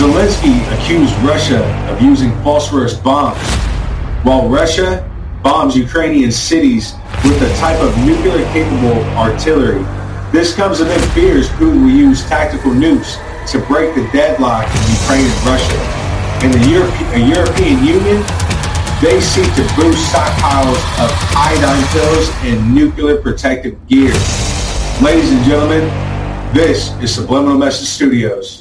Zelensky 0.00 0.56
accused 0.72 1.14
Russia 1.18 1.62
of 1.92 2.00
using 2.00 2.30
phosphorus 2.42 2.94
bombs, 2.94 3.36
while 4.24 4.48
Russia 4.48 5.06
bombs 5.42 5.76
Ukrainian 5.76 6.32
cities 6.32 6.94
with 7.22 7.36
a 7.42 7.54
type 7.58 7.78
of 7.82 7.94
nuclear-capable 7.98 9.04
artillery. 9.18 9.84
This 10.32 10.54
comes 10.54 10.80
amid 10.80 11.02
fears 11.12 11.50
Putin 11.50 11.82
will 11.82 11.90
use 11.90 12.26
tactical 12.26 12.70
nukes 12.70 13.20
to 13.52 13.58
break 13.66 13.94
the 13.94 14.08
deadlock 14.10 14.64
in 14.74 14.80
Ukraine 14.90 15.26
and 15.26 15.44
Russia. 15.44 15.76
And 16.40 16.54
the 16.54 16.64
Europe- 16.70 17.36
European 17.36 17.84
Union, 17.84 18.24
they 19.02 19.20
seek 19.20 19.52
to 19.56 19.62
boost 19.76 20.00
stockpiles 20.10 20.80
of 21.04 21.10
iodine 21.36 21.86
pills 21.92 22.30
and 22.44 22.74
nuclear 22.74 23.18
protective 23.18 23.76
gear. 23.86 24.14
Ladies 25.02 25.30
and 25.30 25.44
gentlemen, 25.44 25.84
this 26.54 26.90
is 27.02 27.14
Subliminal 27.14 27.58
Message 27.58 27.88
Studios. 27.88 28.59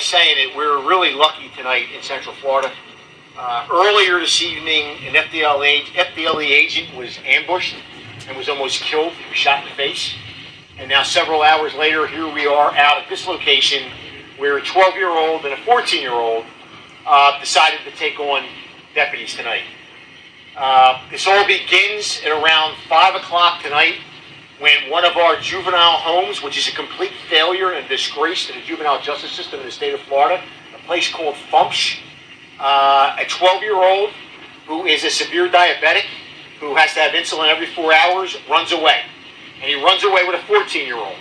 Saying 0.00 0.48
that 0.48 0.56
we're 0.56 0.86
really 0.88 1.12
lucky 1.12 1.50
tonight 1.56 1.86
in 1.94 2.02
Central 2.02 2.34
Florida. 2.36 2.72
Uh, 3.38 3.66
earlier 3.70 4.18
this 4.18 4.42
evening, 4.42 4.96
an 5.06 5.14
FDLE, 5.14 5.82
FDLE 5.92 6.44
agent 6.44 6.96
was 6.96 7.18
ambushed 7.24 7.76
and 8.26 8.36
was 8.36 8.48
almost 8.48 8.80
killed. 8.80 9.12
He 9.12 9.28
was 9.28 9.36
shot 9.36 9.62
in 9.62 9.68
the 9.68 9.74
face. 9.76 10.14
And 10.78 10.88
now, 10.88 11.02
several 11.02 11.42
hours 11.42 11.74
later, 11.74 12.06
here 12.06 12.32
we 12.32 12.46
are 12.46 12.72
out 12.72 13.02
at 13.02 13.08
this 13.08 13.26
location 13.26 13.90
where 14.38 14.56
a 14.56 14.62
12 14.62 14.94
year 14.94 15.10
old 15.10 15.44
and 15.44 15.52
a 15.52 15.64
14 15.64 16.00
year 16.00 16.12
old 16.12 16.44
uh, 17.06 17.38
decided 17.38 17.80
to 17.84 17.90
take 17.96 18.18
on 18.18 18.44
deputies 18.94 19.36
tonight. 19.36 19.64
Uh, 20.56 21.00
this 21.10 21.26
all 21.26 21.46
begins 21.46 22.22
at 22.24 22.32
around 22.32 22.74
5 22.88 23.14
o'clock 23.16 23.62
tonight 23.62 23.96
when 24.60 24.90
one 24.90 25.06
of 25.06 25.16
our 25.16 25.40
juvenile 25.40 25.96
homes, 25.96 26.42
which 26.42 26.58
is 26.58 26.68
a 26.68 26.72
complete 26.72 27.12
failure 27.28 27.72
and 27.72 27.88
disgrace 27.88 28.46
to 28.46 28.52
the 28.52 28.60
juvenile 28.60 29.00
justice 29.00 29.32
system 29.32 29.58
in 29.60 29.66
the 29.66 29.72
state 29.72 29.94
of 29.94 30.00
Florida, 30.00 30.42
a 30.76 30.86
place 30.86 31.10
called 31.10 31.34
Fumpsh, 31.50 31.98
uh, 32.60 33.16
a 33.18 33.24
12 33.26 33.62
year 33.62 33.76
old 33.76 34.10
who 34.66 34.84
is 34.84 35.02
a 35.04 35.10
severe 35.10 35.48
diabetic 35.48 36.04
who 36.60 36.74
has 36.74 36.92
to 36.92 37.00
have 37.00 37.12
insulin 37.12 37.48
every 37.48 37.66
four 37.66 37.92
hours 37.92 38.36
runs 38.50 38.70
away. 38.72 39.00
And 39.60 39.64
he 39.64 39.82
runs 39.82 40.04
away 40.04 40.26
with 40.26 40.40
a 40.40 40.46
14 40.46 40.86
year 40.86 40.98
old. 40.98 41.16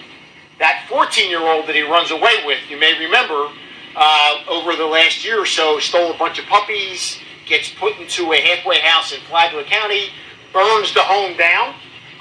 That 0.60 0.86
14 0.90 1.30
year 1.30 1.42
old 1.42 1.66
that 1.68 1.76
he 1.76 1.82
runs 1.82 2.12
away 2.12 2.44
with, 2.46 2.60
you 2.70 2.78
may 2.78 3.00
remember, 3.00 3.48
uh, 3.96 4.36
over 4.50 4.76
the 4.76 4.86
last 4.86 5.24
year 5.24 5.42
or 5.42 5.46
so, 5.46 5.80
stole 5.80 6.14
a 6.14 6.18
bunch 6.18 6.40
of 6.40 6.46
puppies, 6.46 7.18
gets 7.46 7.72
put 7.72 7.98
into 7.98 8.34
a 8.34 8.42
halfway 8.42 8.80
house 8.82 9.14
in 9.14 9.22
Flagler 9.22 9.64
County, 9.64 10.10
burns 10.52 10.94
the 10.94 11.02
home 11.02 11.38
down. 11.38 11.74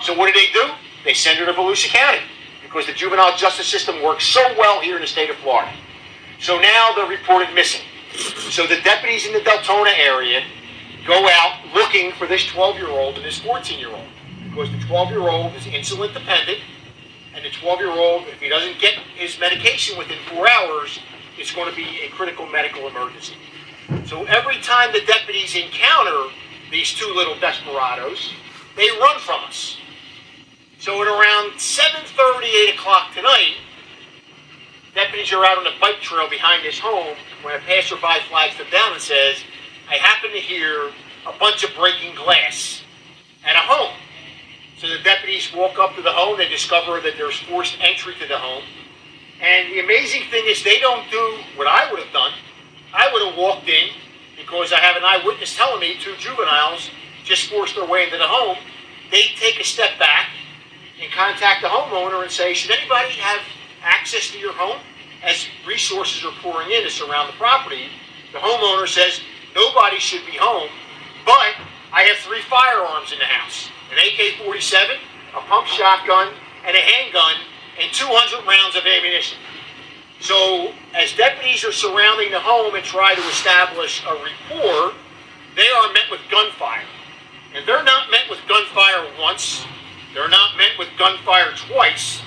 So 0.03 0.15
what 0.15 0.33
do 0.33 0.39
they 0.39 0.53
do? 0.53 0.71
They 1.09 1.15
send 1.15 1.39
her 1.39 1.47
to 1.47 1.55
Volusia 1.55 1.89
County 1.89 2.21
because 2.63 2.85
the 2.85 2.93
juvenile 2.93 3.35
justice 3.35 3.67
system 3.67 4.03
works 4.03 4.27
so 4.27 4.43
well 4.59 4.83
here 4.83 4.97
in 4.97 5.01
the 5.01 5.07
state 5.07 5.31
of 5.31 5.37
Florida. 5.37 5.73
So 6.39 6.61
now 6.61 6.93
they're 6.95 7.09
reported 7.09 7.55
missing. 7.55 7.81
So 8.51 8.67
the 8.67 8.79
deputies 8.83 9.27
in 9.27 9.33
the 9.33 9.39
Deltona 9.39 9.91
area 9.99 10.43
go 11.07 11.27
out 11.31 11.65
looking 11.73 12.13
for 12.13 12.27
this 12.27 12.45
12 12.49 12.77
year 12.77 12.91
old 12.91 13.17
and 13.17 13.25
this 13.25 13.39
14 13.39 13.79
year 13.79 13.89
old 13.89 14.05
because 14.45 14.71
the 14.71 14.79
12 14.81 15.09
year 15.09 15.31
old 15.31 15.55
is 15.55 15.63
insulin 15.63 16.13
dependent 16.13 16.59
and 17.35 17.43
the 17.43 17.49
12 17.53 17.79
year 17.81 17.91
old, 17.91 18.25
if 18.27 18.39
he 18.43 18.51
doesn't 18.51 18.79
get 18.79 18.93
his 19.17 19.41
medication 19.41 19.97
within 19.97 20.19
four 20.29 20.47
hours, 20.47 20.99
it's 21.39 21.55
going 21.55 21.71
to 21.71 21.75
be 21.75 22.03
a 22.05 22.11
critical 22.11 22.45
medical 22.45 22.87
emergency. 22.87 23.33
So 24.05 24.25
every 24.25 24.59
time 24.59 24.93
the 24.93 25.01
deputies 25.07 25.57
encounter 25.57 26.35
these 26.71 26.93
two 26.93 27.11
little 27.17 27.41
desperados, 27.41 28.35
they 28.77 28.91
run 29.01 29.19
from 29.21 29.41
us. 29.45 29.79
So 30.81 31.03
at 31.03 31.09
around 31.09 31.55
7.30, 31.59 32.45
8 32.71 32.75
o'clock 32.77 33.13
tonight, 33.13 33.55
deputies 34.95 35.33
are 35.33 35.45
out 35.45 35.59
on 35.59 35.65
the 35.65 35.73
bike 35.81 36.01
trail 36.01 36.31
behind 36.31 36.63
his 36.63 36.79
home 36.79 37.17
when 37.43 37.57
a 37.57 37.59
passerby 37.59 38.21
flags 38.31 38.57
them 38.57 38.69
down 38.71 38.93
and 38.93 39.03
says, 39.03 39.39
I 39.91 39.97
happen 39.97 40.31
to 40.31 40.39
hear 40.39 40.93
a 41.27 41.37
bunch 41.41 41.65
of 41.65 41.75
breaking 41.75 42.15
glass 42.15 42.83
at 43.45 43.57
a 43.57 43.59
home. 43.59 43.93
So 44.79 44.87
the 44.87 45.03
deputies 45.03 45.53
walk 45.53 45.81
up 45.81 45.97
to 45.97 46.03
the 46.03 46.13
home, 46.13 46.39
they 46.39 46.49
discover 46.49 47.01
that 47.01 47.15
there's 47.19 47.41
forced 47.41 47.77
entry 47.81 48.15
to 48.21 48.29
the 48.29 48.39
home. 48.39 48.63
And 49.43 49.73
the 49.73 49.81
amazing 49.81 50.31
thing 50.31 50.45
is 50.47 50.63
they 50.63 50.79
don't 50.79 51.11
do 51.11 51.39
what 51.57 51.67
I 51.67 51.91
would 51.91 52.01
have 52.01 52.13
done. 52.13 52.33
I 52.95 53.13
would 53.13 53.27
have 53.27 53.37
walked 53.37 53.69
in 53.69 53.89
because 54.37 54.73
I 54.73 54.79
have 54.79 54.97
an 54.97 55.03
eyewitness 55.05 55.57
telling 55.57 55.81
me 55.81 55.97
two 55.99 56.15
juveniles 56.19 56.91
just 57.25 57.51
forced 57.51 57.75
their 57.75 57.87
way 57.87 58.05
into 58.05 58.17
the 58.19 58.29
home. 58.29 58.59
They 59.11 59.23
take 59.37 59.59
a 59.59 59.65
step 59.65 59.99
back 59.99 60.29
and 61.01 61.13
contact 61.13 61.63
the 61.63 61.69
homeowner 61.69 62.23
and 62.23 62.31
say, 62.31 62.55
should 62.55 62.71
anybody 62.71 63.13
have 63.15 63.41
access 63.83 64.31
to 64.33 64.39
your 64.39 64.53
home? 64.53 64.81
As 65.23 65.47
resources 65.67 66.25
are 66.25 66.33
pouring 66.43 66.71
in 66.71 66.85
to 66.85 66.91
surround 66.91 67.29
the 67.29 67.37
property, 67.37 67.89
the 68.33 68.39
homeowner 68.39 68.87
says, 68.87 69.21
nobody 69.55 69.99
should 69.99 70.25
be 70.27 70.37
home, 70.39 70.71
but 71.25 71.55
I 71.93 72.03
have 72.03 72.19
three 72.19 72.43
firearms 72.43 73.13
in 73.13 73.19
the 73.19 73.25
house 73.25 73.71
an 73.91 73.97
AK 73.97 74.45
47, 74.45 74.97
a 75.35 75.41
pump 75.49 75.67
shotgun, 75.67 76.29
and 76.67 76.77
a 76.77 76.81
handgun, 76.81 77.35
and 77.81 77.91
200 77.93 78.47
rounds 78.47 78.77
of 78.77 78.85
ammunition. 78.85 79.39
So, 80.21 80.73
as 80.95 81.15
deputies 81.17 81.65
are 81.65 81.73
surrounding 81.73 82.31
the 82.31 82.41
home 82.41 82.75
and 82.75 82.85
try 82.85 83.15
to 83.15 83.21
establish 83.23 84.05
a 84.05 84.13
rapport, 84.13 84.93
they 85.57 85.69
are 85.69 85.93
met 85.93 86.11
with 86.11 86.21
gunfire. 86.31 86.85
And 87.55 87.67
they're 87.67 87.85
not 87.85 88.11
met 88.11 88.29
with 88.29 88.41
gunfire 88.49 89.09
once, 89.19 89.65
they're 90.15 90.29
not 90.29 90.57
met 90.57 90.73
with 90.79 90.89
gunfire 90.99 91.53
twice. 91.57 92.23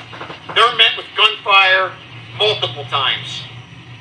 They're 0.54 0.76
met 0.76 0.98
with 0.98 1.06
gunfire 1.18 1.94
multiple 2.38 2.86
times. 2.86 3.44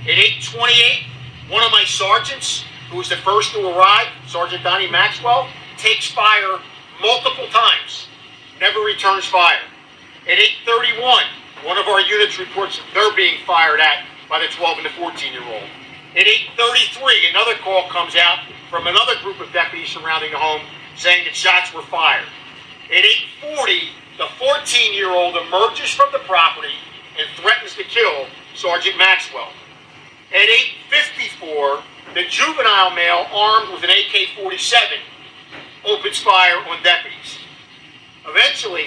At 0.02 0.18
828, 0.18 1.06
one 1.50 1.64
of 1.64 1.72
my 1.72 1.84
sergeants, 1.84 2.64
who 2.90 2.98
was 2.98 3.08
the 3.08 3.16
first 3.16 3.52
to 3.52 3.66
arrive, 3.68 4.08
Sergeant 4.26 4.64
Donnie 4.64 4.90
Maxwell, 4.90 5.48
takes 5.76 6.10
fire 6.10 6.58
multiple 7.00 7.48
times, 7.48 8.08
never 8.60 8.80
returns 8.80 9.24
fire. 9.24 9.64
At 10.26 10.38
831, 10.38 11.24
one 11.64 11.78
of 11.78 11.86
our 11.86 12.00
units 12.00 12.38
reports 12.38 12.80
they're 12.94 13.14
being 13.16 13.44
fired 13.46 13.80
at 13.80 14.04
by 14.28 14.40
the 14.40 14.48
12 14.54 14.78
and 14.78 14.86
the 14.86 14.90
14 14.90 15.32
year 15.32 15.44
old. 15.44 15.68
At 16.16 16.26
833, 16.26 17.30
another 17.30 17.54
call 17.62 17.88
comes 17.88 18.16
out 18.16 18.40
from 18.68 18.86
another 18.86 19.14
group 19.22 19.40
of 19.40 19.52
deputies 19.52 19.88
surrounding 19.88 20.32
the 20.32 20.38
home 20.38 20.62
saying 20.96 21.24
that 21.24 21.34
shots 21.34 21.72
were 21.72 21.82
fired. 21.82 22.26
At 22.90 23.04
840, 23.46 23.88
the 24.18 24.26
14-year-old 24.42 25.36
emerges 25.46 25.90
from 25.90 26.08
the 26.10 26.18
property 26.26 26.74
and 27.16 27.28
threatens 27.38 27.76
to 27.76 27.84
kill 27.84 28.26
Sergeant 28.56 28.98
Maxwell. 28.98 29.52
At 30.34 30.50
854, 30.90 31.82
the 32.14 32.24
juvenile 32.26 32.90
male 32.90 33.26
armed 33.32 33.72
with 33.72 33.84
an 33.84 33.90
AK-47 33.90 34.74
opens 35.86 36.18
fire 36.18 36.56
on 36.66 36.82
deputies. 36.82 37.38
Eventually, 38.26 38.86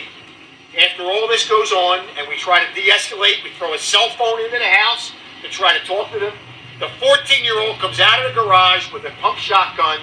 after 0.78 1.04
all 1.04 1.30
this 1.30 1.48
goes 1.48 1.72
on 1.72 2.06
and 2.18 2.28
we 2.28 2.36
try 2.36 2.60
to 2.60 2.74
de-escalate, 2.76 3.42
we 3.42 3.52
throw 3.58 3.74
a 3.74 3.80
cell 3.80 4.10
phone 4.18 4.42
into 4.42 4.58
the 4.60 4.66
house 4.66 5.14
to 5.44 5.48
try 5.50 5.78
to 5.78 5.86
talk 5.86 6.12
to 6.12 6.20
them. 6.20 6.34
The 6.80 6.88
14-year-old 7.00 7.80
comes 7.80 8.02
out 8.02 8.26
of 8.26 8.36
the 8.36 8.42
garage 8.42 8.92
with 8.92 9.06
a 9.06 9.12
pump 9.22 9.38
shotgun, 9.38 10.00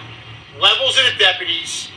levels 0.58 0.97
at 0.97 1.12
the 1.12 1.19
deputies, 1.19 1.91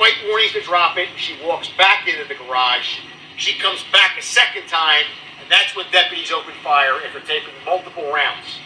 despite 0.00 0.26
warnings 0.28 0.52
to 0.52 0.62
drop 0.62 0.96
it, 0.96 1.08
she 1.16 1.36
walks 1.44 1.68
back 1.76 2.08
into 2.08 2.26
the 2.26 2.34
garage. 2.34 3.00
She 3.36 3.58
comes 3.58 3.84
back 3.92 4.16
a 4.18 4.22
second 4.22 4.66
time, 4.66 5.04
and 5.42 5.50
that's 5.50 5.76
when 5.76 5.84
deputies 5.92 6.32
open 6.32 6.54
fire 6.62 6.94
after 7.06 7.20
taking 7.20 7.52
multiple 7.66 8.10
rounds. 8.10 8.60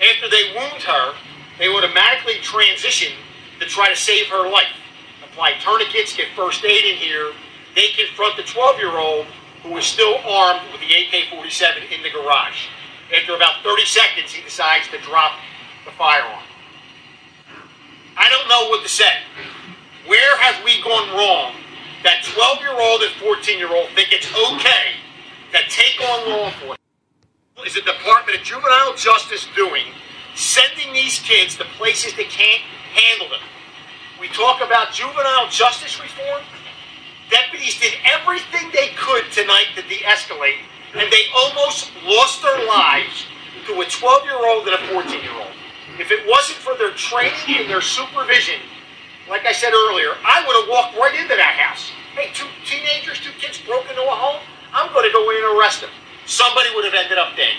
After 0.00 0.28
they 0.28 0.52
wound 0.56 0.82
her, 0.82 1.14
they 1.58 1.68
automatically 1.68 2.34
transition 2.42 3.12
to 3.60 3.66
try 3.66 3.90
to 3.90 3.96
save 3.96 4.26
her 4.26 4.50
life. 4.50 4.74
Apply 5.24 5.52
tourniquets, 5.62 6.16
get 6.16 6.26
first 6.34 6.64
aid 6.64 6.84
in 6.84 6.96
here. 6.96 7.30
They 7.76 7.90
confront 7.96 8.36
the 8.36 8.42
12 8.42 8.78
year 8.78 8.98
old 8.98 9.26
who 9.62 9.76
is 9.76 9.84
still 9.84 10.18
armed 10.26 10.62
with 10.72 10.80
the 10.80 10.92
AK 10.92 11.30
47 11.30 11.82
in 11.94 12.02
the 12.02 12.10
garage. 12.10 12.66
After 13.16 13.36
about 13.36 13.62
30 13.62 13.84
seconds, 13.84 14.32
he 14.32 14.42
decides 14.42 14.88
to 14.88 14.98
drop 14.98 15.38
the 15.84 15.92
firearm. 15.92 16.42
I 18.16 18.28
don't 18.28 18.48
know 18.48 18.68
what 18.68 18.82
to 18.82 18.88
say. 18.88 19.12
Where 20.06 20.36
have 20.38 20.64
we 20.64 20.82
gone 20.82 21.14
wrong 21.14 21.54
that 22.02 22.24
12 22.24 22.60
year 22.60 22.74
old 22.74 23.02
and 23.02 23.12
14 23.22 23.58
year 23.58 23.70
old 23.70 23.88
think 23.94 24.12
it's 24.12 24.26
okay 24.52 24.98
to 25.52 25.58
take 25.68 26.00
on 26.00 26.28
law 26.28 26.46
enforcement? 26.46 26.78
is 27.66 27.74
the 27.74 27.82
Department 27.82 28.36
of 28.36 28.44
Juvenile 28.44 28.94
Justice 28.96 29.46
doing 29.54 29.84
sending 30.34 30.92
these 30.92 31.20
kids 31.20 31.56
to 31.56 31.64
places 31.78 32.12
that 32.14 32.28
can't 32.28 32.62
handle 32.90 33.28
them? 33.28 33.46
We 34.20 34.26
talk 34.28 34.60
about 34.60 34.92
juvenile 34.92 35.48
justice 35.48 36.00
reform. 36.00 36.42
Deputies 37.30 37.78
did 37.78 37.94
everything 38.04 38.70
they 38.72 38.88
could 38.96 39.30
tonight 39.30 39.66
to 39.76 39.82
de 39.82 40.02
escalate, 40.02 40.58
and 40.94 41.10
they 41.12 41.24
almost 41.36 41.90
lost 42.04 42.42
their 42.42 42.66
lives 42.66 43.26
to 43.66 43.80
a 43.80 43.86
12 43.86 44.24
year 44.24 44.50
old 44.50 44.66
and 44.66 44.74
a 44.74 44.86
14 44.92 45.22
year 45.22 45.34
old. 45.38 45.54
If 45.98 46.10
it 46.10 46.26
wasn't 46.26 46.58
for 46.58 46.76
their 46.76 46.92
training 46.92 47.60
and 47.60 47.70
their 47.70 47.80
supervision, 47.80 48.58
like 49.32 49.48
I 49.48 49.56
said 49.56 49.72
earlier, 49.72 50.12
I 50.28 50.44
would 50.44 50.56
have 50.60 50.68
walked 50.68 50.92
right 51.00 51.16
into 51.16 51.32
that 51.32 51.56
house. 51.56 51.88
Hey, 52.12 52.28
two 52.36 52.44
teenagers, 52.68 53.16
two 53.16 53.32
kids 53.40 53.56
broke 53.64 53.88
into 53.88 54.04
a 54.04 54.12
home. 54.12 54.44
I'm 54.76 54.92
going 54.92 55.08
to 55.08 55.12
go 55.12 55.24
in 55.32 55.40
and 55.40 55.56
arrest 55.56 55.80
them. 55.80 55.88
Somebody 56.28 56.68
would 56.76 56.84
have 56.84 56.92
ended 56.92 57.16
up 57.16 57.32
dead. 57.32 57.56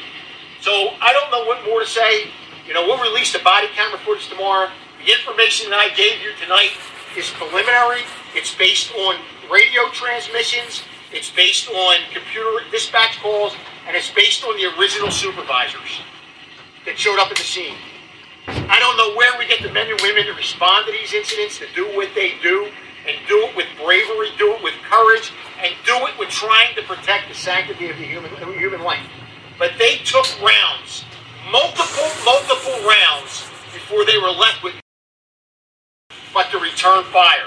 So 0.61 0.93
I 1.01 1.09
don't 1.17 1.33
know 1.33 1.49
what 1.49 1.65
more 1.65 1.81
to 1.81 1.89
say. 1.89 2.29
You 2.69 2.77
know, 2.77 2.85
we'll 2.85 3.01
release 3.01 3.33
the 3.33 3.41
body 3.41 3.73
camera 3.73 3.97
footage 4.05 4.29
tomorrow. 4.29 4.69
The 5.01 5.17
information 5.17 5.73
that 5.73 5.81
I 5.81 5.89
gave 5.97 6.21
you 6.21 6.37
tonight 6.37 6.77
is 7.17 7.33
preliminary. 7.41 8.05
It's 8.37 8.53
based 8.53 8.93
on 8.93 9.17
radio 9.49 9.89
transmissions. 9.89 10.85
It's 11.09 11.33
based 11.33 11.73
on 11.73 11.95
computer 12.13 12.69
dispatch 12.69 13.17
calls, 13.17 13.57
and 13.89 13.97
it's 13.97 14.13
based 14.13 14.45
on 14.45 14.53
the 14.61 14.69
original 14.77 15.09
supervisors 15.09 16.05
that 16.85 17.01
showed 17.01 17.17
up 17.17 17.33
at 17.33 17.37
the 17.37 17.43
scene. 17.43 17.81
I 18.47 18.79
don't 18.79 18.97
know 18.97 19.15
where 19.15 19.37
we 19.39 19.47
get 19.47 19.61
the 19.61 19.71
men 19.71 19.89
and 19.89 19.99
women 20.01 20.25
to 20.25 20.33
respond 20.33 20.85
to 20.85 20.91
these 20.91 21.13
incidents, 21.13 21.59
to 21.59 21.67
do 21.75 21.85
what 21.95 22.09
they 22.15 22.35
do, 22.41 22.69
and 23.07 23.17
do 23.27 23.37
it 23.47 23.55
with 23.55 23.67
bravery, 23.77 24.29
do 24.37 24.53
it 24.53 24.63
with 24.63 24.73
courage, 24.89 25.31
and 25.61 25.73
do 25.85 25.95
it 26.07 26.17
with 26.19 26.29
trying 26.29 26.75
to 26.75 26.83
protect 26.83 27.29
the 27.29 27.35
sanctity 27.35 27.89
of 27.89 27.97
the 27.97 28.05
human, 28.05 28.31
human 28.57 28.81
life. 28.81 29.05
But 29.59 29.73
they 29.77 29.97
took 29.97 30.25
rounds, 30.41 31.05
multiple, 31.51 32.09
multiple 32.25 32.79
rounds, 32.87 33.49
before 33.73 34.05
they 34.05 34.17
were 34.17 34.31
left 34.31 34.63
with 34.63 34.73
but 36.33 36.49
to 36.49 36.57
return 36.57 37.03
fire. 37.13 37.45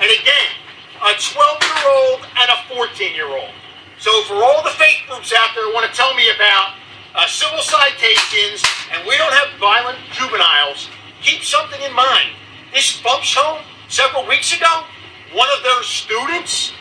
And 0.00 0.10
again, 0.10 0.50
a 0.98 1.14
12 1.14 1.62
year 1.62 1.86
old 1.86 2.26
and 2.34 2.50
a 2.50 2.74
14 2.74 3.14
year 3.14 3.28
old. 3.28 3.54
So 3.98 4.10
for 4.24 4.34
all 4.42 4.62
the 4.62 4.74
faith 4.74 5.06
groups 5.08 5.32
out 5.32 5.50
there 5.54 5.72
want 5.72 5.86
to 5.86 5.94
tell 5.96 6.14
me 6.14 6.30
about 6.34 6.74
uh, 7.14 7.26
civil 7.26 7.60
citations 7.60 8.62
and 8.92 9.06
we 9.06 9.16
don't 9.16 9.32
have 9.32 9.58
violent 9.58 9.98
juveniles, 10.12 10.88
keep 11.22 11.42
something 11.42 11.80
in 11.82 11.94
mind. 11.94 12.30
This 12.72 12.90
folks 12.90 13.32
home 13.34 13.62
several 13.88 14.26
weeks 14.26 14.54
ago, 14.54 14.84
one 15.32 15.48
of 15.56 15.62
their 15.62 15.82
students 15.82 16.72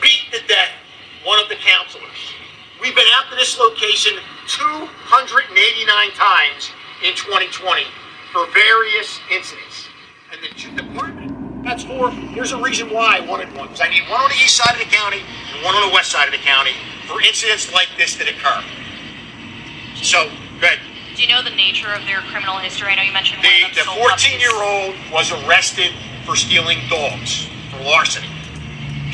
beat 0.00 0.32
to 0.32 0.40
death 0.46 0.72
one 1.24 1.38
of 1.38 1.48
the 1.48 1.56
counselors. 1.56 2.34
We've 2.80 2.94
been 2.94 3.06
out 3.14 3.30
to 3.30 3.36
this 3.36 3.58
location 3.58 4.18
289 4.48 6.10
times 6.12 6.70
in 7.04 7.14
2020 7.14 7.84
for 8.32 8.46
various 8.50 9.20
incidents 9.30 9.88
and 10.32 10.40
the 10.42 10.82
department. 10.82 11.62
That's 11.62 11.84
four. 11.84 12.10
Here's 12.10 12.50
a 12.50 12.60
reason 12.60 12.90
why 12.90 13.18
I 13.18 13.20
wanted 13.20 13.54
one. 13.54 13.68
Because 13.68 13.82
I 13.82 13.88
need 13.88 14.02
one 14.10 14.20
on 14.20 14.30
the 14.30 14.40
east 14.42 14.56
side 14.56 14.72
of 14.72 14.80
the 14.80 14.90
county 14.90 15.20
and 15.20 15.64
one 15.64 15.76
on 15.76 15.88
the 15.88 15.94
west 15.94 16.10
side 16.10 16.26
of 16.26 16.32
the 16.32 16.42
county 16.42 16.72
for 17.06 17.22
incidents 17.22 17.72
like 17.72 17.88
this 17.96 18.16
that 18.16 18.26
occur. 18.26 18.81
So, 20.02 20.26
go 20.58 20.66
ahead. 20.66 20.82
Do 21.14 21.22
you 21.22 21.28
know 21.28 21.46
the 21.46 21.54
nature 21.54 21.94
of 21.94 22.02
their 22.10 22.26
criminal 22.26 22.58
history? 22.58 22.90
I 22.90 22.98
know 22.98 23.06
you 23.06 23.14
mentioned 23.14 23.38
the, 23.38 23.46
one 23.46 23.70
of 23.70 23.76
them 23.78 23.86
the 23.86 24.02
14 24.10 24.40
year 24.42 24.58
old 24.58 24.98
was 25.14 25.30
arrested 25.30 25.94
for 26.26 26.34
stealing 26.34 26.82
dogs 26.90 27.46
for 27.70 27.78
larceny. 27.86 28.26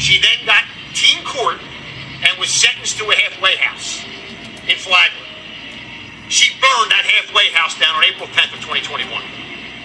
She 0.00 0.16
then 0.16 0.48
got 0.48 0.64
teen 0.96 1.20
court 1.28 1.60
and 2.24 2.32
was 2.40 2.48
sentenced 2.48 2.96
to 2.98 3.04
a 3.04 3.14
halfway 3.14 3.56
house 3.60 4.00
in 4.64 4.80
Flagler. 4.80 5.28
She 6.32 6.56
burned 6.56 6.88
that 6.88 7.04
halfway 7.04 7.52
house 7.52 7.76
down 7.76 7.92
on 7.92 8.04
April 8.08 8.28
10th 8.32 8.56
of 8.56 8.60
2021. 8.64 9.12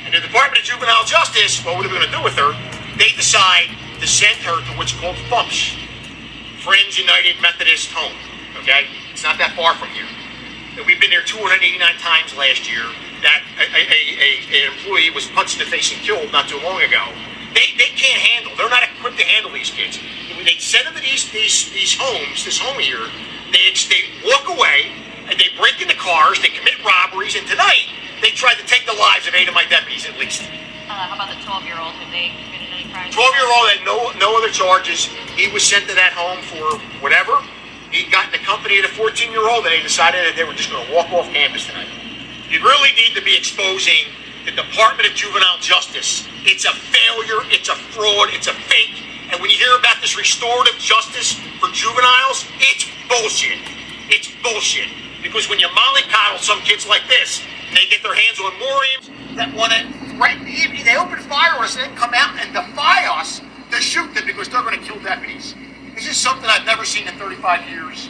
And 0.08 0.14
the 0.16 0.24
Department 0.24 0.60
of 0.60 0.64
Juvenile 0.64 1.04
Justice, 1.04 1.60
what 1.68 1.76
were 1.76 1.84
they 1.84 1.92
going 1.92 2.08
to 2.08 2.16
do 2.16 2.24
with 2.24 2.40
her? 2.40 2.56
They 2.96 3.12
decide 3.12 3.76
to 4.00 4.08
send 4.08 4.40
her 4.48 4.56
to 4.56 4.72
what's 4.80 4.96
called 4.96 5.20
FUMPS, 5.28 5.76
Friends 6.64 6.96
United 6.96 7.42
Methodist 7.42 7.92
Home. 7.92 8.16
Okay? 8.64 8.88
It's 9.12 9.24
not 9.24 9.38
that 9.40 9.52
far 9.56 9.76
from 9.76 9.90
here. 9.90 10.08
We've 10.81 11.00
been 11.00 11.14
there 11.14 11.22
289 11.22 11.78
times 12.02 12.34
last 12.34 12.66
year. 12.66 12.81
That 13.22 13.46
a, 13.62 13.66
a, 13.70 13.84
a, 14.18 14.30
an 14.50 14.74
employee 14.74 15.14
was 15.14 15.30
punched 15.30 15.62
in 15.62 15.64
the 15.64 15.70
face 15.70 15.94
and 15.94 16.02
killed 16.02 16.31
not 16.34 16.50
too 16.50 16.58
long 16.66 16.81
ago. 16.81 17.14
They, 17.54 17.78
they 17.78 17.94
can't 17.94 18.18
handle. 18.18 18.58
They're 18.58 18.74
not 18.74 18.81
equipped 18.81 19.22
to 19.22 19.25
handle 19.25 19.54
these 19.54 19.70
kids. 19.70 20.02
They 20.44 20.58
send 20.58 20.88
them 20.88 20.96
to 20.98 21.02
these 21.02 21.30
these 21.31 21.72
these 21.72 21.94
homes, 21.96 22.44
this 22.44 22.58
home 22.58 22.81
here. 22.81 23.06
They 23.54 23.72
they 23.88 24.10
walk 24.25 24.50
away 24.50 24.92
and 25.30 25.38
they 25.40 25.54
break 25.56 25.80
into 25.80 25.96
cars. 25.96 26.42
They 26.42 26.50
commit 26.50 26.84
robberies. 26.84 27.38
And 27.38 27.48
tonight 27.48 27.94
they 28.22 28.34
tried 28.34 28.58
to 28.58 28.66
take 28.66 28.86
the 28.90 28.98
lives 28.98 29.28
of 29.28 29.36
eight 29.36 29.48
of 29.48 29.54
my 29.54 29.66
deputies 29.70 30.10
at 30.10 30.18
least. 30.18 30.42
Uh, 30.90 31.08
how 31.08 31.16
about 31.16 31.30
the 31.30 31.40
12 31.46 31.64
year 31.64 31.78
old? 31.80 31.94
Have 32.02 32.12
they 32.12 32.34
committed 32.44 32.74
any 32.74 32.92
crimes? 32.92 33.14
12 33.14 33.36
year 33.38 33.48
old 33.48 33.66
had 33.70 33.86
no 33.86 34.12
no 34.18 34.36
other 34.36 34.50
charges. 34.50 35.06
He 35.38 35.48
was 35.54 35.62
sent 35.62 35.88
to 35.88 35.96
that 35.96 36.12
home 36.18 36.42
for 36.42 36.81
whatever. 37.00 37.38
He 37.94 38.10
got 38.10 38.25
in 38.25 38.31
the 38.34 38.42
company 38.42 38.81
of 38.81 38.90
the 38.90 38.95
14 38.98 39.30
year 39.30 39.45
old, 39.45 39.69
and 39.69 39.72
they 39.72 39.86
decided 39.86 40.25
that 40.25 40.34
they 40.34 40.42
were 40.42 40.57
just 40.57 40.74
going 40.74 40.81
to 40.81 40.90
walk 40.90 41.13
off 41.13 41.30
campus 41.30 41.69
tonight. 41.69 41.86
You 42.50 42.57
really 42.66 42.90
need 42.98 43.13
to 43.13 43.22
be 43.22 43.38
exposing 43.38 44.10
the 44.50 44.51
Department 44.51 45.06
of 45.06 45.13
Juvenile 45.13 45.62
Justice. 45.62 46.25
It's 46.42 46.66
a 46.66 46.74
failure, 46.74 47.45
it's 47.54 47.69
a 47.69 47.78
fraud, 47.94 48.34
it's 48.34 48.50
a 48.50 48.57
fake. 48.66 48.98
And 49.30 49.38
when 49.38 49.54
you 49.54 49.62
hear 49.62 49.78
about 49.78 50.01
this 50.01 50.18
restorative 50.18 50.74
justice 50.81 51.38
for 51.62 51.69
juveniles, 51.69 52.50
it's 52.57 52.90
bullshit. 53.06 53.62
It's 54.10 54.34
bullshit. 54.42 54.89
Because 55.22 55.46
when 55.46 55.62
you 55.62 55.69
mollycoddle 55.69 56.42
some 56.42 56.66
kids 56.66 56.89
like 56.89 57.06
this, 57.06 57.46
and 57.69 57.78
they 57.78 57.86
get 57.94 58.01
their 58.01 58.18
hands 58.18 58.42
on 58.42 58.57
Moriums 58.57 59.38
that 59.38 59.54
want 59.54 59.69
to 59.69 59.86
threaten, 60.18 60.50
they 60.81 60.98
open 60.98 61.22
fire 61.30 61.62
on 61.62 61.69
us 61.69 61.78
and 61.78 61.86
then 61.86 61.96
come 61.96 62.18
out 62.18 62.34
and 62.42 62.57
defy 62.57 63.06
us 63.06 63.38
to 63.69 63.78
shoot 63.78 64.10
them 64.18 64.25
because 64.25 64.50
they're 64.50 64.66
going 64.66 64.81
to 64.81 64.86
kill 64.86 64.98
deputies. 65.06 65.54
This 65.95 66.07
is 66.07 66.18
something 66.18 66.50
I've 66.50 66.66
never 66.66 66.86
seen 66.86 67.07
in 67.07 67.13
35 67.16 67.69
years 67.69 68.10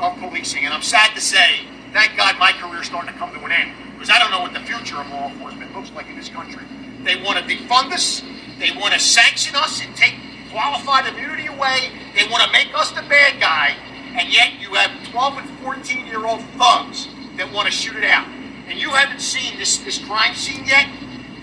of 0.00 0.18
policing. 0.18 0.64
And 0.64 0.74
I'm 0.74 0.82
sad 0.82 1.14
to 1.14 1.20
say, 1.20 1.60
thank 1.92 2.16
God 2.16 2.36
my 2.38 2.52
career's 2.52 2.86
starting 2.86 3.12
to 3.12 3.18
come 3.18 3.32
to 3.32 3.44
an 3.44 3.52
end. 3.52 3.72
Because 3.94 4.10
I 4.10 4.18
don't 4.18 4.32
know 4.32 4.40
what 4.40 4.52
the 4.52 4.60
future 4.60 4.96
of 4.96 5.08
law 5.10 5.28
enforcement 5.28 5.74
looks 5.74 5.92
like 5.92 6.08
in 6.08 6.16
this 6.16 6.28
country. 6.28 6.64
They 7.04 7.22
want 7.22 7.38
to 7.38 7.44
defund 7.44 7.92
us. 7.92 8.22
They 8.58 8.72
want 8.72 8.94
to 8.94 9.00
sanction 9.00 9.54
us 9.54 9.80
and 9.84 9.94
take 9.94 10.14
qualified 10.50 11.06
immunity 11.06 11.46
away. 11.46 11.90
They 12.16 12.26
want 12.28 12.42
to 12.42 12.50
make 12.50 12.74
us 12.74 12.90
the 12.90 13.02
bad 13.02 13.40
guy. 13.40 13.76
And 14.16 14.32
yet 14.32 14.60
you 14.60 14.74
have 14.74 14.90
12 15.10 15.38
and 15.38 15.50
14 15.60 16.06
year 16.06 16.26
old 16.26 16.42
thugs 16.58 17.06
that 17.36 17.52
want 17.52 17.66
to 17.66 17.72
shoot 17.72 17.94
it 17.94 18.04
out. 18.04 18.26
And 18.68 18.78
you 18.78 18.90
haven't 18.90 19.20
seen 19.20 19.56
this, 19.56 19.78
this 19.78 19.98
crime 19.98 20.34
scene 20.34 20.66
yet. 20.66 20.88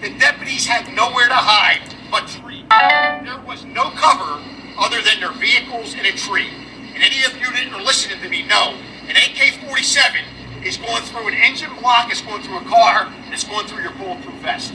The 0.02 0.10
deputies 0.20 0.66
had 0.66 0.94
nowhere 0.94 1.28
to 1.28 1.34
hide 1.34 1.96
but 2.12 2.28
tree. 2.28 2.66
There 2.70 3.40
was 3.46 3.66
no 3.66 3.90
cover 3.92 4.42
other 4.78 5.02
than 5.02 5.20
their 5.20 5.34
vehicles 5.34 5.96
and 5.96 6.06
a 6.06 6.12
tree. 6.12 6.50
And 6.94 7.04
any 7.04 7.24
of 7.24 7.38
you 7.38 7.52
that 7.52 7.68
are 7.74 7.82
listening 7.82 8.20
to 8.22 8.30
me 8.30 8.44
know 8.44 8.78
an 9.08 9.16
AK-47 9.16 10.66
is 10.66 10.78
going 10.78 11.04
through 11.04 11.28
an 11.28 11.34
engine 11.34 11.74
block, 11.80 12.10
it's 12.12 12.22
going 12.22 12.42
through 12.44 12.58
a 12.58 12.66
car, 12.66 13.06
and 13.26 13.34
it's 13.34 13.44
going 13.44 13.68
through 13.68 13.82
your 13.82 13.94
bulletproof 13.94 14.36
vest. 14.36 14.74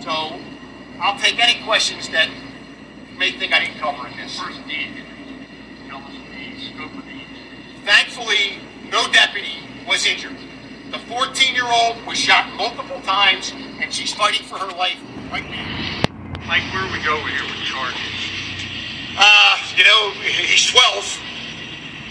So 0.00 0.40
I'll 1.00 1.18
take 1.18 1.38
any 1.38 1.62
questions 1.64 2.08
that 2.10 2.28
you 3.12 3.18
may 3.18 3.32
think 3.32 3.52
I 3.52 3.60
didn't 3.60 3.78
cover 3.78 4.06
in 4.08 4.16
this. 4.16 4.38
First 4.38 4.60
aid, 4.68 4.90
tell 5.88 5.98
us 5.98 6.12
the 6.12 6.60
scope 6.60 6.94
of 6.94 7.04
the 7.04 7.20
Thankfully, 7.84 8.58
no 8.90 9.10
deputy 9.12 9.58
was 9.86 10.06
injured. 10.06 10.36
The 10.90 10.98
14-year-old 10.98 12.04
was 12.06 12.18
shot 12.18 12.52
multiple 12.56 13.00
times, 13.02 13.52
and 13.80 13.92
she's 13.92 14.12
fighting 14.12 14.44
for 14.46 14.58
her 14.58 14.76
life 14.76 14.98
right 15.30 15.48
now. 15.48 16.02
Mike, 16.46 16.62
where 16.74 16.90
we 16.92 17.04
go 17.04 17.16
here 17.26 17.44
with 17.44 17.64
charges? 17.64 18.39
Uh, 19.20 19.58
you 19.76 19.84
know, 19.84 20.10
he's 20.24 20.64
12, 20.72 21.20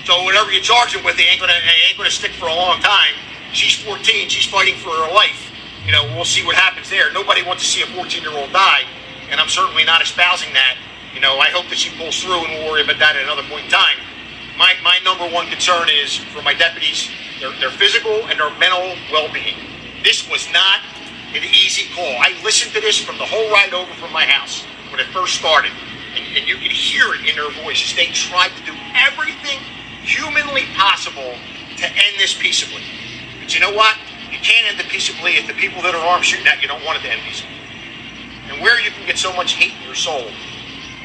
so 0.06 0.24
whatever 0.26 0.52
you 0.52 0.62
charge 0.62 0.94
him 0.94 1.04
with, 1.04 1.18
he 1.18 1.26
ain't 1.26 1.42
gonna, 1.42 1.58
he 1.58 1.90
ain't 1.90 1.98
gonna 1.98 2.14
stick 2.14 2.34
for 2.34 2.46
a 2.46 2.54
long 2.54 2.80
time. 2.82 3.18
She's 3.52 3.74
14, 3.82 4.30
she's 4.30 4.46
fighting 4.46 4.78
for 4.78 4.90
her 4.92 5.12
life. 5.12 5.50
You 5.88 5.92
know, 5.92 6.06
we'll 6.14 6.30
see 6.30 6.46
what 6.46 6.56
happens 6.56 6.88
there. 6.88 7.12
Nobody 7.12 7.42
wants 7.42 7.64
to 7.64 7.70
see 7.70 7.82
a 7.82 7.88
14-year-old 7.98 8.54
die, 8.54 8.86
and 9.32 9.42
I'm 9.42 9.50
certainly 9.50 9.84
not 9.84 10.04
espousing 10.04 10.54
that. 10.54 10.78
You 11.16 11.20
know, 11.20 11.40
I 11.40 11.50
hope 11.50 11.68
that 11.70 11.80
she 11.80 11.90
pulls 11.98 12.22
through, 12.22 12.46
and 12.46 12.54
we'll 12.54 12.70
worry 12.70 12.84
about 12.84 13.00
that 13.00 13.16
at 13.16 13.24
another 13.24 13.42
point 13.50 13.66
in 13.66 13.72
time. 13.72 13.98
My, 14.56 14.76
my 14.84 15.00
number 15.04 15.26
one 15.34 15.48
concern 15.48 15.90
is 15.90 16.16
for 16.16 16.44
my 16.44 16.54
deputies, 16.54 17.10
their, 17.40 17.50
their 17.58 17.72
physical 17.72 18.22
and 18.30 18.40
their 18.40 18.54
mental 18.62 18.94
well-being. 19.10 19.58
This 20.04 20.30
was 20.30 20.46
not 20.54 20.86
an 21.34 21.42
easy 21.42 21.90
call. 21.96 22.22
I 22.22 22.38
listened 22.44 22.74
to 22.76 22.82
this 22.82 23.02
from 23.02 23.18
the 23.18 23.26
whole 23.26 23.50
ride 23.50 23.74
over 23.74 23.94
from 23.96 24.14
my 24.14 24.26
house 24.26 24.62
when 24.92 25.00
it 25.00 25.08
first 25.08 25.36
started, 25.36 25.72
and, 26.36 26.48
you 26.48 26.58
could 26.58 26.72
hear 26.72 27.14
it 27.14 27.26
in 27.28 27.36
their 27.36 27.50
voices. 27.64 27.96
They 27.96 28.08
tried 28.08 28.52
to 28.58 28.64
do 28.66 28.74
everything 28.94 29.60
humanly 30.04 30.66
possible 30.76 31.36
to 31.78 31.86
end 31.86 32.14
this 32.18 32.38
peaceably. 32.38 32.84
But 33.40 33.54
you 33.54 33.62
know 33.62 33.74
what? 33.74 33.98
You 34.32 34.38
can't 34.40 34.72
end 34.72 34.80
it 34.80 34.88
peaceably 34.88 35.38
if 35.38 35.48
the 35.48 35.54
people 35.54 35.82
that 35.82 35.96
are 35.96 36.06
armed 36.06 36.26
shooting 36.26 36.48
at 36.48 36.62
you 36.62 36.68
don't 36.68 36.84
want 36.86 37.00
it 37.00 37.02
to 37.04 37.12
end 37.12 37.22
peaceably. 37.22 37.56
And 38.50 38.62
where 38.62 38.80
you 38.80 38.92
can 38.92 39.06
get 39.06 39.18
so 39.18 39.34
much 39.34 39.54
hate 39.54 39.74
in 39.78 39.84
your 39.86 39.96
soul, 39.98 40.30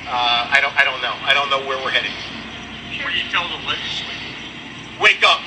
uh, 0.04 0.48
I 0.52 0.60
don't, 0.60 0.76
I 0.76 0.84
don't 0.84 1.00
know. 1.00 1.16
I 1.24 1.32
don't 1.32 1.48
know 1.48 1.64
where 1.64 1.80
we're 1.80 1.92
headed. 1.92 2.12
What 3.00 3.12
do 3.12 3.18
you 3.18 3.28
tell 3.32 3.44
the 3.48 3.60
legislature? 3.64 4.24
Wake 5.00 5.24
up, 5.24 5.40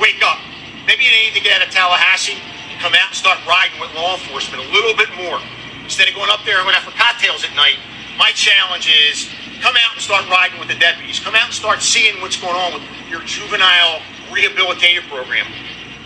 wake 0.00 0.20
up. 0.24 0.38
Maybe 0.86 1.04
you 1.04 1.12
need 1.12 1.34
to 1.36 1.44
get 1.44 1.60
out 1.60 1.66
of 1.66 1.72
Tallahassee 1.72 2.40
and 2.72 2.80
come 2.80 2.94
out 2.94 3.12
and 3.12 3.16
start 3.16 3.40
riding 3.44 3.76
with 3.80 3.92
law 3.92 4.16
enforcement 4.16 4.64
a 4.64 4.68
little 4.72 4.96
bit 4.96 5.12
more. 5.16 5.40
Instead 5.84 6.08
of 6.08 6.14
going 6.14 6.30
up 6.30 6.44
there 6.44 6.56
and 6.60 6.64
going 6.64 6.76
out 6.76 6.84
for 6.84 6.96
cocktails 6.96 7.44
at 7.44 7.52
night, 7.56 7.80
my 8.18 8.34
challenge 8.34 8.90
is 8.90 9.30
come 9.62 9.78
out 9.78 9.94
and 9.94 10.02
start 10.02 10.26
riding 10.28 10.58
with 10.58 10.68
the 10.68 10.74
deputies. 10.74 11.22
Come 11.22 11.38
out 11.38 11.46
and 11.46 11.54
start 11.54 11.80
seeing 11.80 12.20
what's 12.20 12.36
going 12.36 12.54
on 12.54 12.74
with 12.74 12.82
your 13.08 13.22
juvenile 13.22 14.02
rehabilitative 14.34 15.06
program. 15.06 15.46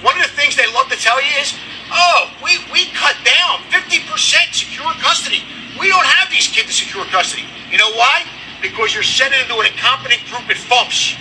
One 0.05 0.15
of 0.21 0.23
the 0.23 0.35
things 0.37 0.55
they 0.55 0.69
love 0.77 0.93
to 0.93 0.99
tell 1.01 1.21
you 1.21 1.33
is, 1.41 1.57
oh, 1.91 2.31
we, 2.45 2.61
we 2.71 2.93
cut 2.93 3.17
down 3.25 3.65
50% 3.73 4.05
secure 4.53 4.93
custody. 5.01 5.43
We 5.81 5.89
don't 5.89 6.05
have 6.05 6.29
these 6.31 6.49
kids 6.49 6.69
in 6.69 6.77
secure 6.77 7.05
custody. 7.09 7.49
You 7.71 7.79
know 7.79 7.91
why? 7.97 8.29
Because 8.61 8.93
you're 8.93 9.03
sending 9.03 9.41
them 9.41 9.49
to 9.49 9.65
an 9.65 9.73
incompetent 9.73 10.21
group 10.29 10.45
at 10.53 10.61
FUMPS 10.61 11.17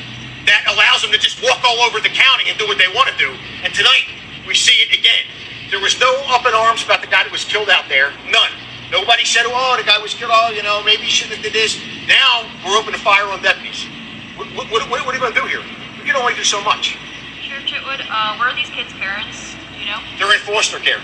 that 0.45 0.67
allows 0.67 1.01
them 1.01 1.11
to 1.11 1.19
just 1.19 1.41
walk 1.41 1.63
all 1.63 1.79
over 1.87 2.01
the 2.01 2.11
county 2.11 2.49
and 2.49 2.57
do 2.59 2.67
what 2.67 2.77
they 2.77 2.89
want 2.91 3.07
to 3.07 3.17
do. 3.17 3.31
And 3.63 3.73
tonight, 3.73 4.11
we 4.47 4.55
see 4.55 4.75
it 4.83 4.91
again. 4.91 5.23
There 5.69 5.79
was 5.79 5.99
no 5.99 6.11
up 6.27 6.45
in 6.45 6.53
arms 6.53 6.83
about 6.83 6.99
the 6.99 7.07
guy 7.07 7.23
that 7.23 7.31
was 7.31 7.45
killed 7.45 7.69
out 7.69 7.87
there. 7.87 8.11
None. 8.27 8.51
Nobody 8.91 9.23
said, 9.23 9.43
oh, 9.47 9.75
the 9.79 9.87
guy 9.87 9.97
was 9.99 10.13
killed. 10.13 10.31
Oh, 10.33 10.51
you 10.51 10.63
know, 10.63 10.83
maybe 10.83 11.03
he 11.03 11.09
shouldn't 11.09 11.39
have 11.39 11.43
did 11.43 11.53
this. 11.53 11.79
Now 12.07 12.43
we're 12.67 12.77
open 12.77 12.91
to 12.91 12.99
fire 12.99 13.25
on 13.25 13.41
deputies. 13.41 13.87
What, 14.35 14.47
what, 14.53 14.67
what, 14.69 14.83
what 14.89 15.07
are 15.07 15.13
you 15.13 15.19
going 15.19 15.33
to 15.33 15.39
do 15.39 15.47
here? 15.47 15.63
We 15.97 16.03
can 16.05 16.15
only 16.15 16.35
do 16.35 16.43
so 16.43 16.61
much. 16.61 16.97
Sheriff 17.41 17.63
Chitwood, 17.63 18.03
uh, 18.09 18.35
where 18.37 18.49
are 18.49 18.55
these 18.55 18.69
kids' 18.69 18.91
parents? 18.93 19.55
Do 19.71 19.79
you 19.79 19.85
know? 19.85 19.99
They're 20.19 20.33
in 20.33 20.41
foster 20.41 20.79
care. 20.79 20.99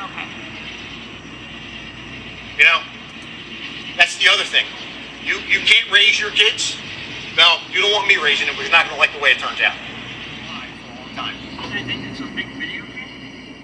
Okay. 0.00 0.26
You 2.56 2.64
know, 2.64 2.80
that's 3.96 4.16
the 4.18 4.28
other 4.32 4.44
thing. 4.44 4.66
You 5.22 5.38
you 5.40 5.60
can't 5.60 5.90
raise 5.92 6.18
your 6.18 6.30
kids. 6.30 6.76
Well, 7.36 7.60
you 7.70 7.82
don't 7.82 7.92
want 7.92 8.08
me 8.08 8.16
raising 8.16 8.46
them, 8.46 8.56
but 8.56 8.62
you're 8.62 8.72
not 8.72 8.86
going 8.86 8.96
to 8.96 9.00
like 9.00 9.12
the 9.12 9.20
way 9.20 9.30
it 9.30 9.38
turns 9.38 9.60
out. 9.60 9.76
Why? 10.48 10.66
For 10.80 10.90
a 10.90 10.96
long 10.96 11.14
time. 11.14 11.36
They 11.72 11.84
think 11.84 12.06
it's 12.10 12.20
a 12.20 12.26
big 12.34 12.48
video 12.56 12.86
game? 12.86 13.60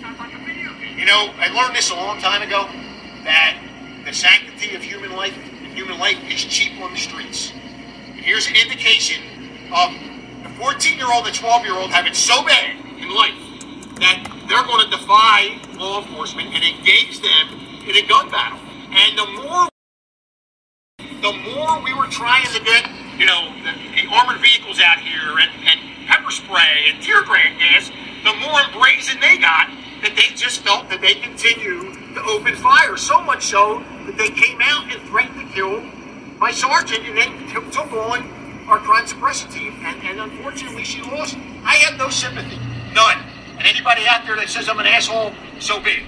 Sounds 0.00 0.18
like 0.18 0.32
a 0.34 0.38
video 0.38 0.72
game. 0.80 0.89
You 1.00 1.06
know, 1.06 1.32
I 1.38 1.48
learned 1.48 1.74
this 1.74 1.88
a 1.88 1.94
long 1.94 2.20
time 2.20 2.42
ago 2.42 2.68
that 3.24 3.56
the 4.04 4.12
sanctity 4.12 4.76
of 4.76 4.82
human 4.82 5.16
life, 5.16 5.32
and 5.32 5.72
human 5.72 5.98
life 5.98 6.18
is 6.28 6.44
cheap 6.44 6.78
on 6.78 6.92
the 6.92 7.00
streets. 7.00 7.54
And 8.12 8.20
here's 8.20 8.46
an 8.46 8.54
indication 8.54 9.24
of 9.72 9.96
the 10.44 10.52
14-year-old 10.60 11.24
and 11.24 11.34
12-year-old 11.34 11.88
have 11.88 12.04
it 12.04 12.14
so 12.14 12.44
bad 12.44 12.76
in 13.00 13.08
life 13.16 13.32
that 13.96 14.28
they're 14.44 14.62
going 14.68 14.84
to 14.84 14.90
defy 14.92 15.56
law 15.80 16.04
enforcement 16.04 16.52
and 16.52 16.62
engage 16.62 17.16
them 17.24 17.48
in 17.88 17.96
a 17.96 18.06
gun 18.06 18.28
battle. 18.28 18.60
And 18.92 19.16
the 19.16 19.26
more 19.40 19.72
the 21.24 21.32
more 21.56 21.80
we 21.80 21.94
were 21.96 22.12
trying 22.12 22.44
to 22.52 22.60
get, 22.60 22.84
you 23.16 23.24
know, 23.24 23.48
the, 23.64 23.72
the 23.96 24.04
armored 24.12 24.40
vehicles 24.44 24.80
out 24.84 25.00
here 25.00 25.40
and, 25.40 25.48
and 25.64 25.80
pepper 26.08 26.30
spray 26.30 26.92
and 26.92 27.02
tear 27.02 27.24
gas, 27.24 27.88
the 27.88 28.34
more 28.44 28.60
brazen 28.76 29.18
they 29.20 29.38
got 29.38 29.70
that 30.02 30.16
they 30.16 30.34
just 30.34 30.62
felt 30.62 30.88
that 30.88 31.00
they 31.00 31.14
continue 31.14 31.92
to 32.14 32.22
open 32.22 32.54
fire. 32.56 32.96
So 32.96 33.20
much 33.22 33.44
so 33.44 33.82
that 34.06 34.16
they 34.16 34.30
came 34.30 34.58
out 34.62 34.92
and 34.92 35.00
threatened 35.08 35.40
to 35.40 35.54
kill 35.54 35.80
my 36.38 36.50
sergeant 36.50 37.06
and 37.06 37.16
then 37.18 37.46
t- 37.48 37.70
took 37.70 37.92
on 37.92 38.66
our 38.68 38.78
crime 38.78 39.06
suppression 39.06 39.50
team. 39.50 39.74
And, 39.80 40.02
and 40.02 40.20
unfortunately, 40.20 40.84
she 40.84 41.02
lost. 41.02 41.36
I 41.64 41.76
have 41.76 41.98
no 41.98 42.08
sympathy. 42.08 42.58
None. 42.94 43.18
And 43.58 43.66
anybody 43.66 44.02
out 44.08 44.24
there 44.26 44.36
that 44.36 44.48
says 44.48 44.68
I'm 44.68 44.78
an 44.78 44.86
asshole, 44.86 45.32
so 45.58 45.80
be 45.80 45.90
it. 45.90 46.04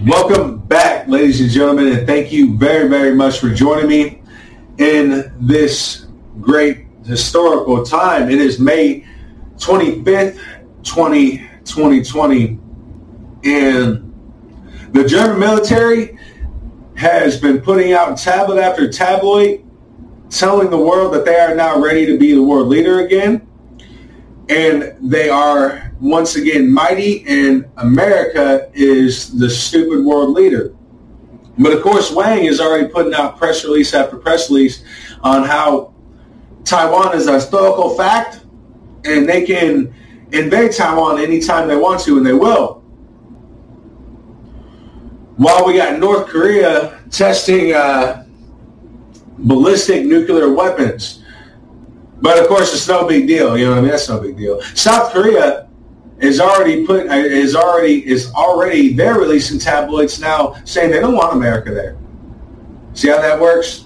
Welcome 0.00 0.58
back, 0.58 1.08
ladies 1.08 1.40
and 1.40 1.50
gentlemen, 1.50 1.88
and 1.88 2.06
thank 2.06 2.32
you 2.32 2.56
very, 2.56 2.88
very 2.88 3.14
much 3.14 3.40
for 3.40 3.50
joining 3.50 3.88
me 3.88 4.22
in 4.78 5.32
this 5.40 6.06
great 6.40 6.86
historical 7.04 7.84
time. 7.84 8.30
It 8.30 8.40
is 8.40 8.60
May 8.60 9.04
25th, 9.56 10.40
20, 10.84 11.38
2020, 11.64 12.58
and 13.44 14.08
the 14.92 15.04
German 15.04 15.40
military 15.40 16.18
has 16.96 17.40
been 17.40 17.60
putting 17.60 17.92
out 17.92 18.18
tablet 18.18 18.60
after 18.60 18.90
tabloid 18.90 19.64
telling 20.32 20.70
the 20.70 20.78
world 20.78 21.12
that 21.12 21.24
they 21.24 21.36
are 21.36 21.54
now 21.54 21.78
ready 21.80 22.06
to 22.06 22.18
be 22.18 22.32
the 22.32 22.42
world 22.42 22.68
leader 22.68 23.00
again. 23.00 23.46
And 24.48 24.96
they 25.00 25.28
are 25.28 25.92
once 26.00 26.36
again 26.36 26.72
mighty, 26.72 27.24
and 27.28 27.66
America 27.76 28.70
is 28.74 29.38
the 29.38 29.48
stupid 29.48 30.04
world 30.04 30.30
leader. 30.30 30.74
But 31.58 31.72
of 31.72 31.82
course, 31.82 32.10
Wang 32.10 32.44
is 32.44 32.60
already 32.60 32.88
putting 32.88 33.14
out 33.14 33.38
press 33.38 33.64
release 33.64 33.94
after 33.94 34.16
press 34.16 34.50
release 34.50 34.84
on 35.22 35.44
how 35.44 35.94
Taiwan 36.64 37.14
is 37.14 37.26
a 37.26 37.34
historical 37.34 37.96
fact, 37.96 38.40
and 39.04 39.28
they 39.28 39.44
can 39.44 39.94
invade 40.32 40.72
Taiwan 40.72 41.20
anytime 41.20 41.68
they 41.68 41.76
want 41.76 42.00
to, 42.02 42.16
and 42.16 42.26
they 42.26 42.32
will. 42.32 42.81
While 45.42 45.66
we 45.66 45.74
got 45.76 45.98
North 45.98 46.28
Korea 46.28 47.00
testing 47.10 47.72
uh, 47.72 48.24
ballistic 49.38 50.06
nuclear 50.06 50.52
weapons, 50.52 51.24
but 52.20 52.38
of 52.38 52.46
course 52.46 52.72
it's 52.72 52.86
no 52.86 53.08
big 53.08 53.26
deal. 53.26 53.58
You 53.58 53.64
know 53.64 53.70
what 53.72 53.78
I 53.78 53.80
mean? 53.80 53.90
That's 53.90 54.08
no 54.08 54.20
big 54.20 54.36
deal. 54.36 54.62
South 54.76 55.12
Korea 55.12 55.68
is 56.20 56.38
already 56.38 56.86
put 56.86 57.08
uh, 57.08 57.14
is 57.14 57.56
already 57.56 58.08
is 58.08 58.30
already 58.34 58.92
they're 58.92 59.18
releasing 59.18 59.58
tabloids 59.58 60.20
now 60.20 60.54
saying 60.64 60.92
they 60.92 61.00
don't 61.00 61.16
want 61.16 61.36
America 61.36 61.72
there. 61.74 61.96
See 62.94 63.08
how 63.08 63.20
that 63.20 63.40
works? 63.40 63.81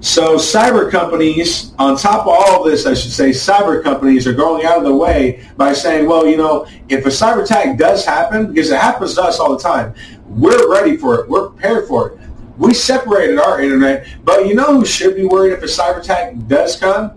So 0.00 0.36
cyber 0.36 0.88
companies, 0.90 1.72
on 1.78 1.96
top 1.96 2.20
of 2.20 2.28
all 2.28 2.64
of 2.64 2.70
this, 2.70 2.86
I 2.86 2.94
should 2.94 3.10
say, 3.10 3.30
cyber 3.30 3.82
companies 3.82 4.28
are 4.28 4.32
going 4.32 4.64
out 4.64 4.78
of 4.78 4.84
the 4.84 4.94
way 4.94 5.44
by 5.56 5.72
saying, 5.72 6.08
well, 6.08 6.24
you 6.24 6.36
know, 6.36 6.68
if 6.88 7.04
a 7.04 7.08
cyber 7.08 7.42
attack 7.42 7.76
does 7.76 8.04
happen, 8.04 8.52
because 8.52 8.70
it 8.70 8.78
happens 8.78 9.14
to 9.14 9.22
us 9.22 9.40
all 9.40 9.56
the 9.56 9.62
time, 9.62 9.94
we're 10.28 10.70
ready 10.70 10.96
for 10.96 11.20
it. 11.20 11.28
We're 11.28 11.48
prepared 11.48 11.88
for 11.88 12.10
it. 12.10 12.20
We 12.58 12.74
separated 12.74 13.38
our 13.38 13.60
internet, 13.60 14.06
but 14.24 14.46
you 14.46 14.54
know 14.54 14.66
who 14.66 14.84
should 14.84 15.16
be 15.16 15.24
worried 15.24 15.52
if 15.52 15.62
a 15.62 15.66
cyber 15.66 15.98
attack 15.98 16.34
does 16.46 16.76
come? 16.76 17.12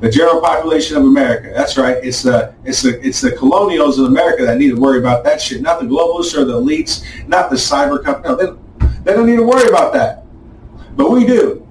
The 0.00 0.10
general 0.10 0.40
population 0.40 0.96
of 0.96 1.04
America. 1.04 1.52
That's 1.54 1.78
right. 1.78 1.96
It's 2.02 2.22
the 2.22 2.54
it's 2.64 2.82
the 2.82 3.00
it's 3.06 3.20
the 3.20 3.32
colonials 3.32 3.98
of 3.98 4.06
America 4.06 4.44
that 4.44 4.58
need 4.58 4.70
to 4.70 4.80
worry 4.80 4.98
about 4.98 5.24
that 5.24 5.40
shit. 5.40 5.62
Not 5.62 5.80
the 5.80 5.86
globalists 5.86 6.36
or 6.36 6.44
the 6.44 6.60
elites. 6.60 7.04
Not 7.26 7.48
the 7.48 7.56
cyber 7.56 8.02
company. 8.02 8.28
No, 8.28 8.36
they, 8.36 8.88
they 9.04 9.12
don't 9.14 9.26
need 9.26 9.36
to 9.36 9.46
worry 9.46 9.68
about 9.68 9.92
that. 9.94 10.24
But 10.94 11.10
we 11.10 11.24
do. 11.24 11.63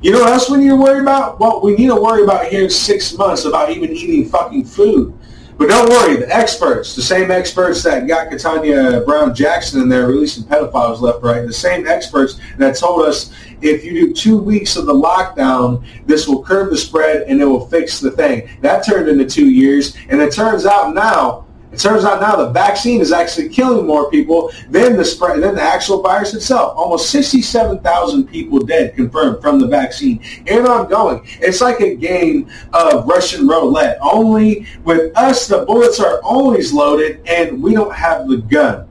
You 0.00 0.12
know 0.12 0.20
what 0.20 0.32
else 0.32 0.48
we 0.48 0.58
need 0.58 0.68
to 0.68 0.76
worry 0.76 1.00
about? 1.00 1.40
Well, 1.40 1.60
we 1.60 1.74
need 1.74 1.88
to 1.88 1.96
worry 1.96 2.22
about 2.22 2.46
here 2.46 2.62
in 2.62 2.70
six 2.70 3.16
months 3.18 3.44
about 3.44 3.70
even 3.70 3.90
eating 3.90 4.28
fucking 4.28 4.64
food. 4.64 5.12
But 5.58 5.70
don't 5.70 5.88
worry, 5.88 6.16
the 6.16 6.32
experts, 6.32 6.94
the 6.94 7.02
same 7.02 7.32
experts 7.32 7.82
that 7.82 8.06
got 8.06 8.28
Ketanji 8.28 9.04
Brown 9.04 9.34
Jackson 9.34 9.82
in 9.82 9.88
there 9.88 10.06
releasing 10.06 10.44
pedophiles 10.44 11.00
left, 11.00 11.20
right, 11.24 11.44
the 11.44 11.52
same 11.52 11.88
experts 11.88 12.38
that 12.58 12.76
told 12.76 13.02
us 13.02 13.32
if 13.60 13.84
you 13.84 13.90
do 13.90 14.14
two 14.14 14.38
weeks 14.38 14.76
of 14.76 14.86
the 14.86 14.94
lockdown, 14.94 15.84
this 16.06 16.28
will 16.28 16.44
curb 16.44 16.70
the 16.70 16.78
spread 16.78 17.22
and 17.22 17.40
it 17.42 17.44
will 17.44 17.66
fix 17.66 17.98
the 17.98 18.12
thing. 18.12 18.48
That 18.60 18.86
turned 18.86 19.08
into 19.08 19.24
two 19.24 19.50
years, 19.50 19.96
and 20.08 20.20
it 20.20 20.32
turns 20.32 20.64
out 20.64 20.94
now 20.94 21.47
it 21.70 21.78
turns 21.78 22.04
out 22.04 22.20
now 22.20 22.34
the 22.34 22.50
vaccine 22.50 23.00
is 23.00 23.12
actually 23.12 23.50
killing 23.50 23.86
more 23.86 24.10
people 24.10 24.50
than 24.70 24.96
the 24.96 25.04
spread 25.04 25.42
than 25.42 25.54
the 25.54 25.62
actual 25.62 26.02
virus 26.02 26.32
itself. 26.32 26.74
Almost 26.76 27.10
67,000 27.10 28.26
people 28.26 28.58
dead 28.60 28.96
confirmed 28.96 29.42
from 29.42 29.58
the 29.58 29.66
vaccine 29.66 30.22
and 30.46 30.66
ongoing. 30.66 31.26
It's 31.40 31.60
like 31.60 31.80
a 31.80 31.94
game 31.94 32.48
of 32.72 33.06
Russian 33.06 33.46
roulette. 33.46 33.98
Only 34.00 34.66
with 34.84 35.16
us, 35.16 35.46
the 35.46 35.66
bullets 35.66 36.00
are 36.00 36.22
always 36.22 36.72
loaded 36.72 37.20
and 37.28 37.62
we 37.62 37.74
don't 37.74 37.94
have 37.94 38.28
the 38.28 38.38
gun. 38.38 38.88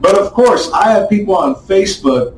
But 0.00 0.18
of 0.18 0.32
course, 0.32 0.70
I 0.72 0.92
have 0.92 1.08
people 1.08 1.36
on 1.36 1.54
Facebook 1.54 2.36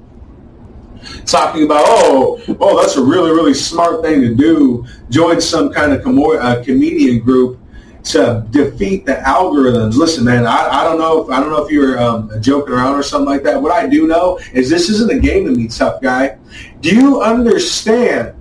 talking 1.26 1.64
about, 1.64 1.84
oh, 1.86 2.40
oh, 2.60 2.80
that's 2.80 2.96
a 2.96 3.02
really, 3.02 3.30
really 3.30 3.54
smart 3.54 4.02
thing 4.02 4.20
to 4.20 4.34
do. 4.34 4.84
Join 5.10 5.40
some 5.40 5.72
kind 5.72 5.92
of 5.92 6.02
com- 6.02 6.22
uh, 6.22 6.62
comedian 6.64 7.20
group 7.20 7.58
to 8.04 8.44
defeat 8.50 9.06
the 9.06 9.14
algorithms. 9.14 9.94
Listen, 9.94 10.25
man, 10.25 10.47
I, 10.47 10.68
I 10.68 10.85
don't 10.85 10.99
know 10.99 11.25
if 11.25 11.30
I 11.30 11.40
don't 11.40 11.50
know 11.50 11.64
if 11.64 11.71
you're 11.71 11.99
um, 12.02 12.30
joking 12.40 12.75
around 12.75 12.94
or 12.94 13.02
something 13.02 13.28
like 13.28 13.42
that. 13.44 13.61
What 13.61 13.73
I 13.73 13.87
do 13.87 14.06
know 14.06 14.38
is 14.52 14.68
this 14.68 14.88
isn't 14.88 15.11
a 15.11 15.18
game 15.18 15.44
to 15.47 15.52
me, 15.52 15.68
tough 15.68 16.02
guy. 16.02 16.38
Do 16.80 16.94
you 16.94 17.23
understand 17.23 18.35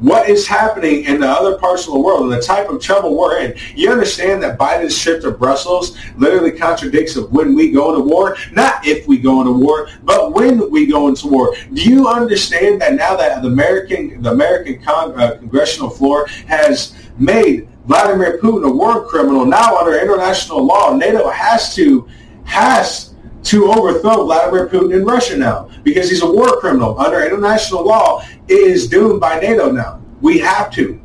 what 0.00 0.28
is 0.28 0.46
happening 0.46 1.04
in 1.04 1.20
the 1.20 1.26
other 1.26 1.56
parts 1.56 1.86
of 1.86 1.94
the 1.94 1.98
world 1.98 2.24
and 2.24 2.32
the 2.32 2.40
type 2.40 2.68
of 2.68 2.82
trouble 2.82 3.16
we're 3.16 3.38
in? 3.38 3.54
You 3.74 3.90
understand 3.90 4.42
that 4.42 4.58
Biden's 4.58 5.00
trip 5.00 5.22
to 5.22 5.30
Brussels 5.30 5.96
literally 6.18 6.52
contradicts 6.52 7.16
of 7.16 7.32
when 7.32 7.54
we 7.54 7.70
go 7.70 7.94
into 7.94 8.04
war, 8.04 8.36
not 8.52 8.86
if 8.86 9.08
we 9.08 9.16
go 9.16 9.40
into 9.40 9.52
war, 9.52 9.88
but 10.04 10.32
when 10.32 10.70
we 10.70 10.84
go 10.86 11.08
into 11.08 11.28
war. 11.28 11.56
Do 11.72 11.82
you 11.82 12.08
understand 12.08 12.82
that 12.82 12.92
now 12.92 13.16
that 13.16 13.40
the 13.40 13.48
American 13.48 14.20
the 14.22 14.32
American 14.32 14.82
con- 14.82 15.18
uh, 15.18 15.36
congressional 15.38 15.88
floor 15.88 16.26
has 16.46 16.94
made 17.18 17.68
Vladimir 17.86 18.38
Putin 18.38 18.68
a 18.68 18.70
war 18.70 19.06
criminal. 19.06 19.46
Now 19.46 19.78
under 19.78 19.98
international 19.98 20.64
law, 20.64 20.94
NATO 20.94 21.28
has 21.30 21.74
to 21.76 22.08
has 22.44 23.14
to 23.44 23.70
overthrow 23.72 24.24
Vladimir 24.24 24.68
Putin 24.68 24.94
in 24.94 25.04
Russia 25.04 25.36
now 25.36 25.70
because 25.84 26.10
he's 26.10 26.22
a 26.22 26.30
war 26.30 26.60
criminal. 26.60 26.98
Under 26.98 27.24
international 27.24 27.84
law, 27.86 28.22
it 28.48 28.54
is 28.54 28.88
doomed 28.88 29.20
by 29.20 29.38
NATO 29.38 29.70
now. 29.70 30.00
We 30.20 30.38
have 30.38 30.70
to. 30.72 31.00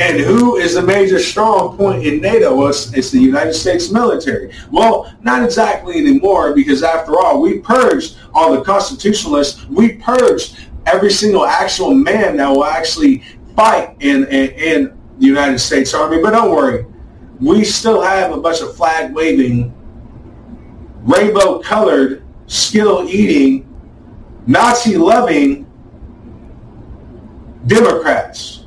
And 0.00 0.18
who 0.18 0.56
is 0.56 0.74
the 0.74 0.82
major 0.82 1.18
strong 1.18 1.76
point 1.76 2.04
in 2.04 2.20
NATO? 2.20 2.56
Well, 2.56 2.68
it's, 2.68 2.92
it's, 2.94 3.10
the 3.10 3.20
United 3.20 3.52
States 3.52 3.90
military. 3.90 4.52
Well, 4.70 5.14
not 5.20 5.44
exactly 5.44 5.98
anymore 5.98 6.54
because 6.54 6.82
after 6.82 7.18
all, 7.18 7.40
we 7.40 7.58
purged 7.58 8.16
all 8.34 8.52
the 8.52 8.62
constitutionalists. 8.62 9.66
We 9.66 9.94
purged 9.94 10.58
every 10.86 11.10
single 11.10 11.44
actual 11.44 11.94
man 11.94 12.38
that 12.38 12.48
will 12.48 12.64
actually 12.64 13.22
fight 13.54 13.96
and, 14.00 14.24
and, 14.26 14.50
in 14.52 14.98
the 15.22 15.28
United 15.28 15.60
States 15.60 15.94
Army. 15.94 16.20
But 16.20 16.32
don't 16.32 16.50
worry, 16.50 16.84
we 17.40 17.64
still 17.64 18.02
have 18.02 18.32
a 18.32 18.36
bunch 18.36 18.60
of 18.60 18.76
flag 18.76 19.14
waving, 19.14 19.72
rainbow 21.02 21.60
colored, 21.60 22.24
skill 22.48 23.08
eating, 23.08 23.68
Nazi 24.46 24.96
loving 24.96 25.64
Democrats 27.68 28.66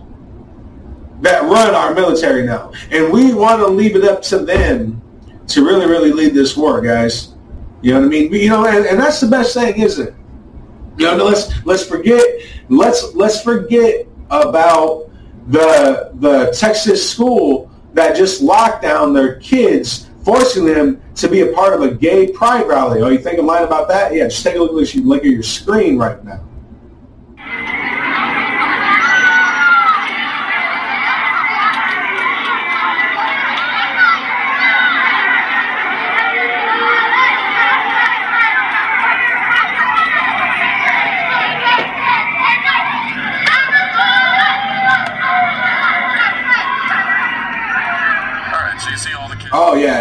that 1.19 1.43
run 1.43 1.75
our 1.75 1.93
military 1.93 2.45
now. 2.45 2.71
And 2.89 3.11
we 3.11 3.33
want 3.33 3.59
to 3.59 3.67
leave 3.67 3.97
it 3.97 4.05
up 4.05 4.21
to 4.23 4.39
them 4.39 5.01
to 5.47 5.65
really, 5.65 5.85
really 5.85 6.13
lead 6.13 6.33
this 6.33 6.55
war, 6.55 6.79
guys. 6.79 7.33
You 7.81 7.93
know 7.93 7.99
what 7.99 8.05
I 8.05 8.09
mean? 8.09 8.33
You 8.33 8.49
know, 8.49 8.65
and, 8.65 8.85
and 8.85 8.97
that's 8.97 9.19
the 9.19 9.27
best 9.27 9.53
thing, 9.53 9.81
isn't 9.81 10.07
it? 10.07 10.15
You 10.97 11.05
know, 11.05 11.25
let's 11.25 11.51
let's 11.65 11.85
forget 11.85 12.23
let's 12.69 13.13
let's 13.13 13.41
forget 13.41 14.07
about 14.29 15.11
the 15.47 16.11
the 16.15 16.51
Texas 16.57 17.09
school 17.09 17.69
that 17.93 18.15
just 18.15 18.41
locked 18.41 18.81
down 18.81 19.13
their 19.13 19.39
kids, 19.39 20.09
forcing 20.23 20.65
them 20.65 21.01
to 21.15 21.27
be 21.27 21.41
a 21.41 21.53
part 21.53 21.73
of 21.73 21.81
a 21.81 21.93
gay 21.93 22.31
pride 22.31 22.67
rally. 22.67 23.01
Oh, 23.01 23.09
you 23.09 23.19
think 23.19 23.39
I'm 23.39 23.45
lying 23.45 23.65
about 23.65 23.87
that? 23.87 24.13
Yeah, 24.13 24.25
just 24.25 24.43
take 24.43 24.55
a 24.55 24.59
look, 24.59 24.73
look 24.73 25.23
at 25.23 25.31
your 25.31 25.43
screen 25.43 25.97
right 25.97 26.23
now. 26.23 26.43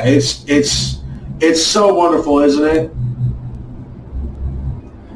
It's 0.04 0.44
it's 0.48 1.00
it's 1.40 1.64
so 1.64 1.94
wonderful, 1.94 2.40
isn't 2.40 2.64
it? 2.64 2.90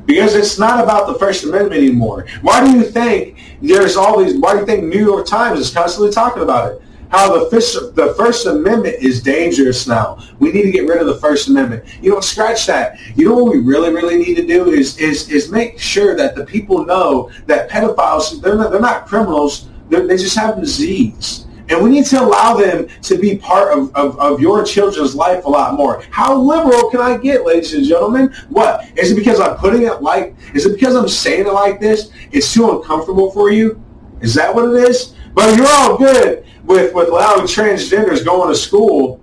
Because 0.06 0.34
it's 0.34 0.58
not 0.58 0.82
about 0.82 1.06
the 1.06 1.18
First 1.18 1.44
Amendment 1.44 1.74
anymore. 1.74 2.26
Why 2.40 2.64
do 2.64 2.76
you 2.76 2.82
think 2.82 3.38
there's 3.60 3.96
all 3.96 4.18
these? 4.22 4.38
Why 4.38 4.54
do 4.54 4.60
you 4.60 4.66
think 4.66 4.84
New 4.84 5.04
York 5.04 5.26
Times 5.26 5.60
is 5.60 5.70
constantly 5.70 6.12
talking 6.12 6.42
about 6.42 6.72
it? 6.72 6.82
How 7.10 7.38
the 7.38 7.50
First, 7.50 7.94
the 7.94 8.14
First 8.14 8.46
Amendment 8.46 8.96
is 9.00 9.22
dangerous 9.22 9.86
now. 9.86 10.18
We 10.38 10.52
need 10.52 10.62
to 10.62 10.70
get 10.70 10.86
rid 10.86 11.00
of 11.00 11.06
the 11.06 11.16
First 11.16 11.48
Amendment. 11.48 11.84
You 12.02 12.10
don't 12.10 12.24
scratch 12.24 12.66
that. 12.66 12.98
You 13.16 13.28
know 13.28 13.44
what 13.44 13.52
we 13.52 13.60
really, 13.60 13.92
really 13.92 14.16
need 14.16 14.36
to 14.36 14.46
do 14.46 14.70
is 14.70 14.98
is 14.98 15.30
is 15.30 15.50
make 15.50 15.78
sure 15.78 16.14
that 16.16 16.34
the 16.34 16.44
people 16.44 16.84
know 16.84 17.30
that 17.46 17.68
pedophiles 17.68 18.40
they're 18.42 18.56
not, 18.56 18.70
they're 18.70 18.80
not 18.80 19.06
criminals. 19.06 19.68
They're, 19.88 20.06
they 20.06 20.16
just 20.16 20.36
have 20.36 20.60
disease. 20.60 21.46
And 21.68 21.82
we 21.82 21.90
need 21.90 22.06
to 22.06 22.20
allow 22.20 22.54
them 22.54 22.88
to 23.02 23.18
be 23.18 23.36
part 23.36 23.76
of, 23.76 23.94
of, 23.94 24.18
of, 24.18 24.40
your 24.40 24.64
children's 24.64 25.14
life 25.14 25.44
a 25.44 25.48
lot 25.48 25.74
more. 25.74 26.02
How 26.10 26.34
liberal 26.34 26.90
can 26.90 27.00
I 27.00 27.18
get, 27.18 27.44
ladies 27.44 27.74
and 27.74 27.84
gentlemen? 27.84 28.34
What? 28.48 28.86
Is 28.96 29.12
it 29.12 29.16
because 29.16 29.38
I'm 29.38 29.56
putting 29.56 29.82
it 29.82 30.00
like, 30.00 30.34
is 30.54 30.64
it 30.64 30.72
because 30.74 30.96
I'm 30.96 31.08
saying 31.08 31.46
it 31.46 31.52
like 31.52 31.78
this? 31.78 32.10
It's 32.32 32.52
too 32.52 32.70
uncomfortable 32.70 33.30
for 33.32 33.50
you? 33.50 33.82
Is 34.20 34.34
that 34.34 34.54
what 34.54 34.64
it 34.74 34.88
is? 34.88 35.14
But 35.34 35.56
you're 35.56 35.68
all 35.68 35.98
good 35.98 36.46
with, 36.64 36.94
with 36.94 37.08
allowing 37.08 37.42
transgenders 37.42 38.24
going 38.24 38.48
to 38.48 38.56
school, 38.56 39.20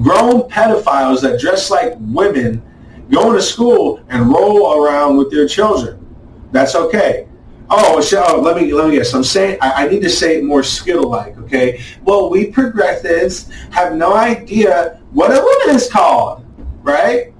grown 0.00 0.48
pedophiles 0.48 1.20
that 1.22 1.40
dress 1.40 1.70
like 1.70 1.94
women 1.98 2.62
going 3.10 3.36
to 3.36 3.42
school 3.42 4.04
and 4.08 4.30
roll 4.30 4.82
around 4.82 5.16
with 5.16 5.30
their 5.30 5.46
children. 5.46 6.00
That's 6.52 6.74
okay. 6.74 7.28
Oh, 7.70 8.00
so 8.00 8.22
oh, 8.26 8.40
let 8.40 8.56
me 8.56 8.72
let 8.72 8.88
me 8.88 8.96
guess. 8.96 9.12
I'm 9.14 9.24
saying 9.24 9.58
I, 9.60 9.84
I 9.84 9.88
need 9.88 10.02
to 10.02 10.10
say 10.10 10.38
it 10.38 10.44
more 10.44 10.62
skill-like. 10.62 11.36
Okay. 11.38 11.82
Well, 12.02 12.30
we 12.30 12.46
progressives 12.46 13.50
have 13.70 13.94
no 13.94 14.14
idea 14.14 15.00
what 15.12 15.30
a 15.30 15.40
woman 15.40 15.76
is 15.76 15.90
called, 15.90 16.44
right? 16.82 17.33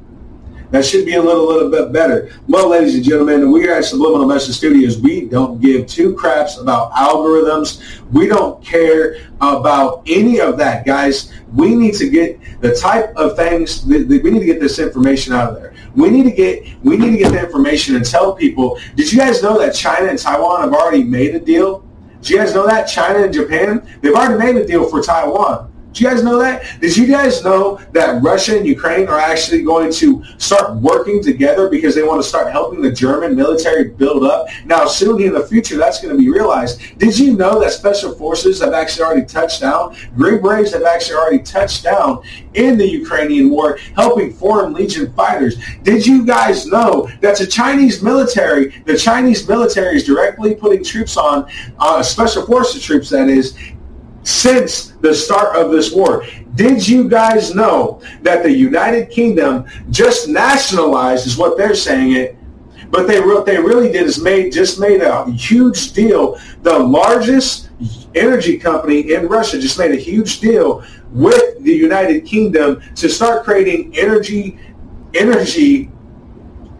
That 0.74 0.84
should 0.84 1.06
be 1.06 1.14
a 1.14 1.22
little 1.22 1.46
little 1.46 1.70
bit 1.70 1.92
better. 1.92 2.32
Well, 2.48 2.70
ladies 2.70 2.96
and 2.96 3.04
gentlemen, 3.04 3.52
we 3.52 3.68
are 3.68 3.74
at 3.74 3.84
Subliminal 3.84 4.26
Message 4.26 4.56
Studios. 4.56 4.98
We 4.98 5.26
don't 5.26 5.60
give 5.60 5.86
two 5.86 6.16
craps 6.16 6.58
about 6.58 6.90
algorithms. 6.94 7.80
We 8.10 8.26
don't 8.26 8.60
care 8.60 9.18
about 9.40 10.02
any 10.08 10.40
of 10.40 10.58
that, 10.58 10.84
guys. 10.84 11.32
We 11.54 11.76
need 11.76 11.94
to 11.94 12.10
get 12.10 12.40
the 12.60 12.74
type 12.74 13.14
of 13.14 13.36
things. 13.36 13.86
that 13.86 14.08
we 14.08 14.28
need 14.32 14.40
to 14.40 14.46
get 14.46 14.58
this 14.58 14.80
information 14.80 15.32
out 15.32 15.50
of 15.50 15.62
there. 15.62 15.74
We 15.94 16.10
need 16.10 16.24
to 16.24 16.32
get 16.32 16.66
we 16.82 16.96
need 16.96 17.12
to 17.12 17.18
get 17.18 17.30
the 17.30 17.44
information 17.44 17.94
and 17.94 18.04
tell 18.04 18.34
people. 18.34 18.76
Did 18.96 19.12
you 19.12 19.18
guys 19.20 19.44
know 19.44 19.56
that 19.60 19.76
China 19.76 20.08
and 20.08 20.18
Taiwan 20.18 20.62
have 20.62 20.72
already 20.72 21.04
made 21.04 21.36
a 21.36 21.40
deal? 21.40 21.88
Did 22.20 22.30
you 22.30 22.36
guys 22.38 22.52
know 22.52 22.66
that 22.66 22.86
China 22.86 23.20
and 23.20 23.32
Japan 23.32 23.86
they've 24.00 24.12
already 24.12 24.44
made 24.44 24.60
a 24.60 24.66
deal 24.66 24.90
for 24.90 25.00
Taiwan? 25.00 25.70
Did 25.94 26.00
you 26.00 26.08
guys 26.08 26.24
know 26.24 26.38
that? 26.40 26.80
Did 26.80 26.96
you 26.96 27.06
guys 27.06 27.44
know 27.44 27.80
that 27.92 28.20
Russia 28.20 28.56
and 28.56 28.66
Ukraine 28.66 29.06
are 29.06 29.20
actually 29.20 29.62
going 29.62 29.92
to 29.92 30.24
start 30.38 30.74
working 30.78 31.22
together 31.22 31.68
because 31.68 31.94
they 31.94 32.02
want 32.02 32.20
to 32.20 32.28
start 32.28 32.50
helping 32.50 32.82
the 32.82 32.90
German 32.90 33.36
military 33.36 33.90
build 33.90 34.24
up? 34.24 34.48
Now, 34.64 34.86
soon 34.86 35.22
in 35.22 35.32
the 35.32 35.46
future, 35.46 35.76
that's 35.76 36.02
going 36.02 36.12
to 36.12 36.20
be 36.20 36.28
realized. 36.28 36.98
Did 36.98 37.16
you 37.16 37.36
know 37.36 37.60
that 37.60 37.70
special 37.70 38.12
forces 38.16 38.60
have 38.60 38.72
actually 38.72 39.04
already 39.04 39.24
touched 39.24 39.60
down? 39.60 39.94
Green 40.16 40.42
Berets 40.42 40.72
have 40.72 40.82
actually 40.82 41.14
already 41.14 41.38
touched 41.44 41.84
down 41.84 42.24
in 42.54 42.76
the 42.76 42.88
Ukrainian 42.88 43.48
war, 43.50 43.78
helping 43.94 44.32
foreign 44.32 44.72
legion 44.72 45.12
fighters. 45.12 45.58
Did 45.84 46.04
you 46.04 46.26
guys 46.26 46.66
know 46.66 47.08
that 47.20 47.38
the 47.38 47.46
Chinese 47.46 48.02
military, 48.02 48.82
the 48.84 48.96
Chinese 48.96 49.48
military 49.48 49.94
is 49.94 50.04
directly 50.04 50.56
putting 50.56 50.82
troops 50.82 51.16
on, 51.16 51.48
uh, 51.78 52.02
special 52.02 52.44
forces 52.46 52.82
troops, 52.82 53.10
that 53.10 53.28
is, 53.28 53.54
since 54.24 54.92
the 55.00 55.14
start 55.14 55.56
of 55.56 55.70
this 55.70 55.92
war. 55.92 56.26
Did 56.54 56.86
you 56.86 57.08
guys 57.08 57.54
know 57.54 58.00
that 58.22 58.42
the 58.42 58.50
United 58.50 59.10
Kingdom 59.10 59.66
just 59.90 60.28
nationalized, 60.28 61.26
is 61.26 61.36
what 61.36 61.56
they're 61.56 61.74
saying 61.74 62.12
it, 62.12 62.36
but 62.90 63.06
they 63.06 63.20
what 63.20 63.44
they 63.44 63.58
really 63.58 63.90
did 63.90 64.02
is 64.02 64.20
made 64.20 64.52
just 64.52 64.78
made 64.78 65.00
a 65.00 65.30
huge 65.32 65.92
deal. 65.92 66.38
The 66.62 66.78
largest 66.78 67.70
energy 68.14 68.56
company 68.56 69.12
in 69.12 69.26
Russia 69.26 69.60
just 69.60 69.78
made 69.78 69.90
a 69.90 69.96
huge 69.96 70.40
deal 70.40 70.84
with 71.10 71.62
the 71.64 71.72
United 71.72 72.24
Kingdom 72.24 72.80
to 72.94 73.08
start 73.08 73.44
creating 73.44 73.96
energy 73.98 74.58
energy 75.14 75.90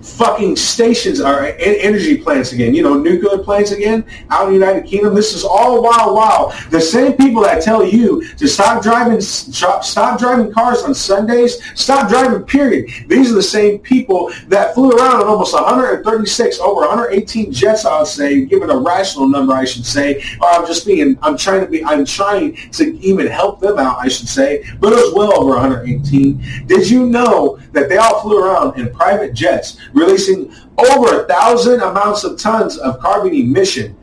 fucking 0.05 0.55
stations 0.55 1.21
are 1.21 1.47
energy 1.59 2.17
plants 2.19 2.53
again, 2.53 2.75
you 2.75 2.83
know, 2.83 2.95
nuclear 2.95 3.43
plants 3.43 3.71
again 3.71 4.05
out 4.31 4.47
in 4.47 4.49
the 4.49 4.67
United 4.67 4.87
Kingdom. 4.87 5.15
This 5.15 5.35
is 5.35 5.45
all 5.45 5.83
wow, 5.83 6.15
wow. 6.15 6.53
The 6.71 6.81
same 6.81 7.15
people 7.15 7.43
that 7.43 7.63
tell 7.63 7.85
you 7.85 8.29
to 8.35 8.47
stop 8.47 8.83
driving, 8.83 9.21
stop, 9.21 9.83
stop 9.83 10.19
driving 10.19 10.53
cars 10.53 10.83
on 10.83 10.95
Sundays, 10.95 11.63
stop 11.75 12.09
driving, 12.09 12.43
period. 12.43 12.91
These 13.09 13.33
are 13.33 13.35
the 13.35 13.43
same 13.43 13.79
people 13.79 14.33
that 14.49 14.75
flew 14.75 14.91
around 14.91 15.23
on 15.23 15.27
almost 15.27 15.55
136, 15.55 16.61
over 16.61 16.83
118 16.83 17.53
jets, 17.53 17.85
I 17.85 17.99
would 17.99 18.07
say, 18.07 18.45
given 18.45 18.71
a 18.71 18.77
rational 18.77 19.29
number, 19.29 19.55
I 19.55 19.65
should 19.65 19.87
say. 19.87 20.23
Or 20.41 20.49
I'm 20.49 20.67
just 20.67 20.87
being, 20.87 21.19
I'm 21.23 21.37
trying 21.37 21.63
to 21.63 21.67
be, 21.67 21.83
I'm 21.85 22.05
trying 22.05 22.57
to 22.73 22.99
even 22.99 23.27
help 23.27 23.61
them 23.61 23.79
out, 23.79 23.99
I 23.99 24.09
should 24.09 24.29
say. 24.29 24.65
But 24.81 24.93
it 24.93 24.97
was 24.97 25.15
well 25.15 25.41
over 25.41 25.53
118. 25.53 26.67
Did 26.67 26.91
you 26.91 27.07
know 27.07 27.59
that 27.73 27.89
they 27.89 27.97
all 27.97 28.21
flew 28.21 28.45
around 28.45 28.79
in 28.79 28.93
private 28.93 29.33
jets 29.33 29.79
releasing 29.95 30.53
over 30.77 31.23
a 31.23 31.29
thousand 31.29 31.81
amounts 31.81 32.25
of 32.25 32.39
tons 32.39 32.77
of 32.79 32.99
carbon 33.01 33.33
emission 33.33 33.97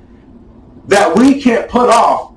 that 0.88 1.16
we 1.16 1.40
can't 1.40 1.70
put 1.70 1.90
off 1.90 2.34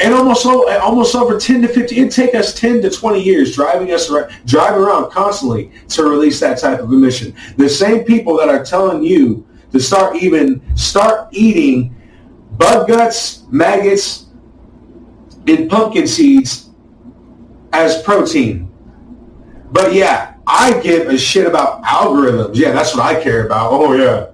and 0.00 0.14
almost 0.14 0.46
almost 0.46 1.14
over 1.14 1.38
10 1.38 1.62
to 1.62 1.68
50 1.68 1.98
it 1.98 2.10
take 2.10 2.34
us 2.34 2.58
10 2.58 2.82
to 2.82 2.90
20 2.90 3.22
years 3.22 3.54
driving 3.54 3.92
us 3.92 4.10
around, 4.10 4.32
driving 4.46 4.80
around 4.80 5.10
constantly 5.10 5.70
to 5.88 6.04
release 6.04 6.40
that 6.40 6.58
type 6.58 6.80
of 6.80 6.92
emission. 6.92 7.34
The 7.56 7.68
same 7.68 8.04
people 8.04 8.36
that 8.38 8.48
are 8.48 8.64
telling 8.64 9.02
you 9.02 9.46
to 9.72 9.80
start 9.80 10.16
even 10.16 10.62
start 10.76 11.28
eating 11.32 11.94
bug 12.52 12.88
guts 12.88 13.44
maggots 13.50 14.26
and 15.46 15.68
pumpkin 15.68 16.06
seeds 16.06 16.70
as 17.72 18.02
protein. 18.02 18.72
But 19.70 19.92
yeah 19.92 20.27
I 20.48 20.80
give 20.80 21.08
a 21.08 21.18
shit 21.18 21.46
about 21.46 21.82
algorithms. 21.84 22.56
Yeah, 22.56 22.72
that's 22.72 22.96
what 22.96 23.04
I 23.04 23.22
care 23.22 23.44
about. 23.44 23.70
Oh, 23.70 23.92
yeah. 23.92 24.28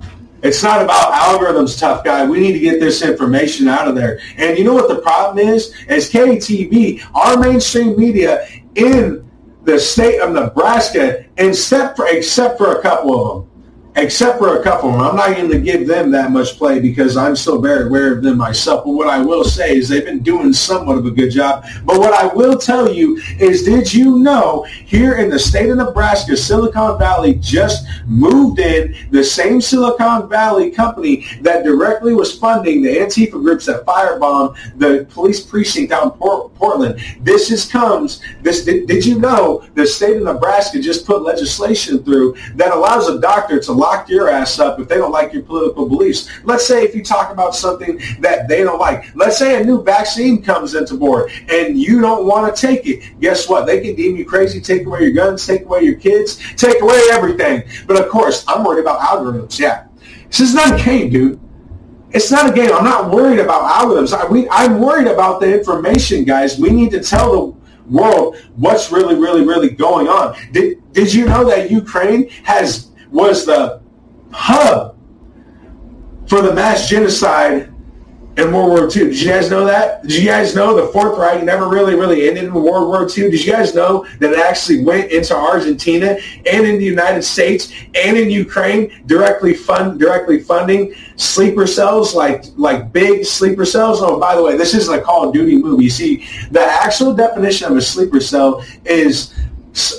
It's 0.44 0.62
not 0.62 0.80
about 0.80 1.12
algorithms, 1.12 1.78
tough 1.78 2.04
guy. 2.04 2.24
We 2.24 2.38
need 2.38 2.52
to 2.52 2.60
get 2.60 2.78
this 2.78 3.02
information 3.02 3.66
out 3.66 3.88
of 3.88 3.96
there. 3.96 4.20
And 4.36 4.56
you 4.56 4.62
know 4.62 4.74
what 4.74 4.88
the 4.88 5.00
problem 5.00 5.38
is? 5.38 5.74
As 5.88 6.10
KTV, 6.10 7.02
our 7.14 7.38
mainstream 7.38 7.98
media 7.98 8.46
in 8.76 9.28
the 9.64 9.78
state 9.78 10.20
of 10.20 10.30
Nebraska, 10.30 11.24
except 11.36 11.96
for, 11.96 12.06
except 12.06 12.58
for 12.58 12.78
a 12.78 12.82
couple 12.82 13.14
of 13.14 13.46
them, 13.46 13.53
except 13.96 14.38
for 14.38 14.58
a 14.58 14.62
couple 14.62 14.90
of 14.90 14.96
them. 14.96 15.04
I'm 15.04 15.16
not 15.16 15.36
going 15.36 15.50
to 15.50 15.60
give 15.60 15.86
them 15.86 16.10
that 16.10 16.30
much 16.30 16.56
play 16.56 16.80
because 16.80 17.16
I'm 17.16 17.36
still 17.36 17.60
very 17.60 17.86
aware 17.86 18.12
of 18.12 18.22
them 18.22 18.38
myself. 18.38 18.84
But 18.84 18.92
what 18.92 19.08
I 19.08 19.18
will 19.18 19.44
say 19.44 19.76
is 19.76 19.88
they've 19.88 20.04
been 20.04 20.22
doing 20.22 20.52
somewhat 20.52 20.98
of 20.98 21.06
a 21.06 21.10
good 21.10 21.30
job. 21.30 21.64
But 21.84 21.98
what 21.98 22.12
I 22.12 22.26
will 22.34 22.58
tell 22.58 22.92
you 22.92 23.20
is, 23.38 23.62
did 23.62 23.92
you 23.92 24.18
know 24.18 24.62
here 24.64 25.14
in 25.16 25.30
the 25.30 25.38
state 25.38 25.70
of 25.70 25.76
Nebraska, 25.76 26.36
Silicon 26.36 26.98
Valley 26.98 27.34
just 27.34 27.86
moved 28.06 28.58
in 28.58 28.96
the 29.10 29.22
same 29.22 29.60
Silicon 29.60 30.28
Valley 30.28 30.70
company 30.70 31.26
that 31.42 31.64
directly 31.64 32.14
was 32.14 32.36
funding 32.36 32.82
the 32.82 32.96
Antifa 32.96 33.32
groups 33.32 33.66
that 33.66 33.84
firebombed 33.84 34.56
the 34.78 35.06
police 35.10 35.40
precinct 35.40 35.92
out 35.92 36.04
in 36.04 36.10
Port- 36.12 36.54
Portland. 36.54 37.00
This 37.20 37.50
is 37.50 37.64
comes. 37.66 38.20
This 38.42 38.64
did, 38.64 38.86
did 38.86 39.04
you 39.04 39.18
know 39.18 39.64
the 39.74 39.86
state 39.86 40.16
of 40.16 40.22
Nebraska 40.22 40.80
just 40.80 41.06
put 41.06 41.22
legislation 41.22 42.02
through 42.02 42.36
that 42.54 42.72
allows 42.72 43.08
a 43.08 43.20
doctor 43.20 43.58
to 43.60 43.72
lock 43.84 44.08
your 44.08 44.30
ass 44.30 44.58
up 44.58 44.80
if 44.80 44.88
they 44.88 44.96
don't 44.96 45.12
like 45.12 45.32
your 45.32 45.42
political 45.42 45.86
beliefs. 45.86 46.30
Let's 46.44 46.66
say 46.66 46.84
if 46.84 46.94
you 46.94 47.04
talk 47.04 47.30
about 47.30 47.54
something 47.54 48.00
that 48.20 48.48
they 48.48 48.62
don't 48.62 48.78
like. 48.78 49.14
Let's 49.14 49.36
say 49.36 49.60
a 49.60 49.64
new 49.64 49.82
vaccine 49.82 50.42
comes 50.42 50.74
into 50.74 50.94
board 50.94 51.30
and 51.50 51.78
you 51.78 52.00
don't 52.00 52.26
want 52.26 52.54
to 52.54 52.66
take 52.66 52.86
it. 52.86 53.20
Guess 53.20 53.48
what? 53.48 53.66
They 53.66 53.80
can 53.82 53.94
deem 53.94 54.16
you 54.16 54.24
crazy, 54.24 54.60
take 54.60 54.86
away 54.86 55.02
your 55.02 55.12
guns, 55.12 55.46
take 55.46 55.62
away 55.62 55.82
your 55.82 55.96
kids, 55.96 56.38
take 56.56 56.80
away 56.80 56.98
everything. 57.12 57.64
But 57.86 58.00
of 58.00 58.08
course, 58.08 58.44
I'm 58.48 58.64
worried 58.64 58.80
about 58.80 59.00
algorithms. 59.00 59.58
Yeah. 59.58 59.86
This 60.28 60.40
is 60.40 60.54
not 60.54 60.80
a 60.80 60.84
game, 60.84 61.10
dude. 61.10 61.40
It's 62.10 62.30
not 62.30 62.48
a 62.48 62.52
game. 62.54 62.70
I'm 62.72 62.84
not 62.84 63.10
worried 63.10 63.40
about 63.40 63.62
algorithms. 63.70 64.16
I, 64.16 64.26
we, 64.26 64.48
I'm 64.48 64.80
worried 64.80 65.08
about 65.08 65.40
the 65.40 65.52
information, 65.58 66.24
guys. 66.24 66.58
We 66.58 66.70
need 66.70 66.90
to 66.92 67.02
tell 67.02 67.32
the 67.32 67.64
world 67.90 68.36
what's 68.56 68.90
really, 68.90 69.16
really, 69.16 69.44
really 69.44 69.70
going 69.70 70.08
on. 70.08 70.36
Did, 70.52 70.80
did 70.92 71.12
you 71.12 71.26
know 71.26 71.44
that 71.44 71.70
Ukraine 71.70 72.30
has 72.44 72.90
was 73.14 73.46
the 73.46 73.80
hub 74.32 74.98
for 76.26 76.42
the 76.42 76.52
mass 76.52 76.88
genocide 76.88 77.72
in 78.36 78.52
World 78.52 78.70
War 78.70 78.84
II. 78.84 79.10
Did 79.10 79.20
you 79.20 79.28
guys 79.28 79.48
know 79.48 79.64
that? 79.64 80.02
Did 80.02 80.14
you 80.14 80.26
guys 80.26 80.56
know 80.56 80.74
the 80.74 80.92
Fourth 80.92 81.16
Reich 81.16 81.44
never 81.44 81.68
really, 81.68 81.94
really 81.94 82.28
ended 82.28 82.44
in 82.44 82.52
World 82.52 82.88
War 82.88 83.02
II? 83.02 83.30
Did 83.30 83.44
you 83.44 83.52
guys 83.52 83.72
know 83.72 84.04
that 84.18 84.32
it 84.32 84.38
actually 84.40 84.82
went 84.82 85.12
into 85.12 85.36
Argentina 85.36 86.18
and 86.50 86.66
in 86.66 86.76
the 86.78 86.84
United 86.84 87.22
States 87.22 87.72
and 87.94 88.16
in 88.16 88.30
Ukraine, 88.30 89.04
directly 89.06 89.54
fund, 89.54 90.00
directly 90.00 90.40
funding 90.40 90.94
sleeper 91.14 91.68
cells, 91.68 92.16
like 92.16 92.46
like 92.56 92.92
big 92.92 93.24
sleeper 93.24 93.64
cells? 93.64 94.00
Oh, 94.02 94.18
by 94.18 94.34
the 94.34 94.42
way, 94.42 94.56
this 94.56 94.74
isn't 94.74 94.92
a 94.92 95.00
Call 95.00 95.28
of 95.28 95.32
Duty 95.32 95.56
movie. 95.56 95.84
You 95.84 95.90
see, 95.90 96.26
the 96.50 96.62
actual 96.62 97.14
definition 97.14 97.70
of 97.70 97.76
a 97.76 97.82
sleeper 97.82 98.20
cell 98.20 98.64
is 98.84 99.32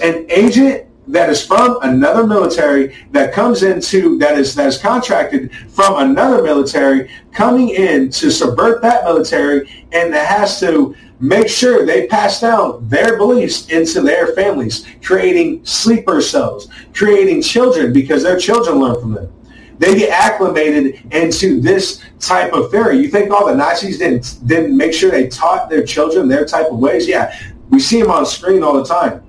an 0.01 0.25
agent 0.29 0.84
that 1.07 1.29
is 1.29 1.45
from 1.45 1.77
another 1.83 2.25
military 2.25 2.95
that 3.11 3.33
comes 3.33 3.63
into 3.63 4.17
that 4.17 4.37
is 4.37 4.55
that 4.55 4.67
is 4.67 4.77
contracted 4.77 5.53
from 5.69 6.09
another 6.09 6.41
military 6.41 7.09
coming 7.31 7.69
in 7.69 8.09
to 8.09 8.31
subvert 8.31 8.81
that 8.81 9.03
military 9.03 9.69
and 9.91 10.13
that 10.13 10.27
has 10.27 10.59
to 10.59 10.95
make 11.19 11.47
sure 11.47 11.85
they 11.85 12.07
pass 12.07 12.41
down 12.41 12.87
their 12.89 13.17
beliefs 13.17 13.69
into 13.69 14.01
their 14.01 14.27
families 14.33 14.85
creating 15.03 15.63
sleeper 15.65 16.21
cells 16.21 16.67
creating 16.93 17.41
children 17.41 17.93
because 17.93 18.23
their 18.23 18.39
children 18.39 18.79
learn 18.79 18.99
from 18.99 19.13
them. 19.13 19.31
They 19.77 19.93
get 19.93 20.09
acclimated 20.09 21.13
into 21.13 21.59
this 21.59 22.01
type 22.19 22.53
of 22.53 22.71
theory. 22.71 22.97
You 22.97 23.09
think 23.09 23.29
all 23.29 23.45
the 23.45 23.55
nazis 23.55 23.97
didn't 23.99 24.39
didn't 24.47 24.75
make 24.75 24.93
sure 24.93 25.11
they 25.11 25.27
taught 25.27 25.69
their 25.69 25.83
children 25.83 26.27
their 26.27 26.45
type 26.45 26.67
of 26.71 26.79
ways? 26.79 27.07
Yeah 27.07 27.37
we 27.69 27.79
see 27.79 28.01
them 28.01 28.11
on 28.11 28.25
screen 28.25 28.63
all 28.63 28.73
the 28.73 28.85
time 28.85 29.24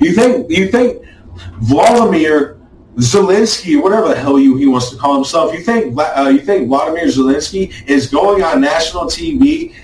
you 0.00 0.12
think 0.12 0.50
you 0.50 0.68
think 0.68 1.04
Vladimir 1.60 2.58
Zelensky, 2.96 3.80
whatever 3.80 4.08
the 4.08 4.16
hell 4.16 4.38
you, 4.38 4.56
he 4.56 4.66
wants 4.66 4.90
to 4.90 4.96
call 4.96 5.14
himself, 5.14 5.54
you 5.54 5.60
think 5.60 5.96
uh, 5.98 6.28
you 6.32 6.40
think 6.40 6.68
Vladimir 6.68 7.06
Zelensky 7.06 7.72
is 7.88 8.10
going 8.10 8.42
on 8.42 8.60
national 8.60 9.04
TV 9.04 9.74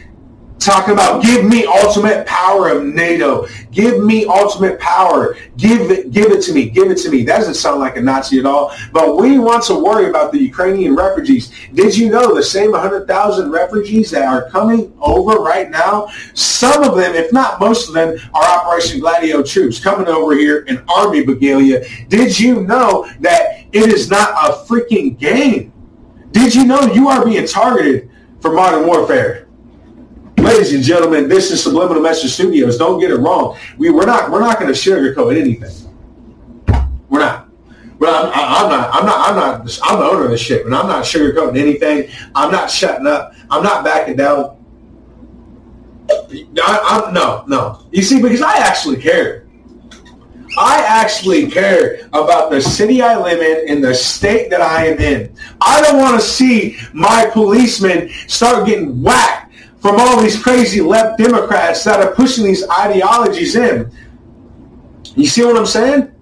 talking 0.67 0.95
about 0.95 1.23
give 1.23 1.45
me 1.45 1.65
ultimate 1.65 2.27
power 2.27 2.69
of 2.69 2.85
NATO. 2.85 3.47
Give 3.71 4.03
me 4.03 4.27
ultimate 4.27 4.81
power. 4.81 5.37
Give 5.57 5.91
it, 5.91 6.11
give 6.11 6.33
it 6.33 6.43
to 6.43 6.53
me. 6.53 6.69
Give 6.69 6.91
it 6.91 6.99
to 6.99 7.11
me. 7.11 7.23
That 7.25 7.39
doesn't 7.39 7.55
sound 7.55 7.81
like 7.81 7.97
a 7.97 8.01
Nazi 8.01 8.41
at 8.41 8.47
all. 8.47 8.75
But 8.93 9.17
we 9.17 9.39
want 9.39 9.63
to 9.65 9.75
worry 9.79 10.11
about 10.11 10.33
the 10.33 10.39
Ukrainian 10.39 10.97
refugees. 10.97 11.53
Did 11.73 11.97
you 11.97 12.11
know 12.11 12.35
the 12.35 12.43
same 12.43 12.73
100,000 12.73 13.51
refugees 13.51 14.11
that 14.11 14.27
are 14.27 14.51
coming 14.51 14.93
over 15.01 15.35
right 15.35 15.71
now? 15.71 16.09
Some 16.35 16.83
of 16.83 16.97
them, 16.97 17.15
if 17.15 17.33
not 17.33 17.61
most 17.61 17.89
of 17.89 17.95
them, 17.95 18.19
are 18.35 18.45
Operation 18.45 18.99
Gladio 18.99 19.43
troops 19.43 19.79
coming 19.79 20.09
over 20.09 20.35
here 20.35 20.61
in 20.65 20.83
Army 20.89 21.25
Regalia. 21.25 21.85
Did 22.09 22.39
you 22.39 22.63
know 22.63 23.09
that 23.21 23.67
it 23.73 23.93
is 23.93 24.11
not 24.11 24.31
a 24.31 24.65
freaking 24.65 25.17
game? 25.17 25.73
Did 26.33 26.55
you 26.55 26.65
know 26.65 26.81
you 26.93 27.09
are 27.09 27.25
being 27.25 27.47
targeted 27.47 28.11
for 28.41 28.53
modern 28.53 28.87
warfare? 28.87 29.46
Ladies 30.39 30.75
and 30.75 30.83
gentlemen, 30.83 31.29
this 31.29 31.51
is 31.51 31.63
Subliminal 31.63 32.03
Message 32.03 32.33
Studios. 32.33 32.79
Don't 32.79 33.01
get 33.01 33.11
it 33.11 33.17
wrong. 33.17 33.59
We, 33.79 33.91
we're 33.91 34.07
not 34.07 34.31
we're 34.31 34.41
not 34.41 34.61
going 34.61 34.73
to 34.73 34.79
sugarcoat 34.79 35.37
anything. 35.39 35.73
We're 37.09 37.21
not. 37.21 37.49
Well, 37.99 38.31
I, 38.35 38.63
am 38.63 38.71
not. 38.71 38.95
I'm 38.95 39.07
not. 39.07 39.29
I'm 39.29 39.37
not. 39.37 39.81
I'm 39.85 39.99
the 39.99 40.05
owner 40.05 40.25
of 40.25 40.31
this 40.31 40.41
shit, 40.41 40.67
and 40.67 40.75
I'm 40.75 40.87
not 40.87 41.05
sugarcoating 41.05 41.59
anything. 41.59 42.11
I'm 42.35 42.53
not 42.53 42.71
shutting 42.71 43.07
up. 43.07 43.33
I'm 43.51 43.63
not 43.63 43.85
backing 43.85 44.17
down. 44.17 44.57
I, 46.11 47.03
I'm, 47.07 47.15
no, 47.15 47.45
no. 47.49 47.87
You 47.91 48.03
see, 48.03 48.21
because 48.21 48.43
I 48.43 48.59
actually 48.59 48.99
care. 48.99 49.47
I 50.59 50.83
actually 50.87 51.51
care 51.51 52.07
about 52.13 52.51
the 52.51 52.61
city 52.61 53.03
I 53.03 53.19
live 53.19 53.41
in 53.41 53.69
and 53.69 53.85
the 53.85 53.95
state 53.95 54.49
that 54.51 54.61
I 54.63 54.87
am 54.87 54.99
in. 54.99 55.35
I 55.61 55.83
don't 55.83 55.99
want 55.99 56.19
to 56.21 56.27
see 56.27 56.79
my 56.95 57.29
policemen 57.33 58.09
start 58.27 58.67
getting 58.67 59.03
whacked 59.03 59.46
from 59.81 60.01
all 60.01 60.21
these 60.21 60.41
crazy 60.43 60.81
left 60.81 61.19
Democrats 61.19 61.85
that 61.85 62.01
are 62.01 62.15
pushing 62.15 62.45
these 62.45 62.69
ideologies 62.69 63.57
in. 63.57 63.91
You 65.15 65.27
see 65.27 65.45
what 65.45 65.57
I'm 65.57 65.67
saying? 65.67 66.13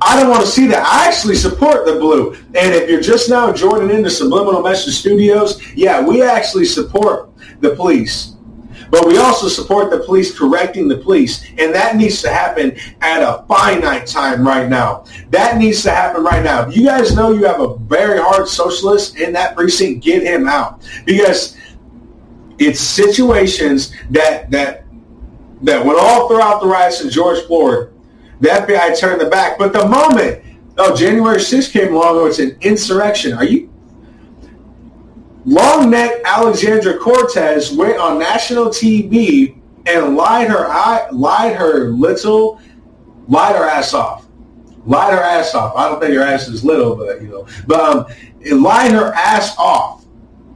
I 0.00 0.20
don't 0.20 0.30
want 0.30 0.42
to 0.42 0.46
see 0.46 0.66
that. 0.68 0.86
I 0.86 1.08
actually 1.08 1.34
support 1.34 1.84
the 1.84 1.94
blue. 1.94 2.34
And 2.54 2.74
if 2.74 2.88
you're 2.88 3.00
just 3.00 3.28
now 3.28 3.52
joining 3.52 3.96
into 3.96 4.10
Subliminal 4.10 4.62
Message 4.62 4.94
Studios, 4.94 5.60
yeah, 5.74 6.00
we 6.00 6.22
actually 6.22 6.66
support 6.66 7.30
the 7.60 7.74
police. 7.74 8.34
But 8.90 9.06
we 9.06 9.18
also 9.18 9.48
support 9.48 9.90
the 9.90 9.98
police 9.98 10.36
correcting 10.36 10.88
the 10.88 10.96
police. 10.96 11.44
And 11.58 11.74
that 11.74 11.96
needs 11.96 12.22
to 12.22 12.30
happen 12.30 12.76
at 13.00 13.22
a 13.22 13.44
finite 13.46 14.06
time 14.06 14.46
right 14.46 14.68
now. 14.68 15.04
That 15.30 15.58
needs 15.58 15.82
to 15.82 15.90
happen 15.90 16.22
right 16.22 16.42
now. 16.42 16.68
You 16.68 16.84
guys 16.84 17.14
know 17.14 17.32
you 17.32 17.44
have 17.44 17.60
a 17.60 17.76
very 17.76 18.18
hard 18.18 18.48
socialist 18.48 19.18
in 19.18 19.32
that 19.34 19.56
precinct, 19.56 20.04
get 20.04 20.22
him 20.22 20.48
out. 20.48 20.82
Because 21.04 21.56
it's 22.58 22.80
situations 22.80 23.94
that 24.10 24.50
that 24.50 24.84
that 25.62 25.84
went 25.84 25.98
all 25.98 26.28
throughout 26.28 26.60
the 26.60 26.66
riots 26.66 27.00
in 27.00 27.10
George 27.10 27.44
Floyd. 27.46 27.92
The 28.40 28.48
FBI 28.48 28.98
turned 28.98 29.20
the 29.20 29.28
back, 29.28 29.58
but 29.58 29.72
the 29.72 29.86
moment 29.88 30.44
oh 30.78 30.96
January 30.96 31.38
6th 31.38 31.72
came 31.72 31.94
along, 31.94 32.28
it's 32.28 32.38
an 32.38 32.56
insurrection. 32.60 33.32
Are 33.32 33.44
you? 33.44 33.72
Long 35.44 35.90
neck 35.90 36.20
Alexandria 36.24 36.98
Cortez 36.98 37.72
went 37.72 37.98
on 37.98 38.18
national 38.18 38.66
TV 38.66 39.58
and 39.86 40.16
lied 40.16 40.48
her 40.48 40.66
eye, 40.66 41.08
lied 41.10 41.56
her 41.56 41.88
little, 41.88 42.60
lied 43.28 43.56
her 43.56 43.64
ass 43.64 43.94
off, 43.94 44.26
lied 44.84 45.14
her 45.14 45.22
ass 45.22 45.54
off. 45.54 45.74
I 45.74 45.88
don't 45.88 46.00
think 46.00 46.14
her 46.14 46.22
ass 46.22 46.48
is 46.48 46.64
little, 46.64 46.94
but 46.94 47.22
you 47.22 47.28
know, 47.28 47.46
but 47.66 47.80
um, 47.80 48.60
lied 48.60 48.92
her 48.92 49.12
ass 49.14 49.56
off 49.56 49.97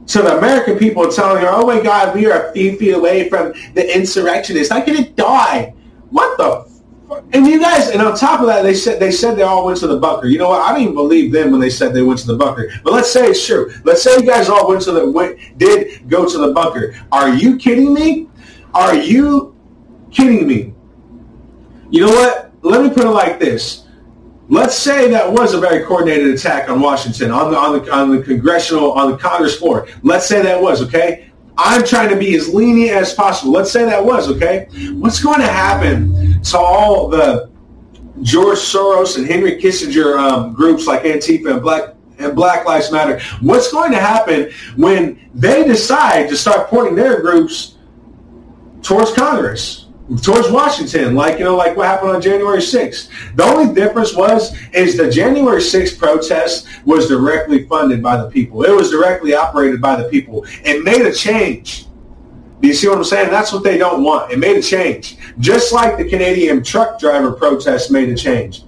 so 0.05 0.21
the 0.21 0.37
American 0.37 0.77
people 0.77 1.05
are 1.07 1.11
telling 1.11 1.41
her, 1.41 1.49
oh 1.49 1.65
my 1.65 1.81
God, 1.81 2.15
we 2.15 2.25
are 2.25 2.49
a 2.49 2.53
few 2.53 2.77
feet 2.77 2.91
away 2.91 3.29
from 3.29 3.53
the 3.73 3.95
insurrectionists. 3.95 4.71
I 4.71 4.81
could 4.81 4.95
have 4.95 5.15
die. 5.15 5.73
What 6.09 6.37
the 6.37 6.69
fuck? 7.07 7.23
And 7.33 7.47
you 7.47 7.59
guys, 7.59 7.89
and 7.89 8.01
on 8.01 8.15
top 8.15 8.41
of 8.41 8.47
that, 8.47 8.63
they 8.63 8.73
said 8.73 8.99
they 8.99 9.11
said 9.11 9.35
they 9.37 9.43
all 9.43 9.65
went 9.65 9.79
to 9.79 9.87
the 9.87 9.97
bunker. 9.97 10.27
You 10.27 10.39
know 10.39 10.49
what? 10.49 10.61
I 10.61 10.73
didn't 10.73 10.83
even 10.83 10.95
believe 10.95 11.31
them 11.31 11.51
when 11.51 11.61
they 11.61 11.69
said 11.69 11.93
they 11.93 12.01
went 12.01 12.19
to 12.19 12.27
the 12.27 12.35
bunker. 12.35 12.69
But 12.83 12.93
let's 12.93 13.11
say 13.11 13.27
it's 13.27 13.45
true. 13.45 13.73
Let's 13.83 14.03
say 14.03 14.15
you 14.15 14.25
guys 14.25 14.49
all 14.49 14.67
went 14.67 14.81
to 14.83 14.91
the 14.91 15.09
went, 15.09 15.57
did 15.57 16.09
go 16.09 16.27
to 16.29 16.37
the 16.37 16.51
bunker. 16.51 16.95
Are 17.11 17.33
you 17.33 17.57
kidding 17.57 17.93
me? 17.93 18.29
Are 18.73 18.95
you 18.95 19.55
kidding 20.11 20.45
me? 20.47 20.73
You 21.89 22.05
know 22.05 22.11
what? 22.11 22.51
Let 22.61 22.83
me 22.83 22.89
put 22.89 23.05
it 23.05 23.09
like 23.09 23.39
this 23.39 23.83
Let's 24.49 24.77
say 24.77 25.09
that 25.09 25.31
was 25.31 25.53
a 25.53 25.59
very 25.59 25.85
coordinated 25.85 26.33
attack 26.33 26.69
on 26.69 26.81
Washington, 26.81 27.31
on 27.31 27.51
the, 27.51 27.57
on 27.57 27.79
the, 27.79 27.93
on 27.93 28.15
the 28.15 28.21
congressional, 28.21 28.91
on 28.91 29.11
the 29.11 29.17
Congress 29.17 29.55
floor. 29.55 29.87
Let's 30.01 30.27
say 30.27 30.41
that 30.41 30.61
was, 30.61 30.81
okay? 30.83 31.31
I'm 31.57 31.83
trying 31.85 32.09
to 32.09 32.17
be 32.17 32.35
as 32.35 32.53
lenient 32.53 32.97
as 32.97 33.13
possible. 33.13 33.53
Let's 33.53 33.71
say 33.71 33.85
that 33.85 34.03
was, 34.03 34.29
okay? 34.29 34.67
What's 34.93 35.23
going 35.23 35.39
to 35.39 35.47
happen 35.47 36.41
to 36.43 36.57
all 36.57 37.07
the 37.07 37.51
George 38.21 38.57
Soros 38.57 39.17
and 39.17 39.25
Henry 39.25 39.61
Kissinger 39.61 40.17
um, 40.17 40.53
groups 40.53 40.87
like 40.87 41.03
Antifa 41.03 41.53
and 41.53 41.61
Black 41.61 41.95
and 42.17 42.35
Black 42.35 42.65
Lives 42.65 42.91
Matter? 42.91 43.21
What's 43.39 43.71
going 43.71 43.91
to 43.91 43.99
happen 43.99 44.51
when 44.75 45.29
they 45.33 45.63
decide 45.63 46.27
to 46.29 46.37
start 46.37 46.69
pointing 46.69 46.95
their 46.95 47.21
groups 47.21 47.77
towards 48.81 49.13
Congress? 49.13 49.82
Towards 50.21 50.49
Washington, 50.49 51.15
like 51.15 51.39
you 51.39 51.45
know, 51.45 51.55
like 51.55 51.77
what 51.77 51.87
happened 51.87 52.11
on 52.11 52.21
January 52.21 52.59
6th. 52.59 53.09
The 53.35 53.43
only 53.43 53.73
difference 53.73 54.13
was 54.13 54.55
is 54.73 54.97
the 54.97 55.09
January 55.09 55.61
6th 55.61 55.97
protest 55.97 56.67
was 56.85 57.07
directly 57.07 57.65
funded 57.67 58.03
by 58.03 58.17
the 58.17 58.29
people. 58.29 58.63
It 58.63 58.71
was 58.71 58.91
directly 58.91 59.33
operated 59.33 59.81
by 59.81 59.95
the 59.95 60.09
people. 60.09 60.45
It 60.63 60.83
made 60.83 61.05
a 61.05 61.13
change. 61.13 61.87
Do 62.61 62.67
you 62.67 62.73
see 62.73 62.87
what 62.87 62.97
I'm 62.97 63.03
saying? 63.03 63.29
That's 63.29 63.51
what 63.51 63.63
they 63.63 63.77
don't 63.77 64.03
want. 64.03 64.31
It 64.31 64.39
made 64.39 64.57
a 64.57 64.61
change. 64.61 65.17
Just 65.39 65.73
like 65.73 65.97
the 65.97 66.07
Canadian 66.07 66.63
truck 66.63 66.99
driver 66.99 67.31
protest 67.31 67.91
made 67.91 68.09
a 68.09 68.15
change. 68.15 68.63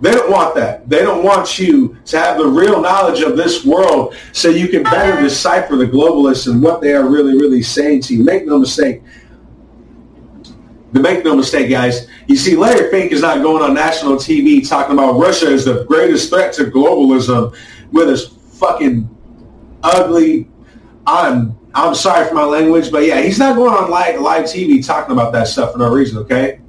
They 0.00 0.12
don't 0.12 0.30
want 0.30 0.54
that. 0.54 0.88
They 0.88 1.02
don't 1.02 1.22
want 1.22 1.58
you 1.58 1.96
to 2.06 2.18
have 2.18 2.38
the 2.38 2.46
real 2.46 2.80
knowledge 2.80 3.20
of 3.20 3.36
this 3.36 3.64
world 3.64 4.14
so 4.32 4.48
you 4.48 4.68
can 4.68 4.82
better 4.82 5.20
decipher 5.20 5.76
the 5.76 5.86
globalists 5.86 6.50
and 6.50 6.62
what 6.62 6.80
they 6.80 6.94
are 6.94 7.06
really, 7.06 7.34
really 7.34 7.62
saying 7.62 8.02
to 8.02 8.14
you. 8.14 8.24
Make 8.24 8.46
no 8.46 8.58
mistake. 8.58 9.02
Make 10.92 11.24
no 11.24 11.36
mistake, 11.36 11.70
guys. 11.70 12.08
You 12.26 12.36
see, 12.36 12.56
Larry 12.56 12.90
Fink 12.90 13.12
is 13.12 13.20
not 13.20 13.42
going 13.42 13.62
on 13.62 13.74
national 13.74 14.16
TV 14.16 14.66
talking 14.66 14.94
about 14.94 15.18
Russia 15.18 15.48
is 15.48 15.64
the 15.64 15.84
greatest 15.84 16.30
threat 16.30 16.54
to 16.54 16.64
globalism 16.64 17.54
with 17.92 18.08
his 18.08 18.26
fucking 18.26 19.08
ugly. 19.82 20.48
I'm 21.06 21.58
I'm 21.74 21.94
sorry 21.94 22.26
for 22.26 22.34
my 22.34 22.44
language, 22.44 22.90
but 22.90 23.04
yeah, 23.04 23.20
he's 23.20 23.38
not 23.38 23.54
going 23.54 23.72
on 23.72 23.90
live 23.90 24.20
live 24.20 24.44
TV 24.44 24.84
talking 24.84 25.12
about 25.12 25.32
that 25.34 25.46
stuff 25.46 25.72
for 25.72 25.78
no 25.78 25.92
reason. 25.92 26.18
Okay. 26.18 26.60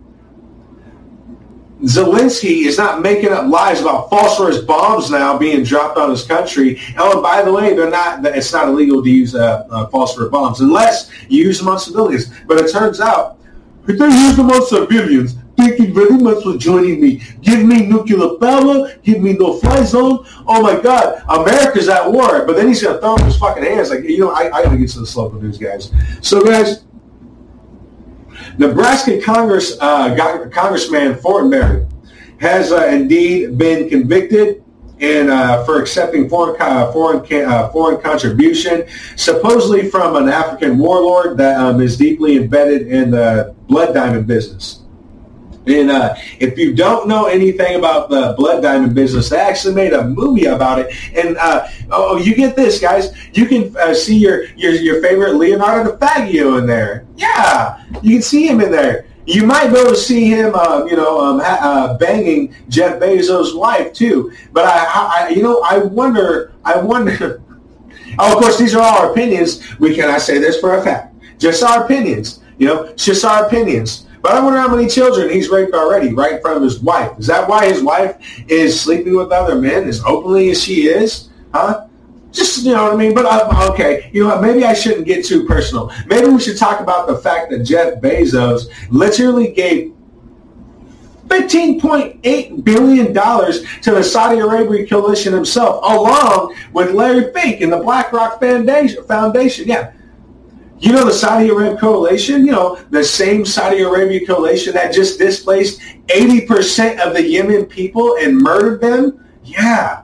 Zelensky 1.83 2.65
is 2.67 2.77
not 2.77 3.01
making 3.01 3.31
up 3.31 3.47
lies 3.47 3.81
about 3.81 4.09
phosphorus 4.09 4.59
bombs 4.59 5.09
now 5.09 5.37
being 5.37 5.63
dropped 5.63 5.97
on 5.97 6.11
his 6.11 6.23
country. 6.23 6.79
Oh, 6.97 7.13
and 7.13 7.23
by 7.23 7.41
the 7.41 7.51
way, 7.51 7.73
they're 7.73 7.89
not. 7.89 8.23
It's 8.25 8.53
not 8.53 8.67
illegal 8.67 9.03
to 9.03 9.09
use 9.09 9.33
uh, 9.33 9.67
uh, 9.69 9.87
phosphorus 9.87 10.29
bombs 10.29 10.61
unless 10.61 11.09
you 11.27 11.45
use 11.45 11.57
them 11.57 11.69
on 11.69 11.79
civilians. 11.79 12.31
But 12.47 12.59
it 12.59 12.71
turns 12.71 13.01
out 13.01 13.39
if 13.87 13.97
they 13.97 14.05
use 14.05 14.37
them 14.37 14.51
on 14.51 14.63
civilians, 14.63 15.33
thank 15.57 15.79
you 15.79 15.91
very 15.91 16.17
much 16.17 16.43
for 16.43 16.55
joining 16.55 17.01
me. 17.01 17.23
Give 17.41 17.65
me 17.65 17.87
nuclear 17.87 18.37
power. 18.37 18.93
Give 19.01 19.19
me 19.19 19.33
no 19.33 19.57
fly 19.57 19.83
zone. 19.83 20.23
Oh 20.45 20.61
my 20.61 20.79
God, 20.79 21.23
America's 21.29 21.89
at 21.89 22.11
war. 22.11 22.45
But 22.45 22.57
then 22.57 22.67
he's 22.67 22.83
gonna 22.83 22.99
throw 22.99 23.15
up 23.15 23.21
his 23.21 23.37
fucking 23.37 23.63
hands 23.63 23.89
like, 23.89 24.03
you 24.03 24.19
know, 24.19 24.29
I, 24.29 24.55
I 24.55 24.63
gotta 24.63 24.77
get 24.77 24.91
to 24.91 24.99
the 24.99 25.07
slope 25.07 25.33
of 25.33 25.41
news, 25.41 25.57
guys. 25.57 25.91
So, 26.21 26.43
guys 26.43 26.83
Nebraska 28.57 29.21
Congress 29.21 29.77
uh, 29.79 30.15
Congressman 30.51 31.15
Fortenberry 31.15 31.87
has 32.39 32.71
uh, 32.71 32.85
indeed 32.85 33.57
been 33.57 33.89
convicted 33.89 34.63
in 34.99 35.29
uh, 35.29 35.63
for 35.65 35.81
accepting 35.81 36.29
foreign 36.29 36.55
foreign 36.91 37.45
uh, 37.45 37.69
foreign 37.69 37.99
contribution, 38.01 38.85
supposedly 39.15 39.89
from 39.89 40.15
an 40.15 40.29
African 40.29 40.77
warlord 40.77 41.37
that 41.37 41.59
um, 41.59 41.81
is 41.81 41.97
deeply 41.97 42.37
embedded 42.37 42.87
in 42.87 43.11
the 43.11 43.55
blood 43.67 43.93
diamond 43.93 44.27
business. 44.27 44.80
And 45.67 45.91
uh, 45.91 46.15
if 46.39 46.57
you 46.57 46.73
don't 46.73 47.07
know 47.07 47.25
anything 47.25 47.75
about 47.75 48.09
the 48.09 48.33
blood 48.35 48.63
diamond 48.63 48.95
business, 48.95 49.29
they 49.29 49.37
actually 49.37 49.75
made 49.75 49.93
a 49.93 50.03
movie 50.03 50.45
about 50.45 50.79
it. 50.79 50.93
And 51.15 51.37
uh, 51.37 51.67
oh, 51.91 52.17
you 52.17 52.33
get 52.33 52.55
this, 52.55 52.79
guys. 52.79 53.13
You 53.33 53.45
can 53.45 53.75
uh, 53.77 53.93
see 53.93 54.17
your, 54.17 54.45
your 54.55 54.71
your 54.73 55.01
favorite 55.01 55.35
Leonardo 55.35 55.95
DiFagio 55.95 56.59
in 56.59 56.65
there. 56.65 57.05
Yeah, 57.15 57.83
you 58.01 58.15
can 58.15 58.21
see 58.23 58.47
him 58.47 58.59
in 58.61 58.71
there. 58.71 59.05
You 59.27 59.45
might 59.45 59.71
be 59.71 59.79
able 59.79 59.91
to 59.91 59.95
see 59.95 60.25
him, 60.29 60.55
uh, 60.55 60.85
you 60.85 60.95
know, 60.95 61.19
um, 61.21 61.41
uh, 61.43 61.95
banging 61.97 62.55
Jeff 62.67 62.99
Bezos' 62.99 63.55
wife 63.55 63.93
too. 63.93 64.33
But 64.51 64.65
I, 64.65 65.27
I, 65.27 65.29
you 65.29 65.43
know, 65.43 65.61
I 65.61 65.77
wonder, 65.77 66.53
I 66.65 66.81
wonder. 66.81 67.43
oh, 68.19 68.33
of 68.33 68.39
course, 68.39 68.57
these 68.57 68.73
are 68.73 68.81
all 68.81 68.97
our 68.97 69.11
opinions. 69.11 69.79
We 69.79 69.95
cannot 69.95 70.21
say 70.21 70.39
this 70.39 70.59
for 70.59 70.75
a 70.75 70.83
fact. 70.83 71.15
Just 71.37 71.61
our 71.61 71.85
opinions. 71.85 72.39
You 72.57 72.67
know, 72.67 72.93
just 72.95 73.23
our 73.23 73.45
opinions. 73.45 74.07
But 74.21 74.33
I 74.33 74.39
wonder 74.39 74.59
how 74.59 74.73
many 74.73 74.87
children 74.87 75.29
he's 75.29 75.49
raped 75.49 75.73
already 75.73 76.13
right 76.13 76.33
in 76.33 76.41
front 76.41 76.57
of 76.57 76.63
his 76.63 76.79
wife. 76.79 77.17
Is 77.17 77.27
that 77.27 77.47
why 77.49 77.65
his 77.65 77.81
wife 77.81 78.17
is 78.47 78.79
sleeping 78.79 79.15
with 79.15 79.31
other 79.31 79.55
men 79.55 79.87
as 79.87 80.03
openly 80.03 80.51
as 80.51 80.63
she 80.63 80.87
is? 80.87 81.29
Huh? 81.53 81.87
Just, 82.31 82.63
you 82.63 82.73
know 82.73 82.83
what 82.83 82.93
I 82.93 82.95
mean? 82.95 83.13
But, 83.13 83.25
uh, 83.25 83.71
okay, 83.73 84.09
you 84.13 84.25
know? 84.25 84.39
Maybe 84.39 84.63
I 84.63 84.73
shouldn't 84.73 85.05
get 85.05 85.25
too 85.25 85.45
personal. 85.45 85.91
Maybe 86.05 86.29
we 86.29 86.39
should 86.39 86.57
talk 86.57 86.79
about 86.79 87.07
the 87.07 87.17
fact 87.17 87.49
that 87.51 87.63
Jeff 87.63 87.95
Bezos 87.95 88.69
literally 88.89 89.51
gave 89.51 89.93
$15.8 91.27 92.63
billion 92.63 93.07
to 93.13 93.91
the 93.91 94.03
Saudi 94.03 94.39
Arabia 94.39 94.85
coalition 94.85 95.33
himself, 95.33 95.83
along 95.83 96.55
with 96.73 96.91
Larry 96.91 97.33
Fink 97.33 97.61
and 97.61 97.71
the 97.71 97.77
BlackRock. 97.77 98.39
Foundation. 98.39 99.67
Yeah, 99.67 99.93
you 100.81 100.91
know 100.91 101.05
the 101.05 101.13
Saudi 101.13 101.49
Arabia 101.49 101.77
coalition, 101.77 102.45
you 102.45 102.51
know, 102.51 102.75
the 102.89 103.03
same 103.03 103.45
Saudi 103.45 103.81
Arabia 103.83 104.25
coalition 104.25 104.73
that 104.73 104.93
just 104.93 105.19
displaced 105.19 105.79
80% 106.07 106.99
of 106.99 107.13
the 107.13 107.23
Yemen 107.23 107.65
people 107.65 108.17
and 108.19 108.37
murdered 108.37 108.81
them? 108.81 109.23
Yeah. 109.43 110.01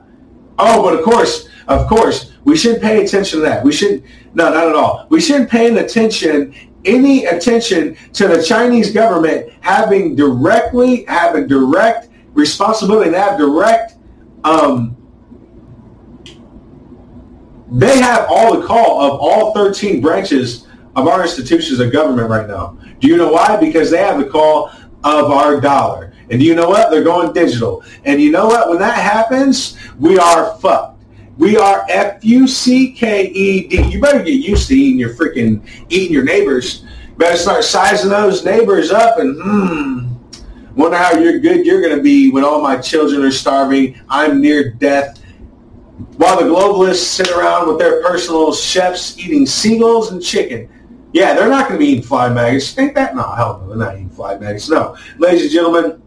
Oh, 0.58 0.82
but 0.82 0.98
of 0.98 1.04
course, 1.04 1.48
of 1.66 1.88
course, 1.88 2.32
we 2.44 2.56
shouldn't 2.56 2.82
pay 2.82 3.04
attention 3.04 3.40
to 3.40 3.44
that. 3.44 3.64
We 3.64 3.72
shouldn't, 3.72 4.04
no, 4.34 4.52
not 4.52 4.68
at 4.68 4.74
all. 4.74 5.06
We 5.10 5.20
shouldn't 5.20 5.50
pay 5.50 5.76
attention 5.76 6.54
any 6.84 7.26
attention 7.26 7.96
to 8.14 8.28
the 8.28 8.42
Chinese 8.42 8.92
government 8.92 9.52
having 9.60 10.14
directly 10.14 11.04
having 11.04 11.48
direct 11.48 12.08
responsibility 12.34 13.08
and 13.08 13.16
have 13.16 13.36
direct 13.36 13.96
um, 14.44 14.96
they 17.70 17.98
have 17.98 18.26
all 18.30 18.58
the 18.58 18.66
call 18.66 19.00
of 19.00 19.20
all 19.20 19.52
13 19.52 20.00
branches 20.00 20.67
of 20.98 21.06
our 21.08 21.22
institutions 21.22 21.80
of 21.80 21.92
government 21.92 22.28
right 22.28 22.48
now. 22.48 22.76
Do 23.00 23.08
you 23.08 23.16
know 23.16 23.32
why? 23.32 23.56
Because 23.56 23.90
they 23.90 23.98
have 23.98 24.18
the 24.18 24.28
call 24.28 24.70
of 25.04 25.30
our 25.30 25.60
dollar. 25.60 26.12
And 26.30 26.40
do 26.40 26.46
you 26.46 26.54
know 26.54 26.68
what? 26.68 26.90
They're 26.90 27.04
going 27.04 27.32
digital. 27.32 27.82
And 28.04 28.20
you 28.20 28.30
know 28.30 28.46
what? 28.46 28.68
When 28.68 28.78
that 28.78 28.98
happens, 28.98 29.78
we 29.98 30.18
are 30.18 30.56
fucked. 30.58 31.02
We 31.38 31.56
are 31.56 31.86
F-U-C-K-E-D. 31.88 33.82
You 33.90 34.00
better 34.00 34.22
get 34.24 34.32
used 34.32 34.66
to 34.68 34.74
eating 34.74 34.98
your 34.98 35.14
freaking, 35.14 35.64
eating 35.88 36.12
your 36.12 36.24
neighbors. 36.24 36.82
You 36.82 37.14
better 37.16 37.36
start 37.36 37.62
sizing 37.62 38.10
those 38.10 38.44
neighbors 38.44 38.90
up 38.90 39.20
and, 39.20 39.40
hmm, 39.40 40.08
wonder 40.74 40.96
how 40.96 41.16
you're 41.16 41.38
good 41.38 41.64
you're 41.64 41.80
going 41.80 41.96
to 41.96 42.02
be 42.02 42.30
when 42.30 42.42
all 42.42 42.60
my 42.60 42.76
children 42.78 43.22
are 43.22 43.30
starving. 43.30 44.00
I'm 44.08 44.40
near 44.40 44.72
death. 44.72 45.22
While 46.16 46.40
the 46.40 46.46
globalists 46.46 47.04
sit 47.04 47.30
around 47.30 47.68
with 47.68 47.78
their 47.78 48.02
personal 48.02 48.52
chefs 48.52 49.16
eating 49.16 49.46
seagulls 49.46 50.10
and 50.10 50.20
chicken. 50.20 50.68
Yeah, 51.12 51.34
they're 51.34 51.48
not 51.48 51.68
going 51.68 51.80
to 51.80 51.84
be 51.84 51.92
eating 51.92 52.04
fly 52.04 52.28
maggots. 52.28 52.72
Think 52.72 52.94
that? 52.94 53.16
No, 53.16 53.22
hell 53.32 53.60
no, 53.60 53.68
they're 53.68 53.76
not 53.78 53.94
eating 53.94 54.10
fly 54.10 54.36
maggots. 54.38 54.68
No. 54.68 54.96
Ladies 55.18 55.42
and 55.42 55.50
gentlemen, 55.50 56.02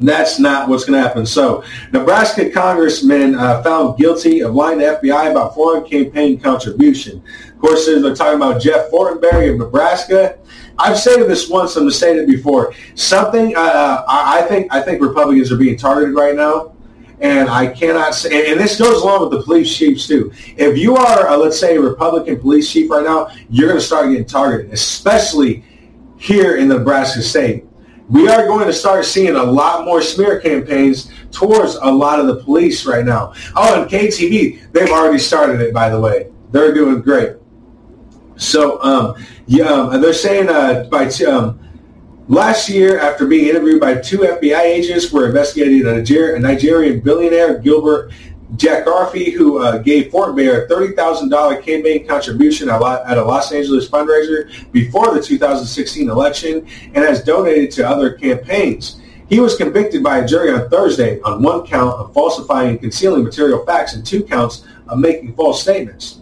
that's 0.00 0.38
not 0.38 0.68
what's 0.68 0.84
going 0.84 1.00
to 1.00 1.06
happen. 1.06 1.26
So, 1.26 1.62
Nebraska 1.92 2.50
congressman 2.50 3.34
uh, 3.34 3.62
found 3.62 3.98
guilty 3.98 4.40
of 4.40 4.54
lying 4.54 4.78
to 4.78 4.98
FBI 5.00 5.30
about 5.30 5.54
foreign 5.54 5.84
campaign 5.84 6.40
contribution. 6.40 7.22
Of 7.48 7.58
course, 7.58 7.86
they're 7.86 8.14
talking 8.14 8.36
about 8.36 8.60
Jeff 8.60 8.90
Fortenberry 8.90 9.52
of 9.52 9.58
Nebraska. 9.58 10.38
I've 10.78 10.98
stated 10.98 11.28
this 11.28 11.48
once. 11.48 11.76
I'm 11.76 11.84
to 11.84 11.92
say 11.92 12.16
it 12.16 12.26
before. 12.26 12.74
Something 12.94 13.54
uh 13.54 14.04
I 14.08 14.42
think 14.48 14.72
I 14.74 14.80
think 14.80 15.02
Republicans 15.02 15.52
are 15.52 15.56
being 15.56 15.76
targeted 15.76 16.14
right 16.14 16.34
now 16.34 16.71
and 17.22 17.48
I 17.48 17.68
cannot 17.68 18.16
say, 18.16 18.50
and 18.50 18.60
this 18.60 18.78
goes 18.78 19.00
along 19.00 19.22
with 19.22 19.38
the 19.38 19.44
police 19.44 19.74
chiefs 19.74 20.08
too. 20.08 20.32
If 20.56 20.76
you 20.76 20.96
are, 20.96 21.28
a, 21.28 21.36
let's 21.36 21.58
say, 21.58 21.76
a 21.76 21.80
Republican 21.80 22.40
police 22.40 22.70
chief 22.70 22.90
right 22.90 23.04
now, 23.04 23.28
you're 23.48 23.68
going 23.68 23.80
to 23.80 23.86
start 23.86 24.10
getting 24.10 24.24
targeted, 24.24 24.72
especially 24.72 25.64
here 26.18 26.56
in 26.56 26.66
Nebraska 26.68 27.22
state. 27.22 27.64
We 28.10 28.28
are 28.28 28.46
going 28.46 28.66
to 28.66 28.72
start 28.72 29.04
seeing 29.04 29.36
a 29.36 29.42
lot 29.42 29.84
more 29.84 30.02
smear 30.02 30.40
campaigns 30.40 31.12
towards 31.30 31.76
a 31.76 31.90
lot 31.90 32.18
of 32.18 32.26
the 32.26 32.42
police 32.42 32.84
right 32.84 33.06
now. 33.06 33.32
Oh, 33.54 33.82
and 33.82 33.90
KTV, 33.90 34.72
they've 34.72 34.90
already 34.90 35.18
started 35.20 35.60
it, 35.60 35.72
by 35.72 35.90
the 35.90 36.00
way. 36.00 36.30
They're 36.50 36.74
doing 36.74 37.02
great. 37.02 37.36
So, 38.36 38.82
um, 38.82 39.24
yeah, 39.46 39.70
um, 39.70 40.00
they're 40.00 40.12
saying 40.12 40.48
uh, 40.48 40.88
by 40.90 41.06
um, 41.28 41.60
Last 42.28 42.68
year, 42.68 43.00
after 43.00 43.26
being 43.26 43.48
interviewed 43.48 43.80
by 43.80 43.96
two 43.96 44.18
FBI 44.18 44.60
agents, 44.60 45.10
were 45.10 45.26
investigating 45.26 45.84
a, 45.86 45.94
Niger- 45.94 46.36
a 46.36 46.38
Nigerian 46.38 47.00
billionaire, 47.00 47.58
Gilbert 47.58 48.12
Jack 48.56 48.86
Garfey, 48.86 49.32
who 49.32 49.58
uh, 49.58 49.78
gave 49.78 50.12
Fortenberry 50.12 50.64
a 50.64 50.68
$30,000 50.68 51.62
campaign 51.64 52.06
contribution 52.06 52.68
at 52.68 52.80
a 52.80 53.24
Los 53.24 53.50
Angeles 53.50 53.88
fundraiser 53.88 54.70
before 54.70 55.12
the 55.12 55.20
2016 55.20 56.08
election 56.08 56.66
and 56.94 56.96
has 56.96 57.24
donated 57.24 57.72
to 57.72 57.88
other 57.88 58.12
campaigns. 58.12 59.00
He 59.28 59.40
was 59.40 59.56
convicted 59.56 60.02
by 60.02 60.18
a 60.18 60.26
jury 60.26 60.52
on 60.52 60.68
Thursday 60.68 61.20
on 61.22 61.42
one 61.42 61.66
count 61.66 61.94
of 61.94 62.12
falsifying 62.14 62.70
and 62.70 62.80
concealing 62.80 63.24
material 63.24 63.64
facts 63.64 63.94
and 63.94 64.06
two 64.06 64.22
counts 64.22 64.64
of 64.86 64.98
making 64.98 65.34
false 65.34 65.60
statements. 65.60 66.21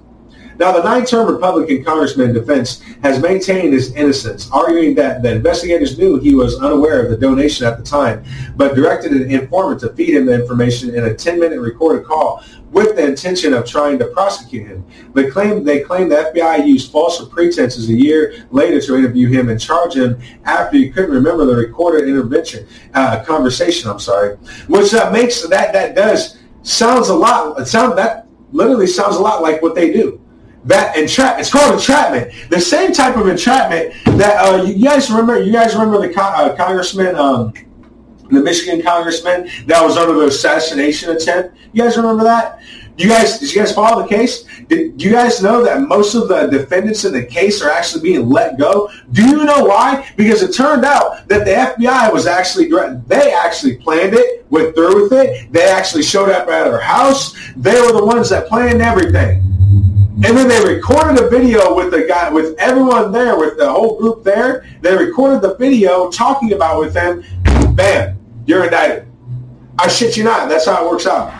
Now, 0.60 0.72
the 0.72 0.82
nine-term 0.82 1.26
Republican 1.26 1.82
congressman 1.82 2.28
in 2.28 2.34
defense 2.34 2.82
has 3.02 3.18
maintained 3.18 3.72
his 3.72 3.94
innocence, 3.94 4.50
arguing 4.50 4.94
that 4.96 5.22
the 5.22 5.32
investigators 5.32 5.98
knew 5.98 6.20
he 6.20 6.34
was 6.34 6.58
unaware 6.58 7.02
of 7.02 7.08
the 7.08 7.16
donation 7.16 7.66
at 7.66 7.78
the 7.78 7.82
time, 7.82 8.22
but 8.56 8.74
directed 8.74 9.12
an 9.12 9.30
informant 9.30 9.80
to 9.80 9.88
feed 9.94 10.14
him 10.14 10.26
the 10.26 10.34
information 10.34 10.94
in 10.94 11.06
a 11.06 11.14
10-minute 11.14 11.58
recorded 11.58 12.04
call 12.04 12.44
with 12.72 12.94
the 12.96 13.02
intention 13.02 13.54
of 13.54 13.64
trying 13.64 13.98
to 14.00 14.08
prosecute 14.08 14.66
him. 14.66 14.84
They 15.14 15.30
claim 15.30 15.64
they 15.64 15.80
claim 15.80 16.10
the 16.10 16.30
FBI 16.34 16.66
used 16.66 16.92
false 16.92 17.26
pretenses 17.30 17.88
a 17.88 17.94
year 17.94 18.44
later 18.50 18.82
to 18.82 18.96
interview 18.96 19.28
him 19.28 19.48
and 19.48 19.58
charge 19.58 19.96
him 19.96 20.20
after 20.44 20.76
he 20.76 20.90
couldn't 20.90 21.10
remember 21.10 21.46
the 21.46 21.56
recorded 21.56 22.06
intervention 22.06 22.66
uh, 22.92 23.24
conversation. 23.24 23.88
I'm 23.88 23.98
sorry, 23.98 24.36
which 24.68 24.92
uh, 24.92 25.10
makes 25.10 25.40
that 25.48 25.72
that 25.72 25.94
does 25.94 26.36
sounds 26.62 27.08
a 27.08 27.14
lot. 27.14 27.58
It 27.58 27.66
sounds 27.66 27.96
that 27.96 28.26
literally 28.52 28.86
sounds 28.86 29.16
a 29.16 29.22
lot 29.22 29.40
like 29.40 29.62
what 29.62 29.74
they 29.74 29.90
do. 29.90 30.20
That 30.64 30.96
entrap. 30.96 31.38
It's 31.38 31.50
called 31.50 31.74
entrapment. 31.74 32.32
The 32.50 32.60
same 32.60 32.92
type 32.92 33.16
of 33.16 33.26
entrapment 33.28 33.94
that 34.18 34.36
uh, 34.36 34.62
you 34.64 34.84
guys 34.84 35.08
remember. 35.10 35.42
You 35.42 35.52
guys 35.52 35.74
remember 35.74 36.06
the 36.06 36.20
uh, 36.20 36.54
congressman. 36.56 37.16
Um, 37.16 37.54
the 38.30 38.40
Michigan 38.40 38.80
congressman 38.82 39.48
that 39.66 39.82
was 39.82 39.96
under 39.96 40.14
the 40.14 40.26
assassination 40.26 41.10
attempt. 41.10 41.56
You 41.72 41.82
guys 41.82 41.96
remember 41.96 42.24
that? 42.24 42.60
You 42.96 43.08
guys, 43.08 43.38
did 43.38 43.50
you 43.52 43.58
guys 43.58 43.72
follow 43.72 44.02
the 44.02 44.08
case? 44.08 44.44
Did 44.68 45.00
you 45.02 45.10
guys 45.10 45.42
know 45.42 45.64
that 45.64 45.80
most 45.80 46.14
of 46.14 46.28
the 46.28 46.48
defendants 46.48 47.04
in 47.04 47.14
the 47.14 47.24
case 47.24 47.62
are 47.62 47.70
actually 47.70 48.02
being 48.02 48.28
let 48.28 48.58
go? 48.58 48.90
Do 49.12 49.26
you 49.26 49.44
know 49.44 49.64
why? 49.64 50.12
Because 50.16 50.42
it 50.42 50.52
turned 50.52 50.84
out 50.84 51.26
that 51.28 51.46
the 51.46 51.52
FBI 51.86 52.12
was 52.12 52.26
actually, 52.26 52.68
they 53.06 53.32
actually 53.32 53.78
planned 53.78 54.14
it, 54.14 54.44
went 54.50 54.74
through 54.74 55.02
with 55.02 55.12
it. 55.12 55.50
They 55.50 55.64
actually 55.64 56.02
showed 56.02 56.28
up 56.28 56.48
at 56.48 56.66
her 56.66 56.80
house. 56.80 57.34
They 57.56 57.80
were 57.80 57.92
the 57.92 58.04
ones 58.04 58.28
that 58.30 58.48
planned 58.48 58.82
everything. 58.82 59.49
And 60.22 60.36
then 60.36 60.48
they 60.48 60.74
recorded 60.74 61.18
a 61.22 61.30
video 61.30 61.74
with 61.74 61.90
the 61.90 62.02
guy, 62.02 62.28
with 62.30 62.54
everyone 62.58 63.10
there, 63.10 63.38
with 63.38 63.56
the 63.56 63.70
whole 63.70 63.98
group 63.98 64.22
there. 64.22 64.66
They 64.82 64.94
recorded 64.94 65.40
the 65.40 65.56
video 65.56 66.10
talking 66.10 66.52
about 66.52 66.78
with 66.78 66.92
them. 66.92 67.24
Bam, 67.74 68.18
you're 68.44 68.64
indicted. 68.64 69.06
I 69.78 69.88
shit 69.88 70.18
you 70.18 70.24
not. 70.24 70.50
That's 70.50 70.66
how 70.66 70.84
it 70.84 70.90
works 70.90 71.06
out. 71.06 71.32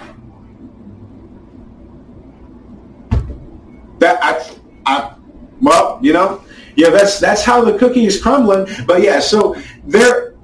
That 3.99 4.19
I, 4.23 4.51
I, 4.87 5.14
well, 5.61 5.99
you 6.01 6.14
know, 6.14 6.43
yeah, 6.75 6.88
that's 6.88 7.21
that's 7.21 7.45
how 7.45 7.62
the 7.62 7.77
cookie 7.77 8.07
is 8.07 8.21
crumbling. 8.21 8.66
But 8.87 9.03
yeah, 9.03 9.21
so 9.21 9.61
there. 9.85 10.37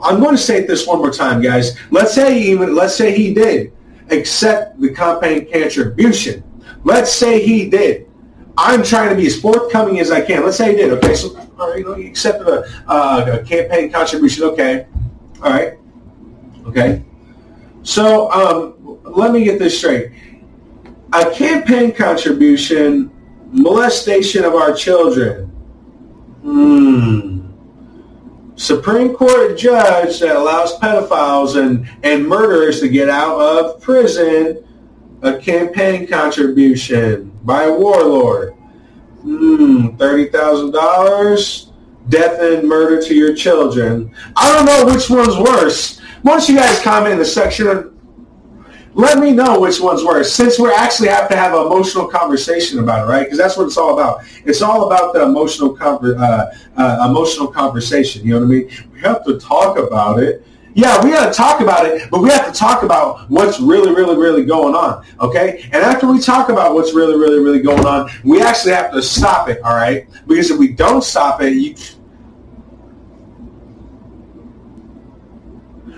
I'm 0.00 0.20
going 0.20 0.36
to 0.36 0.42
say 0.42 0.64
this 0.64 0.86
one 0.86 0.98
more 0.98 1.10
time, 1.10 1.42
guys. 1.42 1.76
Let's 1.90 2.14
say 2.14 2.40
even 2.40 2.74
let's 2.74 2.94
say 2.94 3.14
he 3.14 3.34
did 3.34 3.74
accept 4.10 4.80
the 4.80 4.94
campaign 4.94 5.52
contribution. 5.52 6.47
Let's 6.88 7.12
say 7.12 7.44
he 7.44 7.68
did. 7.68 8.08
I'm 8.56 8.82
trying 8.82 9.10
to 9.10 9.14
be 9.14 9.26
as 9.26 9.38
forthcoming 9.38 10.00
as 10.00 10.10
I 10.10 10.22
can. 10.22 10.42
Let's 10.42 10.56
say 10.56 10.70
he 10.70 10.76
did. 10.76 10.90
Okay, 10.92 11.14
so 11.14 11.28
you 11.74 11.84
know, 11.84 11.92
he 11.92 12.06
accepted 12.06 12.48
a, 12.48 12.64
uh, 12.88 13.40
a 13.40 13.44
campaign 13.44 13.92
contribution. 13.92 14.44
Okay, 14.44 14.86
all 15.42 15.50
right, 15.50 15.74
okay. 16.64 17.04
So 17.82 18.32
um, 18.32 19.00
let 19.04 19.32
me 19.32 19.44
get 19.44 19.58
this 19.58 19.76
straight 19.76 20.12
a 21.12 21.30
campaign 21.30 21.94
contribution, 21.94 23.10
molestation 23.50 24.44
of 24.44 24.54
our 24.54 24.72
children. 24.72 25.44
Hmm. 26.40 27.48
Supreme 28.56 29.14
Court 29.14 29.58
judge 29.58 30.20
that 30.20 30.36
allows 30.36 30.74
pedophiles 30.78 31.62
and, 31.62 31.86
and 32.02 32.26
murderers 32.26 32.80
to 32.80 32.88
get 32.88 33.10
out 33.10 33.38
of 33.38 33.80
prison, 33.82 34.64
a 35.22 35.38
campaign 35.38 36.06
contribution 36.06 37.32
by 37.44 37.64
a 37.64 37.72
warlord. 37.72 38.54
Hmm, 39.22 39.88
$30,000, 39.96 41.72
death 42.08 42.40
and 42.40 42.68
murder 42.68 43.02
to 43.02 43.14
your 43.14 43.34
children. 43.34 44.14
I 44.36 44.52
don't 44.52 44.64
know 44.64 44.92
which 44.92 45.10
one's 45.10 45.36
worse. 45.36 46.00
Once 46.22 46.48
you 46.48 46.56
guys 46.56 46.80
comment 46.80 47.12
in 47.12 47.18
the 47.18 47.24
section 47.24 47.98
let 48.98 49.20
me 49.20 49.30
know 49.30 49.60
which 49.60 49.78
one's 49.78 50.02
worse. 50.02 50.32
Since 50.32 50.58
we 50.58 50.72
actually 50.72 51.06
have 51.06 51.28
to 51.28 51.36
have 51.36 51.54
an 51.54 51.64
emotional 51.64 52.08
conversation 52.08 52.80
about 52.80 53.06
it, 53.06 53.08
right? 53.08 53.22
Because 53.22 53.38
that's 53.38 53.56
what 53.56 53.68
it's 53.68 53.76
all 53.76 53.94
about. 53.94 54.24
It's 54.44 54.60
all 54.60 54.88
about 54.88 55.14
the 55.14 55.22
emotional 55.22 55.76
conver- 55.76 56.18
uh, 56.18 56.50
uh, 56.76 57.08
emotional 57.08 57.46
conversation. 57.46 58.26
You 58.26 58.32
know 58.32 58.40
what 58.40 58.46
I 58.46 58.48
mean? 58.48 58.70
We 58.92 59.00
have 59.02 59.24
to 59.26 59.38
talk 59.38 59.78
about 59.78 60.20
it. 60.20 60.44
Yeah, 60.74 61.02
we 61.02 61.10
got 61.10 61.26
to 61.26 61.32
talk 61.32 61.60
about 61.60 61.86
it, 61.86 62.10
but 62.10 62.20
we 62.20 62.30
have 62.30 62.52
to 62.52 62.56
talk 62.56 62.82
about 62.82 63.28
what's 63.30 63.58
really, 63.58 63.94
really, 63.94 64.16
really 64.16 64.44
going 64.44 64.74
on. 64.74 65.04
Okay? 65.20 65.62
And 65.72 65.76
after 65.76 66.06
we 66.06 66.20
talk 66.20 66.50
about 66.50 66.74
what's 66.74 66.94
really, 66.94 67.16
really, 67.16 67.40
really 67.40 67.60
going 67.60 67.86
on, 67.86 68.10
we 68.22 68.40
actually 68.40 68.74
have 68.74 68.92
to 68.92 69.02
stop 69.02 69.48
it. 69.48 69.60
All 69.62 69.74
right? 69.74 70.06
Because 70.26 70.50
if 70.50 70.58
we 70.58 70.72
don't 70.72 71.02
stop 71.02 71.42
it, 71.42 71.54
you, 71.54 71.74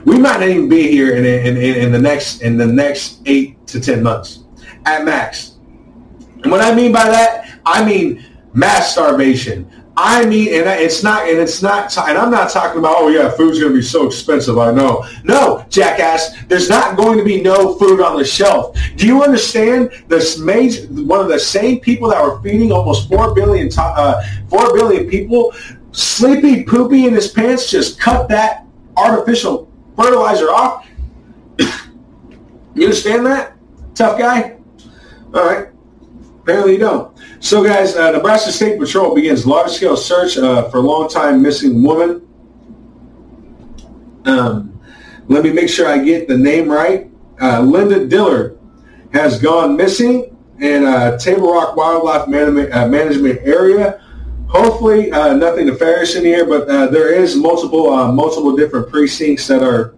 we 0.04 0.18
might 0.18 0.40
not 0.40 0.48
even 0.48 0.68
be 0.68 0.90
here 0.90 1.14
in, 1.14 1.24
in, 1.24 1.56
in, 1.56 1.76
in, 1.76 1.92
the 1.92 1.98
next 1.98 2.40
in 2.40 2.56
the 2.56 2.66
next 2.66 3.20
eight 3.26 3.66
to 3.66 3.80
ten 3.80 4.02
months 4.02 4.44
at 4.86 5.04
max. 5.04 5.58
And 6.42 6.50
what 6.50 6.62
I 6.62 6.74
mean 6.74 6.90
by 6.90 7.04
that, 7.04 7.60
I 7.66 7.84
mean 7.84 8.24
mass 8.54 8.92
starvation. 8.92 9.70
I 10.02 10.24
mean, 10.24 10.48
and 10.54 10.66
it's 10.66 11.02
not, 11.02 11.28
and 11.28 11.38
it's 11.38 11.60
not, 11.60 11.94
and 11.98 12.16
I'm 12.16 12.30
not 12.30 12.48
talking 12.48 12.78
about, 12.78 12.96
oh 12.98 13.08
yeah, 13.08 13.30
food's 13.32 13.58
going 13.60 13.72
to 13.72 13.78
be 13.78 13.84
so 13.84 14.06
expensive. 14.06 14.56
I 14.56 14.70
know. 14.70 15.06
No, 15.24 15.66
jackass, 15.68 16.34
there's 16.44 16.70
not 16.70 16.96
going 16.96 17.18
to 17.18 17.24
be 17.24 17.42
no 17.42 17.74
food 17.74 18.00
on 18.00 18.16
the 18.16 18.24
shelf. 18.24 18.78
Do 18.96 19.06
you 19.06 19.22
understand 19.22 19.90
this 20.08 20.38
major, 20.38 20.86
one 20.86 21.20
of 21.20 21.28
the 21.28 21.38
same 21.38 21.80
people 21.80 22.08
that 22.08 22.22
were 22.22 22.40
feeding 22.40 22.72
almost 22.72 23.10
4 23.10 23.34
billion, 23.34 23.68
uh, 23.76 24.22
4 24.48 24.74
billion 24.74 25.06
people, 25.06 25.52
sleepy 25.92 26.64
poopy 26.64 27.04
in 27.04 27.12
his 27.12 27.28
pants, 27.28 27.70
just 27.70 28.00
cut 28.00 28.26
that 28.30 28.64
artificial 28.96 29.70
fertilizer 29.96 30.48
off. 30.48 30.88
you 32.74 32.84
understand 32.84 33.26
that? 33.26 33.52
Tough 33.94 34.18
guy? 34.18 34.56
All 35.34 35.44
right. 35.44 35.68
Apparently 36.40 36.72
you 36.72 36.78
don't. 36.78 37.09
So 37.40 37.64
guys, 37.64 37.96
uh, 37.96 38.10
Nebraska 38.10 38.52
State 38.52 38.78
Patrol 38.78 39.14
begins 39.14 39.46
large-scale 39.46 39.96
search 39.96 40.36
uh, 40.36 40.68
for 40.68 40.80
long-time 40.80 41.40
missing 41.40 41.82
woman. 41.82 42.28
Um, 44.26 44.78
let 45.28 45.42
me 45.42 45.50
make 45.50 45.70
sure 45.70 45.88
I 45.88 46.04
get 46.04 46.28
the 46.28 46.36
name 46.36 46.68
right. 46.68 47.10
Uh, 47.40 47.62
Linda 47.62 48.06
Dillard 48.06 48.58
has 49.14 49.40
gone 49.40 49.74
missing 49.74 50.36
in 50.60 50.84
uh, 50.84 51.16
Table 51.16 51.50
Rock 51.50 51.76
Wildlife 51.76 52.28
Management, 52.28 52.74
uh, 52.74 52.86
Management 52.86 53.40
Area 53.42 54.00
hopefully 54.50 55.12
uh, 55.12 55.32
nothing 55.32 55.66
nefarious 55.66 56.16
in 56.16 56.24
here, 56.24 56.44
but 56.44 56.68
uh, 56.68 56.88
there 56.88 57.12
is 57.12 57.36
multiple 57.36 57.90
multiple 58.12 58.56
different 58.56 58.90
precincts 58.90 59.46
that 59.46 59.62
are 59.62 59.94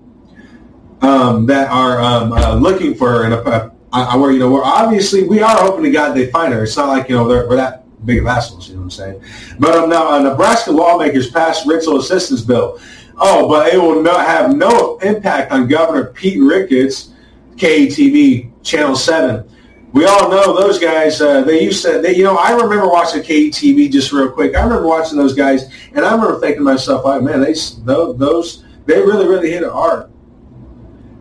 um, 1.00 1.46
that 1.46 1.70
are 1.70 2.00
um, 2.00 2.62
looking 2.62 2.94
for 2.94 3.10
her. 3.10 3.24
And 3.24 3.72
uh, 3.92 4.18
where 4.18 4.32
you 4.32 4.38
know 4.38 4.50
we're 4.50 4.64
obviously 4.64 5.24
we 5.24 5.40
are 5.40 5.56
hoping 5.56 5.84
to 5.84 5.90
God 5.90 6.14
they 6.14 6.30
find 6.30 6.52
her. 6.52 6.64
It's 6.64 6.76
not 6.76 6.88
like 6.88 7.08
you 7.08 7.16
know 7.16 7.26
we're 7.26 7.56
that 7.56 7.84
big 8.06 8.18
of 8.18 8.26
assholes. 8.26 8.68
You 8.68 8.74
know 8.74 8.80
what 8.80 8.84
I'm 8.84 8.90
saying? 8.90 9.22
But 9.58 9.76
um, 9.76 9.90
now 9.90 10.10
uh, 10.10 10.18
Nebraska 10.20 10.70
lawmakers 10.70 11.30
passed 11.30 11.66
rental 11.66 11.98
assistance 11.98 12.40
bill. 12.40 12.80
Oh, 13.18 13.48
but 13.48 13.72
it 13.72 13.78
will 13.78 14.02
not 14.02 14.26
have 14.26 14.54
no 14.54 14.98
impact 14.98 15.52
on 15.52 15.68
Governor 15.68 16.06
Pete 16.06 16.42
Ricketts, 16.42 17.12
KETV 17.56 18.50
Channel 18.62 18.96
Seven 18.96 19.48
we 19.92 20.06
all 20.06 20.30
know 20.30 20.58
those 20.58 20.78
guys. 20.78 21.20
Uh, 21.20 21.42
they 21.42 21.62
used 21.62 21.84
to, 21.84 22.00
they, 22.00 22.16
you 22.16 22.24
know, 22.24 22.36
I 22.36 22.52
remember 22.52 22.88
watching 22.88 23.22
KETV 23.22 23.92
just 23.92 24.12
real 24.12 24.30
quick. 24.30 24.56
I 24.56 24.62
remember 24.62 24.86
watching 24.86 25.18
those 25.18 25.34
guys, 25.34 25.64
and 25.92 26.04
I 26.04 26.12
remember 26.12 26.40
thinking 26.40 26.60
to 26.60 26.64
myself, 26.64 27.04
like, 27.04 27.22
man, 27.22 27.40
they 27.40 27.52
those 27.84 28.64
they 28.86 28.98
really 28.98 29.26
really 29.28 29.50
hit 29.50 29.62
it 29.62 29.70
hard. 29.70 30.11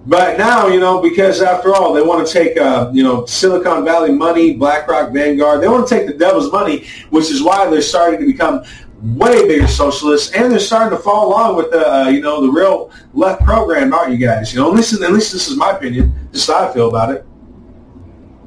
But 0.05 0.37
now, 0.37 0.67
you 0.67 0.79
know, 0.79 0.99
because 0.99 1.41
after 1.41 1.75
all, 1.75 1.93
they 1.93 2.01
want 2.01 2.25
to 2.25 2.33
take, 2.33 2.57
uh, 2.57 2.89
you 2.91 3.03
know, 3.03 3.25
Silicon 3.25 3.85
Valley 3.85 4.11
money, 4.11 4.53
BlackRock, 4.53 5.13
Vanguard. 5.13 5.61
They 5.61 5.67
want 5.67 5.87
to 5.87 5.95
take 5.95 6.07
the 6.07 6.13
devil's 6.13 6.51
money, 6.51 6.87
which 7.11 7.29
is 7.29 7.43
why 7.43 7.69
they're 7.69 7.83
starting 7.83 8.19
to 8.19 8.25
become 8.25 8.63
way 9.01 9.47
bigger 9.47 9.67
socialists, 9.67 10.31
and 10.33 10.51
they're 10.51 10.59
starting 10.59 10.97
to 10.97 11.03
fall 11.03 11.27
along 11.27 11.55
with 11.55 11.71
the, 11.71 11.87
uh, 11.87 12.07
you 12.07 12.21
know, 12.21 12.41
the 12.41 12.51
real 12.51 12.91
left 13.13 13.43
program, 13.43 13.93
aren't 13.93 14.11
you 14.11 14.17
guys? 14.17 14.53
You 14.53 14.59
know, 14.59 14.69
least, 14.69 14.99
at 14.99 15.11
least 15.11 15.33
this 15.33 15.47
is 15.47 15.55
my 15.55 15.71
opinion. 15.71 16.13
This 16.31 16.43
is 16.43 16.47
how 16.47 16.67
I 16.67 16.73
feel 16.73 16.89
about 16.89 17.11
it. 17.11 17.25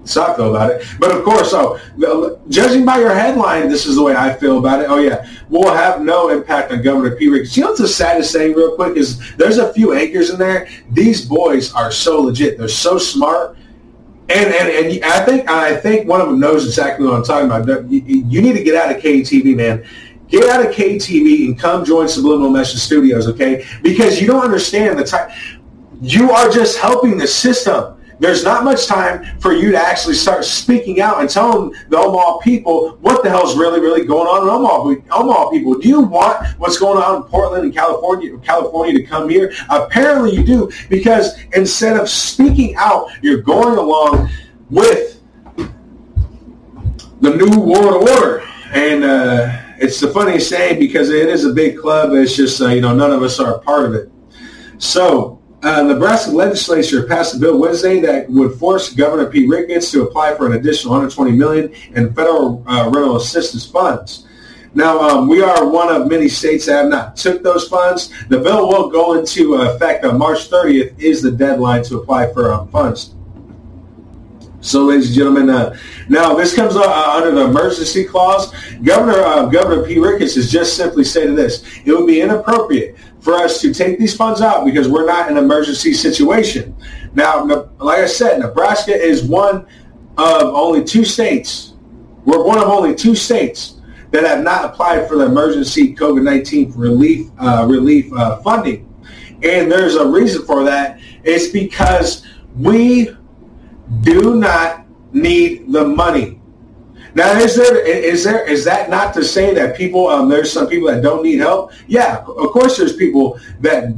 Feel 0.07 0.55
about 0.55 0.71
it. 0.71 0.87
But 0.99 1.17
of 1.17 1.25
course, 1.25 1.53
oh, 1.55 1.81
so 1.99 2.41
judging 2.49 2.85
by 2.85 2.99
your 2.99 3.15
headline, 3.15 3.69
this 3.69 3.87
is 3.87 3.97
the 3.97 4.03
way 4.03 4.15
I 4.15 4.35
feel 4.35 4.59
about 4.59 4.81
it. 4.81 4.91
Oh 4.91 4.99
yeah, 4.99 5.27
will 5.49 5.75
have 5.75 6.03
no 6.03 6.29
impact 6.29 6.73
on 6.73 6.83
Governor 6.83 7.17
P. 7.17 7.29
Rick. 7.29 7.57
You 7.57 7.63
know 7.63 7.69
what's 7.69 7.81
the 7.81 7.89
saddest 7.89 8.33
thing, 8.33 8.53
real 8.53 8.77
quick, 8.77 8.97
is 8.97 9.35
there's 9.37 9.59
a 9.59 9.73
few 9.73 9.95
anchors 9.95 10.31
in 10.31 10.39
there. 10.39 10.69
These 10.91 11.27
boys 11.27 11.73
are 11.73 11.91
so 11.91 12.21
legit. 12.21 12.59
They're 12.59 12.69
so 12.69 12.99
smart. 12.99 13.57
And, 14.29 14.55
and 14.55 14.69
and 14.69 15.05
I 15.05 15.25
think 15.25 15.51
I 15.51 15.77
think 15.77 16.09
one 16.09 16.21
of 16.21 16.29
them 16.29 16.39
knows 16.39 16.67
exactly 16.67 17.07
what 17.07 17.15
I'm 17.15 17.25
talking 17.25 17.51
about. 17.51 17.91
You, 17.91 18.01
you 18.01 18.43
need 18.43 18.55
to 18.55 18.63
get 18.63 18.75
out 18.75 18.95
of 18.95 19.03
KTV, 19.03 19.57
man. 19.57 19.87
Get 20.29 20.49
out 20.51 20.67
of 20.67 20.75
KTV 20.75 21.47
and 21.47 21.59
come 21.59 21.85
join 21.85 22.09
Subliminal 22.09 22.51
Message 22.51 22.81
Studios, 22.81 23.29
okay? 23.29 23.67
Because 23.83 24.21
you 24.21 24.27
don't 24.27 24.43
understand 24.43 24.99
the 24.99 25.05
type. 25.05 25.31
You 26.01 26.31
are 26.31 26.51
just 26.51 26.79
helping 26.79 27.19
the 27.19 27.27
system 27.27 27.94
there's 28.19 28.45
not 28.45 28.65
much 28.65 28.87
time 28.87 29.25
for 29.41 29.53
you 29.53 29.73
to 29.73 29.79
actually 29.79 30.15
start 30.15 30.45
speaking 30.45 31.01
out 31.01 31.21
and 31.21 31.29
telling 31.29 31.75
the 31.89 31.99
Omaha 31.99 32.39
people 32.39 32.97
what 33.01 33.23
the 33.23 33.31
hell's 33.31 33.57
really, 33.57 33.81
really 33.81 34.05
going 34.05 34.27
on 34.27 34.43
in 34.43 34.49
Omaha, 34.49 35.19
Omaha 35.21 35.51
people. 35.51 35.79
Do 35.79 35.89
you 35.89 36.01
want 36.01 36.47
what's 36.59 36.79
going 36.79 37.03
on 37.03 37.17
in 37.17 37.23
Portland 37.25 37.65
and 37.65 37.75
California, 37.75 38.37
California 38.39 38.99
to 39.01 39.05
come 39.05 39.29
here? 39.29 39.53
Apparently 39.71 40.35
you 40.35 40.45
do, 40.45 40.71
because 40.89 41.39
instead 41.55 41.97
of 41.97 42.09
speaking 42.09 42.75
out, 42.77 43.09
you're 43.23 43.43
going 43.43 43.79
along 43.79 44.31
with 44.71 45.21
the 47.21 47.31
new 47.31 47.61
world 47.61 48.09
order. 48.09 48.43
And 48.73 49.05
uh, 49.05 49.61
it's 49.79 50.01
the 50.01 50.09
funniest 50.09 50.51
thing 50.51 50.79
because 50.79 51.11
it 51.11 51.29
is 51.29 51.45
a 51.45 51.53
big 51.53 51.79
club. 51.79 52.13
It's 52.13 52.37
just, 52.37 52.61
uh, 52.61 52.69
you 52.69 52.81
know, 52.81 52.95
none 52.95 53.13
of 53.13 53.23
us 53.23 53.39
are 53.39 53.57
a 53.57 53.59
part 53.61 53.87
of 53.87 53.95
it. 53.95 54.11
So 54.79 55.41
uh, 55.65 55.83
Nebraska 55.83 56.31
legislature 56.31 57.07
passed 57.07 57.35
a 57.35 57.39
bill 57.39 57.59
Wednesday 57.59 57.99
that 58.01 58.29
would 58.29 58.59
force 58.59 58.93
Governor 58.93 59.31
Pete 59.31 59.49
Ricketts 59.49 59.91
to 59.93 60.03
apply 60.03 60.35
for 60.35 60.47
an 60.47 60.53
additional 60.53 60.93
120 60.93 61.33
million 61.33 61.73
in 61.95 62.13
federal 62.13 62.63
uh, 62.67 62.91
rental 62.93 63.17
assistance 63.17 63.65
funds. 63.65 64.27
Now, 64.75 65.01
um, 65.01 65.29
we 65.29 65.41
are 65.41 65.67
one 65.67 65.89
of 65.89 66.09
many 66.09 66.29
states 66.29 66.67
that 66.67 66.83
have 66.83 66.89
not 66.89 67.17
took 67.17 67.43
those 67.43 67.69
funds. 67.69 68.13
The 68.29 68.41
bill 68.41 68.69
will 68.69 68.91
go 68.91 69.15
into 69.15 69.55
effect 69.55 70.05
on 70.05 70.19
March 70.19 70.51
30th 70.51 70.99
is 70.99 71.23
the 71.23 71.31
deadline 71.31 71.83
to 71.85 71.99
apply 71.99 72.33
for 72.33 72.53
um, 72.53 72.69
funds. 72.69 73.15
So, 74.61 74.85
ladies 74.85 75.09
and 75.09 75.15
gentlemen, 75.15 75.51
uh, 75.51 75.77
now 76.09 76.35
this 76.35 76.55
comes 76.55 76.75
uh, 76.75 77.13
under 77.15 77.31
the 77.31 77.45
emergency 77.45 78.05
clause. 78.05 78.53
Governor 78.83 79.21
uh, 79.21 79.47
Governor 79.47 79.85
Pete 79.85 80.01
Ricketts 80.01 80.35
has 80.37 80.51
just 80.51 80.75
simply 80.77 81.05
stated 81.05 81.37
this: 81.37 81.63
it 81.85 81.93
would 81.93 82.07
be 82.07 82.23
inappropriate 82.23 82.97
for 83.25 83.33
us 83.33 83.59
to 83.63 83.73
take 83.73 83.99
these 83.99 84.15
funds 84.15 84.43
out 84.43 84.67
because 84.67 84.87
we're 84.87 85.07
not 85.07 85.31
in 85.31 85.39
an 85.39 85.43
emergency 85.43 85.95
situation. 85.95 86.77
Now, 87.15 87.45
like 87.79 88.01
I 88.01 88.07
said, 88.07 88.39
Nebraska 88.39 88.95
is 88.95 89.25
one 89.25 89.67
of 90.19 90.43
only 90.43 90.85
two 90.85 91.07
states. 91.07 91.73
We're 92.27 92.45
one 92.45 92.59
of 92.59 92.69
only 92.69 92.95
two 92.95 93.15
states 93.15 93.81
that 94.11 94.25
have 94.25 94.45
not 94.45 94.67
applied 94.67 95.09
for 95.09 95.17
the 95.17 95.25
emergency 95.25 95.95
COVID-19 95.95 96.75
relief 96.77 97.31
uh, 97.39 97.67
relief 97.67 98.13
uh, 98.13 98.43
funding, 98.43 98.93
and 99.43 99.73
there's 99.73 99.95
a 99.95 100.07
reason 100.07 100.45
for 100.45 100.63
that. 100.65 101.01
It's 101.25 101.49
because 101.49 102.27
we 102.55 103.09
do 104.03 104.35
not 104.35 104.85
need 105.15 105.73
the 105.73 105.87
money. 105.87 106.34
Now, 107.15 107.33
is 107.39 107.55
there 107.55 107.79
is 107.79 108.25
there 108.25 108.49
is 108.49 108.65
that 108.65 108.91
not 108.91 109.15
to 109.15 109.25
say 109.25 109.55
that 109.55 109.77
people 109.77 110.09
um, 110.09 110.29
there's 110.29 110.51
some 110.51 110.67
people 110.67 110.89
that 110.89 111.03
don't 111.03 111.23
need 111.23 111.39
help? 111.39 111.73
Yeah, 111.87 112.19
of 112.19 112.51
course 112.51 112.77
there's 112.77 112.97
people 112.97 113.39
that 113.61 113.95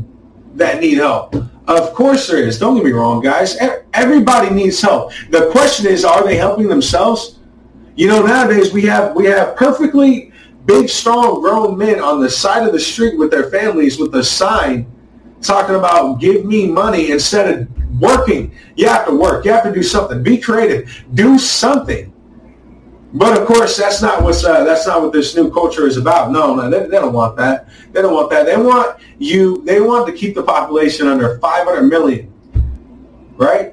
that 0.55 0.81
need 0.81 0.99
help. 0.99 1.35
Of 1.67 1.95
course 1.95 2.29
there 2.29 2.39
is. 2.39 2.59
Don't 2.59 2.77
get 2.77 2.85
me 2.85 2.93
wrong, 2.93 3.23
guys. 3.23 3.57
Everybody 3.95 4.51
needs 4.51 4.81
help. 4.81 5.12
The 5.31 5.49
question 5.51 5.87
is, 5.87 6.05
are 6.05 6.25
they 6.25 6.37
helping 6.37 6.69
themselves? 6.69 7.39
You 7.97 8.09
know, 8.09 8.23
nowadays 8.23 8.73
we 8.73 8.83
have 8.83 9.17
we 9.17 9.25
have 9.27 9.57
perfectly 9.57 10.33
big, 10.67 10.91
strong, 10.91 11.41
grown 11.41 11.79
men 11.79 12.01
on 12.01 12.21
the 12.21 12.29
side 12.29 12.67
of 12.67 12.73
the 12.73 12.81
street 12.81 13.17
with 13.17 13.31
their 13.31 13.51
families 13.51 13.99
with 13.99 14.14
a 14.14 14.25
sign 14.25 14.87
talking 15.41 15.77
about 15.77 16.21
give 16.21 16.45
me 16.45 16.67
money 16.67 17.11
instead 17.11 17.61
of 17.61 18.01
working. 18.01 18.55
You 18.77 18.89
have 18.89 19.07
to 19.07 19.17
work. 19.17 19.47
You 19.47 19.53
have 19.53 19.64
to 19.64 19.73
do 19.73 19.83
something. 19.83 20.23
Be 20.23 20.37
creative. 20.37 21.05
Do 21.14 21.39
something. 21.39 22.12
But 23.17 23.41
of 23.41 23.47
course, 23.47 23.79
that's 23.79 24.03
not 24.03 24.23
what's 24.23 24.45
uh, 24.45 24.62
that's 24.64 24.87
not 24.87 25.01
what 25.01 25.11
this 25.11 25.35
new 25.35 25.51
culture 25.51 25.87
is 25.87 25.97
about. 25.97 26.31
No, 26.31 26.55
no, 26.55 26.69
they, 26.69 26.81
they, 26.81 26.99
don't 26.99 27.14
want 27.14 27.35
that. 27.39 27.67
They 27.93 28.03
don't 28.03 28.12
want 28.12 28.29
that. 28.29 28.45
They 28.45 28.59
want 28.59 28.99
you. 29.19 29.62
They 29.64 29.81
want 29.81 30.07
to 30.09 30.12
keep 30.12 30.35
the 30.35 30.43
population 30.43 31.07
under 31.07 31.39
500 31.39 31.83
million, 31.85 32.31
right? 33.39 33.73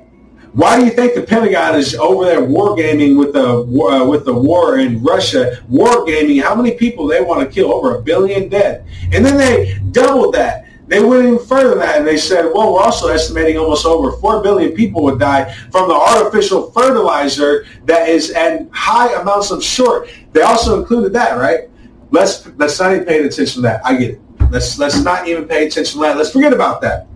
Why 0.54 0.80
do 0.80 0.86
you 0.86 0.92
think 0.92 1.14
the 1.14 1.24
Pentagon 1.24 1.76
is 1.76 1.94
over 1.94 2.24
there 2.24 2.40
wargaming 2.40 3.20
with 3.20 3.34
the 3.34 3.44
uh, 3.44 4.08
with 4.08 4.24
the 4.24 4.34
war 4.34 4.78
in 4.80 5.04
Russia? 5.04 5.62
Wargaming 5.70 6.42
how 6.42 6.56
many 6.56 6.76
people 6.78 7.06
they 7.06 7.20
want 7.20 7.46
to 7.46 7.54
kill? 7.54 7.74
Over 7.74 7.98
a 7.98 8.02
billion 8.02 8.48
dead, 8.48 8.86
and 9.12 9.26
then 9.26 9.38
they 9.38 9.78
doubled 9.92 10.36
that 10.36 10.64
they 10.94 11.04
went 11.04 11.26
even 11.26 11.40
further 11.40 11.70
than 11.70 11.80
that 11.80 11.98
and 11.98 12.06
they 12.06 12.18
said, 12.18 12.46
well, 12.54 12.72
we're 12.72 12.80
also 12.80 13.08
estimating 13.08 13.58
almost 13.58 13.84
over 13.84 14.12
4 14.12 14.44
billion 14.44 14.74
people 14.74 15.02
would 15.04 15.20
die 15.20 15.52
from 15.72 15.88
the 15.88 15.96
artificial 15.96 16.70
fertilizer 16.72 17.66
that 17.86 18.08
is 18.08 18.30
at 18.30 18.70
high 18.72 19.12
amounts 19.20 19.50
of 19.50 19.64
short. 19.64 20.08
They 20.34 20.42
also 20.42 20.80
included 20.80 21.12
that, 21.14 21.36
right? 21.40 21.68
Let's, 22.12 22.46
let's 22.58 22.80
not 22.80 22.94
even 22.94 23.06
pay 23.06 23.26
attention 23.26 23.56
to 23.56 23.62
that. 23.62 23.84
I 23.84 23.96
get 23.96 24.12
it. 24.12 24.22
Let's, 24.52 24.78
let's 24.78 25.04
not 25.04 25.28
even 25.28 25.48
pay 25.48 25.66
attention 25.66 26.00
to 26.00 26.06
that. 26.06 26.16
Let's 26.16 26.32
forget 26.32 26.54
about 26.54 26.80
that. 26.82 27.08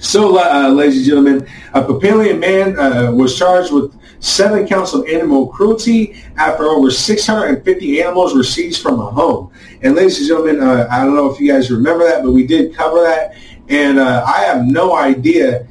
So, 0.00 0.38
uh, 0.38 0.70
ladies 0.70 0.96
and 0.96 1.06
gentlemen, 1.06 1.46
a 1.74 1.82
Papillion 1.82 2.38
man 2.38 2.78
uh, 2.78 3.12
was 3.12 3.38
charged 3.38 3.70
with 3.70 3.94
seven 4.20 4.66
counts 4.66 4.94
of 4.94 5.06
animal 5.06 5.48
cruelty 5.48 6.22
after 6.38 6.64
over 6.64 6.90
650 6.90 8.02
animals 8.02 8.34
were 8.34 8.42
seized 8.42 8.80
from 8.80 8.98
a 8.98 9.04
home. 9.04 9.52
And 9.82 9.94
ladies 9.94 10.18
and 10.18 10.28
gentlemen, 10.28 10.62
uh, 10.62 10.88
I 10.90 11.04
don't 11.04 11.14
know 11.14 11.30
if 11.30 11.38
you 11.38 11.52
guys 11.52 11.70
remember 11.70 12.04
that, 12.04 12.22
but 12.24 12.32
we 12.32 12.46
did 12.46 12.74
cover 12.74 13.02
that. 13.02 13.34
And 13.68 13.98
uh, 13.98 14.24
I 14.26 14.40
have 14.40 14.64
no 14.64 14.96
idea, 14.96 15.68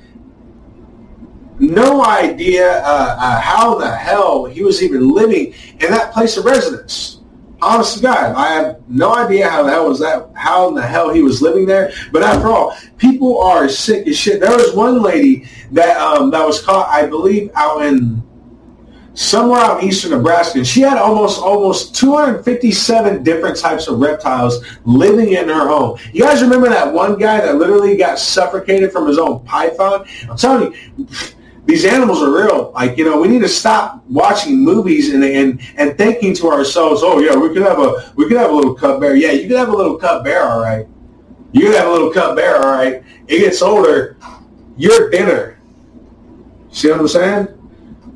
no 1.57 2.05
idea 2.05 2.83
uh, 2.83 3.17
uh 3.19 3.41
how 3.41 3.75
the 3.75 3.93
hell 3.93 4.45
he 4.45 4.61
was 4.61 4.83
even 4.83 5.09
living 5.09 5.55
in 5.79 5.89
that 5.89 6.13
place 6.13 6.37
of 6.37 6.45
residence. 6.45 7.18
Honest 7.61 7.97
to 7.97 8.03
God, 8.03 8.35
I 8.35 8.53
have 8.53 8.89
no 8.89 9.13
idea 9.13 9.49
how 9.49 9.63
the 9.63 9.71
hell 9.71 9.89
was 9.89 9.99
that, 9.99 10.29
how 10.33 10.69
in 10.69 10.75
the 10.75 10.81
hell 10.81 11.13
he 11.13 11.21
was 11.21 11.41
living 11.41 11.65
there. 11.65 11.91
But 12.11 12.23
after 12.23 12.47
all, 12.47 12.77
people 12.97 13.41
are 13.41 13.67
sick 13.67 14.07
as 14.07 14.17
shit. 14.17 14.39
There 14.39 14.55
was 14.55 14.73
one 14.73 15.01
lady 15.01 15.47
that 15.71 15.97
um, 15.97 16.31
that 16.31 16.45
was 16.45 16.61
caught, 16.61 16.87
I 16.87 17.05
believe, 17.05 17.51
out 17.55 17.81
in 17.85 18.23
somewhere 19.13 19.59
out 19.59 19.83
in 19.83 19.89
eastern 19.89 20.11
Nebraska. 20.11 20.59
And 20.59 20.67
she 20.67 20.81
had 20.81 20.97
almost 20.97 21.41
almost 21.41 21.95
257 21.95 23.23
different 23.23 23.57
types 23.57 23.87
of 23.87 23.99
reptiles 23.99 24.63
living 24.85 25.33
in 25.33 25.49
her 25.49 25.67
home. 25.67 25.99
You 26.13 26.23
guys 26.23 26.41
remember 26.41 26.69
that 26.69 26.93
one 26.93 27.17
guy 27.19 27.41
that 27.41 27.57
literally 27.57 27.97
got 27.97 28.19
suffocated 28.19 28.93
from 28.93 29.07
his 29.07 29.17
own 29.17 29.43
python? 29.43 30.05
I'm 30.29 30.37
telling 30.37 30.73
you, 30.73 31.07
these 31.65 31.85
animals 31.85 32.21
are 32.21 32.33
real. 32.33 32.71
Like, 32.73 32.97
you 32.97 33.05
know, 33.05 33.19
we 33.19 33.27
need 33.27 33.41
to 33.41 33.49
stop 33.49 34.03
watching 34.07 34.59
movies 34.59 35.13
and 35.13 35.23
and, 35.23 35.61
and 35.75 35.97
thinking 35.97 36.33
to 36.35 36.49
ourselves, 36.49 37.01
oh 37.03 37.19
yeah, 37.19 37.35
we 37.35 37.49
could 37.49 37.61
have 37.61 37.79
a 37.79 38.11
we 38.15 38.27
could 38.27 38.37
have 38.37 38.51
a 38.51 38.55
little 38.55 38.75
cub 38.75 39.01
bear. 39.01 39.15
Yeah, 39.15 39.31
you 39.31 39.47
could 39.47 39.57
have 39.57 39.69
a 39.69 39.75
little 39.75 39.97
cub 39.97 40.23
bear, 40.23 40.43
all 40.43 40.61
right. 40.61 40.87
You 41.51 41.67
could 41.67 41.75
have 41.75 41.87
a 41.87 41.91
little 41.91 42.11
cub 42.11 42.35
bear, 42.35 42.57
all 42.57 42.71
right. 42.71 43.03
It 43.27 43.39
gets 43.39 43.61
older, 43.61 44.17
you're 44.77 45.09
dinner. 45.09 45.59
See 46.71 46.89
what 46.89 46.99
I'm 46.99 47.07
saying? 47.07 47.47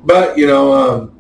But, 0.04 0.38
you 0.38 0.48
know, 0.48 0.74
um, 0.74 1.20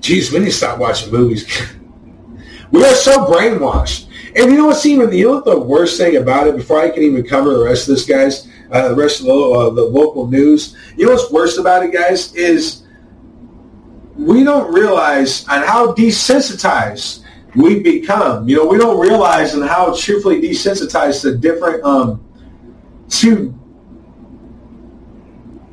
geez, 0.00 0.32
we 0.32 0.40
need 0.40 0.46
to 0.46 0.52
stop 0.52 0.78
watching 0.78 1.12
movies. 1.12 1.46
we 2.70 2.84
are 2.84 2.94
so 2.94 3.26
brainwashed. 3.26 4.08
And 4.36 4.50
you 4.50 4.58
know 4.58 4.66
what's 4.66 4.84
even, 4.84 5.12
you 5.12 5.26
know 5.26 5.34
what 5.36 5.44
the 5.44 5.58
worst 5.58 5.96
thing 5.96 6.16
about 6.16 6.48
it, 6.48 6.56
before 6.56 6.80
I 6.80 6.90
can 6.90 7.02
even 7.02 7.24
cover 7.24 7.54
the 7.54 7.64
rest 7.64 7.88
of 7.88 7.94
this, 7.94 8.04
guys, 8.04 8.48
uh, 8.70 8.88
the 8.88 8.94
rest 8.94 9.20
of 9.20 9.26
the, 9.26 9.32
uh, 9.32 9.70
the 9.70 9.84
local 9.84 10.26
news, 10.26 10.76
you 10.96 11.06
know 11.06 11.12
what's 11.12 11.30
worse 11.30 11.58
about 11.58 11.84
it, 11.84 11.92
guys, 11.92 12.34
is 12.34 12.84
we 14.16 14.44
don't 14.44 14.72
realize 14.72 15.46
on 15.48 15.62
how 15.62 15.92
desensitized 15.94 17.24
we 17.54 17.80
become. 17.80 18.48
You 18.48 18.56
know, 18.56 18.66
we 18.66 18.78
don't 18.78 18.98
realize 18.98 19.54
and 19.54 19.68
how 19.68 19.94
truthfully 19.96 20.40
desensitized 20.40 21.22
to 21.22 21.36
different, 21.36 21.84
um, 21.84 22.24
to, 23.10 23.54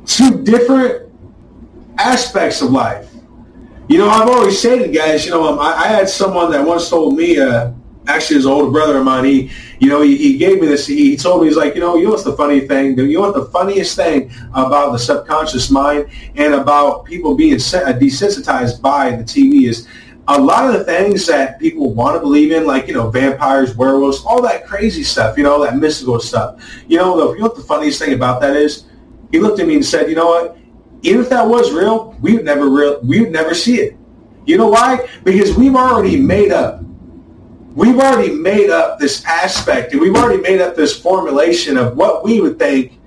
to 0.06 0.42
different 0.42 1.12
aspects 1.98 2.62
of 2.62 2.70
life. 2.70 3.10
You 3.88 3.98
know, 3.98 4.08
I've 4.08 4.28
always 4.28 4.60
said 4.60 4.80
it, 4.80 4.92
guys, 4.92 5.24
you 5.24 5.32
know, 5.32 5.44
um, 5.44 5.58
I, 5.58 5.74
I, 5.74 5.86
had 5.88 6.08
someone 6.08 6.50
that 6.52 6.64
once 6.64 6.88
told 6.88 7.16
me, 7.16 7.38
uh, 7.38 7.72
actually 8.06 8.36
his 8.36 8.46
older 8.46 8.70
brother 8.70 8.98
of 8.98 9.04
mine, 9.04 9.24
he, 9.24 9.50
you 9.78 9.88
know, 9.88 10.02
he, 10.02 10.16
he 10.16 10.36
gave 10.36 10.60
me 10.60 10.66
this, 10.66 10.86
he, 10.86 11.16
told 11.16 11.42
me, 11.42 11.48
he's 11.48 11.56
like, 11.56 11.74
you 11.74 11.80
know, 11.80 11.96
you 11.96 12.04
know 12.04 12.10
what's 12.10 12.24
the 12.24 12.36
funny 12.36 12.60
thing? 12.60 12.98
You 12.98 13.14
know 13.14 13.20
what 13.20 13.34
the 13.34 13.46
funniest 13.46 13.96
thing 13.96 14.30
about 14.54 14.92
the 14.92 14.98
subconscious 14.98 15.70
mind 15.70 16.10
and 16.36 16.54
about 16.54 17.04
people 17.04 17.34
being 17.34 17.54
uh, 17.54 17.58
desensitized 17.58 18.80
by 18.80 19.16
the 19.16 19.24
TV 19.24 19.68
is 19.68 19.88
a 20.28 20.40
lot 20.40 20.66
of 20.66 20.78
the 20.78 20.84
things 20.84 21.26
that 21.26 21.58
people 21.58 21.92
want 21.92 22.16
to 22.16 22.20
believe 22.20 22.52
in, 22.52 22.66
like, 22.66 22.86
you 22.86 22.94
know, 22.94 23.10
vampires, 23.10 23.76
werewolves, 23.76 24.24
all 24.24 24.40
that 24.42 24.66
crazy 24.66 25.02
stuff, 25.02 25.36
you 25.36 25.42
know, 25.42 25.62
that 25.62 25.76
mystical 25.76 26.20
stuff. 26.20 26.62
You 26.88 26.98
know, 26.98 27.16
the, 27.16 27.32
you 27.34 27.40
know 27.40 27.46
what 27.46 27.56
the 27.56 27.62
funniest 27.62 28.00
thing 28.00 28.12
about 28.12 28.40
that 28.40 28.56
is? 28.56 28.84
He 29.32 29.40
looked 29.40 29.60
at 29.60 29.66
me 29.66 29.74
and 29.74 29.84
said, 29.84 30.08
you 30.08 30.14
know 30.14 30.26
what? 30.26 30.58
even 31.02 31.20
if 31.20 31.28
that 31.30 31.46
was 31.46 31.72
real, 31.72 32.16
we 32.20 32.34
would 32.34 32.44
never 32.44 32.68
real 32.68 33.00
we 33.02 33.20
would 33.20 33.32
never 33.32 33.54
see 33.54 33.80
it. 33.80 33.96
You 34.46 34.56
know 34.56 34.68
why? 34.68 35.08
Because 35.24 35.56
we've 35.56 35.74
already 35.74 36.16
made 36.16 36.52
up 36.52 36.82
we've 37.74 37.98
already 37.98 38.32
made 38.34 38.70
up 38.70 38.98
this 38.98 39.24
aspect 39.24 39.92
and 39.92 40.00
we've 40.00 40.14
already 40.16 40.40
made 40.42 40.60
up 40.60 40.76
this 40.76 40.98
formulation 40.98 41.76
of 41.76 41.96
what 41.96 42.24
we 42.24 42.40
would 42.40 42.58
think 42.58 42.98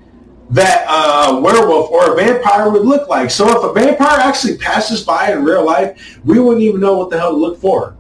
that 0.52 0.86
a 0.90 1.40
werewolf 1.40 1.90
or 1.92 2.14
a 2.14 2.16
vampire 2.16 2.70
would 2.70 2.84
look 2.86 3.08
like. 3.10 3.32
So 3.32 3.48
if 3.50 3.64
a 3.64 3.74
vampire 3.74 4.20
actually 4.20 4.58
passes 4.58 5.04
by 5.04 5.32
in 5.32 5.44
real 5.44 5.66
life, 5.66 6.20
we 6.24 6.40
wouldn't 6.40 6.64
even 6.64 6.80
know 6.82 6.98
what 6.98 7.10
the 7.10 7.18
hell 7.20 7.32
to 7.32 7.38
look 7.38 7.60
for. 7.60 7.96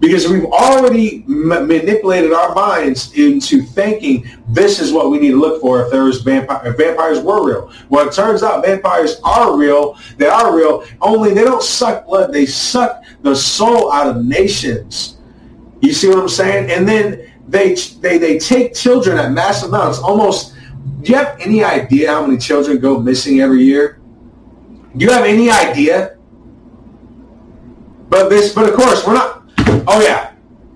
because 0.00 0.28
we've 0.28 0.44
already 0.44 1.24
m- 1.28 1.66
manipulated 1.68 2.32
our 2.32 2.54
minds 2.54 3.12
into 3.14 3.62
thinking 3.62 4.28
this 4.48 4.80
is 4.80 4.92
what 4.92 5.10
we 5.10 5.18
need 5.18 5.30
to 5.30 5.40
look 5.40 5.60
for 5.62 5.84
if 5.84 5.90
there's 5.90 6.20
vampire 6.20 6.60
if 6.66 6.76
vampires 6.76 7.20
were 7.20 7.46
real. 7.46 7.72
Well, 7.88 8.08
it 8.08 8.12
turns 8.12 8.42
out 8.42 8.64
vampires 8.64 9.20
are 9.24 9.56
real. 9.56 9.96
They 10.18 10.26
are 10.26 10.54
real. 10.54 10.84
Only 11.00 11.32
they 11.32 11.44
don't 11.44 11.62
suck 11.62 12.06
blood. 12.06 12.32
They 12.32 12.44
suck 12.44 13.02
the 13.22 13.34
soul 13.34 13.90
out 13.92 14.08
of 14.08 14.24
nations. 14.24 15.13
You 15.84 15.92
see 15.92 16.08
what 16.08 16.18
I'm 16.18 16.28
saying? 16.28 16.70
And 16.70 16.88
then 16.88 17.30
they 17.46 17.74
they 18.00 18.18
they 18.18 18.38
take 18.38 18.74
children 18.74 19.18
at 19.18 19.32
massive 19.32 19.68
amounts. 19.68 19.98
Almost. 19.98 20.52
Do 21.02 21.12
you 21.12 21.18
have 21.18 21.38
any 21.40 21.62
idea 21.62 22.10
how 22.10 22.26
many 22.26 22.38
children 22.38 22.78
go 22.78 22.98
missing 22.98 23.40
every 23.40 23.62
year? 23.62 24.00
Do 24.96 25.04
you 25.04 25.12
have 25.12 25.24
any 25.24 25.50
idea? 25.50 26.16
But 28.08 28.28
this, 28.28 28.54
but 28.54 28.68
of 28.68 28.74
course, 28.74 29.06
we're 29.06 29.14
not 29.14 29.44
Oh 29.86 30.00
yeah. 30.00 30.33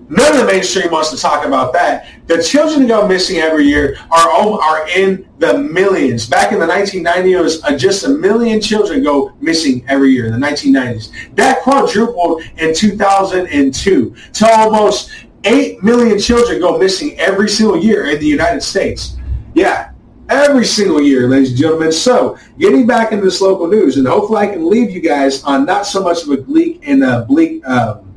None 0.09 0.33
of 0.33 0.39
the 0.39 0.45
mainstream 0.45 0.89
wants 0.89 1.11
to 1.11 1.17
talk 1.17 1.45
about 1.45 1.71
that. 1.73 2.07
The 2.25 2.41
children 2.41 2.81
who 2.81 2.87
go 2.87 3.07
missing 3.07 3.37
every 3.37 3.65
year 3.65 3.95
are 4.09 4.29
are 4.29 4.89
in 4.89 5.29
the 5.37 5.59
millions. 5.59 6.27
Back 6.27 6.51
in 6.51 6.59
the 6.59 6.65
1990s, 6.65 7.63
uh, 7.63 7.77
just 7.77 8.05
a 8.05 8.09
million 8.09 8.59
children 8.59 9.03
go 9.03 9.33
missing 9.39 9.85
every 9.87 10.11
year 10.11 10.25
in 10.25 10.31
the 10.31 10.45
1990s. 10.45 11.11
That 11.35 11.61
quadrupled 11.61 12.41
in 12.57 12.73
2002 12.73 14.15
to 14.33 14.47
almost 14.51 15.11
8 15.43 15.83
million 15.83 16.19
children 16.19 16.59
go 16.59 16.77
missing 16.79 17.17
every 17.19 17.47
single 17.47 17.77
year 17.77 18.07
in 18.07 18.19
the 18.19 18.25
United 18.25 18.63
States. 18.63 19.15
Yeah, 19.53 19.91
every 20.29 20.65
single 20.65 21.01
year, 21.01 21.27
ladies 21.27 21.51
and 21.51 21.59
gentlemen. 21.59 21.91
So, 21.91 22.37
getting 22.57 22.87
back 22.87 23.11
into 23.11 23.25
this 23.25 23.41
local 23.41 23.67
news, 23.67 23.97
and 23.97 24.07
hopefully 24.07 24.39
I 24.39 24.47
can 24.47 24.67
leave 24.67 24.89
you 24.89 25.01
guys 25.01 25.43
on 25.43 25.65
not 25.65 25.85
so 25.85 26.03
much 26.03 26.23
of 26.23 26.29
a 26.29 26.37
bleak 26.37 26.81
and 26.87 27.03
a 27.03 27.25
bleak 27.25 27.65
um, 27.67 28.08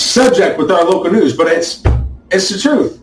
subject 0.00 0.58
with 0.58 0.70
our 0.70 0.84
local 0.84 1.10
news, 1.12 1.36
but 1.36 1.46
it's 1.46 1.82
it's 2.30 2.48
the 2.48 2.58
truth. 2.58 3.00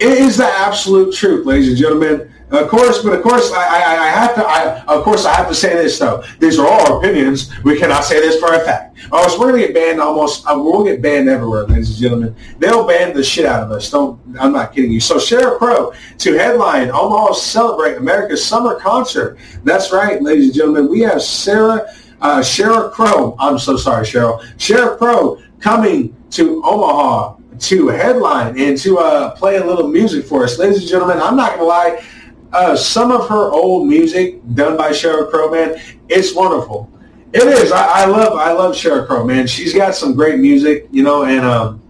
It 0.00 0.18
is 0.18 0.36
the 0.36 0.46
absolute 0.46 1.14
truth, 1.14 1.46
ladies 1.46 1.68
and 1.68 1.76
gentlemen. 1.76 2.30
Of 2.50 2.68
course, 2.68 3.02
but 3.02 3.14
of 3.14 3.22
course, 3.22 3.50
I, 3.52 3.64
I, 3.64 4.04
I 4.04 4.08
have 4.08 4.34
to. 4.34 4.44
I, 4.46 4.84
of 4.84 5.02
course, 5.02 5.24
I 5.24 5.34
have 5.34 5.48
to 5.48 5.54
say 5.54 5.74
this 5.74 5.98
though. 5.98 6.22
These 6.38 6.58
are 6.58 6.66
all 6.66 6.98
opinions. 6.98 7.50
We 7.64 7.78
cannot 7.78 8.04
say 8.04 8.20
this 8.20 8.38
for 8.38 8.52
a 8.54 8.60
fact. 8.60 8.96
Oh, 9.10 9.26
so 9.28 9.40
we're 9.40 9.50
gonna 9.50 9.62
get 9.62 9.74
banned 9.74 10.00
almost. 10.00 10.46
Uh, 10.46 10.54
we'll 10.56 10.84
get 10.84 11.00
banned 11.02 11.28
everywhere, 11.28 11.64
ladies 11.64 11.90
and 11.90 11.98
gentlemen. 11.98 12.36
They'll 12.58 12.86
ban 12.86 13.14
the 13.14 13.24
shit 13.24 13.46
out 13.46 13.62
of 13.62 13.72
us. 13.72 13.90
Don't. 13.90 14.20
I'm 14.38 14.52
not 14.52 14.72
kidding 14.72 14.92
you. 14.92 15.00
So, 15.00 15.16
Sheryl 15.16 15.58
Crow 15.58 15.92
to 16.18 16.32
headline 16.34 16.90
Omaha 16.90 17.32
celebrate 17.32 17.96
America's 17.96 18.44
summer 18.44 18.78
concert. 18.78 19.38
That's 19.64 19.90
right, 19.92 20.22
ladies 20.22 20.46
and 20.46 20.54
gentlemen. 20.54 20.88
We 20.88 21.00
have 21.00 21.22
Sarah. 21.22 21.88
Uh, 22.20 22.40
Sheryl 22.40 22.90
Crow. 22.90 23.36
I'm 23.38 23.58
so 23.58 23.76
sorry, 23.76 24.06
Cheryl. 24.06 24.40
Sheryl 24.56 24.96
Crow 24.96 25.42
coming 25.64 26.14
to 26.28 26.62
Omaha 26.62 27.36
to 27.58 27.88
headline 27.88 28.60
and 28.60 28.76
to 28.76 28.98
uh, 28.98 29.34
play 29.34 29.56
a 29.56 29.64
little 29.64 29.88
music 29.88 30.26
for 30.26 30.44
us. 30.44 30.58
Ladies 30.58 30.80
and 30.80 30.86
gentlemen, 30.86 31.18
I'm 31.18 31.36
not 31.36 31.56
going 31.56 31.60
to 31.60 31.64
lie. 31.64 32.04
Uh, 32.52 32.76
some 32.76 33.10
of 33.10 33.26
her 33.30 33.50
old 33.50 33.88
music 33.88 34.40
done 34.54 34.76
by 34.76 34.90
Sheryl 34.90 35.30
Crow, 35.30 35.50
man, 35.50 35.80
it's 36.10 36.34
wonderful. 36.34 36.90
It 37.32 37.44
is. 37.44 37.72
I, 37.72 38.02
I 38.02 38.04
love 38.04 38.38
I 38.38 38.52
love 38.52 38.74
Sheryl 38.74 39.06
Crow, 39.06 39.24
man. 39.24 39.46
She's 39.46 39.74
got 39.74 39.94
some 39.94 40.14
great 40.14 40.38
music, 40.38 40.86
you 40.92 41.02
know, 41.02 41.24
and 41.24 41.44
um, 41.44 41.80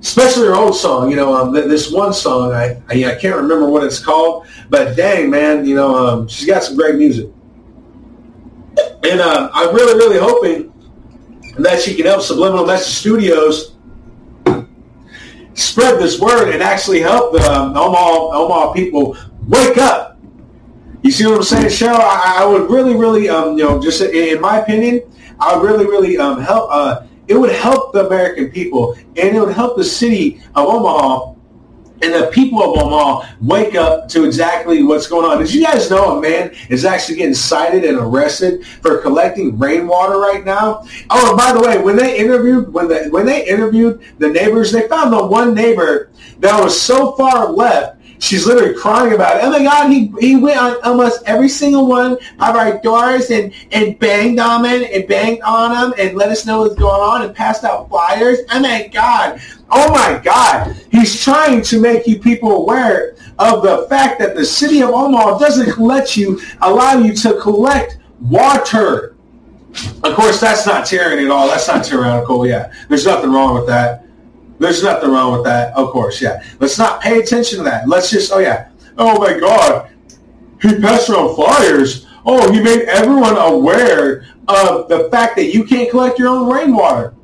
especially 0.00 0.46
her 0.46 0.54
old 0.54 0.76
song. 0.76 1.10
You 1.10 1.16
know, 1.16 1.34
um, 1.34 1.52
this 1.54 1.90
one 1.90 2.12
song 2.12 2.52
I, 2.52 2.80
I, 2.90 3.12
I 3.12 3.14
can't 3.14 3.34
remember 3.34 3.68
what 3.68 3.82
it's 3.82 3.98
called, 3.98 4.46
but 4.68 4.94
dang, 4.94 5.30
man, 5.30 5.64
you 5.64 5.74
know, 5.74 5.96
um, 5.96 6.28
she's 6.28 6.46
got 6.46 6.62
some 6.62 6.76
great 6.76 6.96
music. 6.96 7.30
And 9.02 9.20
uh, 9.20 9.48
I'm 9.54 9.74
really, 9.74 9.94
really 9.94 10.18
hoping 10.18 10.72
and 11.56 11.64
that 11.64 11.80
she 11.80 11.94
can 11.94 12.06
help 12.06 12.22
Subliminal 12.22 12.66
Message 12.66 12.94
Studios 12.94 13.76
spread 15.54 15.98
this 15.98 16.20
word 16.20 16.52
and 16.52 16.62
actually 16.62 17.00
help 17.00 17.32
the 17.32 17.40
um, 17.50 17.76
Omaha, 17.76 18.30
Omaha 18.32 18.72
people 18.72 19.16
wake 19.48 19.78
up. 19.78 20.18
You 21.02 21.10
see 21.10 21.26
what 21.26 21.36
I'm 21.36 21.42
saying, 21.42 21.66
Cheryl? 21.66 21.98
I, 21.98 22.42
I 22.42 22.44
would 22.44 22.70
really, 22.70 22.94
really, 22.94 23.28
um, 23.28 23.56
you 23.56 23.64
know, 23.64 23.80
just 23.80 24.02
in 24.02 24.40
my 24.40 24.60
opinion, 24.60 25.02
I 25.40 25.56
would 25.56 25.66
really, 25.66 25.86
really 25.86 26.18
um, 26.18 26.40
help. 26.40 26.68
Uh, 26.70 27.06
it 27.28 27.34
would 27.34 27.52
help 27.52 27.92
the 27.92 28.06
American 28.06 28.50
people, 28.50 28.94
and 29.16 29.36
it 29.36 29.40
would 29.40 29.54
help 29.54 29.76
the 29.76 29.84
city 29.84 30.42
of 30.54 30.66
Omaha 30.66 31.35
and 32.02 32.12
the 32.12 32.30
people 32.32 32.62
of 32.62 32.82
Omaha 32.82 33.26
wake 33.40 33.74
up 33.74 34.08
to 34.10 34.24
exactly 34.24 34.82
what's 34.82 35.06
going 35.06 35.24
on. 35.24 35.38
Did 35.38 35.52
you 35.52 35.64
guys 35.64 35.90
know 35.90 36.18
a 36.18 36.20
man 36.20 36.54
is 36.68 36.84
actually 36.84 37.16
getting 37.16 37.34
cited 37.34 37.84
and 37.84 37.98
arrested 37.98 38.66
for 38.66 38.98
collecting 38.98 39.58
rainwater 39.58 40.18
right 40.18 40.44
now? 40.44 40.86
Oh, 41.10 41.30
and 41.30 41.38
by 41.38 41.52
the 41.52 41.60
way, 41.60 41.78
when 41.82 41.96
they 41.96 42.18
interviewed 42.18 42.72
when 42.72 42.88
they 42.88 43.08
when 43.08 43.26
they 43.26 43.46
interviewed 43.46 44.02
the 44.18 44.28
neighbors, 44.28 44.72
they 44.72 44.88
found 44.88 45.12
the 45.12 45.26
one 45.26 45.54
neighbor 45.54 46.10
that 46.40 46.62
was 46.62 46.78
so 46.78 47.12
far 47.12 47.50
left 47.50 47.96
she's 48.18 48.46
literally 48.46 48.74
crying 48.74 49.14
about 49.14 49.36
it. 49.36 49.44
Oh 49.44 49.50
my 49.50 49.62
God, 49.62 49.90
he, 49.90 50.12
he 50.20 50.36
went 50.36 50.58
on 50.58 50.76
almost 50.82 51.22
every 51.26 51.48
single 51.48 51.86
one 51.86 52.12
of 52.12 52.56
our 52.56 52.80
doors 52.80 53.30
and, 53.30 53.52
and 53.72 53.98
banged 53.98 54.38
on 54.38 54.62
them 54.62 54.84
and 54.90 55.06
banged 55.06 55.42
on 55.42 55.72
them 55.72 55.94
and 55.98 56.16
let 56.16 56.30
us 56.30 56.46
know 56.46 56.60
what's 56.60 56.74
going 56.74 57.00
on 57.00 57.22
and 57.22 57.34
passed 57.34 57.64
out 57.64 57.88
flyers. 57.88 58.38
Oh 58.50 58.60
my 58.60 58.88
God. 58.92 59.40
Oh 59.70 59.90
my 59.90 60.20
God. 60.22 60.76
He's 60.90 61.20
trying 61.22 61.62
to 61.62 61.80
make 61.80 62.06
you 62.06 62.18
people 62.18 62.52
aware 62.52 63.16
of 63.38 63.62
the 63.62 63.86
fact 63.88 64.18
that 64.20 64.34
the 64.34 64.44
city 64.44 64.82
of 64.82 64.90
Omaha 64.90 65.38
doesn't 65.38 65.78
let 65.78 66.16
you, 66.16 66.40
allow 66.62 66.98
you 66.98 67.14
to 67.14 67.38
collect 67.40 67.98
water. 68.20 69.14
Of 70.02 70.14
course, 70.14 70.40
that's 70.40 70.66
not 70.66 70.86
tyranny 70.86 71.26
at 71.26 71.30
all. 71.30 71.48
That's 71.48 71.68
not 71.68 71.84
tyrannical. 71.84 72.46
Yeah, 72.46 72.72
there's 72.88 73.04
nothing 73.04 73.30
wrong 73.30 73.54
with 73.54 73.66
that. 73.66 74.06
There's 74.58 74.82
nothing 74.82 75.10
wrong 75.10 75.32
with 75.34 75.44
that, 75.44 75.74
of 75.74 75.90
course, 75.90 76.22
yeah. 76.22 76.42
Let's 76.60 76.78
not 76.78 77.02
pay 77.02 77.18
attention 77.18 77.58
to 77.58 77.64
that. 77.64 77.88
Let's 77.88 78.10
just, 78.10 78.32
oh 78.32 78.38
yeah, 78.38 78.70
oh 78.96 79.18
my 79.18 79.38
God, 79.38 79.90
he 80.62 80.80
passed 80.80 81.10
around 81.10 81.34
flyers. 81.34 82.06
Oh, 82.24 82.50
he 82.50 82.62
made 82.62 82.82
everyone 82.84 83.36
aware 83.36 84.24
of 84.48 84.88
the 84.88 85.10
fact 85.10 85.36
that 85.36 85.52
you 85.52 85.64
can't 85.64 85.90
collect 85.90 86.18
your 86.18 86.28
own 86.28 86.50
rainwater. 86.50 87.14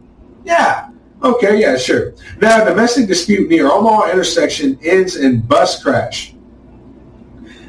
Yeah, 0.45 0.90
okay, 1.22 1.60
yeah, 1.60 1.76
sure. 1.76 2.14
Now, 2.40 2.64
domestic 2.64 3.06
dispute 3.06 3.48
near 3.48 3.70
Omaha 3.70 4.10
intersection 4.10 4.78
ends 4.82 5.16
in 5.16 5.40
bus 5.40 5.82
crash. 5.82 6.34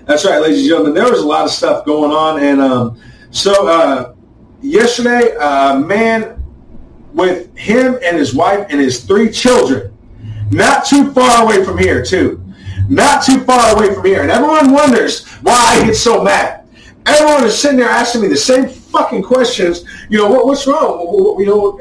That's 0.06 0.26
right, 0.26 0.42
ladies 0.42 0.60
and 0.60 0.68
gentlemen. 0.68 0.94
There 0.94 1.10
was 1.10 1.22
a 1.22 1.28
lot 1.28 1.46
of 1.46 1.52
stuff 1.52 1.86
going 1.86 2.12
on, 2.12 2.44
and 2.44 2.60
um, 2.60 3.00
so 3.32 3.68
uh, 3.68 4.14
yesterday, 4.62 5.36
a 5.40 5.80
man 5.80 6.44
with 7.14 7.56
him 7.56 8.00
and 8.04 8.18
his 8.18 8.34
wife 8.34 8.66
and 8.70 8.82
his 8.82 9.04
three 9.04 9.30
children. 9.32 9.96
Not 10.52 10.86
too 10.86 11.12
far 11.14 11.44
away 11.44 11.64
from 11.64 11.78
here, 11.78 12.04
too. 12.04 12.44
Not 12.90 13.24
too 13.24 13.40
far 13.42 13.76
away 13.76 13.94
from 13.94 14.06
here. 14.06 14.22
And 14.22 14.32
everyone 14.32 14.72
wonders 14.72 15.26
why 15.42 15.54
I 15.54 15.86
get 15.86 15.96
so 15.96 16.24
mad. 16.24 16.68
Everyone 17.06 17.44
is 17.44 17.58
sitting 17.58 17.80
there 17.80 17.90
asking 17.90 18.22
me 18.22 18.28
the 18.28 18.38
same 18.38 18.68
fucking 18.68 19.24
questions. 19.24 19.86
You 20.10 20.20
know, 20.20 20.30
what, 20.30 20.46
what's 20.46 20.68
wrong? 20.68 21.00
You 21.40 21.46
know, 21.46 21.80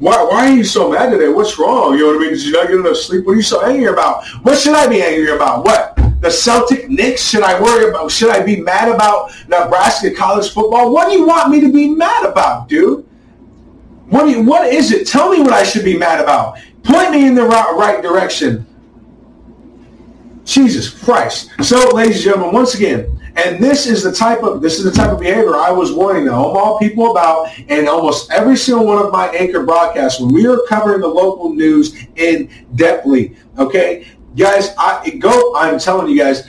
why, 0.00 0.22
why 0.24 0.46
are 0.46 0.56
you 0.56 0.64
so 0.64 0.90
mad 0.90 1.10
today? 1.10 1.28
What's 1.28 1.58
wrong? 1.58 1.92
You 1.92 2.00
know 2.00 2.06
what 2.06 2.16
I 2.16 2.18
mean? 2.20 2.30
Did 2.30 2.42
you 2.42 2.52
not 2.52 2.68
get 2.68 2.76
enough 2.76 2.96
sleep? 2.96 3.26
What 3.26 3.32
are 3.32 3.36
you 3.36 3.42
so 3.42 3.62
angry 3.62 3.86
about? 3.86 4.24
What 4.42 4.58
should 4.58 4.74
I 4.74 4.88
be 4.88 5.02
angry 5.02 5.30
about? 5.30 5.62
What? 5.62 5.94
The 6.22 6.30
Celtic 6.30 6.88
Knicks? 6.88 7.22
Should 7.22 7.42
I 7.42 7.60
worry 7.60 7.90
about? 7.90 8.10
Should 8.10 8.30
I 8.30 8.42
be 8.42 8.56
mad 8.56 8.88
about 8.88 9.30
Nebraska 9.46 10.10
college 10.12 10.52
football? 10.52 10.90
What 10.90 11.10
do 11.10 11.18
you 11.18 11.26
want 11.26 11.50
me 11.50 11.60
to 11.60 11.70
be 11.70 11.88
mad 11.88 12.24
about, 12.24 12.66
dude? 12.66 13.06
What, 14.06 14.26
you, 14.26 14.42
what 14.42 14.72
is 14.72 14.90
it? 14.90 15.06
Tell 15.06 15.30
me 15.30 15.40
what 15.42 15.52
I 15.52 15.64
should 15.64 15.84
be 15.84 15.98
mad 15.98 16.18
about. 16.18 16.58
Point 16.82 17.10
me 17.10 17.26
in 17.26 17.34
the 17.34 17.44
right, 17.44 17.74
right 17.76 18.02
direction. 18.02 18.66
Jesus 20.44 20.88
Christ. 20.88 21.50
So, 21.60 21.90
ladies 21.94 22.16
and 22.16 22.24
gentlemen, 22.24 22.54
once 22.54 22.74
again, 22.74 23.19
and 23.46 23.62
this 23.62 23.86
is 23.86 24.02
the 24.02 24.12
type 24.12 24.42
of 24.42 24.60
this 24.60 24.78
is 24.78 24.84
the 24.84 24.90
type 24.90 25.10
of 25.10 25.20
behavior 25.20 25.56
I 25.56 25.70
was 25.70 25.92
warning 25.92 26.24
the 26.24 26.32
Omaha 26.32 26.78
people 26.78 27.10
about 27.10 27.56
in 27.58 27.88
almost 27.88 28.30
every 28.30 28.56
single 28.56 28.86
one 28.86 29.04
of 29.04 29.12
my 29.12 29.28
anchor 29.28 29.64
broadcasts 29.64 30.20
when 30.20 30.32
we 30.32 30.46
are 30.46 30.58
covering 30.68 31.00
the 31.00 31.08
local 31.08 31.54
news 31.54 31.96
in 32.16 32.48
depthly. 32.74 33.36
Okay, 33.58 34.06
guys, 34.36 34.74
I 34.78 35.10
go. 35.18 35.54
I'm 35.56 35.78
telling 35.78 36.10
you 36.10 36.18
guys, 36.18 36.44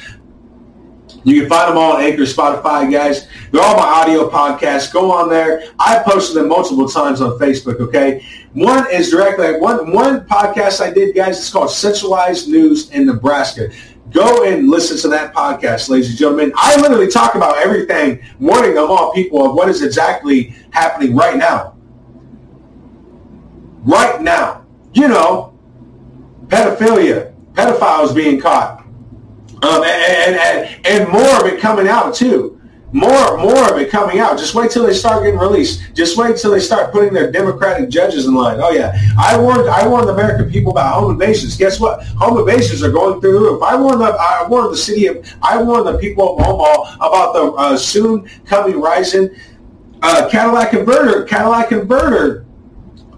you 1.24 1.40
can 1.40 1.50
find 1.50 1.70
them 1.70 1.78
all 1.78 1.94
on 1.94 2.02
Anchor, 2.02 2.24
Spotify, 2.24 2.92
guys. 2.92 3.28
They're 3.52 3.62
all 3.62 3.78
my 3.78 3.84
audio 3.84 4.30
podcasts. 4.30 4.92
Go 4.92 5.12
on 5.12 5.30
there. 5.30 5.64
I 5.78 6.02
posted 6.04 6.38
them 6.38 6.48
multiple 6.48 6.88
times 6.88 7.22
on 7.22 7.38
Facebook, 7.38 7.80
okay? 7.80 8.26
One 8.54 8.92
is 8.92 9.12
directly, 9.12 9.60
one, 9.60 9.92
one 9.92 10.26
podcast 10.26 10.82
I 10.82 10.92
did, 10.92 11.16
guys, 11.16 11.38
it's 11.38 11.50
called 11.52 11.70
Centralized 11.70 12.50
News 12.50 12.90
in 12.90 13.06
Nebraska. 13.06 13.70
Go 14.12 14.44
and 14.44 14.70
listen 14.70 14.98
to 14.98 15.08
that 15.10 15.34
podcast, 15.34 15.90
ladies 15.90 16.10
and 16.10 16.18
gentlemen. 16.18 16.52
I 16.56 16.80
literally 16.80 17.08
talk 17.08 17.36
about 17.36 17.58
everything, 17.58 18.22
warning 18.40 18.76
them 18.76 18.90
all 18.90 19.14
people 19.14 19.46
of 19.46 19.56
what 19.56 19.70
is 19.70 19.82
exactly 19.82 20.54
happening 20.72 21.16
right 21.16 21.38
now. 21.38 21.76
Right 23.84 24.22
now. 24.22 24.66
You 24.94 25.08
know, 25.08 25.58
pedophilia, 26.48 27.34
pedophiles 27.54 28.14
being 28.14 28.40
caught 28.40 28.82
um, 29.64 29.84
and, 29.84 30.36
and, 30.36 30.88
and, 30.88 31.10
more 31.10 31.40
of 31.40 31.46
it 31.46 31.60
coming 31.60 31.88
out 31.88 32.16
too. 32.16 32.61
More 32.94 33.38
more 33.38 33.72
of 33.72 33.78
it 33.80 33.90
coming 33.90 34.20
out. 34.20 34.38
Just 34.38 34.54
wait 34.54 34.72
till 34.72 34.86
they 34.86 34.94
start 34.94 35.24
getting 35.24 35.40
released. 35.40 35.94
Just 35.94 36.18
wait 36.18 36.38
till 36.38 36.52
they 36.52 36.60
start 36.60 36.92
putting 36.92 37.14
their 37.14 37.32
Democratic 37.32 37.90
judges 37.90 38.26
in 38.26 38.34
line. 38.34 38.60
Oh 38.62 38.72
yeah, 38.72 38.98
I 39.18 39.40
warned 39.40 39.70
I 39.70 39.88
warned 39.88 40.10
the 40.10 40.14
American 40.14 40.52
people 40.52 40.74
about 40.74 40.96
home 40.96 41.12
invasions. 41.12 41.56
Guess 41.56 41.80
what? 41.80 42.04
Home 42.08 42.38
invasions 42.38 42.84
are 42.84 42.92
going 42.92 43.22
through 43.22 43.34
the 43.34 43.40
roof. 43.40 43.64
I 43.64 43.76
warned 43.76 44.02
the 44.02 44.08
I 44.08 44.46
warned 44.48 44.74
the 44.74 44.78
city 44.78 45.08
of 45.08 45.26
I 45.42 45.62
warned 45.62 45.88
the 45.88 45.98
people 45.98 46.38
of 46.38 46.46
Omaha 46.46 46.96
about 46.96 47.34
the 47.34 47.52
uh, 47.54 47.78
soon 47.78 48.30
coming 48.46 48.80
rising 48.80 49.30
uh, 50.02 50.28
Cadillac 50.30 50.72
converter 50.72 51.24
Cadillac 51.26 51.70
converter 51.70 52.46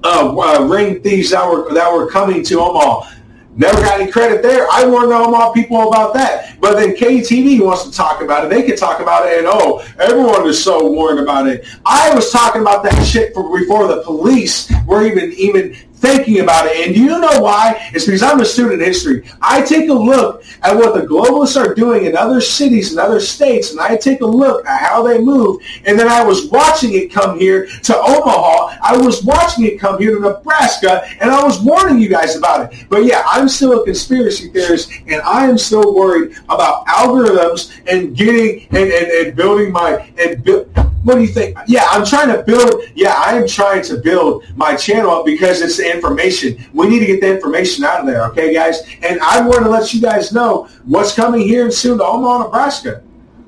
uh, 0.03 0.35
uh, 0.37 0.65
ring 0.65 1.01
thieves 1.01 1.31
that 1.31 1.49
were 1.49 1.73
that 1.73 1.91
were 1.91 2.09
coming 2.09 2.43
to 2.43 2.59
Omaha. 2.59 3.09
Never 3.55 3.81
got 3.81 4.01
any 4.01 4.11
credit 4.11 4.41
there. 4.41 4.67
I 4.71 4.85
warned 4.85 5.11
the 5.11 5.15
Omaha 5.15 5.51
people 5.51 5.87
about 5.87 6.13
that. 6.15 6.59
But 6.59 6.75
then 6.75 6.95
KTV 6.95 7.63
wants 7.63 7.83
to 7.83 7.91
talk 7.91 8.21
about 8.21 8.45
it. 8.45 8.49
They 8.49 8.63
can 8.63 8.75
talk 8.75 8.99
about 8.99 9.27
it 9.27 9.39
and 9.39 9.47
oh, 9.47 9.85
everyone 9.99 10.47
is 10.47 10.63
so 10.63 10.89
warned 10.89 11.19
about 11.19 11.47
it. 11.47 11.65
I 11.85 12.13
was 12.15 12.31
talking 12.31 12.61
about 12.61 12.83
that 12.83 13.03
shit 13.03 13.33
for, 13.33 13.57
before 13.57 13.87
the 13.87 14.01
police 14.01 14.71
were 14.87 15.05
even 15.05 15.33
even 15.33 15.75
thinking 16.03 16.41
about 16.41 16.65
it. 16.65 16.85
And 16.85 16.95
you 16.95 17.07
know 17.07 17.39
why? 17.39 17.89
It's 17.93 18.05
because 18.05 18.21
I'm 18.21 18.41
a 18.41 18.45
student 18.45 18.81
of 18.81 18.87
history. 18.87 19.23
I 19.41 19.61
take 19.61 19.89
a 19.89 19.93
look 19.93 20.43
at 20.61 20.75
what 20.75 20.93
the 20.93 21.07
globalists 21.07 21.55
are 21.55 21.73
doing 21.73 22.05
in 22.05 22.17
other 22.17 22.41
cities 22.41 22.91
and 22.91 22.99
other 22.99 23.21
states, 23.21 23.71
and 23.71 23.79
I 23.79 23.95
take 23.95 24.19
a 24.19 24.25
look 24.25 24.65
at 24.65 24.81
how 24.81 25.01
they 25.01 25.17
move. 25.17 25.61
And 25.85 25.97
then 25.97 26.09
I 26.09 26.21
was 26.21 26.47
watching 26.47 26.93
it 26.93 27.11
come 27.11 27.39
here 27.39 27.67
to 27.67 27.95
Omaha. 27.95 28.77
I 28.83 28.97
was 28.97 29.23
watching 29.23 29.63
it 29.63 29.79
come 29.79 29.97
here 29.97 30.15
to 30.15 30.19
Nebraska, 30.19 31.07
and 31.21 31.31
I 31.31 31.41
was 31.41 31.61
warning 31.61 32.01
you 32.01 32.09
guys 32.09 32.35
about 32.35 32.73
it. 32.73 32.85
But 32.89 33.05
yeah, 33.05 33.23
I'm 33.25 33.47
still 33.47 33.81
a 33.81 33.85
conspiracy 33.85 34.49
theorist, 34.49 34.91
and 35.07 35.21
I 35.21 35.47
am 35.47 35.57
still 35.57 35.95
worried 35.95 36.35
about 36.49 36.85
algorithms 36.87 37.71
and 37.87 38.13
getting 38.15 38.67
and, 38.71 38.91
and, 38.91 39.07
and 39.11 39.35
building 39.37 39.71
my 39.71 40.11
and 40.17 40.43
build 40.43 40.69
what 41.03 41.15
do 41.15 41.21
you 41.21 41.27
think? 41.27 41.57
Yeah, 41.67 41.85
I'm 41.89 42.05
trying 42.05 42.29
to 42.35 42.43
build. 42.43 42.83
Yeah, 42.95 43.13
I 43.15 43.35
am 43.37 43.47
trying 43.47 43.83
to 43.83 43.97
build 43.97 44.45
my 44.55 44.75
channel 44.75 45.23
because 45.23 45.61
it's 45.61 45.77
the 45.77 45.93
information. 45.93 46.57
We 46.73 46.87
need 46.87 46.99
to 46.99 47.05
get 47.05 47.21
the 47.21 47.35
information 47.35 47.83
out 47.83 48.01
of 48.01 48.05
there, 48.05 48.23
okay, 48.27 48.53
guys? 48.53 48.81
And 49.01 49.19
I 49.19 49.45
want 49.45 49.63
to 49.63 49.69
let 49.69 49.93
you 49.93 50.01
guys 50.01 50.31
know 50.31 50.67
what's 50.85 51.13
coming 51.13 51.41
here 51.41 51.69
soon 51.71 51.97
to 51.97 52.05
Omaha, 52.05 52.45
Nebraska. 52.45 53.03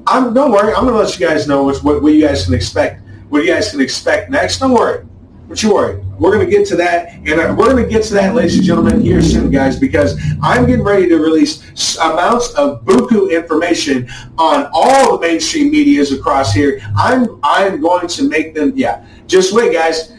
I'm 0.07 0.33
don't 0.33 0.51
worry. 0.51 0.73
I'm 0.73 0.83
going 0.83 0.93
to 0.93 0.99
let 0.99 1.19
you 1.19 1.25
guys 1.25 1.47
know 1.47 1.63
what, 1.63 1.83
what 1.83 2.13
you 2.13 2.21
guys 2.21 2.45
can 2.45 2.53
expect. 2.53 3.01
What 3.29 3.43
you 3.43 3.51
guys 3.51 3.71
can 3.71 3.81
expect 3.81 4.29
next. 4.29 4.59
Don't 4.59 4.73
worry. 4.73 5.05
Don't 5.47 5.61
you 5.61 5.73
worry. 5.73 6.03
We're 6.17 6.31
going 6.31 6.45
to 6.45 6.51
get 6.51 6.65
to 6.69 6.75
that, 6.77 7.13
and 7.13 7.29
uh, 7.29 7.55
we're 7.55 7.71
going 7.71 7.83
to 7.83 7.89
get 7.89 8.03
to 8.05 8.13
that, 8.15 8.33
ladies 8.33 8.55
and 8.55 8.63
gentlemen, 8.63 9.01
here 9.01 9.21
soon, 9.21 9.51
guys, 9.51 9.79
because 9.79 10.19
I'm 10.41 10.65
getting 10.65 10.83
ready 10.83 11.07
to 11.09 11.17
release 11.17 11.97
amounts 11.97 12.53
of 12.55 12.83
buku 12.83 13.31
information 13.31 14.09
on 14.39 14.67
all 14.73 15.17
the 15.17 15.27
mainstream 15.27 15.71
medias 15.71 16.11
across 16.11 16.51
here. 16.51 16.81
I'm 16.97 17.39
I'm 17.43 17.79
going 17.79 18.07
to 18.07 18.27
make 18.27 18.55
them. 18.55 18.73
Yeah, 18.75 19.05
just 19.27 19.53
wait, 19.53 19.73
guys. 19.73 20.13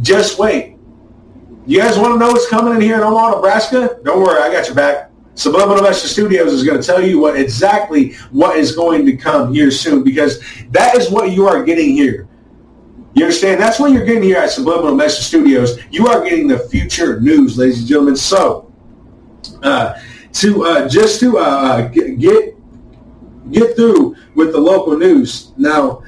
Just 0.00 0.38
wait. 0.38 0.78
You 1.66 1.80
guys 1.80 1.98
want 1.98 2.14
to 2.14 2.18
know 2.18 2.32
what's 2.32 2.48
coming 2.48 2.74
in 2.74 2.80
here 2.80 2.96
in 2.96 3.02
Omaha, 3.02 3.36
Nebraska? 3.36 3.98
Don't 4.04 4.22
worry, 4.22 4.40
I 4.40 4.50
got 4.50 4.66
your 4.66 4.74
back. 4.74 5.10
Subliminal 5.34 5.82
Message 5.82 6.10
Studios 6.10 6.52
is 6.52 6.64
going 6.64 6.80
to 6.80 6.86
tell 6.86 7.00
you 7.00 7.18
what 7.18 7.38
exactly 7.38 8.14
what 8.30 8.56
is 8.56 8.74
going 8.74 9.06
to 9.06 9.16
come 9.16 9.52
here 9.52 9.70
soon 9.70 10.02
because 10.02 10.42
that 10.70 10.96
is 10.96 11.10
what 11.10 11.30
you 11.30 11.46
are 11.46 11.62
getting 11.62 11.94
here. 11.94 12.28
You 13.14 13.24
understand? 13.24 13.60
That's 13.60 13.78
what 13.78 13.92
you're 13.92 14.06
getting 14.06 14.22
here 14.22 14.38
at 14.38 14.50
Subliminal 14.50 14.94
Message 14.94 15.26
Studios. 15.26 15.78
You 15.90 16.06
are 16.06 16.24
getting 16.24 16.48
the 16.48 16.58
future 16.58 17.20
news, 17.20 17.58
ladies 17.58 17.80
and 17.80 17.88
gentlemen. 17.88 18.16
So, 18.16 18.72
uh, 19.62 20.00
to 20.32 20.64
uh, 20.64 20.88
just 20.88 21.20
to 21.20 21.38
uh, 21.38 21.42
uh 21.42 21.88
get 21.88 22.56
get 23.50 23.76
through 23.76 24.16
with 24.34 24.52
the 24.52 24.60
local 24.60 24.96
news 24.96 25.52
now, 25.58 26.02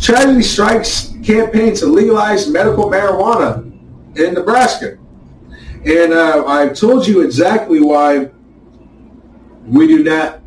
tragedy 0.00 0.42
strikes 0.42 1.12
campaign 1.24 1.74
to 1.76 1.86
legalize 1.86 2.48
medical 2.48 2.84
marijuana 2.84 3.72
in 4.16 4.34
Nebraska, 4.34 4.96
and 5.84 6.12
uh, 6.12 6.44
I've 6.46 6.74
told 6.74 7.04
you 7.06 7.22
exactly 7.22 7.80
why 7.80 8.30
we 9.66 9.88
do 9.88 10.04
not 10.04 10.40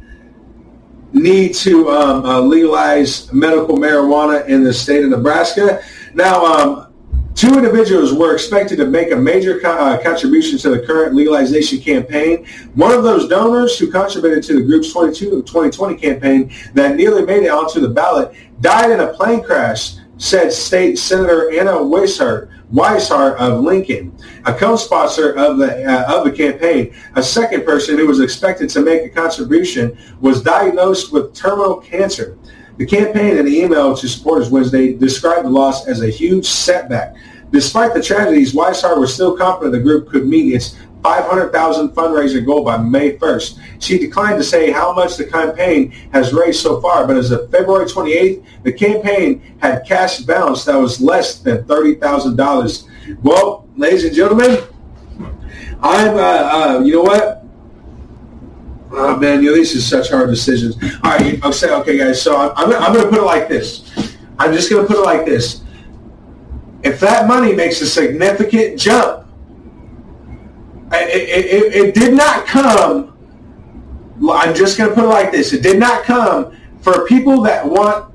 need 1.11 1.53
to 1.55 1.89
um, 1.89 2.25
uh, 2.25 2.39
legalize 2.39 3.31
medical 3.33 3.77
marijuana 3.77 4.47
in 4.47 4.63
the 4.63 4.73
state 4.73 5.03
of 5.03 5.09
Nebraska. 5.09 5.83
Now, 6.17 6.43
um, 6.45 6.93
two 7.35 7.53
individuals 7.53 8.11
were 8.11 8.33
expected 8.33 8.77
to 8.77 8.87
make 8.87 9.11
a 9.11 9.15
major 9.15 9.59
co- 9.59 9.77
uh, 9.77 10.01
contribution 10.01 10.57
to 10.57 10.71
the 10.71 10.79
current 10.79 11.13
legalization 11.13 11.79
campaign. 11.79 12.47
One 12.73 12.91
of 12.91 13.03
those 13.03 13.27
donors 13.27 13.77
who 13.77 13.91
contributed 13.91 14.43
to 14.45 14.55
the 14.55 14.63
group's 14.63 14.91
22 14.91 15.43
2020 15.43 15.95
campaign 15.95 16.51
that 16.73 16.95
nearly 16.95 17.23
made 17.23 17.43
it 17.43 17.51
onto 17.51 17.79
the 17.79 17.89
ballot 17.89 18.33
died 18.61 18.89
in 18.89 18.99
a 18.99 19.13
plane 19.13 19.43
crash, 19.43 19.97
said 20.17 20.51
State 20.51 20.97
Senator 20.97 21.51
Anna 21.51 21.83
Wishart, 21.83 22.49
Weishart 22.73 23.37
of 23.37 23.61
Lincoln, 23.61 24.11
a 24.47 24.53
co-sponsor 24.55 25.33
of 25.33 25.59
the 25.59 25.85
uh, 25.85 26.17
of 26.17 26.25
the 26.25 26.31
campaign. 26.31 26.95
A 27.15 27.21
second 27.21 27.63
person 27.63 27.95
who 27.95 28.07
was 28.07 28.21
expected 28.21 28.71
to 28.71 28.81
make 28.81 29.03
a 29.03 29.09
contribution 29.09 29.95
was 30.19 30.41
diagnosed 30.41 31.13
with 31.13 31.35
terminal 31.35 31.77
cancer. 31.77 32.39
The 32.77 32.85
campaign 32.85 33.37
in 33.37 33.45
the 33.45 33.59
email 33.59 33.95
to 33.97 34.07
supporters 34.07 34.49
Wednesday 34.49 34.93
described 34.93 35.45
the 35.45 35.49
loss 35.49 35.87
as 35.87 36.01
a 36.01 36.09
huge 36.09 36.45
setback. 36.45 37.15
Despite 37.51 37.93
the 37.93 38.03
tragedies, 38.03 38.53
Wishart 38.53 38.99
was 38.99 39.13
still 39.13 39.35
confident 39.35 39.73
the 39.73 39.79
group 39.79 40.09
could 40.09 40.27
meet 40.27 40.53
its 40.53 40.75
500,000 41.03 41.89
fundraiser 41.89 42.45
goal 42.45 42.63
by 42.63 42.77
May 42.77 43.17
1st. 43.17 43.59
She 43.79 43.97
declined 43.97 44.37
to 44.39 44.43
say 44.43 44.71
how 44.71 44.93
much 44.93 45.15
the 45.15 45.25
campaign 45.25 45.91
has 46.11 46.33
raised 46.33 46.59
so 46.59 46.81
far, 46.81 47.07
but 47.07 47.15
as 47.15 47.31
of 47.31 47.49
February 47.49 47.85
28th, 47.85 48.43
the 48.63 48.73
campaign 48.73 49.57
had 49.59 49.85
cash 49.87 50.19
balance 50.19 50.65
that 50.65 50.75
was 50.75 50.99
less 50.99 51.39
than 51.39 51.63
$30,000. 51.63 53.23
Well, 53.23 53.67
ladies 53.75 54.03
and 54.03 54.15
gentlemen, 54.15 54.63
I'm, 55.81 56.17
uh, 56.17 56.19
uh, 56.19 56.81
you 56.83 56.93
know 56.95 57.03
what? 57.03 57.46
Oh 58.91 59.17
man, 59.17 59.43
you 59.43 59.49
know, 59.49 59.55
these 59.55 59.75
are 59.75 59.81
such 59.81 60.09
hard 60.09 60.29
decisions. 60.29 60.75
All 61.03 61.11
right, 61.11 61.39
I'll 61.43 61.51
say, 61.53 61.71
okay, 61.71 61.97
guys. 61.97 62.21
So 62.21 62.37
I'm, 62.37 62.51
I'm, 62.55 62.73
I'm 62.81 62.93
going 62.93 63.05
to 63.05 63.09
put 63.09 63.19
it 63.19 63.25
like 63.25 63.49
this. 63.49 64.15
I'm 64.39 64.53
just 64.53 64.69
going 64.69 64.85
to 64.85 64.87
put 64.87 64.99
it 65.01 65.05
like 65.05 65.25
this. 65.25 65.61
If 66.83 66.99
that 67.01 67.27
money 67.27 67.53
makes 67.53 67.81
a 67.81 67.87
significant 67.87 68.79
jump, 68.79 69.27
it, 70.91 71.29
it, 71.29 71.75
it 71.75 71.95
did 71.95 72.13
not 72.13 72.45
come. 72.45 73.13
I'm 74.31 74.55
just 74.55 74.77
going 74.77 74.89
to 74.89 74.95
put 74.95 75.03
it 75.03 75.09
like 75.09 75.31
this. 75.31 75.53
It 75.53 75.61
did 75.61 75.79
not 75.79 76.03
come 76.03 76.55
for 76.81 77.05
people 77.05 77.41
that 77.41 77.65
want, 77.65 78.13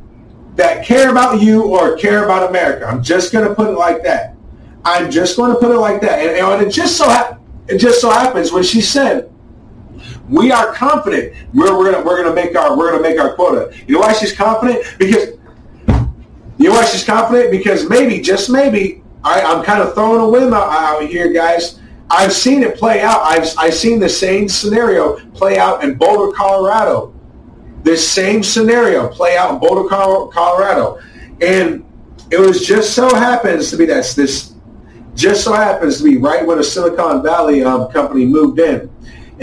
that 0.56 0.84
care 0.84 1.10
about 1.10 1.40
you 1.42 1.64
or 1.64 1.96
care 1.96 2.24
about 2.24 2.48
America. 2.48 2.86
I'm 2.86 3.02
just 3.02 3.32
going 3.32 3.46
to 3.46 3.54
put 3.54 3.68
it 3.68 3.76
like 3.76 4.02
that. 4.04 4.36
I'm 4.84 5.10
just 5.10 5.36
going 5.36 5.52
to 5.52 5.58
put 5.58 5.70
it 5.70 5.78
like 5.78 6.00
that. 6.00 6.18
And, 6.18 6.30
and 6.30 6.62
it 6.66 6.70
just 6.70 6.96
so 6.96 7.38
it 7.68 7.78
just 7.78 8.00
so 8.00 8.10
happens 8.10 8.52
when 8.52 8.62
she 8.62 8.80
said 8.80 9.31
we 10.28 10.52
are 10.52 10.72
confident 10.72 11.34
we're, 11.52 11.76
we're 11.76 11.90
gonna 11.92 12.04
we're 12.04 12.22
gonna 12.22 12.34
make 12.34 12.56
our 12.56 12.76
we're 12.76 12.90
gonna 12.90 13.02
make 13.02 13.18
our 13.18 13.34
quota. 13.34 13.74
You 13.86 13.94
know 13.94 14.00
why 14.00 14.12
she's 14.12 14.34
confident? 14.34 14.84
Because 14.98 15.38
you 16.58 16.68
know 16.68 16.74
why 16.74 16.84
she's 16.84 17.04
confident? 17.04 17.50
Because 17.50 17.88
maybe, 17.88 18.20
just 18.20 18.48
maybe, 18.48 19.02
I, 19.24 19.42
I'm 19.42 19.64
kind 19.64 19.82
of 19.82 19.94
throwing 19.94 20.20
a 20.20 20.28
whim 20.28 20.54
out, 20.54 20.68
out 20.68 21.04
here, 21.08 21.32
guys. 21.32 21.80
I've 22.08 22.32
seen 22.32 22.62
it 22.62 22.76
play 22.76 23.00
out. 23.00 23.20
I've 23.22 23.52
I've 23.58 23.74
seen 23.74 23.98
the 23.98 24.08
same 24.08 24.48
scenario 24.48 25.18
play 25.30 25.58
out 25.58 25.82
in 25.82 25.94
Boulder, 25.94 26.36
Colorado. 26.36 27.14
This 27.82 28.08
same 28.08 28.42
scenario 28.42 29.08
play 29.08 29.36
out 29.36 29.54
in 29.54 29.58
Boulder, 29.58 29.88
Colorado, 29.88 31.00
and 31.40 31.84
it 32.30 32.38
was 32.38 32.64
just 32.64 32.94
so 32.94 33.12
happens 33.14 33.70
to 33.70 33.76
be 33.76 33.86
that's 33.86 34.14
this 34.14 34.54
just 35.14 35.44
so 35.44 35.52
happens 35.52 35.98
to 35.98 36.04
be 36.04 36.16
right 36.16 36.46
when 36.46 36.58
a 36.58 36.64
Silicon 36.64 37.22
Valley 37.22 37.64
um, 37.64 37.90
company 37.90 38.24
moved 38.24 38.60
in 38.60 38.88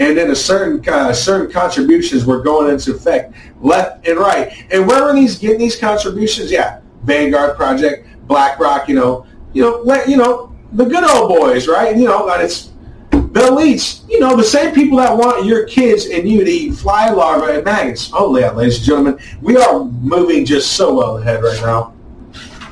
and 0.00 0.16
then 0.16 0.30
a 0.30 0.36
certain 0.36 0.82
uh, 0.88 1.12
certain 1.12 1.52
contributions 1.52 2.24
were 2.24 2.40
going 2.40 2.72
into 2.72 2.94
effect 2.94 3.34
left 3.60 4.08
and 4.08 4.18
right. 4.18 4.64
And 4.72 4.86
where 4.86 5.02
are 5.02 5.14
these 5.14 5.38
getting 5.38 5.58
these 5.58 5.76
contributions? 5.76 6.50
Yeah, 6.50 6.80
Vanguard 7.04 7.54
Project, 7.56 8.08
BlackRock, 8.26 8.88
you 8.88 8.94
know, 8.94 9.26
you 9.52 9.62
know, 9.62 9.82
let, 9.84 10.08
you 10.08 10.16
know, 10.16 10.56
the 10.72 10.86
good 10.86 11.04
old 11.04 11.28
boys, 11.28 11.68
right? 11.68 11.94
You 11.94 12.06
know, 12.06 12.28
it's 12.40 12.70
the 13.10 13.40
elites, 13.40 14.08
you 14.08 14.20
know, 14.20 14.36
the 14.36 14.42
same 14.42 14.74
people 14.74 14.98
that 14.98 15.16
want 15.16 15.44
your 15.44 15.66
kids 15.66 16.06
and 16.06 16.28
you 16.28 16.44
to 16.44 16.50
eat 16.50 16.74
fly 16.74 17.10
larvae 17.10 17.56
and 17.56 17.64
maggots. 17.64 18.10
Oh, 18.14 18.36
yeah, 18.36 18.52
ladies 18.52 18.78
and 18.78 18.86
gentlemen, 18.86 19.18
we 19.42 19.56
are 19.56 19.84
moving 19.84 20.46
just 20.46 20.72
so 20.72 20.94
well 20.94 21.18
ahead 21.18 21.42
right 21.42 21.60
now. 21.60 21.94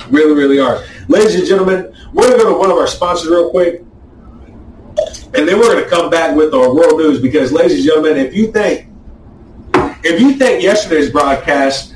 Really, 0.08 0.32
really 0.32 0.58
are. 0.58 0.82
Ladies 1.08 1.34
and 1.34 1.46
gentlemen, 1.46 1.94
we're 2.14 2.26
going 2.26 2.38
to 2.38 2.44
go 2.44 2.52
to 2.54 2.58
one 2.58 2.70
of 2.70 2.78
our 2.78 2.86
sponsors 2.86 3.28
real 3.28 3.50
quick. 3.50 3.84
And 5.34 5.46
then 5.46 5.58
we're 5.58 5.72
going 5.72 5.84
to 5.84 5.90
come 5.90 6.08
back 6.08 6.34
with 6.34 6.54
our 6.54 6.74
world 6.74 6.98
news 6.98 7.20
because, 7.20 7.52
ladies 7.52 7.74
and 7.74 7.84
gentlemen, 7.84 8.16
if 8.16 8.34
you 8.34 8.50
think 8.50 8.88
if 10.04 10.20
you 10.20 10.34
think 10.34 10.62
yesterday's 10.62 11.10
broadcast 11.10 11.94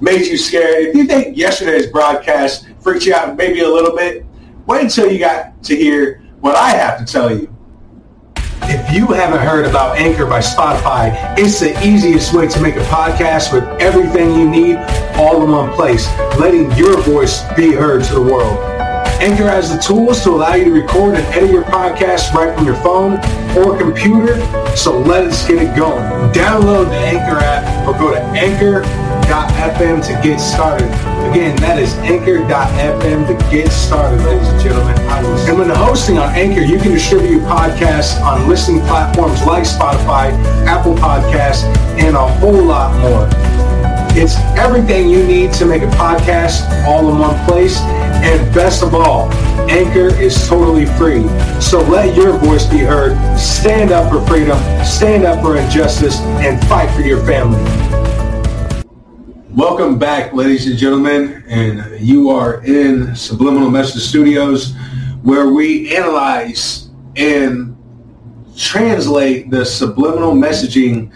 made 0.00 0.26
you 0.26 0.36
scared, 0.36 0.86
if 0.86 0.94
you 0.94 1.04
think 1.04 1.36
yesterday's 1.36 1.86
broadcast 1.86 2.66
freaked 2.80 3.06
you 3.06 3.14
out 3.14 3.36
maybe 3.36 3.60
a 3.60 3.68
little 3.68 3.94
bit, 3.94 4.26
wait 4.66 4.82
until 4.82 5.10
you 5.10 5.18
got 5.18 5.62
to 5.62 5.76
hear 5.76 6.22
what 6.40 6.56
I 6.56 6.70
have 6.70 6.98
to 6.98 7.04
tell 7.04 7.36
you. 7.36 7.54
If 8.62 8.94
you 8.94 9.06
haven't 9.08 9.46
heard 9.46 9.66
about 9.66 9.98
Anchor 9.98 10.26
by 10.26 10.40
Spotify, 10.40 11.38
it's 11.38 11.60
the 11.60 11.78
easiest 11.86 12.32
way 12.32 12.48
to 12.48 12.60
make 12.60 12.76
a 12.76 12.84
podcast 12.84 13.52
with 13.52 13.64
everything 13.80 14.32
you 14.34 14.48
need 14.48 14.76
all 15.16 15.44
in 15.44 15.50
one 15.50 15.72
place, 15.74 16.08
letting 16.38 16.72
your 16.72 17.00
voice 17.02 17.42
be 17.54 17.72
heard 17.72 18.04
to 18.04 18.14
the 18.14 18.22
world. 18.22 18.73
Anchor 19.24 19.48
has 19.48 19.74
the 19.74 19.80
tools 19.80 20.22
to 20.22 20.32
allow 20.32 20.52
you 20.52 20.66
to 20.66 20.70
record 20.70 21.14
and 21.14 21.24
edit 21.28 21.50
your 21.50 21.62
podcast 21.64 22.34
right 22.34 22.54
from 22.54 22.66
your 22.66 22.76
phone 22.76 23.14
or 23.56 23.74
computer, 23.78 24.36
so 24.76 24.98
let's 24.98 25.48
get 25.48 25.62
it 25.62 25.74
going. 25.74 26.04
Download 26.34 26.84
the 26.90 26.98
Anchor 26.98 27.38
app 27.38 27.88
or 27.88 27.98
go 27.98 28.10
to 28.10 28.20
anchor.fm 28.20 30.04
to 30.04 30.12
get 30.22 30.38
started. 30.38 30.90
Again, 31.30 31.56
that 31.62 31.78
is 31.78 31.94
anchor.fm 32.04 33.26
to 33.26 33.50
get 33.50 33.72
started, 33.72 34.22
ladies 34.26 34.46
and 34.46 34.60
gentlemen. 34.60 34.94
And 34.98 35.58
when 35.58 35.70
hosting 35.70 36.18
on 36.18 36.34
Anchor, 36.34 36.60
you 36.60 36.78
can 36.78 36.92
distribute 36.92 37.30
your 37.30 37.48
podcasts 37.48 38.20
on 38.20 38.46
listening 38.46 38.82
platforms 38.82 39.42
like 39.46 39.64
Spotify, 39.64 40.32
Apple 40.66 40.96
Podcasts, 40.96 41.64
and 41.98 42.14
a 42.14 42.28
whole 42.40 42.62
lot 42.62 42.94
more. 43.00 43.53
It's 44.16 44.36
everything 44.56 45.08
you 45.08 45.26
need 45.26 45.52
to 45.54 45.66
make 45.66 45.82
a 45.82 45.88
podcast 45.88 46.86
all 46.86 47.10
in 47.10 47.18
one 47.18 47.44
place. 47.46 47.80
And 47.80 48.54
best 48.54 48.84
of 48.84 48.94
all, 48.94 49.28
Anchor 49.68 50.14
is 50.14 50.46
totally 50.46 50.86
free. 50.86 51.26
So 51.60 51.80
let 51.80 52.14
your 52.14 52.38
voice 52.38 52.64
be 52.64 52.78
heard. 52.78 53.16
Stand 53.36 53.90
up 53.90 54.12
for 54.12 54.24
freedom, 54.24 54.56
stand 54.84 55.24
up 55.24 55.42
for 55.42 55.56
injustice, 55.56 56.20
and 56.20 56.64
fight 56.68 56.94
for 56.94 57.00
your 57.00 57.26
family. 57.26 57.58
Welcome 59.50 59.98
back, 59.98 60.32
ladies 60.32 60.68
and 60.68 60.78
gentlemen, 60.78 61.42
and 61.48 61.98
you 61.98 62.30
are 62.30 62.62
in 62.62 63.16
Subliminal 63.16 63.68
Message 63.68 64.02
Studios, 64.02 64.76
where 65.24 65.48
we 65.48 65.92
analyze 65.96 66.88
and 67.16 67.76
translate 68.56 69.50
the 69.50 69.64
subliminal 69.64 70.34
messaging 70.34 71.10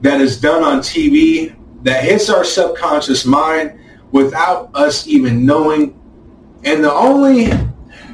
that 0.00 0.20
is 0.20 0.40
done 0.40 0.64
on 0.64 0.80
TV 0.80 1.54
that 1.82 2.04
hits 2.04 2.28
our 2.28 2.44
subconscious 2.44 3.24
mind 3.24 3.78
without 4.12 4.70
us 4.74 5.06
even 5.06 5.46
knowing. 5.46 5.96
And 6.64 6.84
the 6.84 6.92
only 6.92 7.50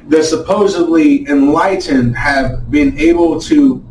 the 0.08 0.22
supposedly 0.22 1.28
enlightened 1.28 2.16
have 2.16 2.70
been 2.70 2.96
able 2.98 3.40
to 3.40 3.84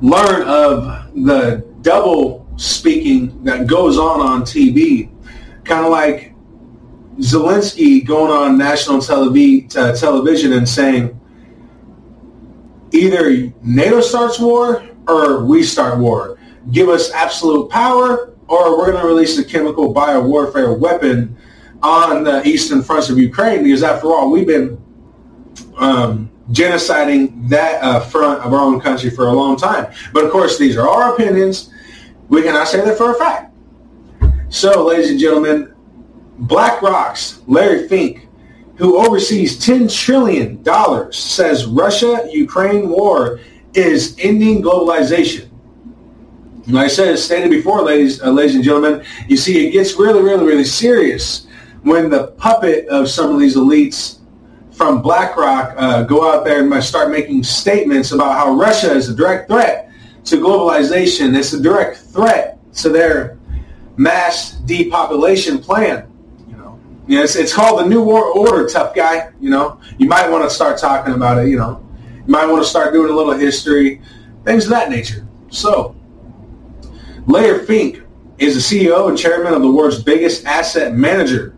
learn 0.00 0.42
of 0.42 1.24
the 1.24 1.66
double 1.82 2.46
speaking 2.56 3.42
that 3.44 3.66
goes 3.66 3.98
on 3.98 4.20
on 4.20 4.42
TV, 4.42 5.10
kind 5.64 5.84
of 5.84 5.90
like 5.90 6.34
Zelensky 7.18 8.06
going 8.06 8.30
on 8.30 8.58
national 8.58 8.98
telev- 8.98 9.76
uh, 9.76 9.96
television 9.96 10.52
and 10.52 10.68
saying 10.68 11.18
either 12.92 13.52
NATO 13.62 14.00
starts 14.00 14.38
war 14.38 14.86
or 15.08 15.44
we 15.44 15.62
start 15.62 15.98
war. 15.98 16.35
Give 16.70 16.88
us 16.88 17.10
absolute 17.12 17.70
power 17.70 18.34
or 18.48 18.78
we're 18.78 18.90
going 18.92 19.02
to 19.02 19.06
release 19.06 19.38
a 19.38 19.44
chemical 19.44 19.92
biowarfare 19.92 20.78
weapon 20.78 21.36
on 21.82 22.24
the 22.24 22.46
eastern 22.46 22.82
fronts 22.82 23.10
of 23.10 23.18
Ukraine 23.18 23.62
because 23.62 23.82
after 23.82 24.08
all, 24.08 24.30
we've 24.30 24.46
been 24.46 24.80
um, 25.76 26.30
genociding 26.50 27.48
that 27.48 27.82
uh, 27.82 28.00
front 28.00 28.40
of 28.42 28.52
our 28.52 28.60
own 28.60 28.80
country 28.80 29.10
for 29.10 29.28
a 29.28 29.32
long 29.32 29.56
time. 29.56 29.92
But 30.12 30.24
of 30.24 30.30
course, 30.30 30.58
these 30.58 30.76
are 30.76 30.88
our 30.88 31.14
opinions. 31.14 31.70
We 32.28 32.42
cannot 32.42 32.68
say 32.68 32.84
that 32.84 32.96
for 32.96 33.12
a 33.12 33.14
fact. 33.14 33.54
So, 34.48 34.84
ladies 34.84 35.10
and 35.10 35.18
gentlemen, 35.18 35.74
BlackRock's 36.38 37.42
Larry 37.46 37.88
Fink, 37.88 38.28
who 38.76 38.98
oversees 38.98 39.58
$10 39.58 39.92
trillion, 39.92 40.62
says 41.12 41.66
Russia-Ukraine 41.66 42.88
war 42.88 43.40
is 43.74 44.16
ending 44.20 44.62
globalization. 44.62 45.45
Like 46.68 46.86
I 46.86 46.88
said, 46.88 47.18
stated 47.18 47.50
before, 47.50 47.82
ladies, 47.82 48.20
uh, 48.20 48.30
ladies 48.30 48.56
and 48.56 48.64
gentlemen, 48.64 49.04
you 49.28 49.36
see, 49.36 49.68
it 49.68 49.70
gets 49.70 49.94
really, 49.94 50.20
really, 50.20 50.44
really 50.44 50.64
serious 50.64 51.46
when 51.82 52.10
the 52.10 52.28
puppet 52.38 52.88
of 52.88 53.08
some 53.08 53.32
of 53.32 53.38
these 53.38 53.56
elites 53.56 54.18
from 54.72 55.00
BlackRock 55.00 55.74
uh, 55.76 56.02
go 56.02 56.28
out 56.28 56.44
there 56.44 56.60
and 56.60 56.84
start 56.84 57.10
making 57.10 57.44
statements 57.44 58.10
about 58.10 58.34
how 58.34 58.54
Russia 58.54 58.92
is 58.92 59.08
a 59.08 59.14
direct 59.14 59.48
threat 59.48 59.90
to 60.24 60.36
globalization. 60.36 61.36
It's 61.36 61.52
a 61.52 61.62
direct 61.62 61.98
threat 61.98 62.58
to 62.74 62.88
their 62.88 63.38
mass 63.96 64.52
depopulation 64.52 65.58
plan. 65.58 66.12
You 66.48 66.56
know, 66.56 66.80
you 67.06 67.16
know 67.16 67.22
it's, 67.22 67.36
it's 67.36 67.54
called 67.54 67.78
the 67.78 67.88
New 67.88 68.02
World 68.02 68.36
Order, 68.36 68.68
tough 68.68 68.92
guy. 68.92 69.30
You 69.40 69.50
know, 69.50 69.80
you 69.98 70.08
might 70.08 70.28
want 70.28 70.42
to 70.42 70.50
start 70.50 70.78
talking 70.78 71.14
about 71.14 71.38
it. 71.44 71.48
You 71.48 71.58
know, 71.58 71.88
you 72.16 72.32
might 72.32 72.46
want 72.46 72.62
to 72.64 72.68
start 72.68 72.92
doing 72.92 73.10
a 73.10 73.14
little 73.14 73.34
history, 73.34 74.02
things 74.44 74.64
of 74.64 74.70
that 74.70 74.90
nature. 74.90 75.26
So, 75.48 75.94
Larry 77.26 77.66
Fink 77.66 78.02
is 78.38 78.54
the 78.54 78.60
CEO 78.80 79.08
and 79.08 79.18
chairman 79.18 79.54
of 79.54 79.62
the 79.62 79.70
world's 79.70 80.02
biggest 80.02 80.44
asset 80.44 80.94
manager. 80.94 81.56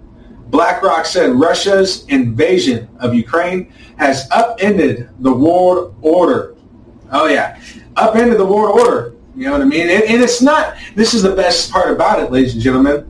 BlackRock 0.49 1.05
said 1.05 1.31
Russia's 1.33 2.07
invasion 2.07 2.89
of 3.01 3.15
Ukraine 3.15 3.73
has 3.99 4.29
upended 4.31 5.11
the 5.19 5.33
world 5.33 5.95
order. 6.01 6.57
Oh 7.13 7.27
yeah, 7.27 7.61
upended 7.97 8.39
the 8.39 8.47
world 8.47 8.81
order. 8.81 9.15
You 9.37 9.45
know 9.45 9.53
what 9.53 9.63
I 9.63 9.67
mean? 9.67 9.83
And, 9.83 10.03
and 10.05 10.23
it's 10.23 10.41
not, 10.41 10.77
this 10.95 11.15
is 11.15 11.23
the 11.23 11.35
best 11.35 11.71
part 11.71 11.93
about 11.93 12.21
it, 12.21 12.33
ladies 12.33 12.55
and 12.55 12.63
gentlemen. 12.63 13.09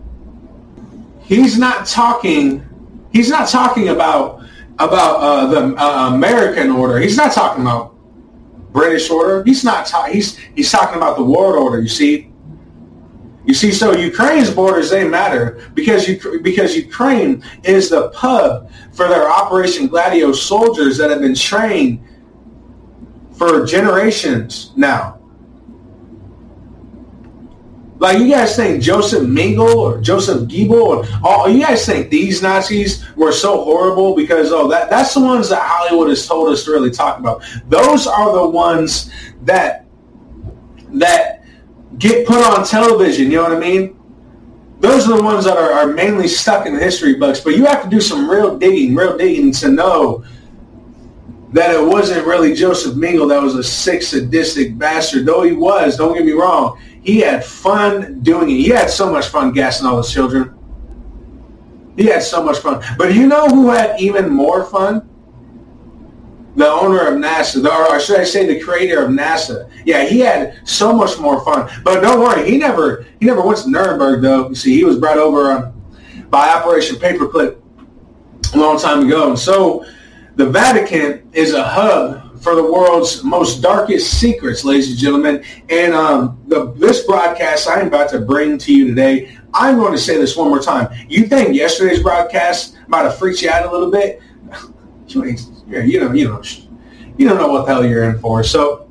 He's 1.22 1.58
not 1.58 1.86
talking, 1.86 2.66
he's 3.12 3.30
not 3.30 3.48
talking 3.48 3.88
about, 3.88 4.42
about 4.78 5.16
uh, 5.20 5.46
the 5.46 5.74
uh, 5.76 6.10
American 6.14 6.70
order. 6.70 6.98
He's 6.98 7.16
not 7.16 7.32
talking 7.32 7.62
about 7.62 7.94
British 8.72 9.08
order. 9.10 9.42
He's 9.44 9.64
not, 9.64 9.90
he's, 10.10 10.36
he's 10.36 10.70
talking 10.70 10.96
about 10.96 11.16
the 11.16 11.24
world 11.24 11.56
order, 11.56 11.80
you 11.80 11.88
see? 11.88 12.27
You 13.48 13.54
see, 13.54 13.72
so 13.72 13.96
Ukraine's 13.96 14.50
borders, 14.50 14.90
they 14.90 15.08
matter 15.08 15.70
because 15.72 16.06
you, 16.06 16.40
because 16.42 16.76
Ukraine 16.76 17.42
is 17.64 17.88
the 17.88 18.10
pub 18.10 18.70
for 18.92 19.08
their 19.08 19.26
Operation 19.26 19.86
Gladio 19.86 20.32
soldiers 20.32 20.98
that 20.98 21.08
have 21.08 21.22
been 21.22 21.34
trained 21.34 21.98
for 23.32 23.64
generations 23.64 24.72
now. 24.76 25.18
Like 27.98 28.18
you 28.18 28.28
guys 28.28 28.54
think 28.54 28.82
Joseph 28.82 29.22
Mengele 29.22 29.74
or 29.74 30.00
Joseph 30.02 30.46
Goebbels 30.46 31.10
or 31.24 31.26
all 31.26 31.48
you 31.48 31.62
guys 31.62 31.86
think 31.86 32.10
these 32.10 32.42
Nazis 32.42 33.06
were 33.16 33.32
so 33.32 33.64
horrible 33.64 34.14
because 34.14 34.52
oh 34.52 34.68
that 34.68 34.90
that's 34.90 35.14
the 35.14 35.20
ones 35.20 35.48
that 35.48 35.62
Hollywood 35.62 36.10
has 36.10 36.26
told 36.26 36.50
us 36.50 36.64
to 36.64 36.70
really 36.70 36.90
talk 36.90 37.18
about. 37.18 37.42
Those 37.68 38.06
are 38.06 38.30
the 38.30 38.46
ones 38.46 39.10
that 39.44 39.86
that 40.90 41.37
get 41.98 42.26
put 42.26 42.38
on 42.44 42.66
television, 42.66 43.30
you 43.30 43.38
know 43.38 43.44
what 43.44 43.52
I 43.52 43.60
mean? 43.60 43.98
Those 44.80 45.08
are 45.08 45.16
the 45.16 45.22
ones 45.22 45.44
that 45.44 45.56
are, 45.56 45.72
are 45.72 45.88
mainly 45.88 46.28
stuck 46.28 46.66
in 46.66 46.74
the 46.74 46.80
history 46.80 47.14
books, 47.14 47.40
but 47.40 47.56
you 47.56 47.64
have 47.66 47.82
to 47.82 47.88
do 47.88 48.00
some 48.00 48.30
real 48.30 48.56
digging, 48.56 48.94
real 48.94 49.16
digging 49.16 49.52
to 49.52 49.68
know 49.68 50.24
that 51.52 51.74
it 51.74 51.84
wasn't 51.84 52.24
really 52.26 52.54
Joseph 52.54 52.94
Mengele 52.94 53.28
that 53.30 53.42
was 53.42 53.56
a 53.56 53.64
sick, 53.64 54.02
sadistic 54.02 54.78
bastard. 54.78 55.26
Though 55.26 55.42
he 55.42 55.52
was, 55.52 55.96
don't 55.96 56.14
get 56.14 56.24
me 56.24 56.32
wrong, 56.32 56.78
he 57.02 57.18
had 57.20 57.44
fun 57.44 58.20
doing 58.20 58.50
it. 58.50 58.54
He 58.54 58.68
had 58.68 58.90
so 58.90 59.10
much 59.10 59.28
fun 59.28 59.52
gassing 59.52 59.86
all 59.86 59.96
his 59.96 60.12
children. 60.12 60.54
He 61.96 62.06
had 62.06 62.22
so 62.22 62.44
much 62.44 62.58
fun. 62.58 62.84
But 62.96 63.14
you 63.14 63.26
know 63.26 63.48
who 63.48 63.70
had 63.70 64.00
even 64.00 64.30
more 64.30 64.64
fun? 64.66 65.07
The 66.58 66.66
owner 66.66 67.06
of 67.06 67.14
NASA, 67.14 67.64
or 67.64 68.00
should 68.00 68.18
I 68.18 68.24
say 68.24 68.44
the 68.44 68.60
creator 68.60 69.04
of 69.04 69.10
NASA. 69.10 69.70
Yeah, 69.84 70.04
he 70.04 70.18
had 70.18 70.58
so 70.68 70.92
much 70.92 71.16
more 71.18 71.44
fun. 71.44 71.70
But 71.84 72.00
don't 72.00 72.20
worry, 72.20 72.50
he 72.50 72.58
never 72.58 73.06
he 73.20 73.26
never 73.26 73.42
went 73.42 73.60
to 73.60 73.70
Nuremberg 73.70 74.22
though. 74.22 74.48
You 74.48 74.56
see, 74.56 74.74
he 74.76 74.82
was 74.82 74.98
brought 74.98 75.18
over 75.18 75.52
um, 75.52 75.72
by 76.30 76.48
Operation 76.48 76.96
Paperclip 76.96 77.62
a 78.54 78.58
long 78.58 78.76
time 78.76 79.06
ago. 79.06 79.30
And 79.30 79.38
so 79.38 79.84
the 80.34 80.46
Vatican 80.46 81.30
is 81.32 81.52
a 81.54 81.62
hub 81.62 82.42
for 82.42 82.54
the 82.54 82.62
world's 82.62 83.22
most 83.22 83.62
darkest 83.62 84.18
secrets, 84.20 84.64
ladies 84.64 84.90
and 84.90 84.98
gentlemen. 84.98 85.44
And 85.68 85.92
um, 85.94 86.42
the, 86.46 86.72
this 86.72 87.04
broadcast 87.04 87.68
I'm 87.68 87.86
about 87.86 88.10
to 88.10 88.20
bring 88.20 88.58
to 88.58 88.74
you 88.74 88.88
today, 88.88 89.36
I'm 89.54 89.76
going 89.76 89.92
to 89.92 89.98
say 89.98 90.16
this 90.16 90.36
one 90.36 90.48
more 90.48 90.60
time. 90.60 90.88
You 91.08 91.26
think 91.26 91.54
yesterday's 91.54 92.02
broadcast 92.02 92.76
might 92.88 93.02
have 93.02 93.16
freaked 93.18 93.42
you 93.42 93.50
out 93.50 93.66
a 93.66 93.70
little 93.70 93.90
bit? 93.90 94.20
You, 95.68 95.80
you 95.82 96.00
know, 96.00 96.12
you 96.12 96.28
know, 96.28 96.42
you 97.16 97.28
don't 97.28 97.38
know 97.38 97.48
what 97.48 97.66
the 97.66 97.72
hell 97.72 97.84
you're 97.84 98.04
in 98.04 98.18
for. 98.20 98.42
So 98.42 98.88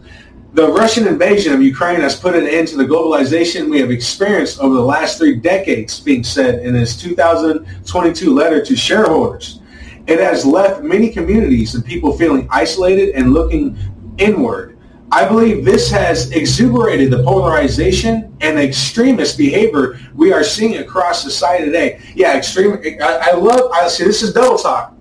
the 0.54 0.68
Russian 0.68 1.08
invasion 1.08 1.54
of 1.54 1.62
Ukraine 1.62 2.02
has 2.02 2.20
put 2.20 2.36
an 2.36 2.48
end 2.48 2.68
to 2.70 2.78
the 2.78 2.86
globalization 2.86 3.70
we 3.70 3.80
have 3.80 3.92
experienced 3.92 4.60
over 4.60 4.76
the 4.76 4.82
last 4.82 5.18
three 5.18 5.36
decades, 5.36 6.00
Fink 6.00 6.26
said 6.26 6.66
in 6.66 6.74
his 6.74 6.98
2022 6.98 8.34
letter 8.34 8.64
to 8.64 8.76
shareholders. 8.76 9.62
It 10.08 10.20
has 10.20 10.46
left 10.46 10.84
many 10.84 11.10
communities 11.10 11.76
and 11.76 11.86
people 11.86 12.18
feeling 12.18 12.48
isolated 12.50 13.10
and 13.10 13.34
looking 13.34 13.78
inward. 14.18 14.78
I 15.12 15.28
believe 15.28 15.64
this 15.64 15.90
has 15.92 16.32
exuberated 16.32 17.12
the 17.12 17.24
polarization 17.24 18.36
and 18.42 18.58
extremist 18.58 19.38
behavior 19.38 20.00
we 20.16 20.34
are 20.34 20.44
seeing 20.44 20.78
across 20.78 21.22
society 21.22 21.66
today. 21.66 22.02
Yeah, 22.14 22.36
extreme. 22.36 22.80
I, 23.02 23.32
I 23.32 23.36
love. 23.36 23.72
I 23.72 23.88
see. 23.88 24.04
This 24.04 24.22
is 24.22 24.34
double 24.34 24.58
talk. 24.58 24.97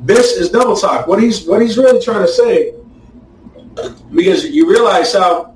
This 0.00 0.32
is 0.32 0.50
double 0.50 0.76
talk. 0.76 1.06
What 1.06 1.22
he's 1.22 1.46
what 1.46 1.60
he's 1.60 1.76
really 1.76 2.02
trying 2.02 2.24
to 2.24 2.32
say 2.32 2.74
because 4.12 4.46
you 4.46 4.68
realize 4.68 5.12
how 5.12 5.54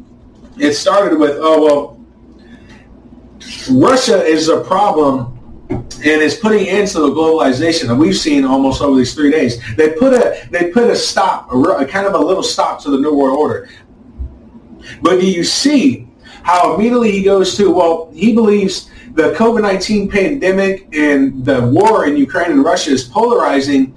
it 0.58 0.74
started 0.74 1.18
with, 1.18 1.38
oh, 1.40 1.64
well, 1.64 1.98
Russia 3.70 4.22
is 4.22 4.48
a 4.48 4.60
problem 4.60 5.38
and 5.70 6.22
is 6.22 6.36
putting 6.36 6.66
into 6.66 7.00
the 7.00 7.08
globalization 7.08 7.86
that 7.86 7.94
we've 7.94 8.16
seen 8.16 8.44
almost 8.44 8.82
over 8.82 8.96
these 8.96 9.14
three 9.14 9.30
days. 9.30 9.62
They 9.76 9.90
put 9.90 10.12
a 10.12 10.46
they 10.50 10.70
put 10.70 10.90
a 10.90 10.96
stop, 10.96 11.52
a, 11.52 11.56
a 11.56 11.86
kind 11.86 12.06
of 12.06 12.14
a 12.14 12.18
little 12.18 12.42
stop 12.42 12.82
to 12.82 12.90
the 12.90 12.98
New 12.98 13.14
World 13.14 13.38
Order. 13.38 13.68
But 15.00 15.20
do 15.20 15.30
you 15.30 15.44
see 15.44 16.08
how 16.42 16.74
immediately 16.74 17.12
he 17.12 17.22
goes 17.22 17.56
to, 17.56 17.70
well, 17.70 18.10
he 18.12 18.34
believes 18.34 18.90
the 19.14 19.32
COVID-19 19.34 20.10
pandemic 20.10 20.88
and 20.92 21.44
the 21.44 21.62
war 21.68 22.06
in 22.06 22.16
Ukraine 22.16 22.50
and 22.50 22.64
Russia 22.64 22.90
is 22.90 23.04
polarizing 23.04 23.94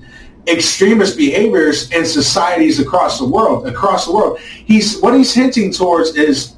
extremist 0.48 1.18
behaviors 1.18 1.91
in 1.91 2.06
societies 2.06 2.80
across 2.80 3.20
the 3.20 3.26
world. 3.26 3.68
Across 3.68 4.06
the 4.06 4.14
world, 4.14 4.39
he's 4.39 5.00
what 5.00 5.16
he's 5.16 5.34
hinting 5.34 5.72
towards 5.72 6.16
is 6.16 6.56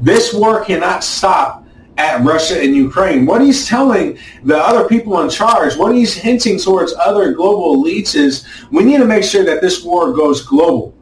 this 0.00 0.34
war 0.34 0.64
cannot 0.64 1.04
stop 1.04 1.64
at 1.96 2.24
Russia 2.24 2.60
and 2.60 2.74
Ukraine. 2.74 3.24
What 3.24 3.40
he's 3.40 3.68
telling 3.68 4.18
the 4.42 4.56
other 4.58 4.88
people 4.88 5.20
in 5.20 5.30
charge, 5.30 5.76
what 5.76 5.94
he's 5.94 6.14
hinting 6.14 6.58
towards 6.58 6.92
other 6.94 7.32
global 7.32 7.76
elites 7.76 8.14
is 8.14 8.44
we 8.72 8.84
need 8.84 8.98
to 8.98 9.04
make 9.04 9.24
sure 9.24 9.44
that 9.44 9.60
this 9.60 9.84
war 9.84 10.12
goes 10.12 10.44
global 10.44 10.94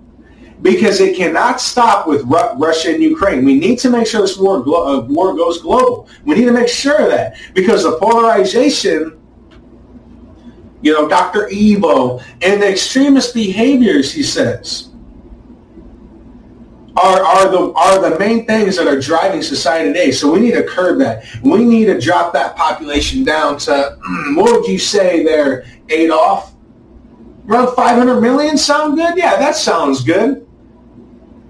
because 0.61 1.01
it 1.01 1.17
cannot 1.17 1.61
stop 1.61 2.07
with 2.07 2.23
Ru- 2.25 2.55
Russia 2.57 2.93
and 2.95 3.03
Ukraine. 3.03 3.45
We 3.45 3.59
need 3.59 3.79
to 3.81 3.91
make 3.91 4.07
sure 4.07 4.21
this 4.21 4.39
war, 4.39 4.63
glo- 4.63 5.01
uh, 5.01 5.07
war 5.07 5.35
goes 5.35 5.61
global. 5.61 6.09
We 6.25 6.37
need 6.37 6.45
to 6.45 6.53
make 6.53 6.69
sure 6.69 7.09
that 7.09 7.37
because 7.55 7.83
the 7.83 7.99
polarization, 7.99 9.19
you 10.83 10.93
know, 10.93 11.09
Dr. 11.09 11.49
Evo, 11.49 12.23
and 12.43 12.61
the 12.61 12.69
extremist 12.69 13.35
behaviors, 13.35 14.13
he 14.13 14.23
says, 14.23 14.91
are, 16.95 17.25
are 17.25 17.49
the 17.51 17.73
are 17.73 18.11
the 18.11 18.19
main 18.19 18.45
things 18.47 18.77
that 18.77 18.87
are 18.87 19.01
driving 19.01 19.41
society 19.41 19.89
today. 19.89 20.13
So 20.13 20.31
we 20.31 20.41
need 20.41 20.53
to 20.53 20.63
curb 20.63 20.99
that. 20.99 21.25
We 21.43 21.65
need 21.65 21.87
to 21.87 21.99
drop 21.99 22.35
that 22.35 22.55
population 22.55 23.25
down 23.25 23.57
to 23.61 23.99
what 24.35 24.61
would 24.61 24.69
you 24.69 24.79
say 24.79 25.23
there, 25.23 25.65
Adolf? 25.89 26.55
Around 27.49 27.75
500 27.75 28.21
million 28.21 28.59
sound 28.59 28.97
good? 28.97 29.17
Yeah, 29.17 29.37
that 29.37 29.57
sounds 29.57 30.05
good 30.05 30.47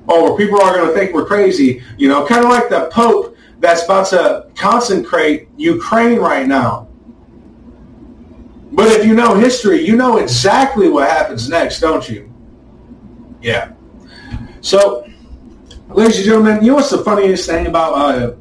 oh, 0.09 0.37
people 0.37 0.61
are 0.61 0.75
going 0.75 0.89
to 0.89 0.95
think 0.95 1.15
we're 1.15 1.27
crazy. 1.27 1.83
You 1.97 2.09
know, 2.09 2.27
kind 2.27 2.45
of 2.45 2.51
like 2.51 2.69
the 2.69 2.89
Pope 2.93 3.37
that's 3.59 3.85
about 3.85 4.07
to 4.09 4.49
consecrate 4.55 5.49
Ukraine 5.57 6.19
right 6.19 6.47
now. 6.47 6.89
But 8.73 8.89
if 8.89 9.05
you 9.05 9.15
know 9.15 9.35
history, 9.35 9.85
you 9.87 9.97
know 9.97 10.17
exactly 10.17 10.89
what 10.89 11.09
happens 11.09 11.49
next, 11.49 11.81
don't 11.81 12.09
you? 12.09 12.33
Yeah. 13.43 13.73
So, 14.63 15.07
ladies 15.91 16.17
and 16.17 16.25
gentlemen, 16.25 16.65
you 16.65 16.71
know 16.71 16.77
what's 16.77 16.91
the 16.91 17.05
funniest 17.05 17.47
thing 17.49 17.67
about 17.67 17.93
uh, 17.95 18.35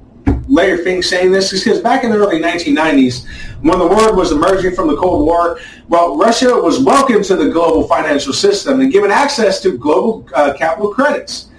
Larry 0.48 0.84
Fink 0.86 1.04
saying 1.04 1.32
this? 1.32 1.52
Is 1.52 1.66
because 1.66 1.82
back 1.82 2.06
in 2.06 2.12
the 2.12 2.18
early 2.18 2.40
1990s, 2.40 3.28
when 3.62 3.78
the 3.78 3.88
world 3.88 4.16
was 4.16 4.32
emerging 4.32 4.74
from 4.74 4.88
the 4.88 4.96
Cold 4.96 5.26
War, 5.26 5.60
well, 5.90 6.18
Russia 6.18 6.56
was 6.56 6.80
welcomed 6.80 7.26
to 7.26 7.36
the 7.36 7.50
global 7.50 7.86
financial 7.88 8.32
system 8.32 8.80
and 8.80 8.92
given 8.92 9.12
access 9.12 9.60
to 9.62 9.78
global 9.78 10.26
uh, 10.34 10.54
capital 10.54 10.94
credits. 10.94 11.50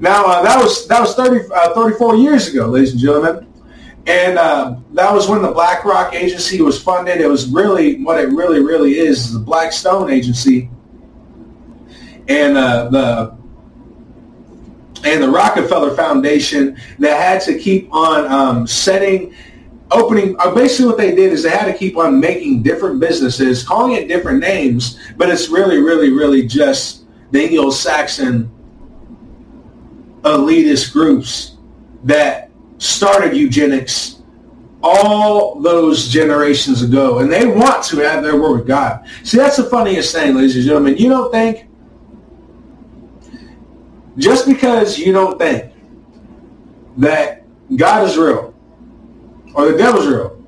Now 0.00 0.26
uh, 0.26 0.42
that 0.42 0.62
was 0.62 0.86
that 0.88 1.00
was 1.00 1.14
30, 1.14 1.50
uh, 1.52 1.74
34 1.74 2.16
years 2.16 2.48
ago, 2.48 2.66
ladies 2.66 2.92
and 2.92 3.00
gentlemen, 3.00 3.47
and 4.08 4.38
uh, 4.38 4.74
that 4.94 5.12
was 5.12 5.28
when 5.28 5.42
the 5.42 5.52
BlackRock 5.52 6.14
agency 6.14 6.62
was 6.62 6.82
funded. 6.82 7.20
It 7.20 7.28
was 7.28 7.46
really 7.48 8.02
what 8.02 8.18
it 8.18 8.30
really 8.30 8.60
really 8.60 8.98
is, 8.98 9.26
is 9.26 9.32
the 9.34 9.38
Blackstone 9.38 10.10
agency, 10.10 10.70
and 12.26 12.56
uh, 12.56 12.88
the 12.88 13.36
and 15.04 15.22
the 15.22 15.28
Rockefeller 15.28 15.94
Foundation 15.94 16.76
that 16.98 17.20
had 17.20 17.42
to 17.42 17.58
keep 17.58 17.92
on 17.92 18.26
um, 18.32 18.66
setting 18.66 19.34
opening 19.90 20.36
uh, 20.38 20.54
basically 20.54 20.86
what 20.86 20.98
they 20.98 21.14
did 21.14 21.32
is 21.32 21.42
they 21.42 21.50
had 21.50 21.70
to 21.70 21.76
keep 21.76 21.96
on 21.96 22.18
making 22.18 22.62
different 22.62 23.00
businesses 23.00 23.62
calling 23.62 23.92
it 23.92 24.06
different 24.06 24.38
names 24.38 24.98
but 25.16 25.30
it's 25.30 25.48
really 25.48 25.78
really 25.78 26.12
really 26.12 26.46
just 26.46 27.06
the 27.30 27.42
anglo-saxon 27.42 28.50
elitist 30.24 30.92
groups 30.92 31.56
that 32.04 32.47
started 32.78 33.36
eugenics 33.36 34.22
all 34.82 35.60
those 35.60 36.08
generations 36.08 36.82
ago, 36.82 37.18
and 37.18 37.30
they 37.30 37.46
want 37.46 37.84
to 37.84 37.98
have 37.98 38.22
their 38.22 38.40
word 38.40 38.58
with 38.58 38.66
God. 38.66 39.04
See, 39.24 39.36
that's 39.36 39.56
the 39.56 39.64
funniest 39.64 40.14
thing, 40.14 40.34
ladies 40.36 40.56
and 40.56 40.64
gentlemen. 40.64 40.96
You 40.96 41.08
don't 41.08 41.32
think, 41.32 41.66
just 44.16 44.46
because 44.46 44.98
you 44.98 45.12
don't 45.12 45.38
think 45.38 45.72
that 46.96 47.44
God 47.76 48.08
is 48.08 48.16
real 48.16 48.54
or 49.54 49.70
the 49.70 49.76
devil's 49.76 50.06
real, 50.06 50.44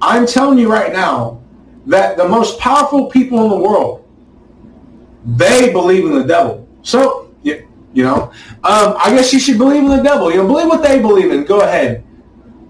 I'm 0.00 0.26
telling 0.26 0.58
you 0.58 0.70
right 0.70 0.92
now 0.92 1.42
that 1.86 2.16
the 2.16 2.28
most 2.28 2.58
powerful 2.58 3.06
people 3.06 3.42
in 3.44 3.50
the 3.50 3.56
world, 3.56 4.08
they 5.24 5.72
believe 5.72 6.04
in 6.04 6.12
the 6.12 6.24
devil. 6.24 6.68
So 6.82 7.23
you 7.94 8.02
know, 8.02 8.32
um, 8.64 8.96
I 8.98 9.14
guess 9.14 9.32
you 9.32 9.38
should 9.38 9.56
believe 9.56 9.84
in 9.84 9.88
the 9.88 10.02
devil. 10.02 10.30
You 10.30 10.38
know, 10.38 10.46
believe 10.46 10.66
what 10.66 10.82
they 10.82 11.00
believe 11.00 11.30
in. 11.30 11.44
Go 11.44 11.60
ahead. 11.60 12.04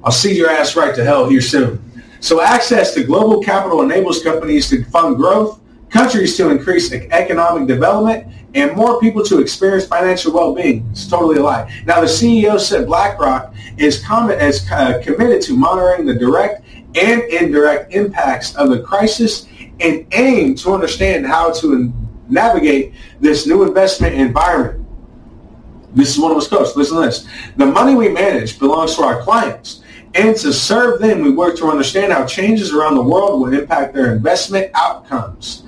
I'll 0.04 0.12
see 0.12 0.36
your 0.36 0.50
ass 0.50 0.76
right 0.76 0.94
to 0.94 1.02
hell 1.02 1.28
here 1.28 1.40
soon. 1.40 1.80
So 2.20 2.42
access 2.42 2.94
to 2.94 3.04
global 3.04 3.42
capital 3.42 3.82
enables 3.82 4.22
companies 4.22 4.68
to 4.70 4.84
fund 4.84 5.16
growth, 5.16 5.60
countries 5.88 6.36
to 6.36 6.50
increase 6.50 6.92
economic 6.92 7.66
development, 7.66 8.26
and 8.54 8.76
more 8.76 9.00
people 9.00 9.22
to 9.24 9.40
experience 9.40 9.86
financial 9.86 10.32
well-being. 10.32 10.86
It's 10.92 11.06
totally 11.06 11.38
a 11.38 11.42
lie. 11.42 11.82
Now, 11.86 12.00
the 12.00 12.06
CEO 12.06 12.60
said 12.60 12.86
BlackRock 12.86 13.54
is, 13.78 14.04
uh, 14.08 15.00
committed 15.02 15.42
to 15.42 15.56
monitoring 15.56 16.06
the 16.06 16.14
direct 16.14 16.64
and 16.94 17.22
indirect 17.22 17.92
impacts 17.94 18.54
of 18.56 18.70
the 18.70 18.80
crisis 18.80 19.46
and 19.80 20.06
aim 20.12 20.54
to 20.54 20.72
understand 20.72 21.26
how 21.26 21.50
to 21.52 21.92
navigate 22.28 22.94
this 23.20 23.46
new 23.46 23.64
investment 23.64 24.14
environment. 24.14 24.83
This 25.94 26.10
is 26.10 26.18
one 26.18 26.32
of 26.32 26.36
his 26.36 26.48
quotes. 26.48 26.76
Listen 26.76 26.96
to 26.96 27.06
this. 27.06 27.26
The 27.56 27.66
money 27.66 27.94
we 27.94 28.08
manage 28.08 28.58
belongs 28.58 28.96
to 28.96 29.02
our 29.02 29.22
clients. 29.22 29.82
And 30.14 30.36
to 30.36 30.52
serve 30.52 31.00
them, 31.00 31.22
we 31.22 31.30
work 31.30 31.56
to 31.58 31.66
understand 31.66 32.12
how 32.12 32.24
changes 32.24 32.72
around 32.72 32.94
the 32.94 33.02
world 33.02 33.40
will 33.40 33.52
impact 33.52 33.94
their 33.94 34.14
investment 34.14 34.70
outcomes. 34.74 35.64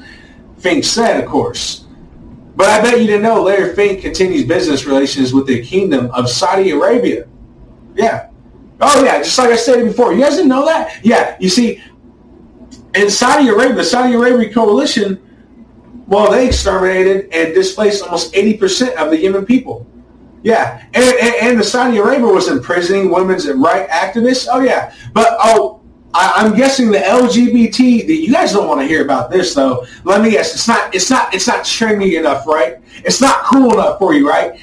Fink 0.58 0.84
said, 0.84 1.22
of 1.22 1.28
course. 1.28 1.84
But 2.54 2.68
I 2.68 2.80
bet 2.80 3.00
you 3.00 3.06
didn't 3.06 3.22
know 3.22 3.42
Larry 3.42 3.74
Fink 3.74 4.00
continues 4.00 4.44
business 4.44 4.86
relations 4.86 5.34
with 5.34 5.46
the 5.46 5.62
Kingdom 5.62 6.10
of 6.12 6.30
Saudi 6.30 6.70
Arabia. 6.70 7.26
Yeah. 7.94 8.30
Oh, 8.80 9.04
yeah, 9.04 9.18
just 9.18 9.38
like 9.38 9.50
I 9.50 9.56
said 9.56 9.84
before. 9.84 10.12
You 10.12 10.22
guys 10.22 10.36
didn't 10.36 10.48
know 10.48 10.64
that? 10.64 11.04
Yeah, 11.04 11.36
you 11.40 11.48
see, 11.48 11.82
in 12.94 13.10
Saudi 13.10 13.48
Arabia, 13.48 13.74
the 13.74 13.84
Saudi 13.84 14.14
Arabia 14.14 14.52
coalition, 14.52 15.20
well, 16.06 16.30
they 16.30 16.46
exterminated 16.46 17.32
and 17.32 17.52
displaced 17.52 18.04
almost 18.04 18.32
80% 18.32 18.94
of 18.94 19.10
the 19.10 19.18
Yemen 19.18 19.44
people. 19.44 19.86
Yeah, 20.42 20.84
and, 20.94 21.04
and, 21.04 21.34
and, 21.42 21.58
the 21.58 21.64
Saudi 21.64 21.96
Arabia 21.96 22.26
was 22.26 22.48
imprisoning 22.48 23.10
women's 23.10 23.50
right 23.50 23.88
activists. 23.88 24.46
Oh 24.50 24.60
yeah, 24.60 24.94
but 25.12 25.36
oh, 25.40 25.80
I, 26.14 26.44
am 26.44 26.54
guessing 26.54 26.90
the 26.90 26.98
LGBT. 26.98 28.06
You 28.06 28.32
guys 28.32 28.52
don't 28.52 28.68
want 28.68 28.80
to 28.80 28.86
hear 28.86 29.04
about 29.04 29.30
this 29.30 29.54
though. 29.54 29.84
Let 30.04 30.22
me 30.22 30.30
guess. 30.30 30.54
It's 30.54 30.68
not. 30.68 30.94
It's 30.94 31.10
not. 31.10 31.34
It's 31.34 31.48
not 31.48 31.64
trendy 31.64 32.18
enough, 32.18 32.46
right? 32.46 32.76
It's 33.04 33.20
not 33.20 33.44
cool 33.44 33.72
enough 33.72 33.98
for 33.98 34.14
you, 34.14 34.28
right? 34.28 34.60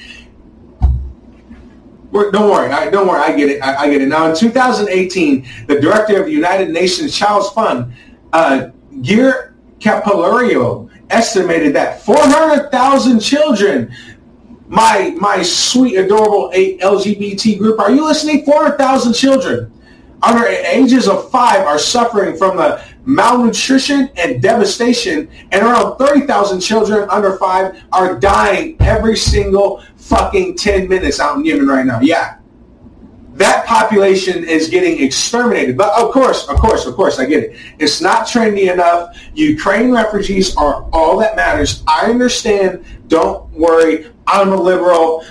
don't 2.12 2.50
worry. 2.50 2.70
I, 2.70 2.90
don't 2.90 3.08
worry. 3.08 3.20
I 3.20 3.36
get 3.36 3.50
it. 3.50 3.60
I, 3.60 3.74
I, 3.74 3.90
get 3.90 4.00
it. 4.00 4.06
Now, 4.06 4.30
in 4.30 4.36
2018, 4.36 5.46
the 5.66 5.80
director 5.80 6.20
of 6.20 6.26
the 6.26 6.32
United 6.32 6.70
Nations 6.70 7.16
Child's 7.16 7.50
Fund, 7.50 7.92
uh, 8.32 8.68
Geert 9.02 9.56
Cappelaere, 9.80 10.88
estimated 11.10 11.74
that 11.74 12.02
400,000 12.02 13.20
children 13.20 13.92
my 14.68 15.14
my 15.18 15.42
sweet, 15.42 15.96
adorable 15.96 16.50
LGBT 16.54 17.58
group. 17.58 17.78
Are 17.78 17.90
you 17.90 18.04
listening? 18.04 18.44
400,000 18.44 19.12
children 19.12 19.70
under 20.22 20.46
ages 20.46 21.06
of 21.06 21.30
five 21.30 21.66
are 21.66 21.78
suffering 21.78 22.36
from 22.36 22.56
the 22.56 22.82
malnutrition 23.04 24.10
and 24.16 24.40
devastation, 24.40 25.28
and 25.52 25.62
around 25.62 25.98
30,000 25.98 26.60
children 26.60 27.08
under 27.10 27.36
five 27.36 27.82
are 27.92 28.18
dying 28.18 28.76
every 28.80 29.16
single 29.16 29.82
fucking 29.96 30.56
10 30.56 30.88
minutes 30.88 31.20
out 31.20 31.36
in 31.36 31.44
Yemen 31.44 31.66
right 31.66 31.84
now. 31.84 32.00
Yeah. 32.00 32.38
That 33.34 33.66
population 33.66 34.44
is 34.44 34.68
getting 34.68 35.02
exterminated. 35.02 35.76
But 35.76 35.92
of 36.00 36.12
course, 36.12 36.46
of 36.48 36.56
course, 36.56 36.86
of 36.86 36.94
course, 36.94 37.18
I 37.18 37.26
get 37.26 37.42
it. 37.42 37.56
It's 37.80 38.00
not 38.00 38.28
trendy 38.28 38.72
enough. 38.72 39.18
Ukraine 39.34 39.90
refugees 39.90 40.56
are 40.56 40.88
all 40.92 41.18
that 41.18 41.34
matters. 41.34 41.82
I 41.88 42.06
understand. 42.06 42.84
Don't 43.08 43.50
worry. 43.50 44.06
I'm 44.28 44.52
a 44.52 44.56
liberal. 44.56 45.24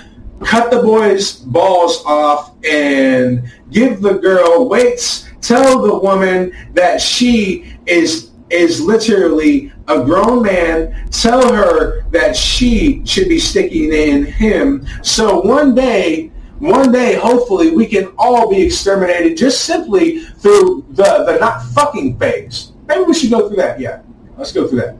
Cut 0.44 0.70
the 0.70 0.82
boy's 0.82 1.36
balls 1.36 2.04
off 2.04 2.54
and 2.64 3.50
give 3.70 4.02
the 4.02 4.14
girl 4.14 4.68
weights. 4.68 5.26
Tell 5.40 5.80
the 5.80 5.98
woman 5.98 6.52
that 6.74 7.00
she 7.00 7.74
is 7.86 8.32
is 8.50 8.80
literally 8.80 9.72
a 9.88 10.04
grown 10.04 10.42
man 10.42 11.08
tell 11.10 11.52
her 11.52 12.02
that 12.10 12.36
she 12.36 13.04
should 13.04 13.28
be 13.28 13.38
sticking 13.38 13.92
in 13.92 14.24
him. 14.24 14.86
So 15.02 15.40
one 15.40 15.74
day, 15.74 16.30
one 16.58 16.92
day, 16.92 17.14
hopefully, 17.14 17.70
we 17.72 17.86
can 17.86 18.12
all 18.16 18.48
be 18.48 18.62
exterminated 18.62 19.36
just 19.36 19.64
simply 19.64 20.20
through 20.20 20.86
the, 20.90 21.24
the 21.24 21.38
not 21.40 21.62
fucking 21.74 22.18
phase. 22.18 22.72
Maybe 22.86 23.02
we 23.04 23.14
should 23.14 23.30
go 23.30 23.48
through 23.48 23.56
that. 23.56 23.80
Yeah, 23.80 24.02
let's 24.36 24.52
go 24.52 24.68
through 24.68 24.80
that. 24.80 24.96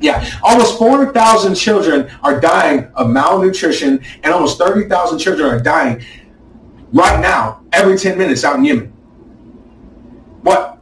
Yeah, 0.00 0.28
almost 0.42 0.78
400,000 0.78 1.54
children 1.54 2.10
are 2.22 2.38
dying 2.40 2.88
of 2.94 3.08
malnutrition, 3.08 4.04
and 4.22 4.32
almost 4.32 4.58
30,000 4.58 5.18
children 5.18 5.48
are 5.48 5.60
dying 5.60 6.04
right 6.92 7.20
now 7.20 7.62
every 7.72 7.96
10 7.96 8.18
minutes 8.18 8.44
out 8.44 8.56
in 8.56 8.64
Yemen. 8.64 8.86
What 10.42 10.78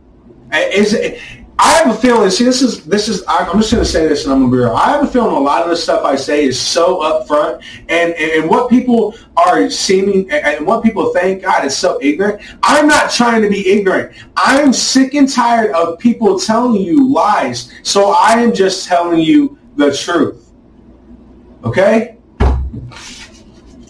is 0.52 0.94
it? 0.94 1.20
I 1.58 1.72
have 1.74 1.94
a 1.94 1.98
feeling. 1.98 2.30
See, 2.30 2.44
this 2.44 2.62
is 2.62 2.84
this 2.84 3.08
is. 3.08 3.22
I'm 3.28 3.58
just 3.60 3.70
going 3.70 3.84
to 3.84 3.88
say 3.88 4.08
this, 4.08 4.24
and 4.24 4.32
I'm 4.32 4.40
going 4.40 4.50
to 4.50 4.56
be 4.56 4.62
real. 4.62 4.74
I 4.74 4.90
have 4.90 5.04
a 5.04 5.06
feeling 5.06 5.36
a 5.36 5.38
lot 5.38 5.62
of 5.62 5.70
the 5.70 5.76
stuff 5.76 6.04
I 6.04 6.16
say 6.16 6.44
is 6.44 6.60
so 6.60 7.00
upfront, 7.00 7.62
and 7.88 8.12
and 8.14 8.50
what 8.50 8.68
people 8.68 9.14
are 9.36 9.70
seeming 9.70 10.30
and 10.30 10.66
what 10.66 10.82
people 10.82 11.12
think. 11.12 11.42
God, 11.42 11.64
it's 11.64 11.76
so 11.76 11.98
ignorant. 12.02 12.42
I'm 12.62 12.88
not 12.88 13.12
trying 13.12 13.42
to 13.42 13.48
be 13.48 13.68
ignorant. 13.68 14.16
I'm 14.36 14.72
sick 14.72 15.14
and 15.14 15.28
tired 15.28 15.70
of 15.72 15.98
people 15.98 16.38
telling 16.38 16.80
you 16.80 17.08
lies. 17.08 17.72
So 17.82 18.10
I 18.10 18.32
am 18.40 18.52
just 18.52 18.88
telling 18.88 19.20
you 19.20 19.56
the 19.76 19.96
truth. 19.96 20.50
Okay 21.64 22.14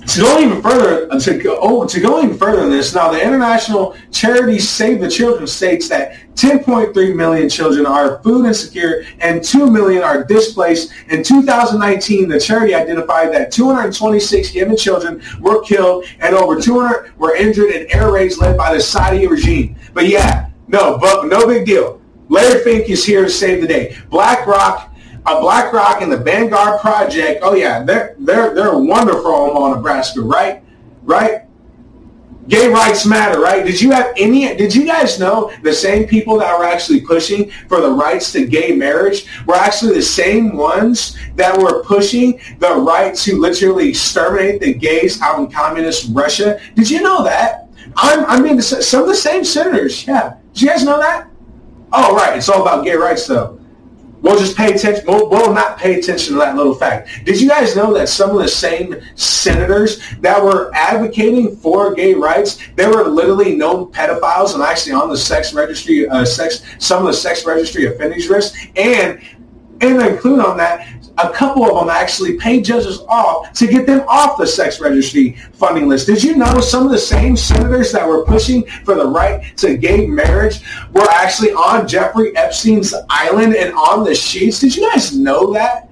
to 0.07 0.21
go 0.21 0.39
even 0.39 0.63
further, 0.63 1.11
uh, 1.11 1.19
to 1.19 1.39
go, 1.39 1.59
oh, 1.61 1.87
to 1.87 2.01
go 2.01 2.23
even 2.23 2.37
further 2.37 2.61
than 2.63 2.71
this, 2.71 2.95
now 2.95 3.11
the 3.11 3.23
international 3.23 3.97
charity 4.11 4.59
Save 4.59 5.01
the 5.01 5.11
Children 5.11 5.47
states 5.47 5.89
that 5.89 6.17
10.3 6.35 7.15
million 7.15 7.49
children 7.49 7.87
are 7.87 8.23
food 8.23 8.47
insecure 8.47 9.05
and 9.21 9.43
2 9.43 9.71
million 9.71 10.03
are 10.03 10.25
displaced. 10.25 10.93
In 11.09 11.23
2019, 11.23 12.29
the 12.29 12.39
charity 12.39 12.75
identified 12.75 13.33
that 13.33 13.51
226 13.53 14.55
Yemen 14.55 14.77
children 14.77 15.23
were 15.41 15.63
killed 15.63 16.05
and 16.21 16.35
over 16.35 16.61
200 16.61 17.17
were 17.19 17.35
injured 17.37 17.71
in 17.71 17.91
air 17.91 18.13
raids 18.13 18.39
led 18.39 18.57
by 18.57 18.75
the 18.75 18.81
Saudi 18.81 19.27
regime. 19.27 19.77
But 19.93 20.09
yeah, 20.09 20.51
no, 20.69 20.99
but 20.99 21.27
no 21.27 21.47
big 21.47 21.67
deal. 21.67 22.01
Larry 22.29 22.63
Fink 22.65 22.89
is 22.89 23.05
here 23.05 23.25
to 23.25 23.31
save 23.31 23.61
the 23.61 23.69
day. 23.69 23.97
BlackRock 24.11 24.94
a 25.27 25.41
BlackRock 25.41 26.03
and 26.03 26.13
the 26.13 26.19
Vanguard 26.19 26.81
Project. 26.81 27.41
Oh 27.43 27.55
yeah, 27.55 27.83
they're 27.83 28.15
they're 28.19 28.55
they're 28.55 28.79
wonderful 28.79 29.33
on 29.33 29.77
Nebraska, 29.77 30.21
right? 30.21 30.63
Right? 31.03 31.43
Gay 32.47 32.69
rights 32.69 33.07
matter, 33.07 33.41
right? 33.41 33.65
Did 33.65 33.81
you 33.81 33.91
have 33.93 34.13
any? 34.19 34.55
Did 34.55 34.75
you 34.75 34.85
guys 34.85 35.19
know 35.19 35.51
the 35.63 35.73
same 35.73 36.07
people 36.07 36.39
that 36.39 36.59
were 36.59 36.67
actually 36.67 37.01
pushing 37.01 37.51
for 37.69 37.81
the 37.81 37.91
rights 37.91 38.33
to 38.33 38.47
gay 38.47 38.77
marriage 38.77 39.25
were 39.47 39.55
actually 39.55 39.95
the 39.95 40.03
same 40.03 40.55
ones 40.55 41.17
that 41.37 41.57
were 41.57 41.83
pushing 41.85 42.39
the 42.59 42.75
right 42.75 43.15
to 43.17 43.41
literally 43.41 43.89
exterminate 43.89 44.61
the 44.61 44.75
gays 44.75 45.23
out 45.23 45.39
in 45.39 45.51
communist 45.51 46.11
Russia? 46.13 46.61
Did 46.75 46.91
you 46.91 47.01
know 47.01 47.25
that? 47.25 47.71
I'm, 47.97 48.27
I 48.27 48.39
mean, 48.39 48.61
some 48.61 49.03
of 49.03 49.09
the 49.09 49.15
same 49.15 49.45
senators. 49.45 50.07
Yeah, 50.07 50.37
did 50.53 50.63
you 50.63 50.69
guys 50.69 50.85
know 50.85 50.99
that? 50.99 51.31
Oh, 51.95 52.15
right. 52.15 52.37
It's 52.37 52.49
all 52.49 52.61
about 52.61 52.85
gay 52.85 52.97
rights, 52.97 53.27
though. 53.27 53.59
We'll 54.25 54.39
just 54.39 54.57
pay 54.57 54.73
attention. 54.73 55.05
We'll, 55.07 55.29
we'll, 55.29 55.53
not 55.53 55.77
pay 55.77 55.99
attention 55.99 56.33
to 56.33 56.39
that 56.39 56.57
little 56.57 56.75
fact. 56.75 57.11
Did 57.27 57.39
you 57.39 57.47
guys 57.47 57.77
know 57.77 57.93
that 57.93 58.09
some 58.09 58.31
of 58.31 58.39
the 58.39 58.49
same 58.49 58.97
senators 59.17 60.01
that 60.21 60.43
were 60.43 60.75
advocating 60.75 61.55
for 61.57 61.95
gay 61.95 62.15
rights, 62.15 62.59
they 62.75 62.87
were 62.87 63.05
literally 63.05 63.55
known 63.55 63.93
pedophiles 63.93 64.55
and 64.55 64.63
actually 64.63 64.93
on 64.93 65.11
the 65.11 65.17
sex 65.17 65.53
registry, 65.53 66.09
uh, 66.09 66.25
sex, 66.25 66.63
some 66.79 67.03
of 67.03 67.09
the 67.09 67.13
sex 67.13 67.45
registry 67.45 67.85
offenders 67.85 68.31
list, 68.31 68.57
and 68.77 69.21
and 69.83 70.01
include 70.01 70.41
on 70.41 70.57
that 70.57 70.89
a 71.19 71.31
couple 71.31 71.65
of 71.65 71.75
them 71.79 71.89
actually 71.89 72.37
paid 72.39 72.65
judges 72.65 73.01
off 73.09 73.53
to 73.53 73.67
get 73.67 73.87
them 73.87 74.05
off 74.09 74.37
the 74.37 74.47
sex 74.47 74.81
registry 74.81 75.33
funding 75.53 75.89
list. 75.89 76.07
Did 76.07 76.23
you 76.23 76.37
know 76.37 76.61
some 76.61 76.85
of 76.85 76.91
the 76.91 76.99
same 76.99 77.37
senators 77.37 77.93
that 77.93 78.07
were 78.07 78.25
pushing 78.25 78.65
for 78.85 78.95
the 78.95 79.07
right 79.07 79.57
to 79.59 79.77
gay 79.77 80.07
marriage 80.07 80.61
were 80.93 81.09
actually 81.11 81.53
on 81.53 81.87
Jeffrey 81.87 82.37
Epstein's 82.37 82.95
island 83.09 83.55
and 83.55 83.73
on 83.75 84.05
the 84.05 84.15
sheets? 84.15 84.59
Did 84.59 84.75
you 84.77 84.91
guys 84.91 85.17
know 85.17 85.53
that? 85.53 85.89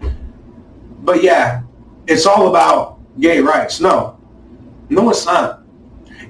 But 1.05 1.23
yeah, 1.23 1.63
it's 2.07 2.27
all 2.27 2.49
about 2.49 2.99
gay 3.21 3.41
rights. 3.41 3.81
No, 3.81 4.19
no, 4.89 5.11
it's 5.11 5.27
not. 5.27 5.63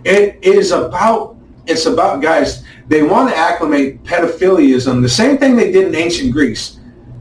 It 0.05 0.43
is 0.43 0.73
about, 0.73 1.37
it's 1.67 1.87
about, 1.87 2.21
guys, 2.21 2.65
they 2.89 3.03
want 3.03 3.31
to 3.31 3.37
acclimate 3.37 4.03
pedophiliism, 4.03 5.01
the 5.01 5.09
same 5.09 5.39
thing 5.39 5.57
they 5.57 5.71
did 5.71 5.89
in 5.89 5.95
ancient 5.95 6.33
Greece. 6.33 6.79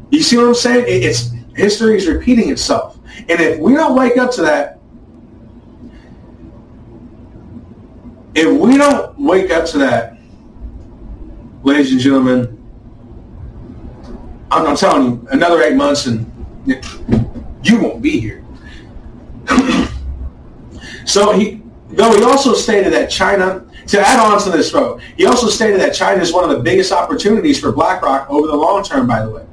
You 0.10 0.22
see 0.22 0.36
what 0.36 0.48
I'm 0.48 0.56
saying? 0.56 0.86
It's 0.88 1.32
History 1.56 1.98
is 1.98 2.08
repeating 2.08 2.50
itself. 2.50 2.98
And 3.18 3.40
if 3.40 3.60
we 3.60 3.74
don't 3.74 3.96
wake 3.96 4.18
up 4.18 4.32
to 4.34 4.42
that, 4.44 4.80
if 8.34 8.60
we 8.60 8.78
don't 8.78 9.20
wake 9.20 9.52
up 9.52 9.66
to 9.68 9.78
that, 9.80 10.18
ladies 11.64 11.92
and 11.92 12.00
gentlemen, 12.00 12.58
I'm, 14.50 14.68
I'm 14.68 14.76
telling 14.76 15.04
you, 15.04 15.28
another 15.32 15.62
eight 15.62 15.76
months 15.76 16.06
and 16.06 16.30
you 17.64 17.82
won't 17.82 18.02
be 18.02 18.20
here. 18.20 18.44
so 21.06 21.32
he, 21.34 21.62
though 21.90 22.16
he 22.16 22.24
also 22.24 22.54
stated 22.54 22.94
that 22.94 23.10
China, 23.10 23.66
to 23.88 24.00
add 24.00 24.20
on 24.20 24.42
to 24.42 24.50
this, 24.50 24.72
bro, 24.72 24.98
he 25.18 25.26
also 25.26 25.48
stated 25.48 25.80
that 25.82 25.94
China 25.94 26.22
is 26.22 26.32
one 26.32 26.44
of 26.44 26.50
the 26.50 26.64
biggest 26.64 26.92
opportunities 26.92 27.60
for 27.60 27.72
BlackRock 27.72 28.30
over 28.30 28.48
the 28.48 28.56
long 28.56 28.84
term, 28.84 29.08
by 29.08 29.26
the 29.26 29.32
way. 29.32 29.46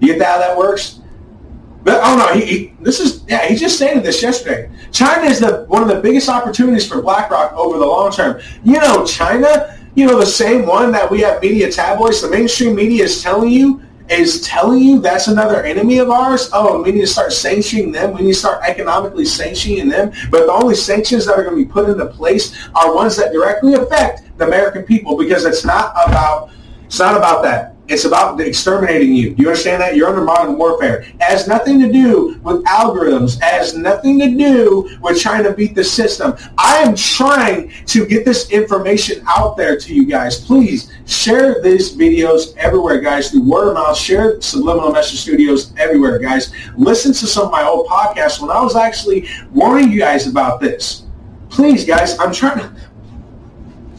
You 0.00 0.14
get 0.14 0.22
how 0.22 0.38
that 0.38 0.56
works? 0.56 0.97
But 1.82 2.00
oh 2.02 2.16
no, 2.16 2.38
he, 2.38 2.44
he, 2.44 2.74
this 2.80 3.00
is 3.00 3.24
yeah. 3.28 3.46
He 3.46 3.54
just 3.54 3.76
stated 3.76 4.02
this 4.02 4.22
yesterday. 4.22 4.70
China 4.92 5.28
is 5.28 5.40
the 5.40 5.64
one 5.68 5.82
of 5.82 5.88
the 5.88 6.00
biggest 6.00 6.28
opportunities 6.28 6.86
for 6.86 7.00
BlackRock 7.00 7.52
over 7.52 7.78
the 7.78 7.86
long 7.86 8.10
term. 8.12 8.40
You 8.64 8.74
know, 8.74 9.04
China. 9.04 9.74
You 9.94 10.06
know, 10.06 10.20
the 10.20 10.26
same 10.26 10.64
one 10.64 10.92
that 10.92 11.10
we 11.10 11.22
have 11.22 11.42
media 11.42 11.72
tabloids. 11.72 12.22
The 12.22 12.30
mainstream 12.30 12.76
media 12.76 13.02
is 13.04 13.20
telling 13.20 13.50
you 13.50 13.82
is 14.08 14.40
telling 14.40 14.82
you 14.82 15.00
that's 15.00 15.28
another 15.28 15.62
enemy 15.62 15.98
of 15.98 16.10
ours. 16.10 16.48
Oh, 16.52 16.82
we 16.82 16.92
need 16.92 17.00
to 17.00 17.06
start 17.06 17.32
sanctioning 17.32 17.92
them. 17.92 18.14
We 18.14 18.22
need 18.22 18.32
to 18.32 18.38
start 18.38 18.62
economically 18.66 19.24
sanctioning 19.24 19.88
them. 19.88 20.12
But 20.30 20.46
the 20.46 20.52
only 20.52 20.74
sanctions 20.74 21.26
that 21.26 21.38
are 21.38 21.42
going 21.42 21.56
to 21.56 21.64
be 21.64 21.70
put 21.70 21.88
into 21.88 22.06
place 22.06 22.68
are 22.74 22.94
ones 22.94 23.16
that 23.16 23.32
directly 23.32 23.74
affect 23.74 24.22
the 24.38 24.46
American 24.46 24.84
people 24.84 25.16
because 25.16 25.44
it's 25.44 25.64
not 25.64 25.92
about 26.06 26.50
it's 26.86 26.98
not 26.98 27.16
about 27.16 27.42
that. 27.42 27.74
It's 27.88 28.04
about 28.04 28.38
exterminating 28.40 29.14
you. 29.14 29.34
Do 29.34 29.42
you 29.42 29.48
understand 29.48 29.80
that? 29.80 29.96
You're 29.96 30.08
under 30.08 30.22
modern 30.22 30.58
warfare. 30.58 31.00
It 31.00 31.22
has 31.22 31.48
nothing 31.48 31.80
to 31.80 31.90
do 31.90 32.38
with 32.42 32.62
algorithms. 32.64 33.38
It 33.38 33.44
has 33.44 33.74
nothing 33.74 34.18
to 34.18 34.28
do 34.36 34.98
with 35.00 35.18
trying 35.18 35.44
to 35.44 35.54
beat 35.54 35.74
the 35.74 35.82
system. 35.82 36.36
I 36.58 36.76
am 36.78 36.94
trying 36.94 37.70
to 37.86 38.04
get 38.04 38.26
this 38.26 38.50
information 38.50 39.24
out 39.26 39.56
there 39.56 39.78
to 39.78 39.94
you 39.94 40.04
guys. 40.04 40.38
Please 40.38 40.92
share 41.06 41.62
these 41.62 41.96
videos 41.96 42.54
everywhere, 42.58 43.00
guys, 43.00 43.30
through 43.30 43.48
word 43.48 43.68
of 43.68 43.74
mouth. 43.74 43.96
Share 43.96 44.38
Subliminal 44.40 44.92
Message 44.92 45.20
Studios 45.20 45.72
everywhere, 45.78 46.18
guys. 46.18 46.52
Listen 46.76 47.12
to 47.14 47.26
some 47.26 47.46
of 47.46 47.50
my 47.50 47.62
old 47.62 47.86
podcasts 47.86 48.40
when 48.40 48.50
I 48.50 48.60
was 48.60 48.76
actually 48.76 49.28
warning 49.52 49.90
you 49.90 49.98
guys 49.98 50.26
about 50.26 50.60
this. 50.60 51.04
Please, 51.48 51.86
guys, 51.86 52.18
I'm 52.18 52.32
trying 52.32 52.58
to, 52.58 52.70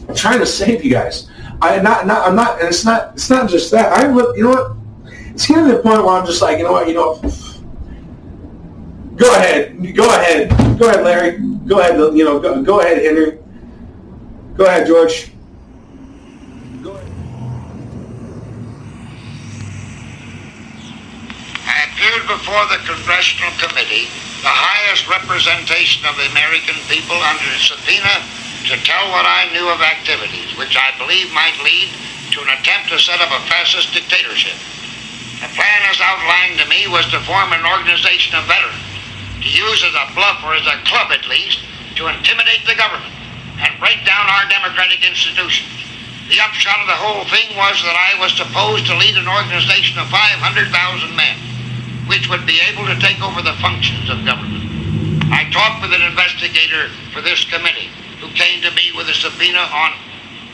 I'm 0.08 0.14
trying 0.14 0.38
to 0.38 0.46
save 0.46 0.84
you 0.84 0.92
guys. 0.92 1.29
I 1.62 1.80
not 1.80 2.06
not 2.06 2.26
I'm 2.26 2.36
not 2.36 2.60
and 2.60 2.68
it's 2.68 2.84
not 2.84 3.12
it's 3.14 3.28
not 3.28 3.48
just 3.48 3.70
that. 3.72 3.92
I 3.92 4.10
look. 4.10 4.36
you 4.36 4.44
know 4.44 4.50
what? 4.50 4.76
It's 5.32 5.46
getting 5.46 5.66
to 5.66 5.72
the 5.72 5.82
point 5.82 6.04
where 6.04 6.14
I'm 6.14 6.26
just 6.26 6.42
like, 6.42 6.58
you 6.58 6.64
know 6.64 6.72
what, 6.72 6.88
you 6.88 6.94
know 6.94 7.20
Go 9.20 9.34
ahead. 9.36 9.76
Go 9.94 10.08
ahead. 10.08 10.48
Go 10.78 10.88
ahead, 10.88 11.04
Larry. 11.04 11.38
Go 11.66 11.80
ahead, 11.80 12.00
you 12.16 12.24
know, 12.24 12.40
go, 12.40 12.62
go 12.62 12.80
ahead, 12.80 13.04
Henry. 13.04 13.38
Go 14.56 14.64
ahead, 14.64 14.86
George. 14.86 15.30
Go 16.82 16.96
ahead. 16.96 17.12
I 21.68 21.84
appeared 21.92 22.24
before 22.32 22.64
the 22.72 22.80
Congressional 22.88 23.52
Committee, 23.60 24.08
the 24.40 24.48
highest 24.48 25.04
representation 25.04 26.08
of 26.08 26.16
the 26.16 26.24
American 26.32 26.80
people 26.88 27.20
under 27.20 27.44
subpoena 27.60 28.24
to 28.68 28.76
tell 28.84 29.08
what 29.08 29.24
I 29.24 29.48
knew 29.56 29.68
of 29.72 29.80
activities 29.80 30.52
which 30.60 30.76
I 30.76 30.92
believe 31.00 31.32
might 31.32 31.56
lead 31.64 31.88
to 32.36 32.44
an 32.44 32.52
attempt 32.60 32.92
to 32.92 32.98
set 33.00 33.20
up 33.20 33.32
a 33.32 33.40
fascist 33.48 33.92
dictatorship. 33.96 34.54
The 35.40 35.48
plan 35.56 35.80
as 35.88 35.98
outlined 36.04 36.60
to 36.60 36.68
me 36.68 36.84
was 36.86 37.08
to 37.10 37.24
form 37.24 37.56
an 37.56 37.64
organization 37.64 38.36
of 38.36 38.44
veterans, 38.44 38.84
to 39.40 39.48
use 39.48 39.80
as 39.80 39.96
a 39.96 40.12
bluff 40.12 40.44
or 40.44 40.52
as 40.52 40.68
a 40.68 40.84
club 40.84 41.08
at 41.10 41.24
least, 41.26 41.64
to 41.96 42.12
intimidate 42.12 42.68
the 42.68 42.76
government 42.76 43.16
and 43.58 43.80
break 43.80 44.04
down 44.04 44.28
our 44.28 44.44
democratic 44.52 45.00
institutions. 45.00 45.72
The 46.28 46.44
upshot 46.44 46.84
of 46.84 46.86
the 46.86 47.00
whole 47.00 47.24
thing 47.32 47.56
was 47.56 47.80
that 47.82 47.96
I 47.96 48.20
was 48.20 48.36
supposed 48.36 48.86
to 48.86 49.00
lead 49.00 49.16
an 49.16 49.26
organization 49.26 49.98
of 49.98 50.12
500,000 50.12 50.68
men, 51.16 51.36
which 52.06 52.28
would 52.28 52.44
be 52.44 52.60
able 52.70 52.86
to 52.86 53.00
take 53.00 53.18
over 53.24 53.42
the 53.42 53.56
functions 53.58 54.12
of 54.12 54.22
government. 54.28 54.68
I 55.32 55.48
talked 55.50 55.82
with 55.82 55.96
an 55.96 56.04
investigator 56.04 56.92
for 57.10 57.24
this 57.24 57.42
committee 57.48 57.90
who 58.20 58.28
came 58.36 58.60
to 58.62 58.70
me 58.76 58.92
with 58.94 59.08
a 59.08 59.16
subpoena 59.16 59.64
on 59.72 59.96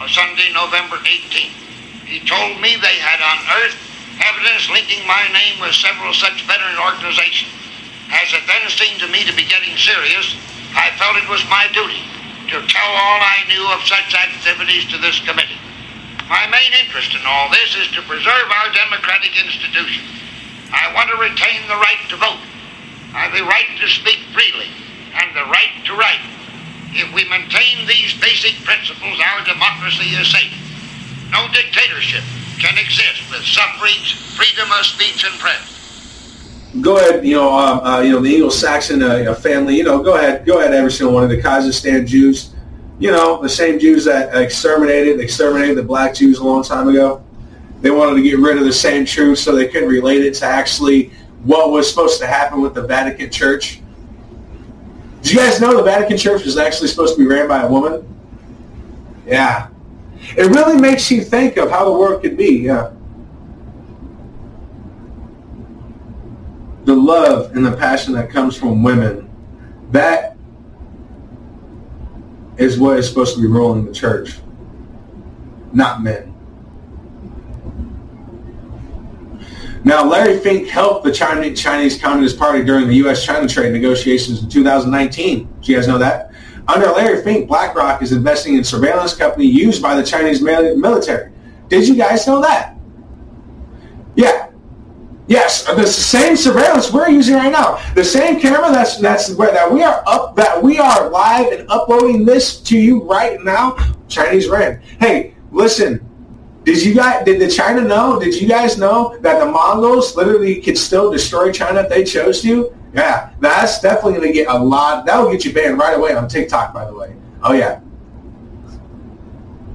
Sunday, 0.08 0.54
November 0.54 0.96
18th. 1.02 1.58
He 2.06 2.22
told 2.22 2.62
me 2.62 2.78
they 2.78 2.98
had 3.02 3.18
unearthed 3.18 3.82
evidence 4.22 4.70
linking 4.70 5.02
my 5.06 5.26
name 5.34 5.58
with 5.60 5.74
several 5.74 6.14
such 6.14 6.46
veteran 6.46 6.78
organizations. 6.78 7.50
As 8.08 8.30
it 8.30 8.46
then 8.46 8.70
seemed 8.70 9.02
to 9.02 9.10
me 9.10 9.26
to 9.26 9.34
be 9.34 9.50
getting 9.50 9.74
serious, 9.74 10.38
I 10.78 10.94
felt 10.94 11.18
it 11.18 11.28
was 11.28 11.42
my 11.50 11.66
duty 11.74 12.06
to 12.54 12.62
tell 12.70 12.92
all 12.94 13.18
I 13.18 13.42
knew 13.50 13.66
of 13.74 13.82
such 13.82 14.14
activities 14.14 14.86
to 14.94 14.98
this 15.02 15.18
committee. 15.26 15.58
My 16.30 16.46
main 16.46 16.70
interest 16.78 17.14
in 17.14 17.22
all 17.26 17.50
this 17.50 17.74
is 17.74 17.90
to 17.98 18.06
preserve 18.06 18.46
our 18.46 18.70
democratic 18.70 19.34
institutions. 19.34 20.06
I 20.70 20.94
want 20.94 21.10
to 21.10 21.18
retain 21.18 21.66
the 21.66 21.78
right 21.82 22.02
to 22.10 22.16
vote, 22.16 22.42
the 23.34 23.42
right 23.42 23.70
to 23.82 23.86
speak 23.90 24.22
freely, 24.30 24.70
and 25.18 25.34
the 25.34 25.50
right 25.50 25.74
to 25.86 25.94
write. 25.94 26.22
If 26.96 27.12
we 27.12 27.28
maintain 27.28 27.86
these 27.86 28.16
basic 28.18 28.56
principles, 28.64 29.20
our 29.20 29.44
democracy 29.44 30.16
is 30.16 30.32
safe. 30.32 30.52
No 31.30 31.46
dictatorship 31.52 32.24
can 32.58 32.78
exist 32.78 33.28
with 33.30 33.44
suffrage, 33.44 34.16
freedom 34.34 34.68
of 34.72 34.84
speech, 34.86 35.24
and 35.24 35.38
press 35.38 35.76
go 36.80 36.96
ahead, 36.96 37.26
you 37.26 37.34
know, 37.34 37.52
uh, 37.52 37.80
uh, 37.82 38.00
you 38.00 38.12
know, 38.12 38.20
the 38.20 38.34
Anglo-Saxon 38.34 39.02
uh, 39.02 39.34
family, 39.34 39.76
you 39.76 39.84
know, 39.84 40.02
go 40.02 40.16
ahead, 40.16 40.44
go 40.44 40.58
ahead, 40.58 40.74
every 40.74 40.90
single 40.90 41.14
one 41.14 41.24
of 41.24 41.30
the 41.30 41.40
Kazakhstan 41.40 42.06
Jews, 42.06 42.54
you 42.98 43.10
know, 43.10 43.40
the 43.42 43.48
same 43.48 43.78
Jews 43.78 44.04
that 44.04 44.34
exterminated, 44.34 45.20
exterminated 45.20 45.76
the 45.76 45.82
black 45.82 46.14
Jews 46.14 46.38
a 46.38 46.44
long 46.44 46.62
time 46.62 46.88
ago. 46.88 47.22
They 47.80 47.90
wanted 47.90 48.16
to 48.16 48.22
get 48.22 48.38
rid 48.38 48.56
of 48.56 48.64
the 48.64 48.72
same 48.72 49.04
truth 49.04 49.38
so 49.38 49.54
they 49.54 49.68
couldn't 49.68 49.88
relate 49.88 50.22
it 50.22 50.34
to 50.34 50.46
actually 50.46 51.12
what 51.44 51.70
was 51.70 51.88
supposed 51.88 52.18
to 52.20 52.26
happen 52.26 52.60
with 52.60 52.74
the 52.74 52.82
Vatican 52.82 53.30
Church. 53.30 53.80
Did 55.26 55.32
you 55.32 55.40
guys 55.40 55.60
know 55.60 55.76
the 55.76 55.82
Vatican 55.82 56.16
Church 56.16 56.44
was 56.44 56.56
actually 56.56 56.86
supposed 56.86 57.16
to 57.16 57.18
be 57.18 57.26
ran 57.26 57.48
by 57.48 57.62
a 57.62 57.68
woman? 57.68 58.06
Yeah. 59.26 59.70
It 60.36 60.46
really 60.54 60.80
makes 60.80 61.10
you 61.10 61.24
think 61.24 61.56
of 61.56 61.68
how 61.68 61.84
the 61.84 61.90
world 61.90 62.22
could 62.22 62.36
be, 62.36 62.58
yeah. 62.58 62.92
the 66.84 66.94
love 66.94 67.56
and 67.56 67.66
the 67.66 67.76
passion 67.76 68.14
that 68.14 68.30
comes 68.30 68.56
from 68.56 68.84
women, 68.84 69.28
that 69.90 70.36
is 72.56 72.78
what 72.78 72.96
is 72.96 73.08
supposed 73.08 73.34
to 73.34 73.40
be 73.42 73.48
ruling 73.48 73.84
the 73.84 73.92
church, 73.92 74.38
not 75.72 76.04
men. 76.04 76.35
Now, 79.86 80.04
Larry 80.04 80.40
Fink 80.40 80.66
helped 80.66 81.04
the 81.04 81.12
Chinese 81.12 82.00
Communist 82.00 82.36
Party 82.40 82.64
during 82.64 82.88
the 82.88 82.94
U.S.-China 82.96 83.48
trade 83.48 83.72
negotiations 83.72 84.42
in 84.42 84.48
2019. 84.50 85.48
Do 85.60 85.72
you 85.72 85.78
guys 85.78 85.86
know 85.86 85.96
that? 85.96 86.32
Under 86.66 86.86
Larry 86.86 87.22
Fink, 87.22 87.46
BlackRock 87.46 88.02
is 88.02 88.10
investing 88.10 88.56
in 88.56 88.64
surveillance 88.64 89.14
company 89.14 89.46
used 89.46 89.80
by 89.80 89.94
the 89.94 90.02
Chinese 90.02 90.42
military. 90.42 91.30
Did 91.68 91.86
you 91.86 91.94
guys 91.94 92.26
know 92.26 92.42
that? 92.42 92.76
Yeah, 94.16 94.48
Yes, 95.28 95.68
uh, 95.68 95.74
the 95.74 95.86
same 95.86 96.36
surveillance 96.36 96.92
we're 96.92 97.08
using 97.08 97.34
right 97.34 97.50
now. 97.50 97.80
The 97.94 98.04
same 98.04 98.40
camera 98.40 98.70
that's 98.70 98.96
that's 98.98 99.34
where 99.34 99.52
that 99.52 99.72
we 99.72 99.82
are 99.82 100.04
up 100.06 100.36
that 100.36 100.62
we 100.62 100.78
are 100.78 101.10
live 101.10 101.52
and 101.52 101.68
uploading 101.68 102.24
this 102.24 102.60
to 102.60 102.78
you 102.78 103.02
right 103.02 103.42
now. 103.42 103.76
Chinese 104.06 104.48
ran. 104.48 104.80
Hey, 105.00 105.34
listen. 105.50 106.00
Did 106.66 106.84
you 106.84 106.94
guys 106.94 107.24
did 107.24 107.40
the 107.40 107.48
China 107.48 107.80
know? 107.80 108.20
Did 108.20 108.34
you 108.34 108.46
guys 108.46 108.76
know 108.76 109.16
that 109.22 109.38
the 109.38 109.46
Mongols 109.46 110.14
literally 110.16 110.60
could 110.60 110.76
still 110.76 111.10
destroy 111.10 111.50
China 111.50 111.80
if 111.80 111.88
they 111.88 112.04
chose 112.04 112.42
to? 112.42 112.76
Yeah, 112.92 113.32
that's 113.40 113.80
definitely 113.80 114.14
going 114.14 114.28
to 114.28 114.32
get 114.32 114.48
a 114.48 114.58
lot. 114.58 115.06
That 115.06 115.18
will 115.18 115.30
get 115.30 115.44
you 115.44 115.54
banned 115.54 115.78
right 115.78 115.96
away 115.96 116.14
on 116.14 116.28
TikTok, 116.28 116.74
by 116.74 116.84
the 116.84 116.94
way. 116.94 117.16
Oh 117.42 117.52
yeah, 117.52 117.80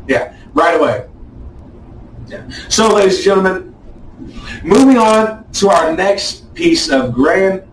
yeah, 0.07 0.35
right 0.53 0.79
away. 0.79 1.07
Yeah. 2.27 2.47
So, 2.69 2.93
ladies 2.93 3.15
and 3.15 3.23
gentlemen, 3.23 3.71
Moving 4.63 4.97
on 4.97 5.49
to 5.53 5.69
our 5.69 5.95
next 5.95 6.53
piece 6.53 6.89
of 6.89 7.13
grand 7.13 7.63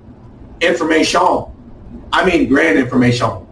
information. 0.61 1.21
I 2.13 2.25
mean 2.25 2.49
grand 2.49 2.79
information. 2.79 3.47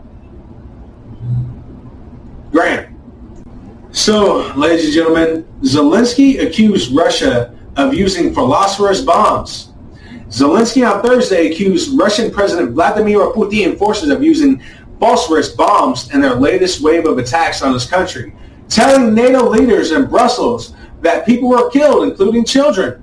Grand. 2.51 2.86
So, 3.97 4.53
ladies 4.57 4.85
and 4.85 4.95
gentlemen, 4.95 5.49
Zelensky 5.63 6.47
accused 6.47 6.95
Russia 6.95 7.57
of 7.77 7.95
using 7.95 8.35
phosphorus 8.35 9.01
bombs. 9.01 9.73
Zelensky 10.29 10.87
on 10.87 11.03
Thursday 11.03 11.51
accused 11.51 11.99
Russian 11.99 12.31
President 12.31 12.73
Vladimir 12.73 13.33
Putin 13.33 13.79
forces 13.79 14.11
of 14.11 14.23
using 14.23 14.63
phosphorus 15.01 15.49
bombs 15.49 16.13
in 16.13 16.21
their 16.21 16.35
latest 16.35 16.83
wave 16.83 17.07
of 17.07 17.17
attacks 17.17 17.63
on 17.63 17.73
his 17.73 17.87
country, 17.87 18.35
telling 18.69 19.15
NATO 19.15 19.49
leaders 19.49 19.93
in 19.93 20.05
Brussels 20.05 20.75
that 21.01 21.25
people 21.25 21.49
were 21.49 21.71
killed, 21.71 22.07
including 22.07 22.45
children. 22.45 23.03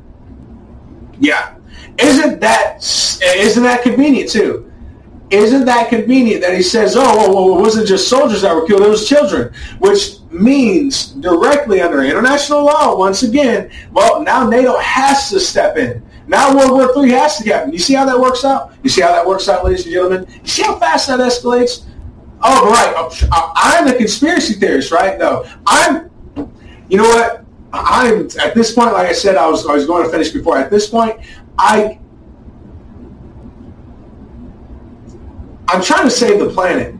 Yeah. 1.19 1.55
Isn't 1.97 2.39
that 2.41 2.77
isn't 3.23 3.63
that 3.63 3.81
convenient 3.81 4.29
too? 4.29 4.71
Isn't 5.33 5.65
that 5.65 5.89
convenient 5.89 6.41
that 6.41 6.55
he 6.55 6.61
says, 6.61 6.95
oh, 6.95 7.33
well, 7.33 7.57
it 7.57 7.61
wasn't 7.61 7.87
just 7.87 8.07
soldiers 8.07 8.43
that 8.43 8.55
were 8.55 8.67
killed, 8.67 8.81
it 8.83 8.89
was 8.89 9.09
children, 9.09 9.51
which 9.79 10.19
means 10.29 11.07
directly 11.07 11.81
under 11.81 12.03
international 12.03 12.63
law, 12.63 12.95
once 12.95 13.23
again, 13.23 13.71
well, 13.93 14.21
now 14.21 14.47
NATO 14.47 14.77
has 14.77 15.31
to 15.31 15.39
step 15.39 15.75
in. 15.77 16.03
Now 16.27 16.55
World 16.55 16.71
War 16.95 17.03
III 17.03 17.11
has 17.13 17.37
to 17.37 17.51
happen. 17.51 17.73
You 17.73 17.79
see 17.79 17.95
how 17.95 18.05
that 18.05 18.19
works 18.19 18.45
out? 18.45 18.73
You 18.83 18.91
see 18.91 19.01
how 19.01 19.11
that 19.11 19.25
works 19.25 19.49
out, 19.49 19.65
ladies 19.65 19.85
and 19.85 19.93
gentlemen? 19.93 20.27
You 20.43 20.47
see 20.47 20.61
how 20.61 20.77
fast 20.77 21.07
that 21.07 21.19
escalates? 21.19 21.85
Oh, 22.43 22.69
right. 22.69 22.93
Oh, 22.95 23.09
uh, 23.31 23.53
I'm 23.55 23.87
the 23.87 23.95
conspiracy 23.95 24.53
theorist, 24.53 24.91
right? 24.91 25.17
No, 25.17 25.49
I'm, 25.65 26.11
you 26.89 26.97
know 26.97 27.09
what? 27.09 27.43
I'm 27.73 28.27
at 28.39 28.53
this 28.53 28.71
point, 28.71 28.93
like 28.93 29.07
I 29.07 29.13
said, 29.13 29.35
I 29.35 29.49
was 29.49 29.65
I 29.65 29.73
was 29.73 29.87
going 29.87 30.03
to 30.05 30.11
finish 30.11 30.29
before. 30.29 30.59
At 30.59 30.69
this 30.69 30.87
point, 30.87 31.19
I 31.57 31.99
I'm 35.67 35.81
trying 35.81 36.03
to 36.03 36.11
save 36.11 36.39
the 36.39 36.49
planet. 36.49 36.95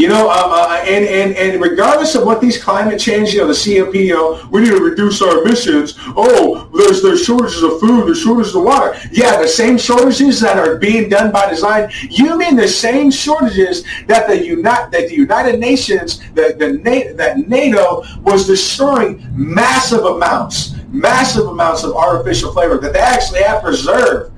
You 0.00 0.08
know, 0.08 0.30
uh, 0.30 0.34
uh, 0.34 0.84
and, 0.86 1.04
and, 1.04 1.36
and 1.36 1.60
regardless 1.60 2.14
of 2.14 2.24
what 2.24 2.40
these 2.40 2.56
climate 2.62 2.98
change, 2.98 3.34
you 3.34 3.40
know, 3.40 3.52
the 3.52 3.52
COP, 3.52 3.94
you 3.94 4.14
know, 4.14 4.48
we 4.50 4.62
need 4.62 4.70
to 4.70 4.80
reduce 4.80 5.20
our 5.20 5.42
emissions. 5.42 5.94
Oh, 6.16 6.70
there's 6.74 7.02
there's 7.02 7.22
shortages 7.22 7.62
of 7.62 7.80
food, 7.80 8.06
there's 8.06 8.22
shortages 8.22 8.54
of 8.54 8.62
water. 8.62 8.98
Yeah, 9.12 9.38
the 9.42 9.46
same 9.46 9.76
shortages 9.76 10.40
that 10.40 10.56
are 10.56 10.78
being 10.78 11.10
done 11.10 11.30
by 11.30 11.50
design. 11.50 11.90
You 12.08 12.38
mean 12.38 12.56
the 12.56 12.66
same 12.66 13.10
shortages 13.10 13.84
that 14.06 14.26
the 14.26 14.42
United 14.42 14.90
that 14.92 15.08
the 15.08 15.14
United 15.14 15.60
Nations, 15.60 16.20
the, 16.30 16.56
the 16.58 17.14
that 17.16 17.46
NATO 17.46 18.02
was 18.22 18.46
destroying 18.46 19.26
massive 19.32 20.06
amounts, 20.06 20.76
massive 20.88 21.46
amounts 21.46 21.84
of 21.84 21.94
artificial 21.94 22.54
flavor 22.54 22.78
that 22.78 22.94
they 22.94 23.00
actually 23.00 23.42
have 23.42 23.62
preserved 23.62 24.32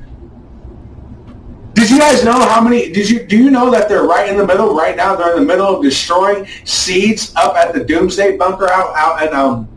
did 1.83 1.91
you 1.91 1.99
guys 1.99 2.25
know 2.25 2.39
how 2.39 2.61
many? 2.61 2.93
Did 2.93 3.11
you 3.11 3.25
do 3.27 3.37
you 3.37 3.51
know 3.51 3.69
that 3.73 3.89
they're 3.89 4.05
right 4.05 4.29
in 4.29 4.37
the 4.37 4.47
middle 4.47 4.73
right 4.73 4.97
now? 4.97 5.17
They're 5.17 5.33
in 5.33 5.41
the 5.41 5.47
middle 5.47 5.67
of 5.67 5.83
destroying 5.83 6.47
seeds 6.65 7.35
up 7.35 7.57
at 7.57 7.75
the 7.75 7.83
Doomsday 7.83 8.37
Bunker 8.37 8.71
out 8.71 8.95
out 8.95 9.21
and 9.21 9.35
um 9.35 9.69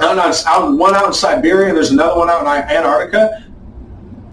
out, 0.00 0.18
out, 0.18 0.46
out 0.46 0.78
one 0.78 0.94
out 0.94 1.08
in 1.08 1.12
Siberia 1.12 1.68
and 1.68 1.76
there's 1.76 1.90
another 1.90 2.16
one 2.16 2.30
out 2.30 2.42
in 2.42 2.46
Antarctica. 2.46 3.44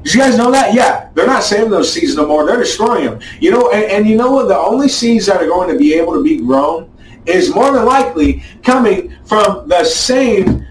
Did 0.04 0.14
you 0.14 0.20
guys 0.20 0.38
know 0.38 0.52
that? 0.52 0.76
Yeah, 0.76 1.10
they're 1.16 1.26
not 1.26 1.42
saving 1.42 1.72
those 1.72 1.92
seeds 1.92 2.16
no 2.16 2.28
more. 2.28 2.46
They're 2.46 2.58
destroying 2.58 3.06
them. 3.06 3.20
You 3.40 3.52
know, 3.52 3.72
and, 3.72 3.86
and 3.86 4.08
you 4.08 4.16
know 4.16 4.32
what? 4.32 4.48
The 4.48 4.58
only 4.58 4.88
seeds 4.88 5.26
that 5.26 5.42
are 5.42 5.48
going 5.48 5.70
to 5.70 5.78
be 5.80 5.96
able 5.96 6.14
to 6.14 6.24
be 6.24 6.38
grown 6.38 6.96
is 7.26 7.54
more 7.54 7.74
than 7.74 7.86
likely 7.86 8.44
coming 8.62 9.16
from 9.26 9.68
the 9.68 9.84
same 9.84 10.68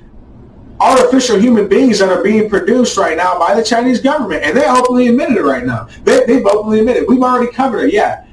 artificial 0.81 1.39
human 1.39 1.69
beings 1.69 1.99
that 1.99 2.09
are 2.09 2.23
being 2.23 2.49
produced 2.49 2.97
right 2.97 3.17
now 3.17 3.39
by 3.39 3.55
the 3.55 3.63
Chinese 3.63 4.01
government. 4.01 4.45
And 4.45 4.57
they 4.57 4.67
openly 4.69 5.09
admitted 5.09 5.37
it 5.37 5.43
right 5.43 5.65
now. 5.65 5.89
They, 6.05 6.25
they've 6.25 6.47
openly 6.47 6.81
admitted 6.81 7.05
We've 7.09 7.23
already 7.23 7.53
covered 7.53 7.87
it. 7.87 7.95
Yeah. 7.95 8.25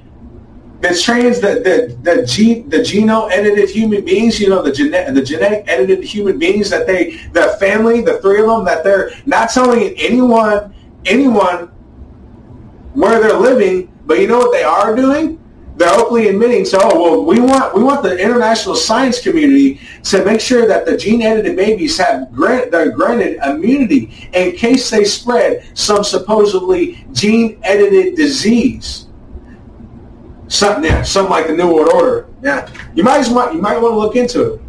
The 0.81 0.93
trans, 0.95 1.39
the 1.39 1.61
the 1.61 1.97
the 2.03 2.25
gene, 2.25 2.69
the 2.69 2.77
genome 2.77 3.31
edited 3.31 3.69
human 3.69 4.05
beings, 4.05 4.39
you 4.39 4.49
know, 4.49 4.61
the 4.61 4.71
genetic, 4.71 5.15
the 5.15 5.23
genetic 5.23 5.63
edited 5.67 6.03
human 6.03 6.37
beings 6.37 6.69
that 6.69 6.85
they, 6.85 7.15
the 7.31 7.55
family, 7.59 8.01
the 8.01 8.19
three 8.19 8.41
of 8.41 8.47
them, 8.47 8.65
that 8.65 8.83
they're 8.83 9.11
not 9.25 9.49
telling 9.49 9.95
anyone, 9.97 10.75
anyone 11.05 11.67
where 12.93 13.19
they're 13.19 13.39
living, 13.39 13.91
but 14.05 14.19
you 14.19 14.27
know 14.27 14.37
what 14.37 14.51
they 14.51 14.63
are 14.63 14.95
doing? 14.95 15.39
They're 15.77 15.93
openly 15.93 16.29
admitting 16.29 16.63
so 16.63 16.79
oh, 16.81 17.01
well 17.01 17.25
we 17.25 17.39
want 17.39 17.75
we 17.75 17.83
want 17.83 18.01
the 18.01 18.17
international 18.17 18.75
science 18.75 19.21
community 19.21 19.79
to 20.03 20.23
make 20.23 20.39
sure 20.39 20.67
that 20.67 20.85
the 20.85 20.95
gene 20.95 21.21
edited 21.21 21.55
babies 21.55 21.97
have 21.97 22.31
grant 22.31 22.71
they're 22.71 22.91
granted 22.91 23.37
immunity 23.45 24.29
in 24.33 24.55
case 24.55 24.89
they 24.89 25.03
spread 25.03 25.65
some 25.77 26.03
supposedly 26.03 27.05
gene 27.11 27.59
edited 27.63 28.15
disease. 28.15 29.07
Something 30.47 30.85
yeah 30.85 31.03
something 31.03 31.31
like 31.31 31.47
the 31.47 31.53
new 31.53 31.73
world 31.73 31.91
order. 31.93 32.27
Yeah 32.41 32.69
you 32.93 33.03
might 33.03 33.27
want 33.29 33.53
you 33.53 33.61
might 33.61 33.77
want 33.77 33.93
to 33.93 33.99
look 33.99 34.15
into 34.15 34.53
it. 34.53 34.61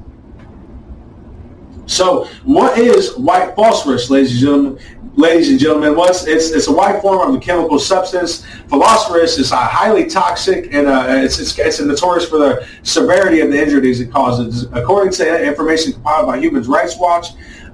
So 1.87 2.25
what 2.43 2.79
is 2.79 3.17
white 3.17 3.55
phosphorus 3.55 4.11
ladies 4.11 4.33
and 4.33 4.41
gentlemen 4.41 4.79
ladies 5.17 5.51
and 5.51 5.59
gentlemen, 5.59 5.95
it's, 5.99 6.51
it's 6.51 6.69
a 6.69 6.73
white 6.73 7.01
form 7.03 7.29
of 7.29 7.35
a 7.35 7.41
chemical 7.41 7.79
substance. 7.79 8.47
Phosphorus 8.69 9.39
is 9.39 9.51
highly 9.51 10.07
toxic 10.07 10.73
and 10.73 10.87
uh, 10.87 11.07
it's, 11.09 11.39
it's, 11.39 11.59
it's 11.59 11.81
notorious 11.81 12.29
for 12.29 12.39
the 12.39 12.69
severity 12.83 13.41
of 13.41 13.51
the 13.51 13.61
injuries 13.61 14.01
it 14.01 14.13
causes. 14.13 14.65
According 14.73 15.13
to 15.15 15.45
information 15.45 15.93
compiled 15.95 16.27
by 16.27 16.39
Human 16.39 16.63
Rights 16.63 16.97
Watch, 16.97 17.29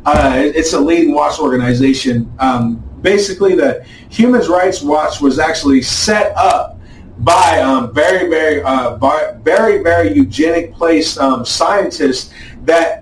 Uh, 0.05 0.51
it's 0.59 0.73
a 0.73 0.81
leading 0.81 1.15
watch 1.15 1.39
organization. 1.39 2.27
Um, 2.41 2.83
basically, 3.03 3.55
the 3.55 3.87
Human 4.11 4.43
Rights 4.51 4.83
Watch 4.83 5.21
was 5.21 5.39
actually 5.39 5.81
set 5.83 6.35
up 6.35 6.81
by 7.19 7.61
um, 7.61 7.95
very, 7.95 8.29
very, 8.29 8.63
uh, 8.65 8.97
by 8.97 9.39
very, 9.45 9.81
very 9.81 10.13
eugenic 10.13 10.75
place 10.75 11.17
um, 11.19 11.45
scientists 11.45 12.35
that 12.65 13.02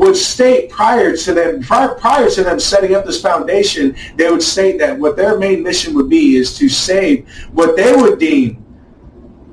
would 0.00 0.16
state 0.16 0.70
prior 0.70 1.14
to 1.14 1.34
them 1.34 1.62
prior, 1.62 1.94
prior 1.94 2.30
to 2.30 2.42
them 2.42 2.58
setting 2.58 2.94
up 2.94 3.04
this 3.04 3.20
foundation, 3.20 3.94
they 4.16 4.30
would 4.30 4.42
state 4.42 4.78
that 4.78 4.98
what 4.98 5.14
their 5.14 5.38
main 5.38 5.62
mission 5.62 5.94
would 5.94 6.08
be 6.08 6.36
is 6.36 6.56
to 6.56 6.68
save 6.70 7.28
what 7.52 7.76
they 7.76 7.94
would 7.94 8.18
deem 8.18 8.56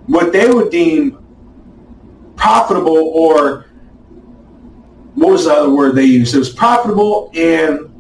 what 0.08 0.32
they 0.32 0.50
would 0.50 0.72
deem 0.72 1.18
profitable 2.38 2.98
or 2.98 3.66
what 5.16 5.32
was 5.32 5.46
the 5.46 5.52
other 5.52 5.70
word 5.70 5.96
they 5.96 6.06
used? 6.06 6.34
It 6.34 6.40
was 6.40 6.54
profitable 6.54 7.30
and 7.36 7.94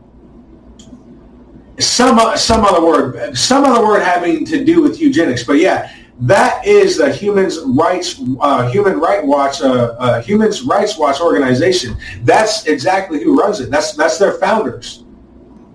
some 1.79 2.19
some 2.37 2.63
other 2.63 2.83
word, 2.83 3.37
some 3.37 3.65
other 3.65 3.85
word 3.85 4.01
having 4.01 4.45
to 4.45 4.63
do 4.63 4.81
with 4.81 5.01
eugenics. 5.01 5.43
But 5.43 5.53
yeah, 5.53 5.93
that 6.19 6.65
is 6.65 6.97
the 6.97 7.11
Human 7.11 7.49
Rights 7.75 8.21
uh, 8.39 8.69
Human 8.69 8.99
Right 8.99 9.23
Watch 9.23 9.61
uh, 9.61 9.95
uh, 9.99 10.23
Rights 10.65 10.97
Watch 10.97 11.21
organization. 11.21 11.95
That's 12.23 12.65
exactly 12.65 13.23
who 13.23 13.39
runs 13.39 13.59
it. 13.59 13.69
That's 13.69 13.93
that's 13.93 14.17
their 14.17 14.33
founders. 14.33 15.05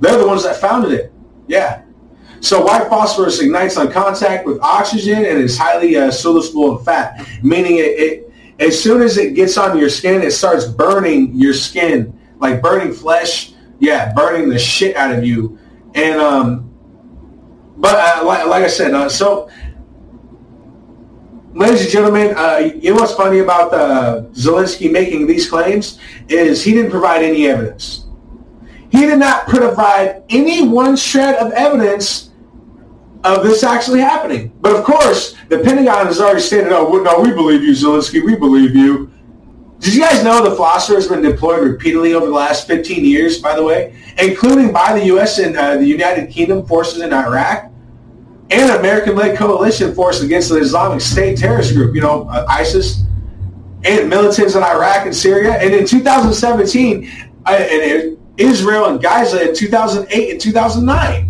They're 0.00 0.18
the 0.18 0.26
ones 0.26 0.42
that 0.42 0.56
founded 0.56 0.92
it. 0.92 1.12
Yeah. 1.46 1.82
So 2.40 2.64
white 2.64 2.88
phosphorus 2.88 3.40
ignites 3.40 3.76
on 3.76 3.92
contact 3.92 4.44
with 4.44 4.60
oxygen 4.60 5.24
and 5.24 5.38
is 5.38 5.56
highly 5.56 5.96
uh, 5.96 6.10
soluble 6.10 6.76
in 6.76 6.84
fat, 6.84 7.24
meaning 7.40 7.76
it, 7.76 7.82
it 7.82 8.32
as 8.58 8.80
soon 8.80 9.00
as 9.00 9.16
it 9.18 9.34
gets 9.34 9.56
on 9.56 9.78
your 9.78 9.88
skin, 9.88 10.22
it 10.22 10.32
starts 10.32 10.64
burning 10.66 11.32
your 11.34 11.54
skin, 11.54 12.18
like 12.38 12.60
burning 12.60 12.92
flesh. 12.92 13.52
Yeah, 13.78 14.12
burning 14.12 14.48
the 14.48 14.58
shit 14.58 14.96
out 14.96 15.12
of 15.12 15.24
you. 15.24 15.58
And 15.94 16.20
um, 16.20 16.72
but 17.76 17.94
uh, 17.94 18.24
like, 18.24 18.46
like 18.46 18.64
I 18.64 18.68
said, 18.68 18.94
uh, 18.94 19.08
so 19.08 19.50
ladies 21.54 21.82
and 21.82 21.90
gentlemen, 21.90 22.34
uh, 22.36 22.70
you 22.74 22.94
know 22.94 23.00
what's 23.00 23.14
funny 23.14 23.40
about 23.40 23.72
uh, 23.72 24.22
Zelensky 24.32 24.90
making 24.90 25.26
these 25.26 25.48
claims 25.48 25.98
is 26.28 26.62
he 26.64 26.72
didn't 26.72 26.90
provide 26.90 27.22
any 27.22 27.46
evidence. 27.46 28.06
He 28.90 29.00
did 29.00 29.18
not 29.18 29.46
provide 29.48 30.22
any 30.28 30.66
one 30.66 30.96
shred 30.96 31.36
of 31.36 31.52
evidence 31.52 32.30
of 33.24 33.42
this 33.42 33.62
actually 33.62 34.00
happening. 34.00 34.52
But 34.60 34.76
of 34.76 34.84
course, 34.84 35.34
the 35.48 35.58
Pentagon 35.58 36.06
has 36.06 36.20
already 36.20 36.40
stated, 36.40 36.72
oh, 36.72 37.02
no, 37.02 37.20
we 37.20 37.30
believe 37.30 37.62
you, 37.62 37.72
Zelensky, 37.72 38.24
we 38.24 38.36
believe 38.36 38.74
you. 38.74 39.10
Did 39.78 39.94
you 39.94 40.00
guys 40.00 40.22
know 40.22 40.48
the 40.48 40.54
Flosser 40.54 40.94
has 40.94 41.08
been 41.08 41.22
deployed 41.22 41.62
repeatedly 41.62 42.14
over 42.14 42.26
the 42.26 42.32
last 42.32 42.66
15 42.68 43.04
years, 43.04 43.38
by 43.38 43.56
the 43.56 43.62
way, 43.62 43.96
including 44.18 44.72
by 44.72 44.96
the 44.98 45.06
U.S. 45.06 45.38
and 45.38 45.56
uh, 45.56 45.76
the 45.76 45.86
United 45.86 46.30
Kingdom 46.30 46.66
forces 46.66 47.00
in 47.00 47.12
Iraq? 47.12 47.71
And 48.52 48.70
American-led 48.72 49.36
coalition 49.36 49.94
force 49.94 50.20
against 50.22 50.50
the 50.50 50.56
Islamic 50.56 51.00
State 51.00 51.38
terrorist 51.38 51.74
group, 51.74 51.94
you 51.94 52.02
know, 52.02 52.28
uh, 52.28 52.44
ISIS, 52.48 53.02
and 53.84 54.08
militants 54.08 54.54
in 54.54 54.62
Iraq 54.62 55.06
and 55.06 55.14
Syria. 55.14 55.54
And 55.54 55.74
in 55.74 55.86
2017, 55.86 57.10
uh, 57.46 57.50
and 57.50 58.18
Israel 58.36 58.86
and 58.86 59.02
Gaza 59.02 59.48
in 59.48 59.54
2008 59.54 60.30
and 60.30 60.40
2009. 60.40 61.28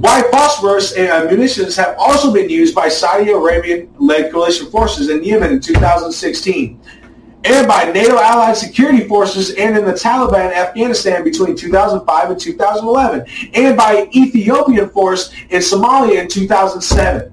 White 0.00 0.30
phosphorus 0.30 0.92
and 0.92 1.30
munitions 1.30 1.76
have 1.76 1.94
also 1.98 2.32
been 2.32 2.48
used 2.48 2.74
by 2.74 2.88
Saudi 2.88 3.30
Arabian-led 3.30 4.32
coalition 4.32 4.70
forces 4.70 5.10
in 5.10 5.22
Yemen 5.22 5.52
in 5.52 5.60
2016 5.60 6.80
and 7.44 7.66
by 7.66 7.90
NATO 7.90 8.18
allied 8.18 8.56
security 8.56 9.06
forces 9.08 9.54
and 9.54 9.76
in 9.76 9.84
the 9.84 9.92
Taliban 9.92 10.52
Afghanistan 10.52 11.24
between 11.24 11.56
2005 11.56 12.30
and 12.30 12.40
2011, 12.40 13.50
and 13.54 13.76
by 13.76 14.08
Ethiopian 14.14 14.90
force 14.90 15.32
in 15.48 15.60
Somalia 15.60 16.20
in 16.20 16.28
2007. 16.28 17.32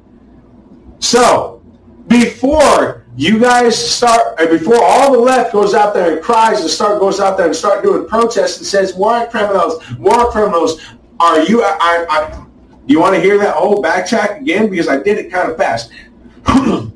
So, 0.99 1.61
before 2.07 3.05
you 3.17 3.39
guys 3.39 3.75
start, 3.77 4.37
before 4.37 4.81
all 4.81 5.11
the 5.11 5.19
left 5.19 5.51
goes 5.51 5.73
out 5.73 5.93
there 5.93 6.13
and 6.15 6.23
cries 6.23 6.61
and 6.61 6.69
start 6.69 6.99
goes 6.99 7.19
out 7.19 7.35
there 7.35 7.47
and 7.47 7.55
start 7.55 7.83
doing 7.83 8.07
protests 8.07 8.57
and 8.57 8.65
says 8.65 8.93
war 8.93 9.27
criminals, 9.27 9.83
war 9.97 10.31
criminals, 10.31 10.81
are 11.19 11.41
you? 11.41 11.63
I, 11.63 12.05
I, 12.09 12.45
you 12.85 12.99
want 12.99 13.15
to 13.15 13.21
hear 13.21 13.37
that 13.39 13.55
whole 13.55 13.83
backtrack 13.83 14.39
again 14.39 14.69
because 14.69 14.87
I 14.87 15.01
did 15.01 15.17
it 15.17 15.31
kind 15.31 15.51
of 15.51 15.57
fast. 15.57 15.91
Don't 16.45 16.93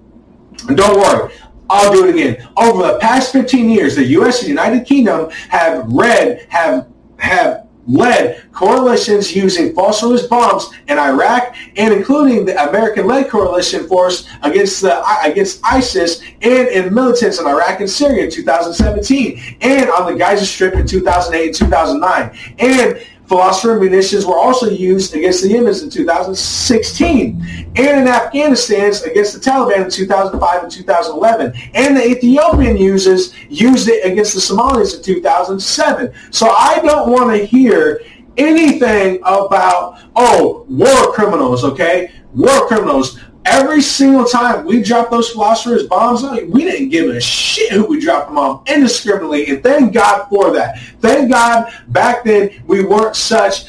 worry. 0.78 1.34
I'll 1.72 1.94
do 1.94 2.06
it 2.06 2.14
again. 2.14 2.48
Over 2.58 2.94
the 2.94 3.00
past 3.00 3.32
15 3.32 3.70
years, 3.70 3.96
the 3.96 4.06
U.S. 4.06 4.42
and 4.42 4.50
United 4.50 4.86
Kingdom 4.86 5.30
have 5.50 5.88
read, 5.88 6.46
have 6.50 6.88
have 7.18 7.68
led 7.88 8.44
coalitions 8.52 9.36
using 9.36 9.74
false 9.74 10.02
bombs 10.28 10.70
in 10.88 10.98
Iraq 11.00 11.56
and 11.78 11.94
including 11.94 12.46
the 12.46 12.70
American-led 12.70 13.30
coalition 13.30 13.88
force 13.88 14.28
against 14.44 14.82
the 14.82 15.04
against 15.24 15.62
ISIS 15.66 16.22
and 16.42 16.68
in 16.68 16.94
militants 16.94 17.40
in 17.40 17.48
Iraq 17.48 17.80
and 17.80 17.90
Syria 17.90 18.26
in 18.26 18.32
2017 18.32 19.58
and 19.62 19.90
on 19.90 20.12
the 20.12 20.18
Gaza 20.18 20.46
Strip 20.46 20.76
in 20.76 20.86
2008 20.86 21.48
and 21.48 21.56
2009 21.56 22.38
and 22.60 23.08
Philosopher 23.32 23.80
munitions 23.80 24.26
were 24.26 24.38
also 24.38 24.70
used 24.70 25.16
against 25.16 25.42
the 25.42 25.48
Yemenis 25.48 25.84
in 25.84 25.90
2016 25.90 27.42
and 27.78 28.02
in 28.02 28.06
Afghanistan 28.06 28.92
against 29.10 29.34
the 29.34 29.40
Taliban 29.40 29.86
in 29.86 29.90
2005 29.90 30.64
and 30.64 30.70
2011. 30.70 31.54
And 31.74 31.96
the 31.96 32.06
Ethiopian 32.06 32.76
users 32.76 33.34
used 33.48 33.88
it 33.88 34.06
against 34.06 34.34
the 34.34 34.42
Somalis 34.42 34.98
in 34.98 35.04
2007. 35.04 36.14
So 36.32 36.50
I 36.50 36.82
don't 36.84 37.10
want 37.10 37.34
to 37.34 37.46
hear 37.46 38.02
anything 38.36 39.20
about, 39.20 40.02
oh, 40.18 40.66
war 40.68 41.14
criminals, 41.14 41.64
okay? 41.64 42.12
War 42.34 42.68
criminals. 42.68 43.18
Every 43.44 43.82
single 43.82 44.26
time 44.26 44.66
we 44.66 44.84
dropped 44.84 45.10
those 45.10 45.32
philosopher's 45.32 45.88
bombs, 45.88 46.24
on 46.24 46.36
you, 46.38 46.52
we 46.52 46.64
didn't 46.64 46.90
give 46.90 47.10
a 47.10 47.20
shit 47.20 47.72
who 47.72 47.86
we 47.86 48.00
dropped 48.00 48.30
them 48.30 48.38
on 48.38 48.64
indiscriminately. 48.68 49.48
And 49.48 49.64
thank 49.64 49.94
God 49.94 50.28
for 50.30 50.52
that. 50.52 50.80
Thank 51.00 51.32
God 51.32 51.74
back 51.88 52.24
then 52.24 52.62
we 52.68 52.84
weren't 52.84 53.16
such, 53.16 53.66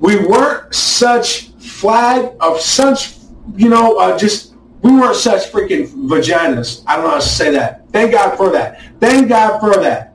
we 0.00 0.16
weren't 0.16 0.74
such 0.74 1.48
flag 1.52 2.32
of 2.40 2.60
such, 2.60 3.16
you 3.54 3.70
know, 3.70 3.96
uh, 3.96 4.18
just, 4.18 4.54
we 4.82 4.92
weren't 4.92 5.16
such 5.16 5.50
freaking 5.50 5.88
vaginas. 6.06 6.82
I 6.86 6.96
don't 6.96 7.06
know 7.06 7.12
how 7.12 7.16
to 7.16 7.22
say 7.22 7.50
that. 7.52 7.88
Thank 7.90 8.12
God 8.12 8.36
for 8.36 8.50
that. 8.50 8.82
Thank 9.00 9.30
God 9.30 9.60
for 9.60 9.80
that. 9.80 10.14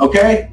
Okay? 0.00 0.50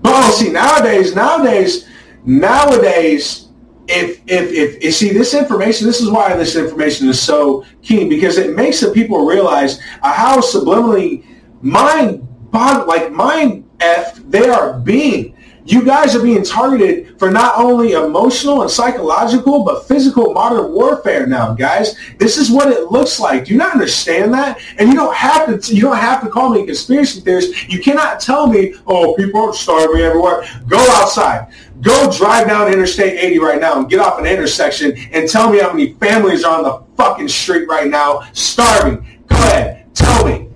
But 0.00 0.12
oh, 0.14 0.30
see, 0.32 0.50
nowadays, 0.50 1.14
nowadays, 1.14 1.86
nowadays, 2.24 3.48
if, 3.88 4.20
if, 4.26 4.52
if, 4.52 4.84
you 4.84 4.92
see 4.92 5.12
this 5.12 5.34
information, 5.34 5.86
this 5.86 6.00
is 6.00 6.10
why 6.10 6.36
this 6.36 6.56
information 6.56 7.08
is 7.08 7.20
so 7.20 7.64
key 7.82 8.08
because 8.08 8.38
it 8.38 8.54
makes 8.54 8.80
the 8.80 8.90
people 8.90 9.26
realize 9.26 9.80
how 10.02 10.40
subliminally 10.40 11.24
mind, 11.60 12.26
like 12.52 13.10
mind 13.10 13.68
f 13.80 14.16
they 14.28 14.48
are 14.48 14.78
being. 14.78 15.31
You 15.64 15.84
guys 15.84 16.16
are 16.16 16.22
being 16.22 16.42
targeted 16.42 17.18
for 17.18 17.30
not 17.30 17.56
only 17.56 17.92
emotional 17.92 18.62
and 18.62 18.70
psychological, 18.70 19.64
but 19.64 19.86
physical 19.86 20.32
modern 20.32 20.72
warfare 20.72 21.26
now, 21.26 21.54
guys. 21.54 21.96
This 22.18 22.36
is 22.36 22.50
what 22.50 22.72
it 22.72 22.90
looks 22.90 23.20
like. 23.20 23.44
Do 23.44 23.52
you 23.52 23.58
not 23.58 23.72
understand 23.72 24.34
that? 24.34 24.60
And 24.78 24.88
you 24.88 24.94
don't 24.94 25.14
have 25.14 25.46
to. 25.46 25.74
You 25.74 25.82
don't 25.82 25.96
have 25.96 26.22
to 26.22 26.28
call 26.28 26.50
me 26.50 26.62
a 26.62 26.66
conspiracy 26.66 27.20
theorist. 27.20 27.68
You 27.68 27.80
cannot 27.80 28.20
tell 28.20 28.48
me, 28.48 28.74
"Oh, 28.86 29.14
people 29.14 29.40
are 29.42 29.54
starving 29.54 30.00
everywhere." 30.00 30.44
Go 30.68 30.78
outside. 30.90 31.46
Go 31.80 32.10
drive 32.10 32.48
down 32.48 32.72
Interstate 32.72 33.18
80 33.18 33.38
right 33.40 33.60
now 33.60 33.78
and 33.78 33.88
get 33.88 33.98
off 33.98 34.18
an 34.18 34.26
intersection 34.26 34.96
and 35.12 35.28
tell 35.28 35.50
me 35.50 35.58
how 35.58 35.72
many 35.72 35.94
families 35.94 36.44
are 36.44 36.58
on 36.58 36.62
the 36.62 36.80
fucking 36.96 37.28
street 37.28 37.68
right 37.68 37.88
now 37.88 38.22
starving. 38.32 39.04
Go 39.26 39.36
ahead. 39.36 39.86
Tell 39.94 40.24
me. 40.26 40.51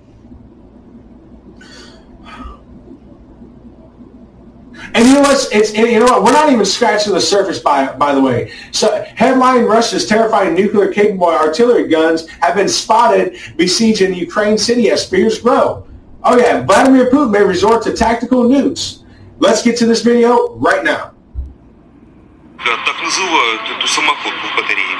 And 4.94 5.06
you 5.06 5.14
know 5.14 5.20
what? 5.20 5.48
It's 5.52 5.72
you 5.74 6.00
know 6.00 6.06
what? 6.06 6.24
We're 6.24 6.32
not 6.32 6.50
even 6.52 6.64
scratching 6.64 7.12
the 7.12 7.20
surface. 7.20 7.58
By 7.58 7.92
by 7.94 8.14
the 8.14 8.20
way, 8.20 8.52
so 8.72 9.04
headline 9.16 9.64
Russia's 9.64 10.06
terrifying 10.06 10.54
nuclear-capable 10.54 11.26
artillery 11.26 11.88
guns 11.88 12.28
have 12.40 12.54
been 12.54 12.68
spotted 12.68 13.36
besieging 13.56 14.14
Ukraine 14.14 14.58
city 14.58 14.90
as 14.90 15.04
fears 15.08 15.38
grow. 15.38 15.86
Oh 16.24 16.38
yeah, 16.38 16.62
Vladimir 16.62 17.10
Putin 17.10 17.32
may 17.32 17.42
resort 17.42 17.82
to 17.84 17.92
tactical 17.92 18.44
nukes. 18.44 19.02
Let's 19.38 19.62
get 19.62 19.76
to 19.78 19.86
this 19.86 20.02
video 20.02 20.56
right 20.56 20.84
now. 20.84 21.12
Так 22.64 23.02
называют 23.02 23.62
эту 23.76 23.88
самоходку 23.88 24.46
в 24.46 24.56
батарее. 24.56 24.95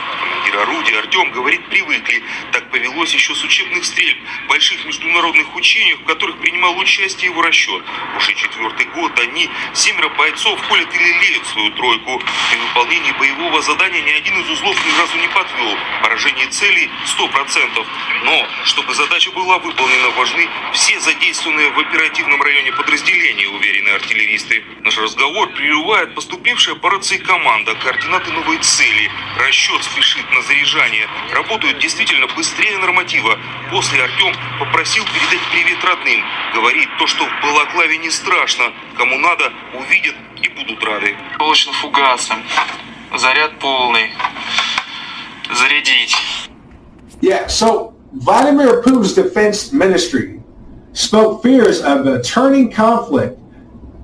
Командир 0.57 0.75
орудия 0.75 0.99
Артем 0.99 1.31
говорит, 1.31 1.65
привыкли. 1.69 2.23
Так 2.51 2.71
повелось 2.71 3.13
еще 3.13 3.35
с 3.35 3.43
учебных 3.43 3.85
стрельб, 3.85 4.17
больших 4.47 4.85
международных 4.85 5.55
учениях, 5.55 5.99
в 5.99 6.05
которых 6.05 6.39
принимал 6.39 6.77
участие 6.79 7.29
его 7.29 7.41
расчет. 7.41 7.83
Уже 8.17 8.33
четвертый 8.33 8.87
год 8.87 9.11
они, 9.19 9.49
семеро 9.73 10.09
бойцов, 10.09 10.59
колят 10.67 10.93
и 10.93 10.97
лелеют 10.97 11.45
свою 11.47 11.71
тройку. 11.71 12.21
При 12.49 12.57
выполнении 12.57 13.11
боевого 13.19 13.61
задания 13.61 14.01
ни 14.01 14.11
один 14.11 14.41
из 14.41 14.49
узлов 14.49 14.75
ни 14.85 14.99
разу 14.99 15.17
не 15.17 15.27
подвел. 15.27 15.77
Поражение 16.01 16.47
целей 16.47 16.89
100%. 17.05 17.85
Но, 18.23 18.47
чтобы 18.63 18.95
задача 18.95 19.31
была 19.31 19.59
выполнена, 19.59 20.09
важны 20.17 20.47
все 20.73 20.99
задействованные 20.99 21.69
в 21.69 21.79
оперативном 21.79 22.41
районе 22.41 22.71
подразделения, 22.71 23.47
уверены 23.47 23.89
артиллеристы. 23.89 24.63
Наш 24.81 24.97
разговор 24.97 25.49
прерывает 25.49 26.15
поступившая 26.15 26.75
по 26.75 26.89
рации 26.89 27.17
команда, 27.17 27.75
координаты 27.75 28.31
новой 28.31 28.57
цели. 28.59 29.11
Расчет 29.37 29.83
спешит 29.83 30.29
на 30.31 30.41
заряжание. 30.47 31.07
Работают 31.33 31.79
действительно 31.79 32.27
быстрее 32.35 32.77
норматива. 32.77 33.37
После 33.69 34.01
Артем 34.01 34.33
попросил 34.59 35.03
передать 35.05 35.45
привет 35.51 35.83
родным. 35.83 36.23
Говорит, 36.55 36.87
то, 36.97 37.07
что 37.07 37.25
в 37.25 37.41
Балаклаве 37.43 37.97
не 37.97 38.09
страшно. 38.09 38.71
Кому 38.97 39.17
надо, 39.17 39.51
увидят 39.73 40.15
и 40.41 40.47
будут 40.49 40.83
рады. 40.83 41.15
Получен 41.37 41.73
фугасом. 41.73 42.37
Заряд 43.15 43.59
полный. 43.59 44.11
Зарядить. 45.51 46.15
Yeah, 47.21 47.47
so 47.47 47.93
Vladimir 48.13 48.81
Putin's 48.83 49.13
defense 49.13 49.73
ministry 49.73 50.39
spoke 50.93 51.41
fears 51.41 51.81
of 51.81 52.05
a 52.05 52.21
turning 52.21 52.71
conflict 52.71 53.39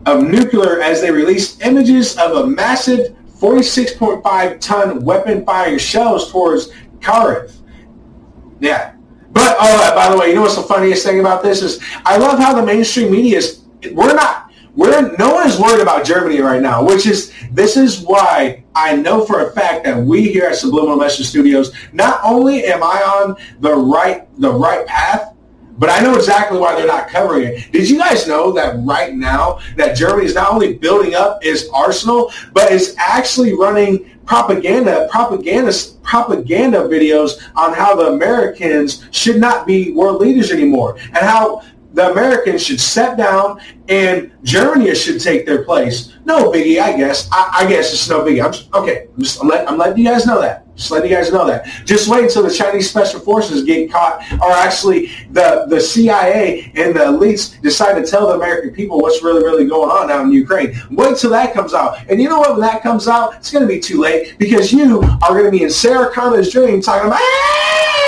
of 0.05 0.23
nuclear 0.23 0.81
as 0.81 1.01
they 1.01 1.11
released 1.11 1.61
images 1.61 2.17
of 2.17 2.35
a 2.35 2.47
massive 2.47 3.15
46.5 3.43 4.59
ton 4.61 5.03
weapon 5.03 5.45
firing 5.45 5.77
shells 5.77 6.31
towards 6.31 6.69
Kharkiv. 6.99 7.53
Yeah. 8.61 8.95
But, 9.33 9.57
oh, 9.59 9.91
uh, 9.91 9.93
by 9.93 10.09
the 10.09 10.17
way, 10.17 10.29
you 10.29 10.35
know 10.35 10.43
what's 10.43 10.55
the 10.55 10.61
funniest 10.61 11.05
thing 11.05 11.19
about 11.19 11.43
this 11.43 11.61
is 11.61 11.83
I 12.05 12.15
love 12.15 12.39
how 12.39 12.53
the 12.53 12.65
mainstream 12.65 13.11
media 13.11 13.39
is, 13.39 13.65
we're 13.91 14.13
not, 14.13 14.49
we're, 14.75 15.13
no 15.17 15.33
one 15.33 15.45
is 15.45 15.59
worried 15.59 15.81
about 15.81 16.05
Germany 16.05 16.39
right 16.39 16.61
now, 16.61 16.85
which 16.85 17.05
is, 17.05 17.33
this 17.51 17.75
is 17.75 17.99
why 17.99 18.63
I 18.75 18.95
know 18.95 19.25
for 19.25 19.45
a 19.45 19.51
fact 19.51 19.83
that 19.83 19.97
we 19.97 20.31
here 20.31 20.45
at 20.45 20.55
Subliminal 20.55 20.95
Message 20.95 21.27
Studios, 21.27 21.73
not 21.91 22.21
only 22.23 22.63
am 22.63 22.81
I 22.81 23.01
on 23.01 23.35
the 23.59 23.75
right, 23.75 24.25
the 24.39 24.53
right 24.53 24.87
path, 24.87 25.32
but 25.77 25.89
I 25.89 26.01
know 26.01 26.15
exactly 26.15 26.59
why 26.59 26.75
they're 26.75 26.87
not 26.87 27.07
covering 27.07 27.47
it. 27.47 27.71
Did 27.71 27.89
you 27.89 27.97
guys 27.97 28.27
know 28.27 28.51
that 28.53 28.75
right 28.83 29.13
now 29.13 29.59
that 29.75 29.95
Germany 29.95 30.25
is 30.25 30.35
not 30.35 30.51
only 30.51 30.73
building 30.73 31.15
up 31.15 31.39
its 31.43 31.67
arsenal, 31.69 32.31
but 32.53 32.71
is 32.71 32.95
actually 32.97 33.53
running 33.53 34.09
propaganda, 34.25 35.07
propaganda, 35.11 35.73
propaganda 36.03 36.79
videos 36.79 37.41
on 37.55 37.73
how 37.73 37.95
the 37.95 38.07
Americans 38.07 39.05
should 39.11 39.39
not 39.39 39.65
be 39.65 39.91
world 39.91 40.21
leaders 40.21 40.51
anymore 40.51 40.97
and 40.97 41.17
how 41.17 41.61
the 41.93 42.11
Americans 42.11 42.63
should 42.65 42.79
step 42.79 43.17
down 43.17 43.59
and 43.87 44.31
Germany 44.43 44.93
should 44.95 45.21
take 45.21 45.45
their 45.45 45.63
place. 45.63 46.13
No 46.25 46.51
biggie, 46.51 46.81
I 46.81 46.97
guess. 46.97 47.29
I, 47.31 47.59
I 47.59 47.67
guess 47.67 47.93
it's 47.93 48.09
no 48.09 48.21
biggie. 48.21 48.43
I'm 48.43 48.51
just, 48.51 48.73
okay. 48.73 49.07
I'm, 49.15 49.23
just, 49.23 49.41
I'm, 49.41 49.47
let, 49.47 49.69
I'm 49.69 49.77
letting 49.77 49.99
you 49.99 50.09
guys 50.09 50.25
know 50.25 50.41
that. 50.41 50.63
Just 50.75 50.89
letting 50.89 51.11
you 51.11 51.15
guys 51.15 51.31
know 51.31 51.45
that. 51.45 51.67
Just 51.85 52.07
wait 52.07 52.23
until 52.23 52.41
the 52.43 52.53
Chinese 52.53 52.89
special 52.89 53.19
forces 53.19 53.63
get 53.63 53.91
caught, 53.91 54.23
or 54.41 54.51
actually 54.51 55.11
the, 55.29 55.67
the 55.69 55.79
CIA 55.79 56.71
and 56.75 56.95
the 56.95 57.01
elites 57.01 57.61
decide 57.61 58.03
to 58.03 58.09
tell 58.09 58.29
the 58.29 58.33
American 58.33 58.71
people 58.71 58.99
what's 58.99 59.21
really, 59.21 59.43
really 59.43 59.67
going 59.67 59.91
on 59.91 60.09
out 60.09 60.25
in 60.25 60.31
Ukraine. 60.31 60.75
Wait 60.89 61.17
till 61.17 61.29
that 61.29 61.53
comes 61.53 61.75
out. 61.75 61.97
And 62.09 62.19
you 62.19 62.27
know 62.27 62.39
what? 62.39 62.53
When 62.53 62.61
that 62.61 62.81
comes 62.81 63.07
out, 63.07 63.35
it's 63.35 63.51
going 63.51 63.61
to 63.61 63.67
be 63.67 63.79
too 63.79 64.01
late 64.01 64.35
because 64.39 64.73
you 64.73 65.01
are 65.21 65.33
going 65.33 65.45
to 65.45 65.51
be 65.51 65.61
in 65.61 65.69
Sarah 65.69 66.11
Connor's 66.11 66.51
dream 66.51 66.81
talking 66.81 67.07
about, 67.07 67.19
ah! 67.21 68.02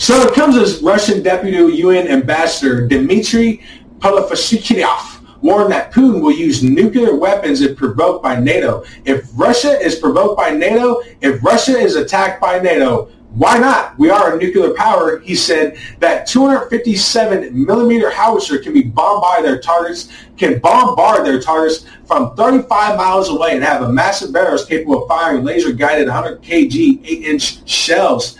So 0.00 0.18
it 0.22 0.32
comes 0.32 0.56
as 0.56 0.80
Russian 0.80 1.22
Deputy 1.22 1.58
UN 1.80 2.08
Ambassador 2.08 2.88
Dmitry 2.88 3.62
Polofashikyov 3.98 5.42
warned 5.42 5.70
that 5.72 5.92
Putin 5.92 6.22
will 6.22 6.32
use 6.32 6.62
nuclear 6.62 7.14
weapons 7.14 7.60
if 7.60 7.76
provoked 7.76 8.22
by 8.22 8.40
NATO. 8.40 8.82
If 9.04 9.28
Russia 9.34 9.78
is 9.78 9.96
provoked 9.96 10.38
by 10.38 10.52
NATO, 10.52 11.02
if 11.20 11.44
Russia 11.44 11.76
is 11.76 11.96
attacked 11.96 12.40
by 12.40 12.60
NATO, 12.60 13.10
why 13.34 13.58
not? 13.58 13.96
We 13.98 14.08
are 14.08 14.34
a 14.34 14.38
nuclear 14.38 14.72
power. 14.74 15.20
He 15.20 15.36
said 15.36 15.76
that 15.98 16.26
257 16.26 17.64
millimeter 17.66 18.10
howitzer 18.10 18.58
can 18.58 18.72
be 18.72 18.82
bombard 18.82 19.44
their 19.44 19.60
targets, 19.60 20.08
can 20.38 20.60
bombard 20.60 21.26
their 21.26 21.40
targets 21.40 21.84
from 22.06 22.34
35 22.36 22.96
miles 22.96 23.28
away 23.28 23.52
and 23.52 23.62
have 23.62 23.82
a 23.82 23.92
massive 23.92 24.32
barrels 24.32 24.64
capable 24.64 25.02
of 25.02 25.08
firing 25.08 25.44
laser 25.44 25.72
guided 25.72 26.08
100 26.08 26.42
kg 26.42 27.00
8 27.04 27.24
inch 27.24 27.68
shells. 27.68 28.36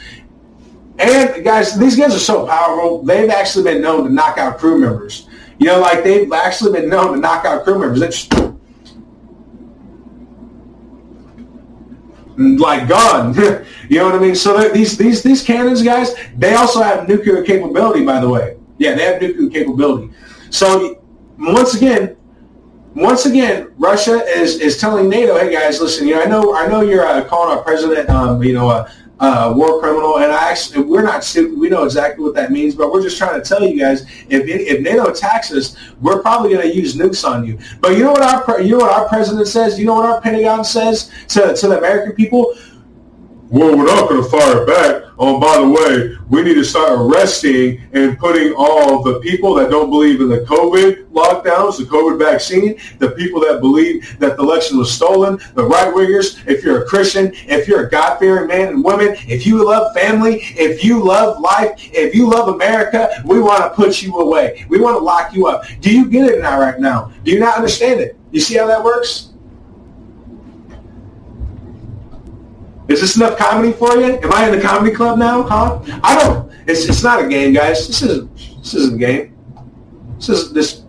And 1.00 1.42
guys, 1.42 1.78
these 1.78 1.96
guys 1.96 2.14
are 2.14 2.18
so 2.18 2.46
powerful. 2.46 3.02
They've 3.02 3.30
actually 3.30 3.64
been 3.64 3.80
known 3.80 4.04
to 4.04 4.10
knock 4.12 4.36
out 4.36 4.58
crew 4.58 4.78
members. 4.78 5.26
You 5.58 5.66
know, 5.66 5.80
like 5.80 6.04
they've 6.04 6.30
actually 6.30 6.78
been 6.78 6.90
known 6.90 7.14
to 7.14 7.18
knock 7.18 7.46
out 7.46 7.64
crew 7.64 7.78
members. 7.78 8.28
Like 12.36 12.86
gone. 12.86 13.34
you 13.88 13.98
know 13.98 14.06
what 14.06 14.14
I 14.14 14.18
mean? 14.18 14.34
So 14.34 14.68
these 14.68 14.98
these 14.98 15.22
these 15.22 15.42
cannons, 15.42 15.82
guys, 15.82 16.14
they 16.36 16.54
also 16.54 16.82
have 16.82 17.08
nuclear 17.08 17.42
capability. 17.44 18.04
By 18.04 18.20
the 18.20 18.28
way, 18.28 18.58
yeah, 18.76 18.94
they 18.94 19.04
have 19.04 19.22
nuclear 19.22 19.48
capability. 19.48 20.12
So 20.50 21.02
once 21.38 21.74
again, 21.74 22.16
once 22.94 23.24
again, 23.24 23.72
Russia 23.78 24.22
is 24.26 24.60
is 24.60 24.78
telling 24.78 25.08
NATO, 25.08 25.38
hey 25.38 25.52
guys, 25.52 25.80
listen, 25.80 26.06
you 26.06 26.14
know, 26.14 26.22
I 26.22 26.26
know 26.26 26.54
I 26.54 26.66
know 26.66 26.80
you're 26.82 27.06
uh, 27.06 27.24
calling 27.24 27.56
our 27.56 27.62
president, 27.62 28.10
um, 28.10 28.42
you 28.42 28.52
know, 28.52 28.68
uh, 28.68 28.90
uh, 29.20 29.52
war 29.54 29.80
criminal. 29.80 30.18
And 30.18 30.32
I 30.32 30.50
actually, 30.50 30.82
we're 30.84 31.02
not 31.02 31.22
stupid. 31.22 31.58
We 31.58 31.68
know 31.68 31.84
exactly 31.84 32.24
what 32.24 32.34
that 32.34 32.50
means, 32.50 32.74
but 32.74 32.90
we're 32.90 33.02
just 33.02 33.18
trying 33.18 33.40
to 33.40 33.46
tell 33.46 33.62
you 33.62 33.78
guys, 33.78 34.02
if, 34.28 34.48
if 34.48 34.80
NATO 34.80 35.10
attacks 35.10 35.52
us, 35.52 35.76
we're 36.00 36.22
probably 36.22 36.54
going 36.54 36.68
to 36.68 36.74
use 36.74 36.96
nukes 36.96 37.28
on 37.28 37.44
you. 37.44 37.58
But 37.80 37.96
you 37.96 38.04
know 38.04 38.12
what 38.12 38.22
our, 38.22 38.60
you 38.60 38.72
know 38.72 38.78
what 38.78 38.92
our 38.92 39.08
president 39.08 39.46
says? 39.46 39.78
You 39.78 39.86
know 39.86 39.94
what 39.94 40.06
our 40.06 40.20
Pentagon 40.20 40.64
says 40.64 41.10
to, 41.28 41.54
to 41.54 41.68
the 41.68 41.78
American 41.78 42.12
people? 42.12 42.54
Well, 43.50 43.76
we're 43.76 43.84
not 43.84 44.08
going 44.08 44.22
to 44.22 44.28
fire 44.28 44.64
back. 44.64 45.02
Oh, 45.18 45.40
by 45.40 45.58
the 45.58 45.68
way, 45.68 46.16
we 46.28 46.42
need 46.42 46.54
to 46.54 46.64
start 46.64 46.92
arresting 46.92 47.82
and 47.92 48.16
putting 48.16 48.54
all 48.56 49.02
the 49.02 49.18
people 49.18 49.54
that 49.54 49.70
don't 49.70 49.90
believe 49.90 50.20
in 50.20 50.28
the 50.28 50.42
COVID 50.42 51.06
lockdowns, 51.08 51.76
the 51.76 51.82
COVID 51.82 52.16
vaccine, 52.16 52.78
the 53.00 53.10
people 53.10 53.40
that 53.40 53.60
believe 53.60 54.16
that 54.20 54.36
the 54.36 54.42
election 54.44 54.78
was 54.78 54.92
stolen, 54.92 55.40
the 55.54 55.64
right 55.64 55.92
wingers. 55.92 56.38
If 56.46 56.62
you're 56.62 56.84
a 56.84 56.86
Christian, 56.86 57.32
if 57.48 57.66
you're 57.66 57.86
a 57.86 57.90
God-fearing 57.90 58.46
man 58.46 58.68
and 58.68 58.84
woman, 58.84 59.16
if 59.26 59.44
you 59.44 59.64
love 59.64 59.92
family, 59.94 60.36
if 60.56 60.84
you 60.84 61.02
love 61.02 61.40
life, 61.40 61.72
if 61.92 62.14
you 62.14 62.30
love 62.30 62.54
America, 62.54 63.20
we 63.24 63.40
want 63.40 63.64
to 63.64 63.70
put 63.70 64.00
you 64.00 64.16
away. 64.20 64.64
We 64.68 64.78
want 64.80 64.96
to 64.96 65.02
lock 65.02 65.34
you 65.34 65.48
up. 65.48 65.64
Do 65.80 65.92
you 65.92 66.08
get 66.08 66.30
it 66.30 66.40
now 66.40 66.60
right 66.60 66.78
now? 66.78 67.10
Do 67.24 67.32
you 67.32 67.40
not 67.40 67.56
understand 67.56 67.98
it? 67.98 68.16
You 68.30 68.40
see 68.40 68.56
how 68.56 68.68
that 68.68 68.84
works? 68.84 69.29
Is 72.90 73.00
this 73.00 73.14
enough 73.14 73.38
comedy 73.38 73.72
for 73.72 73.96
you? 73.96 74.18
Am 74.18 74.32
I 74.32 74.48
in 74.48 74.56
the 74.56 74.60
comedy 74.60 74.92
club 74.92 75.16
now? 75.16 75.44
Huh? 75.44 75.78
I 76.02 76.18
don't. 76.18 76.52
It's 76.66 76.86
it's 76.86 77.04
not 77.04 77.24
a 77.24 77.28
game, 77.28 77.52
guys. 77.52 77.86
This 77.86 78.02
isn't 78.02 78.36
this 78.36 78.74
isn't 78.74 78.96
a 78.96 78.98
game. 78.98 79.36
This 80.16 80.28
is 80.28 80.52
this. 80.52 80.82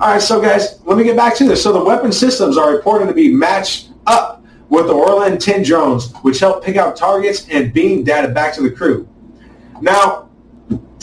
All 0.00 0.08
right, 0.08 0.20
so 0.20 0.40
guys, 0.40 0.80
let 0.86 0.98
me 0.98 1.04
get 1.04 1.16
back 1.16 1.36
to 1.36 1.44
this. 1.44 1.62
So 1.62 1.72
the 1.72 1.84
weapon 1.84 2.10
systems 2.10 2.58
are 2.58 2.74
reported 2.74 3.06
to 3.06 3.14
be 3.14 3.32
matched 3.32 3.90
up 4.08 4.44
with 4.70 4.88
the 4.88 4.92
Orlan 4.92 5.38
10 5.38 5.62
drones, 5.62 6.12
which 6.22 6.40
help 6.40 6.64
pick 6.64 6.76
out 6.76 6.96
targets 6.96 7.46
and 7.48 7.72
beam 7.72 8.02
data 8.02 8.28
back 8.28 8.54
to 8.54 8.62
the 8.62 8.70
crew. 8.70 9.08
Now, 9.80 10.29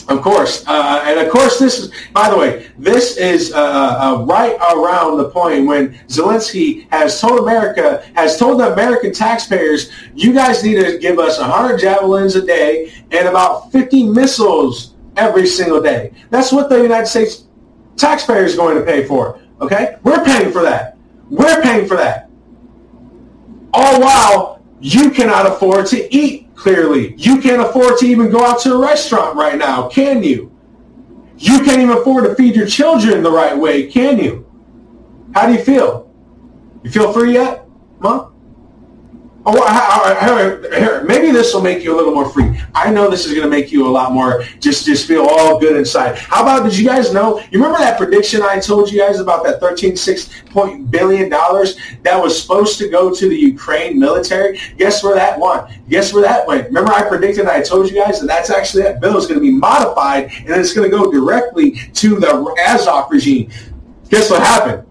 of 0.08 0.22
course, 0.22 0.64
uh, 0.66 1.02
and 1.04 1.20
of 1.20 1.30
course, 1.30 1.58
this 1.58 1.78
is. 1.78 1.92
By 2.12 2.30
the 2.30 2.36
way, 2.36 2.70
this 2.78 3.18
is 3.18 3.52
uh, 3.52 3.58
uh, 3.58 4.24
right 4.24 4.56
around 4.74 5.18
the 5.18 5.28
point 5.28 5.66
when 5.66 5.90
Zelensky 6.06 6.90
has 6.90 7.20
told 7.20 7.40
America, 7.40 8.02
has 8.14 8.38
told 8.38 8.60
the 8.60 8.72
American 8.72 9.12
taxpayers, 9.12 9.90
you 10.14 10.32
guys 10.32 10.64
need 10.64 10.76
to 10.76 10.98
give 10.98 11.18
us 11.18 11.38
100 11.38 11.78
javelins 11.78 12.36
a 12.36 12.44
day 12.44 12.90
and 13.10 13.28
about 13.28 13.70
50 13.70 14.08
missiles 14.08 14.94
every 15.18 15.46
single 15.46 15.82
day. 15.82 16.12
That's 16.30 16.52
what 16.52 16.70
the 16.70 16.80
United 16.80 17.06
States 17.06 17.44
taxpayer 17.96 18.44
is 18.44 18.56
going 18.56 18.78
to 18.78 18.84
pay 18.84 19.04
for. 19.04 19.40
Okay, 19.60 19.96
we're 20.04 20.24
paying 20.24 20.52
for 20.52 20.62
that. 20.62 20.96
We're 21.28 21.60
paying 21.60 21.86
for 21.86 21.96
that. 21.96 22.30
All 23.74 24.00
while 24.00 24.62
you 24.80 25.10
cannot 25.10 25.46
afford 25.46 25.86
to 25.88 26.14
eat 26.14 26.47
clearly. 26.58 27.14
You 27.16 27.40
can't 27.40 27.62
afford 27.62 27.98
to 27.98 28.06
even 28.06 28.30
go 28.30 28.44
out 28.44 28.60
to 28.62 28.74
a 28.74 28.78
restaurant 28.78 29.36
right 29.36 29.56
now, 29.56 29.88
can 29.88 30.22
you? 30.22 30.52
You 31.36 31.58
can't 31.64 31.80
even 31.80 31.96
afford 31.96 32.24
to 32.24 32.34
feed 32.34 32.56
your 32.56 32.66
children 32.66 33.22
the 33.22 33.30
right 33.30 33.56
way, 33.56 33.86
can 33.86 34.18
you? 34.18 34.44
How 35.34 35.46
do 35.46 35.52
you 35.52 35.62
feel? 35.62 36.12
You 36.82 36.90
feel 36.90 37.12
free 37.12 37.34
yet? 37.34 37.64
Huh? 38.02 38.27
Oh, 39.50 41.04
maybe 41.06 41.30
this 41.30 41.54
will 41.54 41.62
make 41.62 41.82
you 41.82 41.94
a 41.94 41.96
little 41.96 42.12
more 42.12 42.28
free. 42.28 42.60
I 42.74 42.90
know 42.90 43.10
this 43.10 43.24
is 43.24 43.32
going 43.32 43.44
to 43.44 43.50
make 43.50 43.72
you 43.72 43.86
a 43.86 43.88
lot 43.88 44.12
more 44.12 44.44
just 44.60 44.84
just 44.84 45.08
feel 45.08 45.22
all 45.22 45.58
good 45.58 45.74
inside. 45.74 46.18
How 46.18 46.42
about 46.42 46.64
did 46.64 46.76
you 46.76 46.84
guys 46.84 47.14
know? 47.14 47.38
You 47.50 47.58
remember 47.58 47.78
that 47.78 47.96
prediction 47.96 48.42
I 48.42 48.58
told 48.58 48.92
you 48.92 48.98
guys 48.98 49.20
about 49.20 49.44
that 49.44 49.58
13.6 49.58 50.50
point 50.50 50.90
billion 50.90 51.30
dollars 51.30 51.78
that 52.02 52.22
was 52.22 52.40
supposed 52.40 52.78
to 52.78 52.90
go 52.90 53.14
to 53.14 53.28
the 53.28 53.34
Ukraine 53.34 53.98
military? 53.98 54.60
Guess 54.76 55.02
where 55.02 55.14
that 55.14 55.40
went? 55.40 55.88
Guess 55.88 56.12
where 56.12 56.22
that 56.24 56.46
went? 56.46 56.66
Remember 56.66 56.92
I 56.92 57.08
predicted 57.08 57.46
I 57.46 57.62
told 57.62 57.88
you 57.88 57.96
guys 57.96 58.20
that 58.20 58.26
that's 58.26 58.50
actually 58.50 58.82
that 58.82 59.00
bill 59.00 59.16
is 59.16 59.26
going 59.26 59.40
to 59.40 59.44
be 59.44 59.52
modified 59.52 60.24
and 60.24 60.50
it's 60.50 60.74
going 60.74 60.90
to 60.90 60.94
go 60.94 61.10
directly 61.10 61.70
to 61.94 62.20
the 62.20 62.54
Azov 62.66 63.10
regime. 63.10 63.50
Guess 64.10 64.30
what 64.30 64.42
happened? 64.42 64.84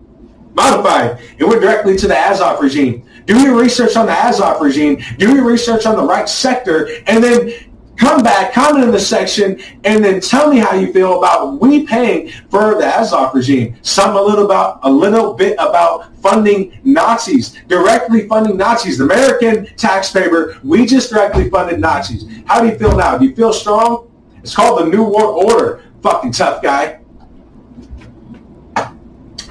Modified. 0.55 1.19
It 1.38 1.43
went 1.43 1.61
directly 1.61 1.95
to 1.97 2.07
the 2.07 2.17
Azov 2.17 2.59
regime. 2.59 3.06
Do 3.27 3.39
your 3.41 3.59
research 3.59 3.97
on 3.97 4.05
the 4.05 4.13
Azov 4.13 4.61
regime. 4.61 5.03
Do 5.17 5.35
your 5.35 5.45
research 5.45 5.85
on 5.85 5.97
the 5.97 6.03
right 6.03 6.27
sector, 6.29 6.87
and 7.07 7.21
then 7.21 7.51
come 7.97 8.23
back, 8.23 8.53
comment 8.53 8.85
in 8.85 8.91
the 8.91 8.99
section, 8.99 9.59
and 9.83 10.01
then 10.03 10.21
tell 10.21 10.49
me 10.49 10.59
how 10.59 10.73
you 10.75 10.93
feel 10.93 11.17
about 11.17 11.59
we 11.59 11.85
paying 11.85 12.31
for 12.49 12.75
the 12.75 12.85
Azov 12.85 13.35
regime. 13.35 13.75
Some 13.81 14.15
a 14.15 14.21
little 14.21 14.45
about 14.45 14.79
a 14.83 14.89
little 14.89 15.33
bit 15.33 15.55
about 15.59 16.15
funding 16.17 16.79
Nazis, 16.85 17.59
directly 17.67 18.29
funding 18.29 18.55
Nazis. 18.55 18.97
The 18.97 19.03
American 19.03 19.65
taxpayer, 19.75 20.57
we 20.63 20.85
just 20.85 21.09
directly 21.09 21.49
funded 21.49 21.81
Nazis. 21.81 22.23
How 22.45 22.61
do 22.61 22.67
you 22.67 22.77
feel 22.77 22.95
now? 22.95 23.17
Do 23.17 23.25
you 23.25 23.35
feel 23.35 23.51
strong? 23.51 24.09
It's 24.41 24.55
called 24.55 24.79
the 24.79 24.85
New 24.85 25.03
World 25.03 25.43
Order. 25.43 25.83
Fucking 26.01 26.31
tough 26.31 26.63
guy. 26.63 27.01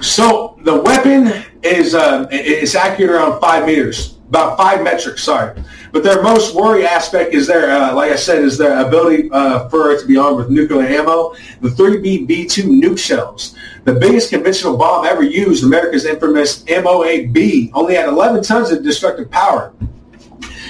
So 0.00 0.58
the 0.62 0.80
weapon 0.80 1.44
is 1.66 1.94
uh, 1.94 2.26
it's 2.30 2.74
accurate 2.74 3.10
around 3.10 3.40
five 3.40 3.66
meters, 3.66 4.18
about 4.28 4.56
five 4.56 4.82
metrics. 4.82 5.22
Sorry, 5.22 5.60
but 5.92 6.02
their 6.02 6.22
most 6.22 6.54
worry 6.54 6.86
aspect 6.86 7.34
is 7.34 7.46
their, 7.46 7.70
uh, 7.70 7.94
like 7.94 8.12
I 8.12 8.16
said, 8.16 8.42
is 8.42 8.58
their 8.58 8.86
ability 8.86 9.30
uh, 9.32 9.68
for 9.68 9.92
it 9.92 10.00
to 10.00 10.06
be 10.06 10.16
armed 10.16 10.36
with 10.36 10.50
nuclear 10.50 10.86
ammo. 10.86 11.34
The 11.60 11.68
3B 11.70 12.28
B2 12.28 12.64
nuke 12.64 12.98
shells, 12.98 13.56
the 13.84 13.94
biggest 13.94 14.30
conventional 14.30 14.76
bomb 14.76 15.06
ever 15.06 15.22
used, 15.22 15.64
America's 15.64 16.04
infamous 16.04 16.62
MOAB, 16.64 17.70
only 17.74 17.94
had 17.94 18.08
11 18.08 18.42
tons 18.42 18.70
of 18.70 18.82
destructive 18.82 19.30
power. 19.30 19.72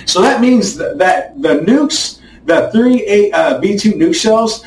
So 0.05 0.23
that 0.23 0.40
means 0.40 0.77
that, 0.77 1.40
the 1.43 1.55
nukes, 1.66 2.20
the 2.44 2.70
3 2.73 3.32
uh, 3.32 3.60
B2 3.60 3.94
nuke 3.94 4.14
shells, 4.14 4.64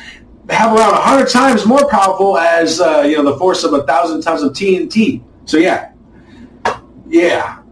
have 0.50 0.76
around 0.76 0.92
100 0.92 1.28
times 1.28 1.64
more 1.64 1.88
powerful 1.88 2.36
as 2.36 2.80
uh, 2.80 3.02
you 3.06 3.16
know 3.16 3.22
the 3.22 3.38
force 3.38 3.64
of 3.64 3.72
a 3.72 3.84
thousand 3.84 4.20
tons 4.20 4.42
of 4.42 4.52
TNT. 4.52 5.22
So 5.44 5.56
yeah, 5.56 5.92
yeah, 7.10 7.62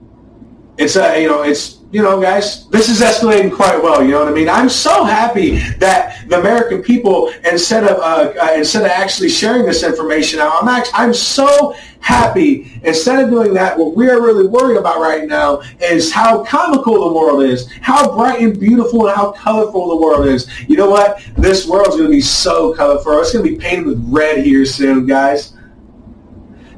it's 0.77 0.97
a 0.97 1.13
uh, 1.13 1.15
you 1.15 1.29
know 1.29 1.43
it's 1.43 1.79
you 1.91 2.03
know, 2.03 2.21
guys, 2.21 2.69
this 2.69 2.91
is 2.91 3.01
escalating 3.01 3.55
quite 3.55 3.83
well. 3.83 4.05
You 4.05 4.11
know 4.11 4.21
what 4.21 4.29
I 4.29 4.35
mean? 4.35 4.49
I'm 4.49 4.69
so 4.69 5.05
happy 5.05 5.59
that 5.79 6.29
the 6.29 6.39
American 6.39 6.83
people, 6.83 7.33
instead 7.51 7.85
of 7.85 7.99
uh, 7.99 8.35
uh, 8.39 8.53
instead 8.57 8.85
of 8.85 8.91
actually 8.91 9.31
sharing 9.31 9.65
this 9.65 9.83
information 9.83 10.39
out, 10.39 10.63
I'm 10.63 10.69
actually, 10.69 10.95
I'm 10.95 11.15
so 11.15 11.75
happy. 12.01 12.79
Instead 12.85 13.25
of 13.25 13.31
doing 13.31 13.55
that, 13.55 13.79
what 13.79 13.97
we 13.97 14.11
are 14.11 14.21
really 14.21 14.47
worried 14.47 14.77
about 14.77 15.01
right 15.01 15.27
now 15.27 15.63
is 15.81 16.13
how 16.13 16.45
comical 16.45 17.09
the 17.09 17.15
world 17.15 17.43
is, 17.43 17.73
how 17.81 18.15
bright 18.15 18.43
and 18.43 18.61
beautiful 18.61 19.07
and 19.07 19.17
how 19.17 19.33
colorful 19.33 19.89
the 19.89 19.97
world 19.97 20.27
is. 20.27 20.47
You 20.69 20.77
know 20.77 20.91
what? 20.91 21.23
This 21.39 21.67
world's 21.67 21.97
going 21.97 22.11
to 22.11 22.11
be 22.11 22.21
so 22.21 22.75
colorful. 22.75 23.19
It's 23.21 23.33
going 23.33 23.47
to 23.47 23.51
be 23.51 23.57
painted 23.57 23.87
with 23.87 24.05
red 24.09 24.45
here 24.45 24.67
soon, 24.67 25.07
guys. 25.07 25.55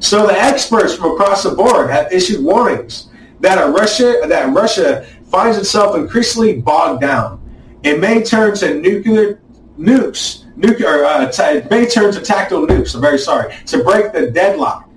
So 0.01 0.25
the 0.25 0.33
experts 0.33 0.95
from 0.95 1.11
across 1.11 1.43
the 1.43 1.51
board 1.51 1.91
have 1.91 2.11
issued 2.11 2.43
warnings 2.43 3.09
that 3.39 3.63
Russia 3.71 4.19
that 4.27 4.51
Russia 4.51 5.05
finds 5.29 5.57
itself 5.57 5.95
increasingly 5.95 6.59
bogged 6.59 7.01
down. 7.01 7.39
It 7.83 7.99
may 7.99 8.23
turn 8.23 8.55
to 8.57 8.79
nuclear 8.79 9.39
nukes, 9.77 10.45
nuclear. 10.57 11.05
Uh, 11.05 11.31
t- 11.31 11.43
it 11.43 11.69
may 11.69 11.85
turn 11.85 12.11
to 12.13 12.19
tactical 12.19 12.65
nukes. 12.65 12.95
I'm 12.95 13.01
very 13.01 13.19
sorry 13.19 13.55
to 13.67 13.83
break 13.83 14.11
the 14.11 14.31
deadlock. 14.31 14.89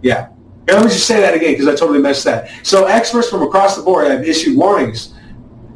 Yeah. 0.00 0.28
And 0.68 0.76
let 0.76 0.84
me 0.84 0.90
just 0.90 1.06
say 1.06 1.20
that 1.20 1.34
again 1.34 1.52
because 1.52 1.66
I 1.66 1.74
totally 1.74 1.98
messed 1.98 2.24
that. 2.24 2.48
So 2.62 2.86
experts 2.86 3.28
from 3.28 3.42
across 3.42 3.76
the 3.76 3.82
board 3.82 4.06
have 4.12 4.24
issued 4.24 4.56
warnings 4.56 5.14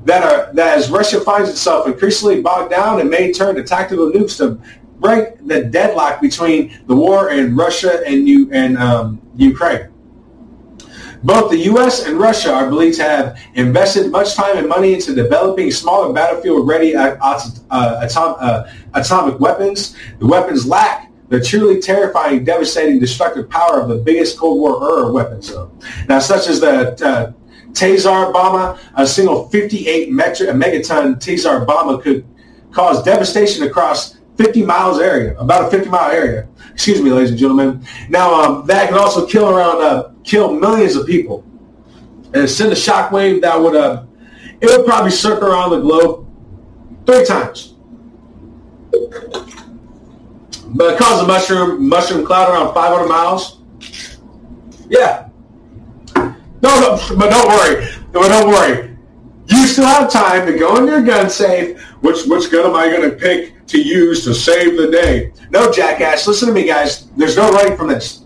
that 0.04 0.22
are 0.22 0.52
that 0.54 0.78
as 0.78 0.90
Russia 0.90 1.20
finds 1.20 1.50
itself 1.50 1.88
increasingly 1.88 2.40
bogged 2.40 2.70
down, 2.70 3.00
it 3.00 3.06
may 3.06 3.32
turn 3.32 3.56
to 3.56 3.64
tactical 3.64 4.12
nukes 4.12 4.36
to 4.38 4.60
break 5.00 5.46
the 5.46 5.64
deadlock 5.64 6.20
between 6.20 6.78
the 6.86 6.94
war 6.94 7.30
in 7.30 7.54
Russia 7.54 8.02
and 8.06 8.28
you 8.28 8.50
and 8.52 8.78
um, 8.78 9.20
Ukraine. 9.36 9.88
Both 11.22 11.50
the 11.50 11.58
U.S. 11.70 12.06
and 12.06 12.18
Russia 12.18 12.52
are 12.52 12.68
believed 12.68 12.96
to 12.98 13.02
have 13.02 13.38
invested 13.54 14.10
much 14.10 14.34
time 14.34 14.58
and 14.58 14.68
money 14.68 14.94
into 14.94 15.14
developing 15.14 15.70
smaller 15.70 16.12
battlefield-ready 16.12 16.94
uh, 16.94 17.16
uh, 17.20 18.00
atom- 18.02 18.36
uh, 18.38 18.70
atomic 18.94 19.40
weapons. 19.40 19.96
The 20.18 20.26
weapons 20.26 20.66
lack 20.66 21.10
the 21.28 21.40
truly 21.40 21.80
terrifying, 21.80 22.44
devastating, 22.44 23.00
destructive 23.00 23.50
power 23.50 23.80
of 23.80 23.88
the 23.88 23.96
biggest 23.96 24.38
Cold 24.38 24.60
War 24.60 24.82
era 24.84 25.10
weapons. 25.10 25.52
Now, 26.08 26.20
such 26.20 26.46
as 26.46 26.60
the 26.60 26.92
uh, 27.04 27.32
Tsar 27.72 28.32
Bomba, 28.32 28.78
a 28.94 29.06
single 29.06 29.48
58 29.48 30.10
metric, 30.12 30.50
megaton 30.50 31.20
Tsar 31.20 31.64
Bomba 31.64 32.00
could 32.00 32.24
cause 32.70 33.02
devastation 33.02 33.66
across 33.66 34.15
50 34.36 34.64
miles 34.64 34.98
area, 34.98 35.36
about 35.38 35.66
a 35.66 35.70
50 35.70 35.88
mile 35.88 36.10
area. 36.10 36.48
Excuse 36.72 37.00
me, 37.00 37.10
ladies 37.10 37.30
and 37.30 37.38
gentlemen. 37.38 37.84
Now, 38.08 38.34
um, 38.34 38.66
that 38.66 38.88
can 38.88 38.98
also 38.98 39.26
kill 39.26 39.48
around, 39.48 39.82
uh, 39.82 40.12
kill 40.24 40.52
millions 40.52 40.94
of 40.96 41.06
people. 41.06 41.44
And 42.34 42.48
send 42.48 42.70
a 42.72 42.74
shockwave 42.74 43.40
that 43.42 43.58
would, 43.58 43.74
uh, 43.74 44.04
it 44.60 44.66
would 44.66 44.84
probably 44.84 45.10
circle 45.10 45.48
around 45.48 45.70
the 45.70 45.80
globe 45.80 46.26
three 47.06 47.24
times. 47.24 47.74
But 50.68 50.94
it 50.94 50.98
causes 50.98 51.24
a 51.24 51.26
mushroom, 51.26 51.88
mushroom 51.88 52.26
cloud 52.26 52.50
around 52.50 52.74
500 52.74 53.08
miles. 53.08 53.60
Yeah. 54.88 55.28
No, 56.16 56.80
no, 56.80 57.00
but 57.16 57.30
don't 57.30 57.48
worry. 57.48 57.86
But 58.12 58.28
don't 58.28 58.48
worry. 58.48 58.96
You 59.48 59.66
still 59.66 59.86
have 59.86 60.10
time 60.10 60.46
to 60.46 60.58
go 60.58 60.76
in 60.76 60.86
your 60.86 61.02
gun 61.02 61.30
safe. 61.30 61.80
Which 62.00 62.26
which 62.26 62.50
gun 62.50 62.66
am 62.66 62.74
I 62.74 62.88
going 62.88 63.08
to 63.08 63.16
pick? 63.16 63.55
To 63.68 63.80
use 63.80 64.24
to 64.24 64.34
save 64.34 64.76
the 64.76 64.90
day. 64.90 65.32
No, 65.50 65.72
jackass, 65.72 66.26
listen 66.26 66.48
to 66.48 66.54
me, 66.54 66.66
guys. 66.66 67.06
There's 67.16 67.36
no 67.36 67.50
running 67.50 67.76
from 67.76 67.88
this. 67.88 68.24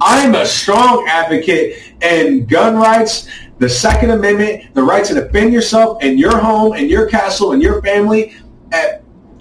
I'm 0.00 0.34
a 0.34 0.44
strong 0.44 1.06
advocate 1.08 1.94
in 2.02 2.46
gun 2.46 2.76
rights, 2.76 3.28
the 3.58 3.68
Second 3.68 4.10
Amendment, 4.10 4.74
the 4.74 4.82
right 4.82 5.04
to 5.04 5.14
defend 5.14 5.52
yourself 5.52 5.98
and 6.02 6.18
your 6.18 6.38
home 6.38 6.72
and 6.72 6.90
your 6.90 7.06
castle 7.08 7.52
and 7.52 7.62
your 7.62 7.80
family. 7.82 8.34
Eh, 8.72 8.98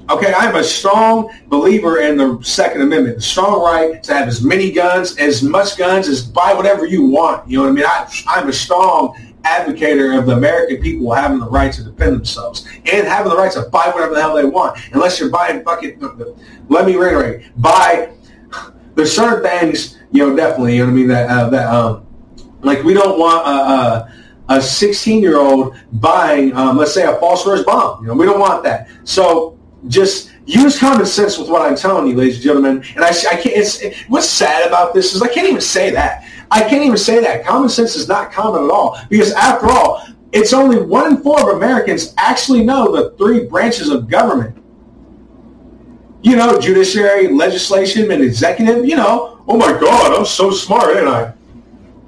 okay, 0.09 0.33
I'm 0.33 0.55
a 0.55 0.63
strong 0.63 1.31
believer 1.47 1.99
in 2.01 2.17
the 2.17 2.39
Second 2.43 2.81
Amendment, 2.81 3.17
the 3.17 3.21
strong 3.21 3.61
right 3.61 4.01
to 4.03 4.13
have 4.13 4.27
as 4.27 4.43
many 4.43 4.71
guns, 4.71 5.17
as 5.17 5.43
much 5.43 5.77
guns, 5.77 6.07
as 6.07 6.23
buy 6.23 6.53
whatever 6.53 6.85
you 6.85 7.05
want. 7.05 7.49
You 7.49 7.57
know 7.57 7.63
what 7.63 7.69
I 7.69 7.73
mean? 7.73 7.85
I, 7.85 8.23
I'm 8.27 8.49
a 8.49 8.53
strong 8.53 9.32
advocator 9.43 10.17
of 10.17 10.25
the 10.25 10.33
American 10.33 10.81
people 10.81 11.11
having 11.13 11.39
the 11.39 11.49
right 11.49 11.71
to 11.73 11.83
defend 11.83 12.15
themselves 12.15 12.67
and 12.91 13.07
having 13.07 13.29
the 13.29 13.37
right 13.37 13.51
to 13.51 13.63
buy 13.69 13.87
whatever 13.87 14.13
the 14.13 14.21
hell 14.21 14.35
they 14.35 14.45
want, 14.45 14.77
unless 14.93 15.19
you're 15.19 15.29
buying 15.29 15.63
fucking. 15.63 15.99
Let 16.69 16.85
me 16.85 16.95
reiterate: 16.95 17.45
buy. 17.61 18.11
There's 18.95 19.15
certain 19.15 19.43
things, 19.43 19.97
you 20.11 20.27
know, 20.27 20.35
definitely, 20.35 20.75
you 20.75 20.85
know 20.85 20.85
what 20.85 20.91
I 20.91 20.95
mean. 20.95 21.07
That 21.07 21.29
uh, 21.29 21.49
that 21.49 21.73
um, 21.73 22.05
like 22.61 22.83
we 22.83 22.93
don't 22.93 23.19
want 23.19 23.47
a. 23.47 24.13
a 24.49 24.61
16 24.61 25.21
year 25.21 25.37
old 25.39 25.75
buying, 25.93 26.53
um, 26.55 26.77
let's 26.77 26.93
say, 26.93 27.03
a 27.03 27.15
false 27.15 27.43
phosphorus 27.43 27.63
bomb. 27.63 28.03
You 28.03 28.09
know, 28.09 28.13
we 28.13 28.25
don't 28.25 28.39
want 28.39 28.63
that. 28.65 28.87
So 29.03 29.57
just 29.87 30.31
use 30.45 30.77
common 30.79 31.05
sense 31.05 31.37
with 31.37 31.49
what 31.49 31.61
I'm 31.61 31.75
telling 31.75 32.07
you, 32.07 32.15
ladies 32.15 32.35
and 32.35 32.43
gentlemen. 32.43 32.83
And 32.95 33.03
I, 33.03 33.09
I 33.09 33.35
can't. 33.37 33.47
It, 33.47 33.95
what's 34.07 34.29
sad 34.29 34.67
about 34.67 34.93
this 34.93 35.15
is 35.15 35.21
I 35.21 35.27
can't 35.27 35.47
even 35.47 35.61
say 35.61 35.91
that. 35.91 36.25
I 36.53 36.61
can't 36.61 36.83
even 36.83 36.97
say 36.97 37.19
that. 37.19 37.43
Common 37.43 37.67
sense 37.67 37.95
is 37.95 38.07
not 38.07 38.31
common 38.31 38.65
at 38.65 38.69
all 38.69 38.99
because 39.09 39.33
after 39.33 39.71
all, 39.71 40.05
it's 40.31 40.53
only 40.53 40.77
one 40.77 41.15
in 41.15 41.23
four 41.23 41.49
of 41.49 41.57
Americans 41.57 42.13
actually 42.17 42.63
know 42.63 42.91
the 42.95 43.17
three 43.17 43.45
branches 43.45 43.89
of 43.89 44.07
government. 44.07 44.55
You 46.21 46.35
know, 46.35 46.59
judiciary, 46.59 47.29
legislation, 47.29 48.11
and 48.11 48.21
executive. 48.21 48.85
You 48.85 48.97
know, 48.97 49.43
oh 49.47 49.57
my 49.57 49.71
God, 49.71 50.15
I'm 50.15 50.25
so 50.25 50.51
smart, 50.51 50.95
ain't 50.95 51.07
I? 51.07 51.33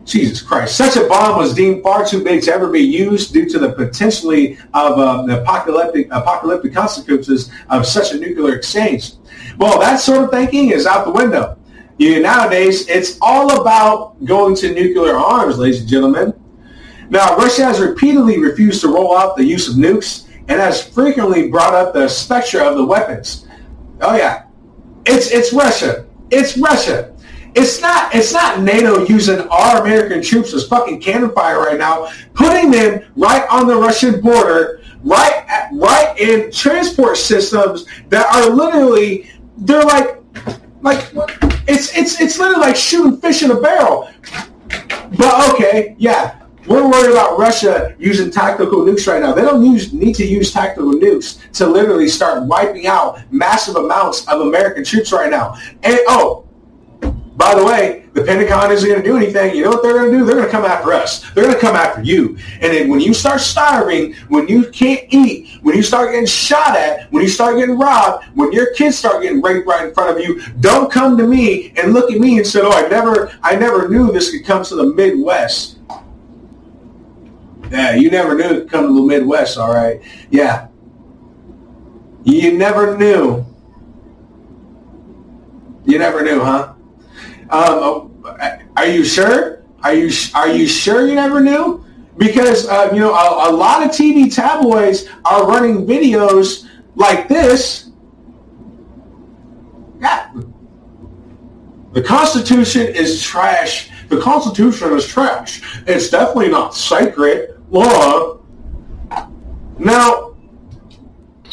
Jesus 0.05 0.43
Christ. 0.43 0.77
Such 0.77 0.95
a 0.95 1.07
bomb 1.07 1.39
was 1.39 1.55
deemed 1.55 1.81
far 1.81 2.05
too 2.05 2.23
big 2.23 2.43
to 2.43 2.53
ever 2.53 2.69
be 2.69 2.81
used 2.81 3.34
due 3.34 3.49
to 3.49 3.57
the 3.57 3.73
potentially 3.73 4.59
of 4.76 4.99
uh, 4.99 5.23
the 5.26 5.41
apocalyptic, 5.41 6.07
apocalyptic 6.11 6.72
consequences 6.72 7.51
of 7.69 7.88
such 7.88 8.11
a 8.11 8.19
nuclear 8.19 8.55
exchange. 8.55 9.13
Well, 9.57 9.80
that 9.80 9.99
sort 9.99 10.23
of 10.23 10.30
thinking 10.30 10.69
is 10.69 10.85
out 10.85 11.05
the 11.05 11.11
window. 11.11 11.57
You, 11.97 12.22
nowadays, 12.22 12.88
it's 12.89 13.17
all 13.22 13.61
about 13.61 14.23
going 14.26 14.55
to 14.57 14.73
nuclear 14.73 15.15
arms, 15.15 15.57
ladies 15.57 15.81
and 15.81 15.89
gentlemen. 15.89 16.34
Now, 17.09 17.38
Russia 17.38 17.63
has 17.63 17.80
repeatedly 17.80 18.39
refused 18.39 18.81
to 18.81 18.89
roll 18.89 19.15
out 19.15 19.38
the 19.38 19.45
use 19.45 19.69
of 19.69 19.76
nukes 19.76 20.27
and 20.47 20.59
has 20.59 20.85
frequently 20.85 21.49
brought 21.49 21.73
up 21.73 21.93
the 21.93 22.07
specter 22.07 22.61
of 22.61 22.76
the 22.76 22.85
weapons. 22.85 23.47
Oh 24.01 24.15
yeah, 24.15 24.45
it's 25.05 25.31
it's 25.31 25.53
Russia. 25.53 26.05
It's 26.31 26.57
Russia. 26.57 27.15
It's 27.55 27.80
not 27.80 28.13
it's 28.13 28.34
not 28.34 28.61
NATO 28.61 29.05
using 29.05 29.39
our 29.49 29.81
American 29.81 30.22
troops 30.22 30.53
as 30.53 30.67
fucking 30.67 30.99
cannon 30.99 31.31
fire 31.31 31.59
right 31.59 31.80
now, 31.80 32.11
putting 32.34 32.72
them 32.72 33.05
right 33.15 33.47
on 33.49 33.67
the 33.67 33.76
Russian 33.76 34.19
border, 34.19 34.81
right 35.03 35.45
at, 35.47 35.69
right 35.72 36.17
in 36.19 36.51
transport 36.51 37.17
systems 37.17 37.85
that 38.09 38.26
are 38.35 38.49
literally 38.49 39.31
they're 39.59 39.84
like 39.84 40.22
like 40.85 41.11
it's 41.67 41.97
it's 41.97 42.21
it's 42.21 42.37
literally 42.37 42.61
like 42.61 42.75
shooting 42.75 43.19
fish 43.19 43.41
in 43.41 43.51
a 43.51 43.59
barrel. 43.59 44.09
But 45.17 45.53
okay, 45.53 45.95
yeah, 45.97 46.43
we're 46.67 46.87
worried 46.87 47.11
about 47.11 47.39
Russia 47.39 47.95
using 47.97 48.29
tactical 48.29 48.85
nukes 48.85 49.07
right 49.07 49.21
now. 49.21 49.33
They 49.33 49.41
don't 49.41 49.65
use, 49.65 49.93
need 49.93 50.15
to 50.15 50.25
use 50.25 50.53
tactical 50.53 50.93
nukes 50.93 51.39
to 51.53 51.67
literally 51.67 52.07
start 52.07 52.43
wiping 52.43 52.85
out 52.87 53.19
massive 53.31 53.75
amounts 53.75 54.27
of 54.27 54.41
American 54.41 54.83
troops 54.83 55.11
right 55.11 55.29
now. 55.29 55.55
And 55.83 55.99
oh, 56.07 56.44
by 57.45 57.53
the 57.53 57.63
way, 57.63 58.05
the 58.13 58.23
Pentagon 58.23 58.72
isn't 58.72 58.89
going 58.89 59.03
to 59.03 59.07
do 59.07 59.17
anything. 59.17 59.55
You 59.55 59.65
know 59.65 59.69
what 59.69 59.84
they're 59.84 59.93
going 59.93 60.11
to 60.11 60.17
do? 60.17 60.26
They're 60.26 60.34
going 60.34 60.47
to 60.47 60.51
come 60.51 60.65
after 60.65 60.93
us. 60.93 61.30
They're 61.34 61.43
going 61.43 61.53
to 61.53 61.61
come 61.61 61.76
after 61.76 62.01
you. 62.01 62.39
And 62.53 62.73
then 62.73 62.89
when 62.89 62.99
you 62.99 63.13
start 63.13 63.39
starving, 63.39 64.15
when 64.30 64.47
you 64.47 64.72
can't 64.72 65.05
eat, 65.11 65.59
when 65.61 65.76
you 65.76 65.84
start 65.84 66.09
getting 66.09 66.26
shot 66.26 66.76
at, 66.76 67.11
when 67.11 67.22
you 67.22 67.30
start 67.30 67.57
getting 67.57 67.77
robbed, 67.77 68.26
when 68.34 68.51
your 68.51 68.73
kids 68.73 68.97
start 68.97 69.22
getting 69.22 69.43
raped 69.43 69.67
right 69.67 69.88
in 69.88 69.93
front 69.93 70.17
of 70.17 70.26
you, 70.26 70.41
don't 70.59 70.91
come 70.91 71.19
to 71.19 71.27
me 71.27 71.72
and 71.77 71.93
look 71.93 72.11
at 72.11 72.19
me 72.19 72.38
and 72.38 72.47
say, 72.47 72.61
"Oh, 72.63 72.72
I 72.72 72.88
never, 72.88 73.31
I 73.43 73.55
never 73.55 73.89
knew 73.89 74.11
this 74.11 74.31
could 74.31 74.43
come 74.43 74.63
to 74.63 74.76
the 74.76 74.88
Midwest." 74.88 75.77
Yeah, 77.69 77.93
you 77.93 78.09
never 78.09 78.34
knew 78.34 78.45
it 78.45 78.61
could 78.61 78.72
come 78.72 78.88
to 78.88 78.93
the 78.95 79.05
Midwest. 79.05 79.59
All 79.59 79.72
right, 79.72 80.01
yeah, 80.31 80.69
you 82.23 82.57
never 82.57 82.97
knew. 82.97 83.45
You 85.85 85.99
never 85.99 86.23
knew, 86.23 86.39
huh? 86.39 86.74
Um, 87.49 88.11
are 88.76 88.88
you 88.88 89.03
sure? 89.03 89.63
Are 89.84 89.93
you 89.93 90.11
are 90.34 90.49
you 90.49 90.67
sure 90.67 91.07
you 91.07 91.15
never 91.15 91.41
knew? 91.41 91.85
Because 92.17 92.67
uh, 92.67 92.89
you 92.93 92.99
know 92.99 93.13
a, 93.13 93.49
a 93.49 93.51
lot 93.51 93.84
of 93.84 93.91
TV 93.91 94.34
tabloids 94.34 95.07
are 95.26 95.47
running 95.47 95.85
videos 95.85 96.67
like 96.95 97.27
this. 97.27 97.91
Yeah. 99.99 100.31
The 101.93 102.01
Constitution 102.01 102.88
is 102.88 103.22
trash. 103.22 103.89
The 104.09 104.19
Constitution 104.19 104.93
is 104.93 105.07
trash. 105.07 105.61
It's 105.88 106.09
definitely 106.09 106.49
not 106.49 106.76
sacred 106.76 107.61
law. 107.69 108.39
Now, 109.77 110.34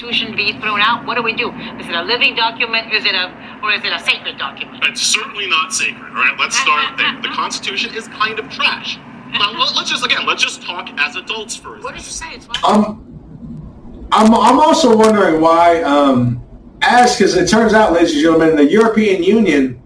Constitution 0.03 0.35
be 0.37 0.53
thrown 0.61 0.81
out? 0.81 1.07
What 1.07 1.15
do 1.15 1.23
we 1.23 1.33
do? 1.33 1.51
Is 1.79 1.89
it 1.89 1.95
a 1.95 2.03
living 2.03 2.35
document? 2.35 2.93
Is 2.93 3.05
it 3.05 3.15
a 3.15 3.61
or 3.63 3.73
is 3.73 3.85
it 3.85 3.93
a 3.93 4.01
sacred 4.01 4.37
document? 4.37 4.83
It's 4.85 5.01
certainly 5.01 5.47
not 5.47 5.73
sacred. 5.73 6.03
All 6.03 6.15
right, 6.15 6.37
let's 6.41 6.59
start 6.59 6.97
there. 6.99 7.21
The 7.23 7.29
Constitution 7.35 7.95
is 7.95 8.09
kind 8.09 8.39
of 8.39 8.51
trash. 8.51 8.99
Now, 9.31 9.53
let's 9.53 9.89
just 9.89 10.05
again, 10.05 10.27
let's 10.27 10.43
just 10.43 10.63
talk 10.63 10.91
as 10.99 11.15
adults 11.15 11.55
first. 11.55 11.85
What 11.85 11.95
did 11.95 12.05
you 12.05 12.11
say? 12.11 12.35
It's 12.35 12.49
um, 12.65 14.09
I'm 14.11 14.35
I'm 14.35 14.59
also 14.59 14.97
wondering 14.97 15.41
why. 15.41 15.83
Um, 15.83 16.43
as 16.83 17.17
because 17.17 17.37
it 17.37 17.49
turns 17.49 17.73
out, 17.73 17.93
ladies 17.93 18.13
and 18.13 18.23
gentlemen, 18.23 18.57
the 18.57 18.69
European 18.69 19.23
Union 19.23 19.81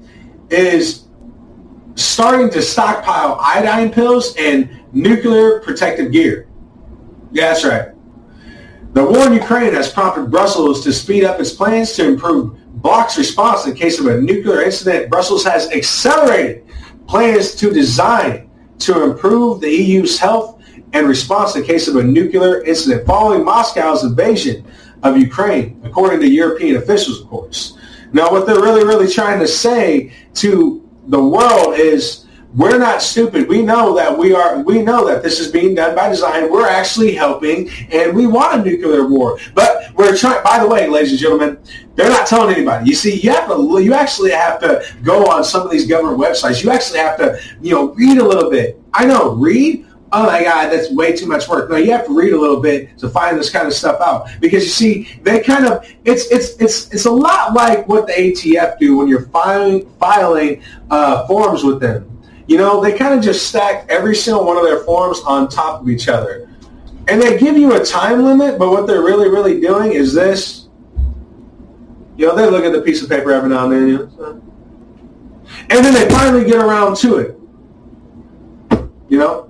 is 0.48 1.08
starting 1.94 2.48
to 2.50 2.62
stockpile 2.62 3.38
iodine 3.38 3.92
pills 3.92 4.34
and 4.38 4.82
nuclear 4.92 5.60
protective 5.60 6.10
gear. 6.10 6.48
Yeah, 7.32 7.48
that's 7.48 7.64
right. 7.64 7.95
The 8.96 9.04
war 9.04 9.26
in 9.26 9.34
Ukraine 9.34 9.74
has 9.74 9.92
prompted 9.92 10.30
Brussels 10.30 10.82
to 10.84 10.90
speed 10.90 11.22
up 11.22 11.38
its 11.38 11.52
plans 11.52 11.92
to 11.96 12.08
improve 12.08 12.56
bloc's 12.80 13.18
response 13.18 13.66
in 13.66 13.74
case 13.74 14.00
of 14.00 14.06
a 14.06 14.22
nuclear 14.22 14.62
incident. 14.62 15.10
Brussels 15.10 15.44
has 15.44 15.70
accelerated 15.70 16.64
plans 17.06 17.54
to 17.56 17.70
design 17.70 18.48
to 18.78 19.02
improve 19.02 19.60
the 19.60 19.68
EU's 19.68 20.18
health 20.18 20.62
and 20.94 21.06
response 21.06 21.56
in 21.56 21.64
case 21.64 21.88
of 21.88 21.96
a 21.96 22.02
nuclear 22.02 22.62
incident 22.64 23.06
following 23.06 23.44
Moscow's 23.44 24.02
invasion 24.02 24.64
of 25.02 25.18
Ukraine, 25.18 25.78
according 25.84 26.20
to 26.20 26.26
European 26.26 26.76
officials, 26.76 27.20
of 27.20 27.28
course. 27.28 27.76
Now, 28.14 28.30
what 28.30 28.46
they're 28.46 28.62
really, 28.62 28.86
really 28.86 29.12
trying 29.12 29.40
to 29.40 29.46
say 29.46 30.10
to 30.36 30.88
the 31.08 31.22
world 31.22 31.78
is 31.78 32.24
we're 32.56 32.78
not 32.78 33.02
stupid. 33.02 33.48
We 33.48 33.60
know 33.60 33.94
that 33.96 34.16
we 34.16 34.34
are. 34.34 34.62
We 34.62 34.80
know 34.80 35.06
that 35.06 35.22
this 35.22 35.38
is 35.38 35.52
being 35.52 35.74
done 35.74 35.94
by 35.94 36.08
design. 36.08 36.50
We're 36.50 36.66
actually 36.66 37.14
helping, 37.14 37.68
and 37.92 38.16
we 38.16 38.26
want 38.26 38.60
a 38.60 38.64
nuclear 38.64 39.06
war. 39.06 39.38
But 39.54 39.94
we're 39.94 40.16
trying. 40.16 40.42
By 40.42 40.60
the 40.60 40.66
way, 40.66 40.88
ladies 40.88 41.10
and 41.10 41.20
gentlemen, 41.20 41.58
they're 41.96 42.08
not 42.08 42.26
telling 42.26 42.54
anybody. 42.54 42.88
You 42.88 42.94
see, 42.94 43.20
you 43.20 43.30
have 43.30 43.48
to. 43.48 43.80
You 43.82 43.92
actually 43.92 44.30
have 44.30 44.58
to 44.60 44.82
go 45.02 45.26
on 45.26 45.44
some 45.44 45.62
of 45.62 45.70
these 45.70 45.86
government 45.86 46.18
websites. 46.18 46.64
You 46.64 46.70
actually 46.70 47.00
have 47.00 47.18
to, 47.18 47.38
you 47.60 47.74
know, 47.74 47.92
read 47.92 48.16
a 48.16 48.24
little 48.24 48.50
bit. 48.50 48.80
I 48.94 49.04
know, 49.04 49.34
read. 49.34 49.84
Oh 50.12 50.24
my 50.24 50.42
God, 50.42 50.70
that's 50.70 50.90
way 50.92 51.14
too 51.14 51.26
much 51.26 51.48
work. 51.48 51.68
No, 51.68 51.76
you 51.76 51.90
have 51.90 52.06
to 52.06 52.16
read 52.16 52.32
a 52.32 52.40
little 52.40 52.60
bit 52.60 52.96
to 52.98 53.08
find 53.10 53.36
this 53.36 53.50
kind 53.50 53.66
of 53.66 53.74
stuff 53.74 54.00
out 54.00 54.28
because 54.40 54.62
you 54.62 54.70
see, 54.70 55.20
they 55.24 55.40
kind 55.42 55.66
of 55.66 55.86
it's 56.06 56.30
it's 56.30 56.56
it's 56.58 56.90
it's 56.94 57.04
a 57.04 57.10
lot 57.10 57.52
like 57.52 57.86
what 57.86 58.06
the 58.06 58.14
ATF 58.14 58.78
do 58.78 58.96
when 58.96 59.08
you're 59.08 59.26
filing 59.26 59.90
filing 59.98 60.62
uh, 60.90 61.26
forms 61.26 61.64
with 61.64 61.80
them 61.80 62.15
you 62.46 62.56
know, 62.58 62.80
they 62.80 62.96
kind 62.96 63.14
of 63.14 63.24
just 63.24 63.48
stack 63.48 63.86
every 63.88 64.14
single 64.14 64.44
one 64.44 64.56
of 64.56 64.64
their 64.64 64.80
forms 64.84 65.20
on 65.22 65.48
top 65.48 65.82
of 65.82 65.88
each 65.88 66.08
other. 66.08 66.48
And 67.08 67.20
they 67.20 67.38
give 67.38 67.56
you 67.56 67.80
a 67.80 67.84
time 67.84 68.24
limit, 68.24 68.58
but 68.58 68.70
what 68.70 68.86
they're 68.86 69.02
really, 69.02 69.28
really 69.28 69.60
doing 69.60 69.92
is 69.92 70.12
this. 70.12 70.68
You 72.16 72.26
know, 72.26 72.36
they 72.36 72.48
look 72.48 72.64
at 72.64 72.72
the 72.72 72.80
piece 72.80 73.02
of 73.02 73.08
paper 73.08 73.30
every 73.32 73.50
now 73.50 73.64
and 73.64 73.72
then. 73.72 73.88
You 73.88 73.98
know, 73.98 74.42
and 75.70 75.84
then 75.84 75.94
they 75.94 76.08
finally 76.08 76.44
get 76.44 76.56
around 76.56 76.96
to 76.98 77.16
it. 77.18 77.38
You 79.08 79.18
know? 79.18 79.45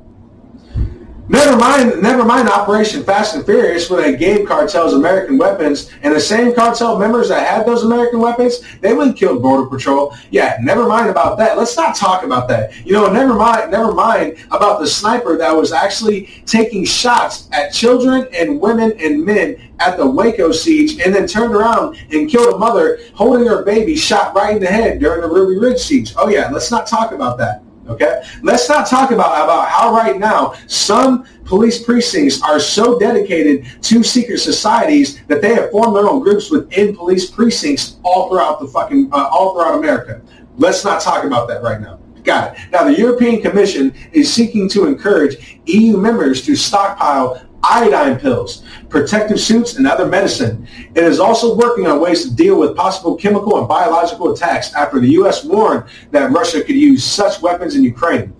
Never 1.29 1.57
mind, 1.57 2.01
never 2.01 2.25
mind 2.25 2.49
Operation 2.49 3.03
Fast 3.03 3.35
and 3.35 3.45
Furious 3.45 3.91
when 3.91 4.01
they 4.01 4.17
gave 4.17 4.47
cartels 4.47 4.93
American 4.95 5.37
weapons 5.37 5.91
and 6.05 6.15
the 6.15 6.21
same 6.21 6.55
cartel 6.55 7.01
members 7.01 7.29
that 7.31 7.45
had 7.45 7.67
those 7.67 7.83
American 7.83 8.21
weapons, 8.21 8.61
they 8.81 8.93
wouldn't 8.93 9.17
kill 9.17 9.41
Border 9.41 9.69
Patrol. 9.69 10.17
Yeah, 10.31 10.57
never 10.63 10.87
mind 10.87 11.11
about 11.11 11.37
that. 11.39 11.59
Let's 11.59 11.77
not 11.77 11.97
talk 11.97 12.23
about 12.23 12.47
that. 12.51 12.87
You 12.87 12.93
know, 12.93 13.11
never 13.13 13.35
mind, 13.35 13.73
never 13.73 13.93
mind 13.93 14.37
about 14.53 14.79
the 14.79 14.87
sniper 14.87 15.37
that 15.37 15.51
was 15.51 15.73
actually 15.73 16.27
taking 16.47 16.85
shots 16.85 17.49
at 17.51 17.73
children 17.73 18.29
and 18.33 18.61
women 18.61 18.93
and 19.01 19.25
men 19.25 19.57
at 19.81 19.97
the 19.97 20.09
Waco 20.09 20.53
siege 20.53 21.01
and 21.01 21.13
then 21.13 21.27
turned 21.27 21.57
around 21.57 21.97
and 22.13 22.31
killed 22.31 22.55
a 22.55 22.59
mother 22.59 23.01
holding 23.15 23.49
her 23.49 23.65
baby 23.65 23.97
shot 23.97 24.33
right 24.37 24.55
in 24.55 24.63
the 24.63 24.69
head 24.69 25.01
during 25.01 25.23
the 25.23 25.29
Ruby 25.29 25.59
Ridge 25.59 25.81
siege. 25.81 26.15
Oh 26.17 26.29
yeah, 26.29 26.51
let's 26.51 26.71
not 26.71 26.87
talk 26.87 27.11
about 27.11 27.37
that. 27.39 27.66
Okay, 27.89 28.23
let's 28.43 28.69
not 28.69 28.87
talk 28.87 29.13
about 29.13 29.45
about 29.45 29.69
how 29.69 29.93
right 29.95 30.19
now 30.19 30.55
some 30.67 31.25
police 31.45 31.83
precincts 31.83 32.43
are 32.43 32.59
so 32.59 32.99
dedicated 32.99 33.65
to 33.83 34.03
secret 34.03 34.39
societies 34.39 35.23
that 35.29 35.41
they 35.41 35.55
have 35.55 35.71
formed 35.71 35.95
their 35.95 36.09
own 36.09 36.21
groups 36.21 36.51
within 36.51 36.97
police 36.97 37.31
precincts 37.31 37.99
all 38.03 38.29
throughout 38.29 38.59
the 38.59 38.67
fucking 38.67 39.09
uh, 39.13 39.29
all 39.31 39.55
throughout 39.55 39.79
America. 39.79 40.21
Let's 40.57 40.85
not 40.85 41.01
talk 41.01 41.25
about 41.25 41.47
that 41.49 41.63
right 41.63 41.81
now. 41.81 42.01
Got 42.25 42.57
it. 42.57 42.73
Now 42.73 42.83
the 42.83 42.99
European 42.99 43.41
Commission 43.41 43.95
is 44.11 44.33
seeking 44.33 44.69
to 44.71 44.87
encourage 44.87 45.61
EU 45.67 45.97
members 45.97 46.45
to 46.47 46.57
stockpile 46.57 47.41
iodine 47.63 48.19
pills, 48.19 48.63
protective 48.89 49.41
suits, 49.41 49.77
and 49.77 49.87
other 49.87 50.07
medicine. 50.07 50.67
It 50.95 51.05
is 51.05 51.21
also 51.21 51.57
working 51.57 51.87
on 51.87 52.01
ways 52.01 52.23
to 52.29 52.35
deal 52.35 52.59
with 52.59 52.77
possible 52.77 53.17
chemical 53.17 53.59
and 53.59 53.69
biological 53.69 54.33
attacks 54.33 54.75
after 54.75 55.01
the 55.01 55.11
U.S. 55.13 55.45
warned 55.45 55.85
that 56.11 56.31
Russia 56.31 56.63
could 56.63 56.77
use 56.77 57.05
such 57.05 57.43
weapons 57.43 57.75
in 57.75 57.83
Ukraine. 57.83 58.35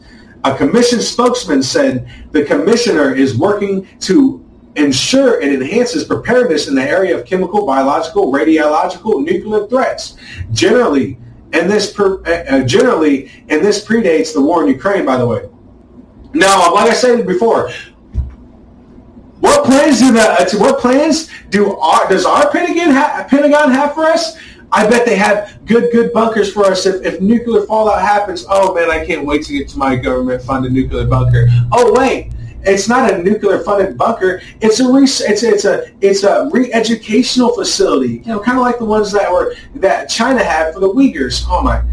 A 0.45 0.57
commission 0.57 1.01
spokesman 1.01 1.63
said 1.63 2.09
the 2.31 2.45
commissioner 2.45 3.13
is 3.13 3.37
working 3.37 3.87
to 4.01 4.45
ensure 4.77 5.41
it 5.41 5.53
enhances 5.53 6.05
preparedness 6.05 6.69
in 6.69 6.75
the 6.75 6.83
area 6.83 7.19
of 7.19 7.25
chemical, 7.27 7.67
biological, 7.67 8.31
radiological, 8.31 9.25
nuclear 9.25 9.67
threats. 9.67 10.17
Generally, 10.53 11.19
and 11.53 11.71
this 11.71 11.93
per, 11.93 12.23
uh, 12.25 12.57
uh 12.57 12.63
generally, 12.65 13.31
and 13.49 13.65
this 13.65 13.85
predates 13.85 14.33
the 14.33 14.41
war 14.41 14.63
in 14.63 14.69
Ukraine, 14.69 15.05
by 15.05 15.17
the 15.17 15.27
way. 15.27 15.49
Now, 16.35 16.75
like 16.75 16.91
I 16.91 16.95
said 16.95 17.27
before, 17.27 17.71
what 19.47 19.65
plans 19.65 20.01
do 20.01 20.13
the 20.13 20.21
uh, 20.21 20.47
what 20.59 20.81
plans 20.81 21.31
do 21.51 21.77
our 21.77 22.09
does 22.09 22.25
our 22.25 22.51
Pentagon 22.51 22.91
ha, 22.91 23.27
Pentagon 23.29 23.71
have 23.71 23.95
for 23.95 24.05
us? 24.05 24.37
I 24.73 24.89
bet 24.89 25.07
they 25.07 25.17
have 25.17 25.65
good 25.65 25.93
good 25.93 26.13
bunkers 26.13 26.53
for 26.53 26.65
us 26.65 26.85
if, 26.85 27.05
if 27.07 27.21
nuclear 27.21 27.63
fallout 27.63 28.01
happens. 28.01 28.45
Oh 28.49 28.75
man, 28.75 28.91
I 28.91 29.07
can't 29.07 29.25
wait 29.25 29.45
to 29.47 29.53
get 29.57 29.69
to 29.69 29.79
my 29.79 29.95
government 29.95 30.43
funded 30.43 30.73
nuclear 30.73 31.07
bunker. 31.07 31.47
Oh 31.73 31.93
wait, 31.97 32.33
it's 32.63 32.89
not 32.89 33.13
a 33.13 33.23
nuclear 33.23 33.61
funded 33.61 33.97
bunker. 33.97 34.43
It's 34.61 34.81
a 34.81 34.93
re- 34.93 35.05
it's 35.05 35.21
it's 35.45 35.65
a 35.65 35.93
it's 36.01 36.25
a 36.25 36.49
re-educational 36.53 37.55
facility. 37.55 38.23
You 38.25 38.33
know, 38.33 38.41
kind 38.41 38.59
of 38.59 38.65
like 38.65 38.79
the 38.79 38.85
ones 38.85 39.13
that 39.13 39.31
were 39.31 39.55
that 39.77 40.09
China 40.09 40.43
had 40.43 40.75
for 40.75 40.81
the 40.81 40.89
Uyghurs. 40.89 41.45
Oh 41.49 41.63
my 41.63 41.85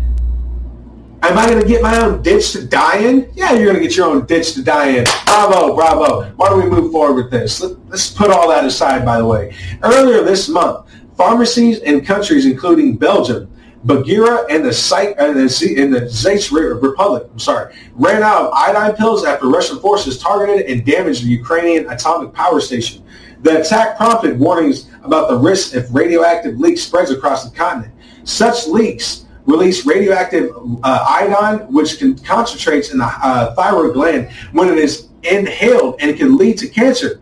Am 1.24 1.38
I 1.38 1.48
going 1.48 1.62
to 1.62 1.66
get 1.66 1.82
my 1.82 2.02
own 2.02 2.22
ditch 2.22 2.52
to 2.52 2.66
die 2.66 2.98
in? 2.98 3.32
Yeah, 3.34 3.54
you're 3.54 3.64
going 3.64 3.78
to 3.78 3.82
get 3.82 3.96
your 3.96 4.08
own 4.08 4.26
ditch 4.26 4.56
to 4.56 4.62
die 4.62 4.90
in. 4.90 5.06
Bravo, 5.26 5.74
bravo. 5.74 6.30
Why 6.36 6.50
don't 6.50 6.62
we 6.62 6.70
move 6.70 6.92
forward 6.92 7.16
with 7.16 7.32
this? 7.32 7.62
Let's 7.62 8.12
put 8.12 8.30
all 8.30 8.50
that 8.50 8.66
aside, 8.66 9.06
by 9.06 9.20
the 9.20 9.26
way. 9.26 9.56
Earlier 9.84 10.22
this 10.22 10.50
month, 10.50 10.86
pharmacies 11.16 11.80
in 11.80 12.04
countries 12.04 12.46
including 12.46 12.98
Belgium, 12.98 13.50
Bagheera 13.86 14.46
and 14.50 14.66
the 14.66 14.74
site 14.74 15.16
and 15.18 15.32
uh, 15.32 15.34
the 15.34 15.48
Z- 15.48 15.82
and 15.82 15.94
the 15.94 16.02
Zayt 16.02 16.52
Republic, 16.52 17.26
I'm 17.32 17.40
sorry, 17.40 17.74
ran 17.94 18.22
out 18.22 18.48
of 18.48 18.54
iodine 18.54 18.98
pills 18.98 19.24
after 19.24 19.48
Russian 19.48 19.80
forces 19.80 20.18
targeted 20.18 20.66
and 20.66 20.86
damaged 20.86 21.24
the 21.24 21.30
Ukrainian 21.30 21.90
atomic 21.90 22.34
power 22.34 22.60
station. 22.60 23.02
The 23.44 23.62
attack 23.62 23.96
prompted 23.96 24.38
warnings 24.38 24.90
about 25.04 25.30
the 25.30 25.38
risk 25.38 25.74
if 25.74 25.88
radioactive 25.90 26.60
leak 26.60 26.78
spreads 26.78 27.12
across 27.12 27.50
the 27.50 27.56
continent. 27.56 27.94
Such 28.26 28.68
leaks 28.68 29.23
release 29.46 29.86
radioactive 29.86 30.52
uh, 30.84 31.06
iodine, 31.08 31.72
which 31.72 32.00
can, 32.00 32.18
concentrates 32.20 32.92
in 32.92 32.98
the 32.98 33.06
uh, 33.06 33.54
thyroid 33.56 33.94
gland 33.94 34.32
when 34.52 34.70
it 34.70 34.78
is 34.78 35.10
inhaled, 35.24 35.96
and 36.02 36.16
can 36.18 36.38
lead 36.38 36.58
to 36.58 36.68
cancer. 36.68 37.22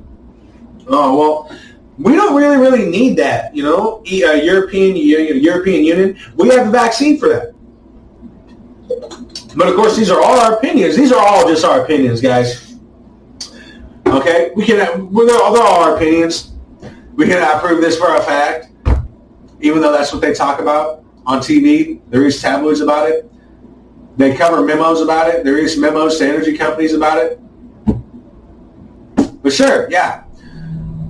Oh 0.87 1.17
well, 1.17 1.59
we 1.97 2.13
don't 2.13 2.35
really, 2.35 2.57
really 2.57 2.89
need 2.89 3.17
that. 3.17 3.55
You 3.55 3.63
know, 3.63 4.03
E- 4.05 4.23
uh, 4.23 4.33
European 4.33 4.95
European 4.95 5.83
Union, 5.83 6.17
we 6.35 6.49
have 6.49 6.67
a 6.67 6.71
vaccine 6.71 7.19
for 7.19 7.29
that. 7.29 7.53
But 9.55 9.67
of 9.67 9.75
course, 9.75 9.97
these 9.97 10.09
are 10.09 10.21
all 10.21 10.39
our 10.39 10.57
opinions. 10.57 10.95
These 10.95 11.11
are 11.11 11.19
all 11.19 11.47
just 11.47 11.65
our 11.65 11.83
opinions, 11.83 12.21
guys. 12.21 12.75
Okay, 14.07 14.51
we 14.55 14.65
can. 14.65 14.77
They're 14.77 15.41
all, 15.41 15.53
they're 15.53 15.63
all 15.63 15.81
our 15.81 15.95
opinions. 15.95 16.53
We 17.13 17.27
cannot 17.27 17.61
prove 17.61 17.81
this 17.81 17.97
for 17.97 18.15
a 18.15 18.21
fact, 18.21 18.69
even 19.59 19.81
though 19.81 19.91
that's 19.91 20.11
what 20.11 20.21
they 20.21 20.33
talk 20.33 20.59
about 20.59 21.01
on 21.25 21.39
TV. 21.39 22.01
There 22.09 22.25
is 22.25 22.41
tabloids 22.41 22.81
about 22.81 23.09
it. 23.09 23.29
They 24.17 24.35
cover 24.35 24.61
memos 24.63 25.01
about 25.01 25.33
it. 25.33 25.43
There 25.43 25.57
is 25.57 25.77
memos 25.77 26.17
to 26.19 26.27
energy 26.27 26.57
companies 26.57 26.93
about 26.93 27.17
it. 27.17 27.39
But 29.41 29.53
sure, 29.53 29.89
yeah, 29.89 30.23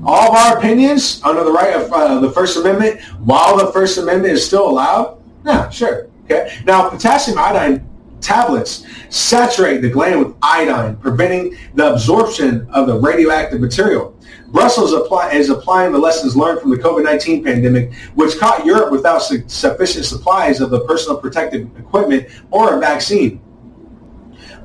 all 0.06 0.30
of 0.32 0.36
our 0.36 0.58
opinions 0.58 1.22
under 1.24 1.44
the 1.44 1.52
right 1.52 1.76
of 1.76 1.92
uh, 1.92 2.20
the 2.20 2.32
First 2.32 2.58
Amendment, 2.58 3.02
while 3.20 3.58
the 3.58 3.72
First 3.72 3.98
Amendment 3.98 4.34
is 4.34 4.46
still 4.46 4.70
allowed. 4.70 5.22
Yeah, 5.46 5.70
sure. 5.70 6.08
Okay. 6.26 6.58
Now, 6.66 6.90
potassium 6.90 7.38
iodine 7.38 7.88
tablets 8.22 8.86
saturate 9.10 9.82
the 9.82 9.90
gland 9.90 10.24
with 10.24 10.36
iodine, 10.42 10.96
preventing 10.98 11.58
the 11.76 11.94
absorption 11.94 12.68
of 12.72 12.88
the 12.88 12.98
radioactive 13.00 13.60
material. 13.60 14.18
Brussels 14.52 14.92
apply, 14.94 15.32
is 15.32 15.50
applying 15.50 15.94
the 15.94 15.98
lessons 15.98 16.36
learned 16.36 16.60
from 16.60 16.72
the 16.72 16.78
COVID-19 16.78 17.44
pandemic, 17.44 17.94
which 18.16 18.38
caught 18.38 18.66
Europe 18.66 18.92
without 18.92 19.20
su- 19.20 19.44
sufficient 19.48 20.06
supplies 20.06 20.60
of 20.60 20.70
the 20.70 20.82
personal 20.82 21.18
protective 21.18 21.70
equipment 21.78 22.28
or 22.52 22.76
a 22.76 22.80
vaccine. 22.80 23.42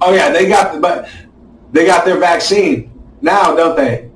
Oh 0.03 0.13
yeah, 0.13 0.31
they 0.31 0.49
got 0.49 0.81
but 0.81 1.09
they 1.73 1.87
got 1.87 2.05
their 2.05 2.19
vaccine 2.19 2.93
now, 3.21 3.55
don't 3.55 3.77
they? 3.77 4.11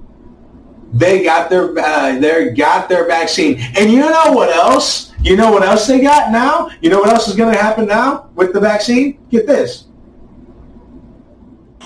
They 0.93 1.23
got 1.23 1.49
their 1.49 1.79
uh, 1.79 2.19
they 2.19 2.51
got 2.51 2.89
their 2.89 3.07
vaccine, 3.07 3.61
and 3.79 3.91
you 3.91 4.01
know 4.01 4.33
what 4.33 4.51
else? 4.51 5.13
You 5.23 5.37
know 5.37 5.53
what 5.53 5.63
else 5.63 5.87
they 5.87 6.01
got 6.01 6.33
now? 6.33 6.71
You 6.81 6.91
know 6.91 6.99
what 6.99 7.11
else 7.11 7.29
is 7.29 7.37
going 7.37 7.55
to 7.55 7.61
happen 7.61 7.87
now 7.87 8.31
with 8.35 8.53
the 8.53 8.61
vaccine? 8.61 9.19
Get 9.31 9.47
this. 9.47 9.87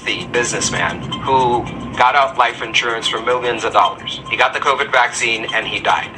The 0.04 0.26
businessman 0.26 1.00
who 1.22 1.64
got 1.96 2.14
out 2.14 2.36
life 2.36 2.62
insurance 2.62 3.08
for 3.08 3.20
millions 3.20 3.64
of 3.64 3.72
dollars. 3.72 4.20
He 4.28 4.36
got 4.36 4.52
the 4.52 4.60
COVID 4.60 4.92
vaccine 4.92 5.46
and 5.54 5.66
he 5.66 5.80
died. 5.80 6.10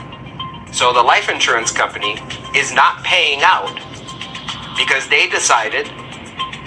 So 0.75 0.93
the 0.93 1.03
life 1.03 1.29
insurance 1.29 1.71
company 1.71 2.19
is 2.55 2.73
not 2.73 3.03
paying 3.05 3.41
out 3.43 3.75
because 4.77 5.09
they 5.09 5.29
decided 5.29 5.87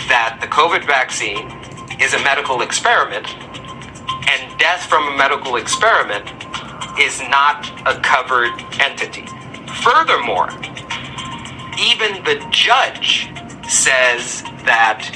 that 0.08 0.38
the 0.41 0.48
COVID 0.48 0.86
vaccine 0.86 1.52
is 2.00 2.14
a 2.14 2.20
medical 2.24 2.62
experiment 2.62 3.28
and 4.30 4.60
death 4.60 4.84
from 4.86 5.14
a 5.14 5.18
medical 5.18 5.58
experiment 5.58 6.26
is 7.00 7.20
not 7.30 7.70
a 7.86 8.00
covered 8.02 8.52
entity. 8.80 9.26
Furthermore, 9.84 10.50
even 11.80 12.24
the 12.24 12.46
judge 12.52 13.30
says 13.68 14.44
that 14.66 15.16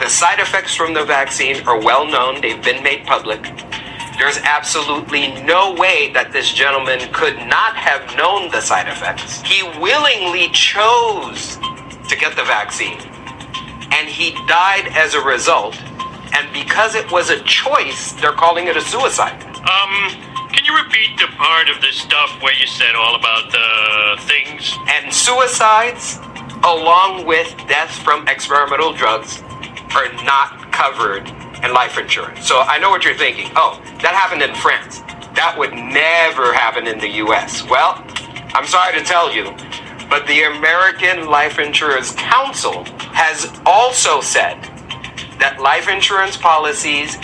the 0.00 0.08
side 0.08 0.38
effects 0.38 0.74
from 0.74 0.94
the 0.94 1.04
vaccine 1.04 1.66
are 1.66 1.80
well 1.80 2.06
known, 2.06 2.40
they've 2.40 2.62
been 2.62 2.82
made 2.82 3.04
public. 3.04 3.42
There's 4.16 4.38
absolutely 4.38 5.30
no 5.42 5.74
way 5.74 6.12
that 6.12 6.32
this 6.32 6.52
gentleman 6.52 7.00
could 7.12 7.36
not 7.46 7.76
have 7.76 8.16
known 8.16 8.50
the 8.50 8.60
side 8.60 8.88
effects. 8.88 9.42
He 9.42 9.62
willingly 9.78 10.50
chose 10.50 11.56
to 12.08 12.16
get 12.16 12.36
the 12.36 12.44
vaccine, 12.44 12.98
and 13.90 14.08
he 14.08 14.32
died 14.46 14.90
as 14.94 15.14
a 15.14 15.20
result. 15.20 15.76
And 16.34 16.52
because 16.52 16.94
it 16.94 17.10
was 17.10 17.30
a 17.30 17.42
choice, 17.42 18.12
they're 18.12 18.32
calling 18.32 18.66
it 18.66 18.76
a 18.76 18.80
suicide. 18.80 19.42
Um, 19.42 20.14
can 20.50 20.64
you 20.64 20.76
repeat 20.76 21.18
the 21.18 21.26
part 21.36 21.68
of 21.68 21.80
the 21.80 21.90
stuff 21.92 22.40
where 22.42 22.54
you 22.54 22.66
said 22.66 22.94
all 22.94 23.14
about 23.14 23.50
the 23.50 24.22
things? 24.26 24.74
And 24.88 25.12
suicides, 25.12 26.18
along 26.64 27.26
with 27.26 27.54
deaths 27.66 27.98
from 27.98 28.26
experimental 28.28 28.92
drugs, 28.92 29.42
are 29.94 30.12
not 30.24 30.72
covered 30.72 31.28
in 31.64 31.72
life 31.72 31.98
insurance. 31.98 32.46
So 32.46 32.60
I 32.60 32.78
know 32.78 32.90
what 32.90 33.04
you're 33.04 33.14
thinking. 33.14 33.50
Oh, 33.56 33.80
that 34.02 34.14
happened 34.14 34.42
in 34.42 34.54
France. 34.54 35.00
That 35.34 35.54
would 35.58 35.72
never 35.72 36.52
happen 36.52 36.86
in 36.86 36.98
the 36.98 37.08
US. 37.24 37.68
Well, 37.68 38.04
I'm 38.54 38.66
sorry 38.66 38.98
to 38.98 39.04
tell 39.04 39.32
you, 39.32 39.44
but 40.08 40.26
the 40.26 40.44
American 40.44 41.26
Life 41.26 41.58
Insurance 41.58 42.12
Council 42.14 42.84
has 43.12 43.50
also 43.66 44.20
said 44.20 44.60
that 45.38 45.60
life 45.60 45.88
insurance 45.88 46.36
policies 46.36 47.18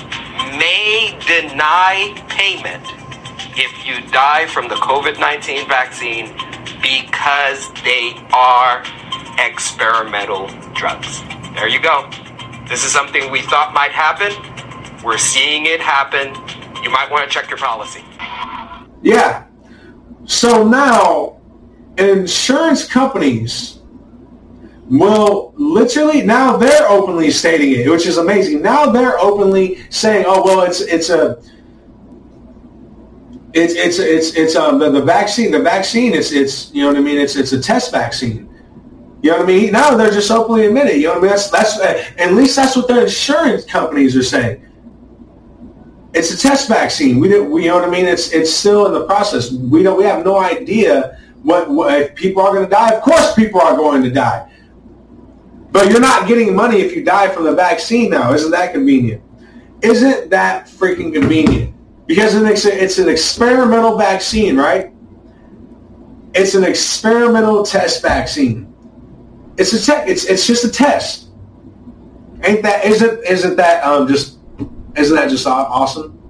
may 0.59 1.17
deny 1.27 2.13
payment 2.29 2.85
if 3.57 3.87
you 3.87 4.01
die 4.11 4.47
from 4.47 4.69
the 4.69 4.75
COVID 4.77 5.19
19 5.19 5.69
vaccine 5.69 6.35
because 6.83 7.73
they 7.83 8.13
are 8.33 8.85
experimental 9.39 10.49
drugs. 10.75 11.23
There 11.55 11.69
you 11.69 11.81
go. 11.81 12.11
This 12.69 12.85
is 12.85 12.93
something 12.93 13.31
we 13.31 13.43
thought 13.43 13.75
might 13.75 13.93
happen. 13.93 14.33
We're 15.05 15.19
seeing 15.19 15.67
it 15.67 15.81
happen. 15.81 16.29
You 16.83 16.91
might 16.91 17.11
want 17.11 17.29
to 17.29 17.33
check 17.33 17.51
your 17.51 17.59
policy. 17.59 18.03
Yeah. 19.03 19.45
So 20.25 20.67
now, 20.67 21.41
insurance 21.99 22.87
companies 22.87 23.81
will 24.89 25.53
literally 25.57 26.23
now 26.23 26.57
they're 26.57 26.89
openly 26.89 27.31
stating 27.31 27.73
it, 27.73 27.91
which 27.91 28.07
is 28.07 28.17
amazing. 28.17 28.63
Now 28.63 28.87
they're 28.87 29.19
openly 29.19 29.85
saying, 29.91 30.25
"Oh 30.27 30.43
well, 30.45 30.63
it's 30.63 30.81
it's 30.81 31.11
a." 31.11 31.43
It's 33.53 33.75
it's 33.75 34.01
it's 34.01 34.35
it's 34.35 34.57
um 34.57 34.81
the, 34.81 34.91
the 34.91 35.01
vaccine 35.01 35.53
the 35.53 35.61
vaccine 35.61 36.13
is 36.13 36.33
it's 36.33 36.73
you 36.75 36.83
know 36.83 36.89
what 36.89 36.97
I 36.97 37.01
mean 37.01 37.21
it's 37.21 37.37
it's 37.37 37.53
a 37.53 37.61
test 37.61 37.93
vaccine 37.93 38.53
you 39.25 39.31
know 39.31 39.39
what 39.39 39.45
I 39.45 39.47
mean 39.47 39.73
now 39.73 39.97
they're 39.97 40.13
just 40.13 40.31
openly 40.31 40.67
admitting 40.67 41.01
you 41.01 41.09
know 41.09 41.15
what 41.15 41.19
I 41.19 41.23
mean 41.23 41.31
that's 41.31 41.51
that's 41.51 41.81
at 41.81 42.35
least 42.35 42.55
that's 42.57 42.77
what 42.77 42.87
their 42.87 43.03
insurance 43.03 43.65
companies 43.65 44.17
are 44.17 44.23
saying 44.23 44.65
it's 46.15 46.31
a 46.31 46.39
test 46.39 46.69
vaccine. 46.69 47.19
We 47.19 47.29
didn't. 47.29 47.51
We, 47.51 47.65
you 47.65 47.69
know 47.69 47.81
what 47.81 47.89
I 47.89 47.91
mean? 47.91 48.07
It's 48.07 48.33
it's 48.33 48.53
still 48.53 48.87
in 48.87 48.93
the 48.93 49.05
process. 49.05 49.51
We 49.51 49.83
don't. 49.83 49.99
We 49.99 50.05
have 50.05 50.25
no 50.25 50.39
idea 50.39 51.19
what, 51.43 51.69
what 51.69 52.01
if 52.01 52.15
people 52.15 52.41
are 52.43 52.53
going 52.53 52.65
to 52.65 52.71
die. 52.71 52.95
Of 52.95 53.03
course, 53.03 53.35
people 53.35 53.61
are 53.61 53.77
going 53.77 54.03
to 54.05 54.11
die. 54.11 54.51
But 55.73 55.91
you're 55.91 56.01
not 56.01 56.29
getting 56.29 56.55
money 56.55 56.81
if 56.81 56.95
you 56.95 57.05
die 57.05 57.29
from 57.29 57.45
the 57.45 57.53
vaccine 57.53 58.11
now. 58.11 58.33
Isn't 58.33 58.53
that 58.53 58.73
convenient? 58.73 59.23
Isn't 59.83 60.31
that 60.31 60.67
freaking 60.69 61.13
convenient? 61.13 61.75
Because 62.07 62.35
it's 62.37 62.99
an 62.99 63.09
experimental 63.09 63.99
vaccine, 63.99 64.57
right? 64.57 64.93
It's 66.33 66.55
an 66.55 66.63
experimental 66.63 67.65
test 67.65 68.03
vaccine. 68.03 68.74
It's 69.57 69.73
a 69.73 69.81
te- 69.81 70.11
it's 70.11 70.25
it's 70.25 70.47
just 70.47 70.65
a 70.65 70.71
test. 70.71 71.29
Ain't 72.43 72.63
that 72.63 72.85
isn't 72.85 73.25
isn't 73.25 73.57
that 73.57 73.85
um 73.85 74.09
just 74.09 74.39
isn't 74.97 75.17
that 75.17 75.31
just 75.31 75.47
awesome? 75.47 76.21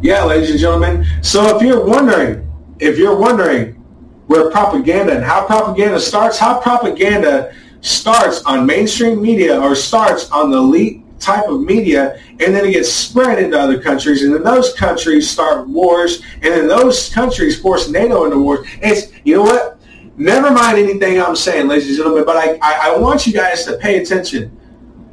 Yeah, 0.00 0.24
ladies 0.24 0.50
and 0.50 0.58
gentlemen. 0.58 1.06
So 1.22 1.56
if 1.56 1.62
you're 1.62 1.84
wondering, 1.84 2.50
if 2.78 2.98
you're 2.98 3.16
wondering 3.16 3.74
where 4.26 4.50
propaganda 4.50 5.14
and 5.14 5.24
how 5.24 5.44
propaganda 5.44 6.00
starts, 6.00 6.38
how 6.38 6.60
propaganda 6.60 7.54
starts 7.80 8.42
on 8.44 8.64
mainstream 8.66 9.20
media 9.20 9.60
or 9.60 9.74
starts 9.74 10.30
on 10.30 10.50
the 10.50 10.56
elite 10.56 11.02
type 11.18 11.46
of 11.48 11.60
media 11.60 12.18
and 12.40 12.54
then 12.54 12.64
it 12.64 12.72
gets 12.72 12.90
spread 12.90 13.42
into 13.42 13.58
other 13.58 13.80
countries 13.80 14.22
and 14.22 14.34
then 14.34 14.42
those 14.42 14.72
countries 14.74 15.28
start 15.28 15.68
wars 15.68 16.22
and 16.36 16.44
then 16.44 16.66
those 16.66 17.10
countries 17.10 17.60
force 17.60 17.88
NATO 17.90 18.24
into 18.24 18.38
wars. 18.38 18.66
It's, 18.80 19.12
you 19.24 19.36
know 19.36 19.42
what? 19.42 19.79
Never 20.20 20.50
mind 20.50 20.76
anything 20.76 21.18
I'm 21.18 21.34
saying, 21.34 21.66
ladies 21.66 21.88
and 21.88 21.96
gentlemen, 21.96 22.26
but 22.26 22.36
I, 22.36 22.58
I, 22.60 22.90
I 22.90 22.98
want 22.98 23.26
you 23.26 23.32
guys 23.32 23.64
to 23.64 23.78
pay 23.78 24.02
attention 24.02 24.54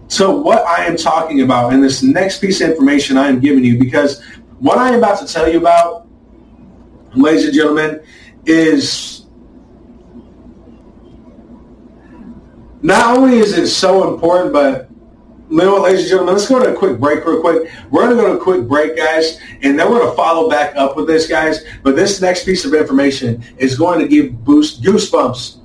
to 0.10 0.30
what 0.30 0.68
I 0.68 0.84
am 0.84 0.98
talking 0.98 1.44
about 1.44 1.72
in 1.72 1.80
this 1.80 2.04
next 2.04 2.40
piece 2.40 2.60
of 2.60 2.72
information 2.72 3.16
I 3.16 3.30
am 3.30 3.40
giving 3.40 3.64
you 3.64 3.80
because 3.80 4.22
what 4.60 4.78
I 4.78 4.90
am 4.90 4.96
about 4.96 5.26
to 5.26 5.34
tell 5.34 5.50
you 5.50 5.60
about, 5.60 6.10
ladies 7.16 7.46
and 7.46 7.54
gentlemen, 7.54 8.04
is 8.46 9.28
not 12.82 13.18
only 13.18 13.38
is 13.38 13.58
it 13.58 13.68
so 13.68 14.14
important, 14.14 14.52
but 14.52 14.87
ladies 15.50 16.02
and 16.02 16.10
gentlemen, 16.10 16.36
let's 16.36 16.48
go 16.48 16.60
to 16.60 16.74
a 16.74 16.78
quick 16.78 17.00
break 17.00 17.26
real 17.26 17.42
quick. 17.42 17.72
We're 17.90 18.06
going 18.06 18.16
to 18.16 18.22
go 18.22 18.34
to 18.34 18.40
a 18.40 18.44
quick 18.44 18.68
break, 18.68 18.98
guys, 18.98 19.40
and 19.62 19.80
then 19.80 19.90
we're 19.90 20.00
going 20.00 20.12
to 20.12 20.16
follow 20.16 20.50
back 20.50 20.76
up 20.76 20.96
with 20.98 21.08
this, 21.08 21.28
guys. 21.28 21.64
But 21.84 21.96
this 21.96 22.22
next 22.22 22.46
piece 22.46 22.66
of 22.66 22.74
information 22.74 23.44
is 23.58 23.78
going 23.78 24.00
to 24.00 24.08
give 24.08 24.44
boost 24.44 24.82
goosebumps 24.82 25.60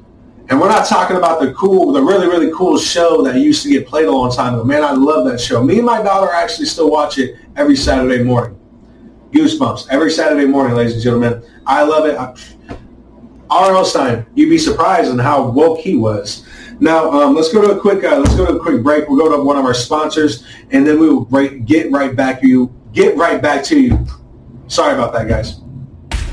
And 0.48 0.60
we're 0.60 0.68
not 0.68 0.86
talking 0.86 1.16
about 1.16 1.40
the 1.40 1.52
cool, 1.54 1.92
the 1.92 2.02
really, 2.02 2.26
really 2.26 2.52
cool 2.52 2.78
show 2.78 3.22
that 3.22 3.36
used 3.36 3.62
to 3.64 3.70
get 3.70 3.86
played 3.86 4.06
a 4.06 4.12
long 4.12 4.30
time 4.30 4.54
ago. 4.54 4.64
Man, 4.64 4.84
I 4.84 4.92
love 4.92 5.24
that 5.26 5.40
show. 5.40 5.62
Me 5.62 5.78
and 5.78 5.86
my 5.86 6.02
daughter 6.02 6.30
actually 6.32 6.66
still 6.66 6.90
watch 6.90 7.18
it 7.18 7.36
every 7.56 7.76
Saturday 7.76 8.22
morning. 8.22 8.59
Goosebumps. 9.32 9.88
Every 9.90 10.10
Saturday 10.10 10.46
morning, 10.46 10.76
ladies 10.76 10.94
and 10.94 11.02
gentlemen. 11.02 11.42
I 11.66 11.82
love 11.82 12.06
it. 12.06 12.16
R.L. 13.50 13.84
Stine, 13.84 14.26
you'd 14.34 14.48
be 14.48 14.59
surprised 14.59 15.10
on 15.10 15.18
how 15.18 15.48
woke 15.48 15.78
he 15.78 15.96
was. 15.96 16.46
Now, 16.82 17.12
um, 17.12 17.36
let's 17.36 17.52
go 17.52 17.62
to 17.62 17.78
a 17.78 17.80
quick, 17.80 18.02
uh, 18.02 18.18
let's 18.18 18.34
go 18.34 18.44
to 18.44 18.54
a 18.54 18.59
quick 18.59 18.82
break. 18.82 19.09
We'll 19.09 19.16
go 19.16 19.36
to 19.36 19.40
one 19.40 19.56
of 19.56 19.64
our 19.64 19.72
sponsors, 19.72 20.44
and 20.72 20.84
then 20.84 20.98
we 20.98 21.09
will 21.09 21.24
break, 21.24 21.64
get 21.64 21.92
right 21.92 22.16
back 22.16 22.40
to 22.40 22.48
you. 22.48 22.74
Get 22.92 23.16
right 23.16 23.40
back 23.40 23.62
to 23.66 23.80
you. 23.80 24.04
Sorry 24.66 24.92
about 24.92 25.12
that, 25.12 25.28
guys. 25.28 25.60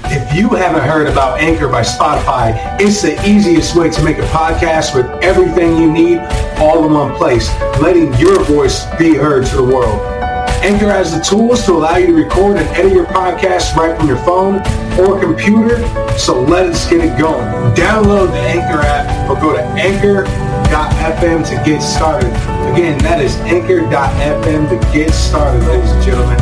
If 0.06 0.34
you 0.34 0.50
haven't 0.50 0.82
heard 0.82 1.06
about 1.06 1.40
Anchor 1.40 1.68
by 1.68 1.82
Spotify, 1.82 2.82
it's 2.82 3.04
the 3.04 3.14
easiest 3.30 3.76
way 3.76 3.92
to 3.92 4.04
make 4.04 4.18
a 4.18 4.26
podcast 4.30 4.96
with 4.96 5.06
everything 5.24 5.78
you 5.78 5.92
need 5.92 6.18
all 6.58 6.84
in 6.84 6.94
one 6.94 7.16
place, 7.16 7.48
letting 7.80 8.12
your 8.16 8.44
voice 8.46 8.86
be 8.98 9.14
heard 9.14 9.46
to 9.46 9.58
the 9.58 9.64
world. 9.64 10.29
Anchor 10.62 10.90
has 10.90 11.18
the 11.18 11.24
tools 11.24 11.66
to 11.66 11.72
allow 11.72 11.96
you 11.96 12.08
to 12.08 12.14
record 12.14 12.58
and 12.58 12.68
edit 12.70 12.92
your 12.92 13.06
podcast 13.06 13.76
right 13.76 13.98
from 13.98 14.08
your 14.08 14.18
phone 14.18 14.56
or 15.00 15.20
computer, 15.20 15.80
so 16.18 16.42
let's 16.42 16.90
get 16.90 17.00
it 17.00 17.18
going. 17.18 17.46
Download 17.76 18.28
the 18.28 18.40
Anchor 18.40 18.82
app 18.82 19.30
or 19.30 19.40
go 19.40 19.54
to 19.54 19.64
anchor.fm 19.64 21.48
to 21.48 21.56
get 21.64 21.82
started. 21.82 22.30
Again, 22.74 22.98
that 23.00 23.22
is 23.22 23.36
anchor.fm 23.38 24.70
to 24.70 24.94
get 24.94 25.12
started, 25.14 25.66
ladies 25.66 25.92
and 25.92 26.04
gentlemen. 26.04 26.40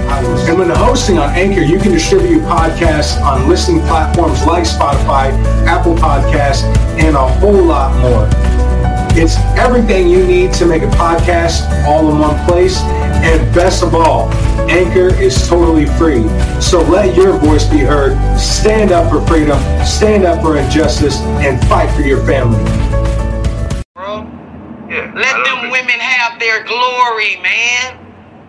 And 0.50 0.58
when 0.58 0.70
hosting 0.70 1.20
on 1.20 1.30
Anchor, 1.36 1.62
you 1.62 1.80
can 1.80 1.92
distribute 1.92 2.30
your 2.30 2.42
podcasts 2.42 3.22
on 3.22 3.48
listening 3.48 3.82
platforms 3.82 4.44
like 4.46 4.64
Spotify, 4.64 5.32
Apple 5.68 5.96
Podcasts, 5.96 6.64
and 7.00 7.16
a 7.16 7.28
whole 7.28 7.64
lot 7.64 7.96
more. 8.02 8.47
It's 9.20 9.36
everything 9.58 10.08
you 10.10 10.24
need 10.28 10.54
to 10.54 10.68
make 10.68 10.84
a 10.84 10.90
podcast 10.90 11.68
all 11.88 12.08
in 12.12 12.20
one 12.20 12.38
place. 12.48 12.80
And 12.82 13.52
best 13.56 13.82
of 13.82 13.96
all, 13.96 14.32
Anchor 14.70 15.12
is 15.20 15.48
totally 15.48 15.88
free. 15.88 16.22
So 16.62 16.82
let 16.82 17.16
your 17.16 17.36
voice 17.40 17.66
be 17.66 17.80
heard. 17.80 18.16
Stand 18.40 18.92
up 18.92 19.12
for 19.12 19.26
freedom, 19.26 19.58
stand 19.84 20.24
up 20.24 20.44
for 20.44 20.58
injustice, 20.58 21.20
and 21.42 21.60
fight 21.68 21.90
for 21.96 22.04
your 22.04 22.24
family. 22.28 22.64
Bro, 23.96 24.30
Yeah, 24.88 25.12
let 25.16 25.44
them 25.46 25.72
women 25.72 26.00
have 26.00 26.40
their 26.40 26.64
glory, 26.64 27.38
man. 27.38 27.98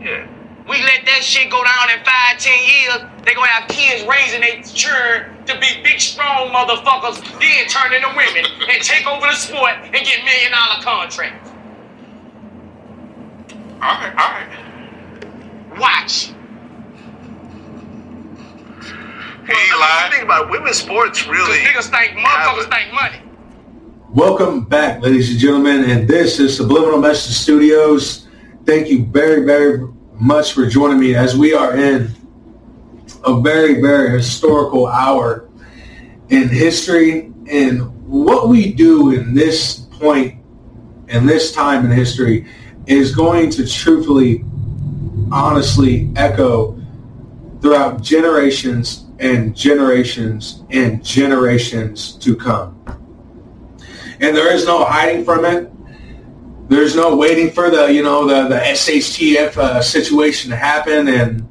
Yeah. 0.02 0.37
We 0.68 0.82
let 0.82 1.06
that 1.06 1.22
shit 1.24 1.50
go 1.50 1.64
down 1.64 1.88
in 1.88 2.04
five, 2.04 2.38
ten 2.38 2.58
years. 2.60 3.00
They 3.24 3.32
gonna 3.32 3.48
have 3.48 3.68
kids 3.70 4.04
raising 4.04 4.42
their 4.42 4.62
children 4.62 5.34
to 5.46 5.58
be 5.58 5.82
big, 5.82 5.98
strong 5.98 6.50
motherfuckers, 6.50 7.24
then 7.40 7.66
turn 7.68 7.94
into 7.94 8.08
women 8.08 8.44
and 8.68 8.82
take 8.82 9.06
over 9.06 9.26
the 9.26 9.32
sport 9.32 9.72
and 9.82 9.92
get 9.92 10.24
million 10.24 10.52
dollar 10.52 10.82
contracts. 10.82 11.50
All 13.80 13.96
right, 13.96 14.12
all 14.12 14.28
right. 14.28 15.78
Watch. 15.78 16.32
Hey, 19.46 19.54
I 19.56 20.02
mean, 20.02 20.12
think 20.12 20.24
about 20.24 20.44
it, 20.44 20.50
women's 20.50 20.76
sports 20.76 21.26
really. 21.26 21.58
Niggas 21.60 21.88
think 21.88 22.12
motherfuckers 22.18 22.70
think 22.70 22.92
money. 22.92 23.22
Welcome 24.12 24.66
back, 24.66 25.00
ladies 25.00 25.30
and 25.30 25.38
gentlemen, 25.38 25.88
and 25.88 26.06
this 26.06 26.38
is 26.38 26.54
Subliminal 26.54 26.98
Message 26.98 27.36
Studios. 27.36 28.28
Thank 28.66 28.88
you 28.88 29.06
very, 29.06 29.46
very 29.46 29.88
much 30.20 30.52
for 30.52 30.66
joining 30.66 30.98
me 30.98 31.14
as 31.14 31.36
we 31.36 31.54
are 31.54 31.76
in 31.76 32.14
a 33.24 33.40
very, 33.40 33.80
very 33.80 34.10
historical 34.10 34.86
hour 34.86 35.48
in 36.28 36.48
history 36.48 37.32
and 37.50 37.82
what 38.06 38.48
we 38.48 38.72
do 38.72 39.10
in 39.12 39.34
this 39.34 39.80
point 39.92 40.42
and 41.08 41.28
this 41.28 41.52
time 41.52 41.84
in 41.84 41.90
history 41.90 42.46
is 42.86 43.14
going 43.14 43.50
to 43.50 43.66
truthfully, 43.66 44.44
honestly 45.32 46.10
echo 46.16 46.80
throughout 47.60 48.02
generations 48.02 49.06
and 49.18 49.56
generations 49.56 50.62
and 50.70 51.04
generations 51.04 52.12
to 52.12 52.36
come 52.36 52.78
and 54.20 54.36
there 54.36 54.52
is 54.52 54.66
no 54.66 54.84
hiding 54.84 55.24
from 55.24 55.44
it. 55.44 55.70
There's 56.68 56.94
no 56.94 57.16
waiting 57.16 57.50
for 57.50 57.70
the 57.70 57.86
you 57.86 58.02
know 58.02 58.26
the 58.26 58.48
the 58.48 58.60
SHTF 58.60 59.56
uh, 59.56 59.82
situation 59.82 60.50
to 60.50 60.56
happen 60.56 61.08
and 61.08 61.48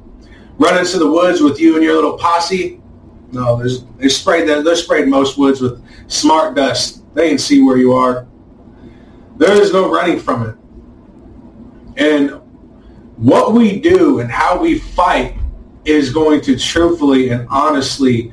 run 0.58 0.78
into 0.78 0.98
the 0.98 1.10
woods 1.10 1.40
with 1.40 1.58
you 1.58 1.74
and 1.74 1.84
your 1.84 1.94
little 1.96 2.16
posse. 2.16 2.80
No, 3.32 3.56
there's 3.56 3.84
they 3.96 4.08
sprayed 4.08 4.48
that 4.48 4.64
they're 4.64 4.76
sprayed 4.76 5.08
most 5.08 5.36
woods 5.36 5.60
with 5.60 5.84
smart 6.06 6.54
dust. 6.54 7.02
They 7.14 7.28
can 7.30 7.38
see 7.38 7.62
where 7.62 7.78
you 7.78 7.94
are. 7.94 8.28
There 9.36 9.60
is 9.60 9.72
no 9.72 9.90
running 9.90 10.20
from 10.20 10.48
it. 10.48 10.56
And 11.96 12.40
what 13.16 13.52
we 13.52 13.80
do 13.80 14.20
and 14.20 14.30
how 14.30 14.60
we 14.60 14.78
fight 14.78 15.36
is 15.84 16.10
going 16.10 16.40
to 16.42 16.56
truthfully 16.56 17.30
and 17.30 17.46
honestly 17.50 18.32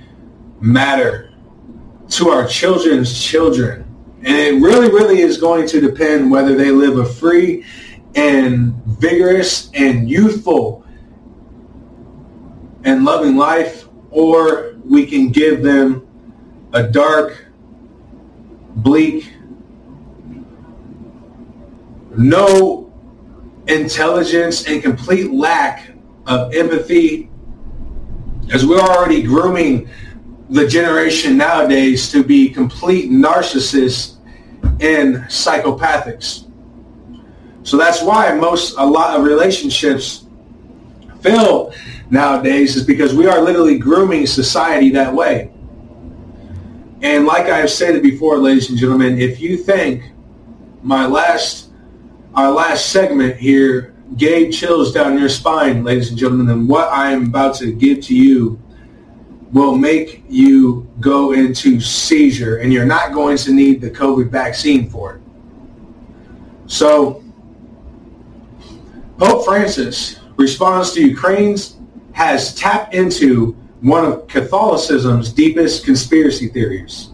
matter 0.60 1.34
to 2.10 2.30
our 2.30 2.48
children's 2.48 3.24
children 3.24 3.85
and 4.26 4.36
it 4.38 4.60
really, 4.60 4.90
really 4.90 5.22
is 5.22 5.38
going 5.38 5.68
to 5.68 5.80
depend 5.80 6.32
whether 6.32 6.56
they 6.56 6.72
live 6.72 6.98
a 6.98 7.06
free 7.06 7.64
and 8.16 8.74
vigorous 8.86 9.70
and 9.76 10.10
youthful 10.10 10.84
and 12.86 13.06
loving 13.06 13.38
life, 13.38 13.88
or 14.10 14.78
we 14.84 15.06
can 15.06 15.30
give 15.30 15.62
them 15.62 16.08
a 16.74 16.82
dark, 16.82 17.46
bleak, 18.78 19.32
no 22.18 22.92
intelligence 23.68 24.68
and 24.68 24.82
complete 24.82 25.32
lack 25.32 25.92
of 26.26 26.52
empathy 26.56 27.30
as 28.52 28.66
we're 28.66 28.80
already 28.80 29.22
grooming 29.22 29.88
the 30.50 30.68
generation 30.68 31.38
nowadays 31.38 32.12
to 32.12 32.24
be 32.24 32.50
complete 32.50 33.10
narcissists 33.12 34.15
and 34.82 35.16
psychopathics. 35.26 36.50
So 37.64 37.78
that's 37.78 38.02
why 38.02 38.34
most 38.34 38.76
a 38.78 38.86
lot 38.86 39.18
of 39.18 39.26
relationships 39.26 40.26
fail 41.22 41.74
nowadays 42.10 42.76
is 42.76 42.86
because 42.86 43.14
we 43.16 43.28
are 43.28 43.42
literally 43.42 43.80
grooming 43.80 44.28
society 44.28 44.92
that 44.92 45.14
way. 45.14 45.52
And 47.02 47.26
like 47.26 47.48
I 47.48 47.58
have 47.58 47.72
stated 47.72 48.04
before, 48.04 48.38
ladies 48.38 48.70
and 48.70 48.78
gentlemen, 48.78 49.20
if 49.20 49.40
you 49.40 49.58
think 49.58 50.12
my 50.82 51.06
last 51.06 51.70
our 52.36 52.52
last 52.52 52.88
segment 52.88 53.38
here 53.38 53.96
gave 54.18 54.52
chills 54.52 54.92
down 54.92 55.18
your 55.18 55.30
spine, 55.30 55.84
ladies 55.84 56.10
and 56.10 56.18
gentlemen, 56.18 56.48
then 56.48 56.68
what 56.68 56.92
I 56.92 57.12
am 57.12 57.28
about 57.28 57.56
to 57.56 57.72
give 57.72 58.02
to 58.02 58.16
you 58.16 58.62
will 59.56 59.78
make 59.78 60.22
you 60.28 60.86
go 61.00 61.32
into 61.32 61.80
seizure 61.80 62.58
and 62.58 62.74
you're 62.74 62.86
not 62.86 63.14
going 63.14 63.38
to 63.38 63.54
need 63.54 63.80
the 63.80 63.90
COVID 63.90 64.30
vaccine 64.30 64.90
for 64.90 65.16
it. 65.16 65.22
So 66.68 67.24
Pope 69.18 69.46
Francis 69.46 70.20
responds 70.36 70.92
to 70.92 71.02
Ukraine's 71.02 71.78
has 72.12 72.54
tapped 72.54 72.94
into 72.94 73.54
one 73.80 74.04
of 74.04 74.28
Catholicism's 74.28 75.32
deepest 75.32 75.86
conspiracy 75.86 76.50
theories. 76.50 77.12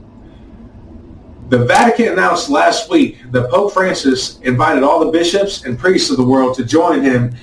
The 1.49 1.63
Vatican 1.63 2.13
announced 2.13 2.49
last 2.49 2.89
week 2.89 3.19
that 3.30 3.51
Pope 3.51 3.72
Francis 3.72 4.39
invited 4.39 4.81
all 4.81 4.99
the 5.05 5.11
bishops 5.11 5.65
and 5.65 5.77
priests 5.77 6.09
of 6.09 6.18
the 6.18 6.26
world 6.26 6.55
to 6.55 6.65
join 6.65 7.03
him 7.03 7.35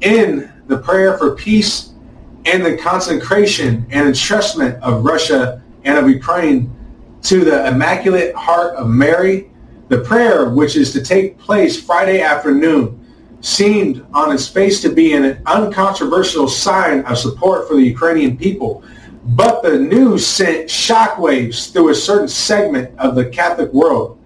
in 0.00 0.50
the 0.66 0.78
prayer 0.78 1.18
for 1.18 1.34
peace 1.34 1.92
and 2.46 2.64
the 2.64 2.76
consecration 2.76 3.84
and 3.90 4.08
entrustment 4.08 4.80
of 4.80 5.04
Russia 5.04 5.62
and 5.84 5.98
of 5.98 6.08
Ukraine 6.08 6.72
to 7.22 7.44
the 7.44 7.66
Immaculate 7.66 8.34
Heart 8.36 8.76
of 8.76 8.88
Mary, 8.88 9.50
the 9.88 9.98
prayer, 9.98 10.50
which 10.50 10.76
is 10.76 10.92
to 10.92 11.02
take 11.02 11.38
place 11.38 11.80
Friday 11.80 12.20
afternoon, 12.20 13.04
seemed 13.40 14.06
on 14.14 14.32
its 14.32 14.46
face 14.48 14.80
to 14.82 14.90
be 14.90 15.12
an 15.14 15.42
uncontroversial 15.46 16.48
sign 16.48 17.00
of 17.02 17.18
support 17.18 17.68
for 17.68 17.74
the 17.74 17.82
Ukrainian 17.82 18.36
people. 18.36 18.82
But 19.24 19.62
the 19.62 19.76
news 19.76 20.24
sent 20.24 20.68
shockwaves 20.68 21.72
through 21.72 21.88
a 21.88 21.94
certain 21.94 22.28
segment 22.28 22.96
of 22.98 23.16
the 23.16 23.26
Catholic 23.26 23.72
world, 23.72 24.18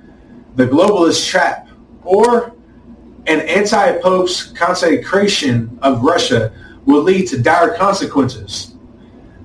the 0.56 0.66
globalist 0.66 1.26
trap, 1.26 1.68
or 2.04 2.54
an 3.26 3.40
anti-pope's 3.40 4.52
consecration 4.52 5.78
of 5.82 6.02
Russia 6.02 6.52
will 6.86 7.02
lead 7.02 7.26
to 7.28 7.40
dire 7.40 7.76
consequences. 7.76 8.74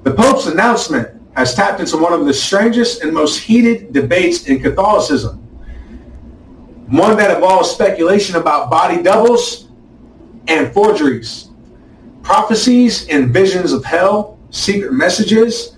The 0.03 0.12
Pope's 0.12 0.48
announcement 0.48 1.22
has 1.36 1.53
tapped 1.53 1.80
into 1.80 1.98
one 1.98 2.14
of 2.14 2.26
the 2.26 2.34
strangest 2.34 3.03
and 3.03 3.14
most 3.14 3.40
heated 3.40 3.91
debates 3.91 4.48
in 4.48 4.62
Catholicism. 4.62 5.38
One 6.88 7.18
that 7.18 7.36
involves 7.36 7.72
speculation 7.72 8.36
about 8.36 8.70
body 8.70 9.02
doubles 9.02 9.68
and 10.48 10.72
forgeries, 10.74 11.49
prophecies 12.22 13.07
and 13.10 13.34
visions 13.34 13.74
of 13.74 13.84
hell, 13.84 14.40
secret 14.52 14.94
messages, 14.94 15.76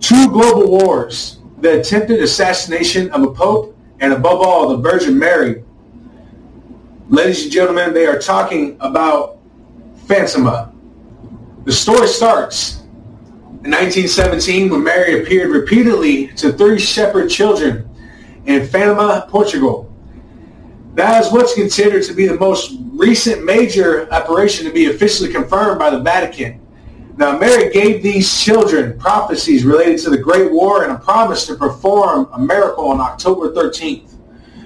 two 0.00 0.28
global 0.30 0.70
wars, 0.70 1.38
the 1.60 1.80
attempted 1.80 2.20
assassination 2.20 3.10
of 3.10 3.22
a 3.22 3.32
pope, 3.32 3.76
and 4.00 4.12
above 4.12 4.40
all, 4.40 4.68
the 4.68 4.76
Virgin 4.76 5.18
Mary. 5.18 5.62
Ladies 7.08 7.44
and 7.44 7.52
gentlemen, 7.52 7.94
they 7.94 8.06
are 8.06 8.18
talking 8.18 8.76
about 8.80 9.38
Fatima. 10.06 10.72
The 11.66 11.72
story 11.72 12.06
starts 12.06 12.82
in 13.64 13.72
1917 13.72 14.70
when 14.70 14.84
Mary 14.84 15.20
appeared 15.20 15.50
repeatedly 15.50 16.28
to 16.36 16.52
three 16.52 16.78
shepherd 16.78 17.28
children 17.28 17.90
in 18.44 18.64
Fatima, 18.68 19.26
Portugal. 19.28 19.92
That 20.94 21.24
is 21.24 21.32
what's 21.32 21.54
considered 21.54 22.04
to 22.04 22.14
be 22.14 22.28
the 22.28 22.38
most 22.38 22.76
recent 22.92 23.44
major 23.44 24.08
apparition 24.12 24.64
to 24.66 24.72
be 24.72 24.92
officially 24.92 25.32
confirmed 25.32 25.80
by 25.80 25.90
the 25.90 25.98
Vatican. 25.98 26.64
Now, 27.16 27.36
Mary 27.36 27.72
gave 27.72 28.00
these 28.00 28.40
children 28.40 28.96
prophecies 28.96 29.64
related 29.64 29.98
to 30.04 30.10
the 30.10 30.18
Great 30.18 30.52
War 30.52 30.84
and 30.84 30.92
a 30.92 30.98
promise 30.98 31.48
to 31.48 31.56
perform 31.56 32.28
a 32.32 32.38
miracle 32.38 32.86
on 32.86 33.00
October 33.00 33.52
13th. 33.52 34.12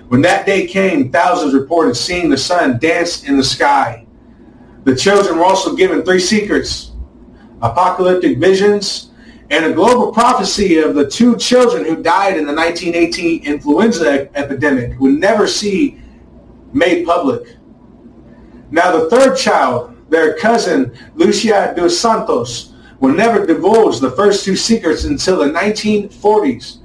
When 0.08 0.20
that 0.20 0.44
day 0.44 0.66
came, 0.66 1.10
thousands 1.10 1.54
reported 1.54 1.94
seeing 1.94 2.28
the 2.28 2.36
sun 2.36 2.78
dance 2.78 3.24
in 3.24 3.38
the 3.38 3.44
sky. 3.44 4.06
The 4.84 4.94
children 4.94 5.38
were 5.38 5.44
also 5.44 5.74
given 5.74 6.02
three 6.02 6.20
secrets, 6.20 6.89
apocalyptic 7.62 8.38
visions, 8.38 9.10
and 9.50 9.64
a 9.64 9.72
global 9.72 10.12
prophecy 10.12 10.78
of 10.78 10.94
the 10.94 11.08
two 11.08 11.36
children 11.36 11.84
who 11.84 12.02
died 12.02 12.36
in 12.36 12.46
the 12.46 12.54
1918 12.54 13.44
influenza 13.44 14.28
epidemic 14.36 14.98
would 15.00 15.14
never 15.14 15.46
see 15.46 16.00
made 16.72 17.04
public. 17.04 17.56
Now 18.70 18.96
the 18.96 19.10
third 19.10 19.36
child, 19.36 19.96
their 20.08 20.36
cousin 20.36 20.96
Lucia 21.14 21.74
dos 21.76 21.98
Santos, 21.98 22.72
will 23.00 23.12
never 23.12 23.44
divulge 23.44 23.98
the 23.98 24.12
first 24.12 24.44
two 24.44 24.54
secrets 24.54 25.04
until 25.04 25.38
the 25.38 25.46
1940s. 25.46 26.78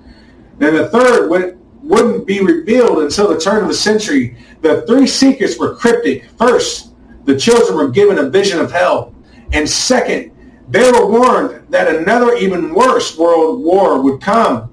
Then 0.57 0.75
the 0.75 0.89
third 0.89 1.29
would, 1.29 1.59
wouldn't 1.83 2.25
be 2.25 2.39
revealed 2.41 2.99
until 2.99 3.27
the 3.27 3.39
turn 3.39 3.61
of 3.61 3.67
the 3.67 3.75
century. 3.75 4.37
The 4.61 4.83
three 4.87 5.05
secrets 5.05 5.59
were 5.59 5.75
cryptic. 5.75 6.25
First, 6.37 6.93
the 7.25 7.37
children 7.37 7.77
were 7.77 7.89
given 7.89 8.17
a 8.17 8.29
vision 8.29 8.59
of 8.59 8.71
hell. 8.71 9.13
And 9.51 9.69
second, 9.69 10.31
they 10.67 10.91
were 10.91 11.05
warned 11.05 11.67
that 11.69 11.93
another 11.93 12.35
even 12.35 12.73
worse 12.73 13.17
world 13.17 13.63
war 13.63 14.01
would 14.01 14.21
come. 14.21 14.71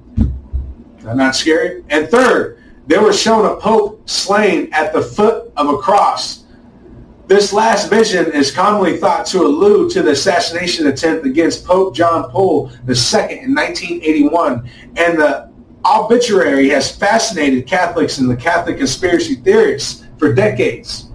Not 1.04 1.34
scary. 1.34 1.84
And 1.90 2.08
third, 2.08 2.62
they 2.86 2.98
were 2.98 3.12
shown 3.12 3.44
a 3.44 3.56
pope 3.56 4.08
slain 4.08 4.72
at 4.72 4.92
the 4.92 5.02
foot 5.02 5.52
of 5.56 5.68
a 5.68 5.78
cross. 5.78 6.44
This 7.26 7.52
last 7.52 7.88
vision 7.88 8.32
is 8.32 8.50
commonly 8.50 8.98
thought 8.98 9.26
to 9.26 9.42
allude 9.42 9.90
to 9.92 10.02
the 10.02 10.10
assassination 10.10 10.86
attempt 10.88 11.24
against 11.24 11.64
Pope 11.64 11.94
John 11.94 12.30
Paul 12.30 12.70
II 12.70 13.38
in 13.38 13.54
1981, 13.54 14.68
and 14.96 15.18
the 15.18 15.50
obituary 15.84 16.68
has 16.70 16.94
fascinated 16.94 17.66
Catholics 17.66 18.18
and 18.18 18.30
the 18.30 18.36
Catholic 18.36 18.78
conspiracy 18.78 19.36
theorists 19.36 20.04
for 20.18 20.34
decades. 20.34 21.10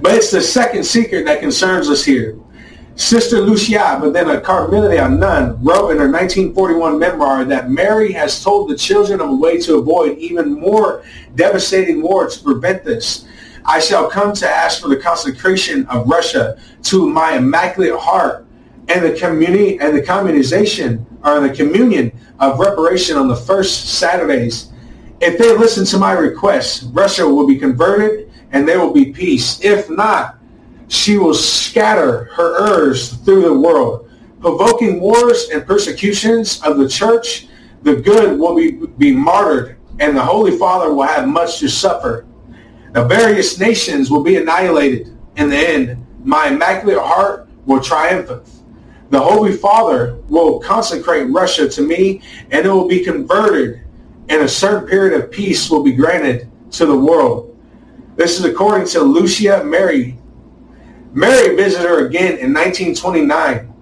But 0.00 0.14
it's 0.14 0.30
the 0.30 0.40
second 0.40 0.84
secret 0.84 1.24
that 1.26 1.40
concerns 1.40 1.90
us 1.90 2.04
here. 2.04 2.38
Sister 2.96 3.40
Lucia, 3.40 3.98
but 4.00 4.12
then 4.12 4.30
a 4.30 4.40
Carmelian 4.40 5.18
nun, 5.18 5.62
wrote 5.62 5.90
in 5.90 5.98
her 5.98 6.08
1941 6.08 6.98
memoir 6.98 7.44
that 7.44 7.68
Mary 7.68 8.12
has 8.12 8.42
told 8.42 8.70
the 8.70 8.76
children 8.76 9.20
of 9.20 9.30
a 9.30 9.34
way 9.34 9.58
to 9.58 9.78
avoid 9.78 10.16
even 10.18 10.52
more 10.60 11.02
devastating 11.34 12.00
war 12.02 12.28
to 12.28 12.42
prevent 12.42 12.84
this. 12.84 13.26
I 13.64 13.80
shall 13.80 14.08
come 14.08 14.32
to 14.34 14.48
ask 14.48 14.80
for 14.80 14.88
the 14.88 14.96
consecration 14.96 15.86
of 15.86 16.08
Russia 16.08 16.56
to 16.84 17.08
my 17.08 17.36
immaculate 17.36 17.98
heart 17.98 18.46
and 18.88 19.04
the 19.04 19.18
community 19.18 19.80
and 19.80 19.96
the 19.96 20.02
communization 20.02 21.04
or 21.24 21.40
the 21.40 21.52
communion 21.52 22.12
of 22.38 22.60
reparation 22.60 23.16
on 23.16 23.26
the 23.26 23.36
first 23.36 23.98
Saturdays. 23.98 24.70
If 25.20 25.38
they 25.38 25.56
listen 25.56 25.84
to 25.86 25.98
my 25.98 26.12
request, 26.12 26.90
Russia 26.92 27.26
will 27.26 27.46
be 27.46 27.58
converted 27.58 28.30
and 28.52 28.68
there 28.68 28.78
will 28.78 28.92
be 28.92 29.06
peace. 29.06 29.64
If 29.64 29.90
not, 29.90 30.38
she 30.94 31.18
will 31.18 31.34
scatter 31.34 32.24
her 32.34 32.68
errors 32.68 33.14
through 33.24 33.42
the 33.42 33.52
world, 33.52 34.08
provoking 34.40 35.00
wars 35.00 35.48
and 35.52 35.66
persecutions 35.66 36.62
of 36.62 36.78
the 36.78 36.88
church. 36.88 37.48
The 37.82 37.96
good 37.96 38.38
will 38.38 38.54
be, 38.54 38.72
be 38.96 39.12
martyred, 39.12 39.76
and 39.98 40.16
the 40.16 40.22
Holy 40.22 40.56
Father 40.56 40.94
will 40.94 41.02
have 41.02 41.26
much 41.26 41.58
to 41.58 41.68
suffer. 41.68 42.26
The 42.92 43.04
various 43.04 43.58
nations 43.58 44.10
will 44.10 44.22
be 44.22 44.36
annihilated. 44.36 45.18
In 45.36 45.50
the 45.50 45.56
end, 45.56 46.06
my 46.22 46.48
immaculate 46.48 46.98
heart 46.98 47.48
will 47.66 47.80
triumph. 47.80 48.30
The 49.10 49.20
Holy 49.20 49.52
Father 49.52 50.16
will 50.28 50.60
consecrate 50.60 51.30
Russia 51.30 51.68
to 51.68 51.82
me, 51.82 52.22
and 52.50 52.64
it 52.64 52.70
will 52.70 52.88
be 52.88 53.04
converted, 53.04 53.82
and 54.28 54.42
a 54.42 54.48
certain 54.48 54.88
period 54.88 55.20
of 55.20 55.30
peace 55.30 55.68
will 55.68 55.82
be 55.82 55.92
granted 55.92 56.50
to 56.70 56.86
the 56.86 56.96
world. 56.96 57.50
This 58.16 58.38
is 58.38 58.44
according 58.44 58.86
to 58.88 59.00
Lucia 59.00 59.62
Mary 59.64 60.18
Mary 61.14 61.54
visited 61.54 61.88
her 61.88 62.06
again 62.06 62.38
in 62.38 62.52
1929, 62.52 63.72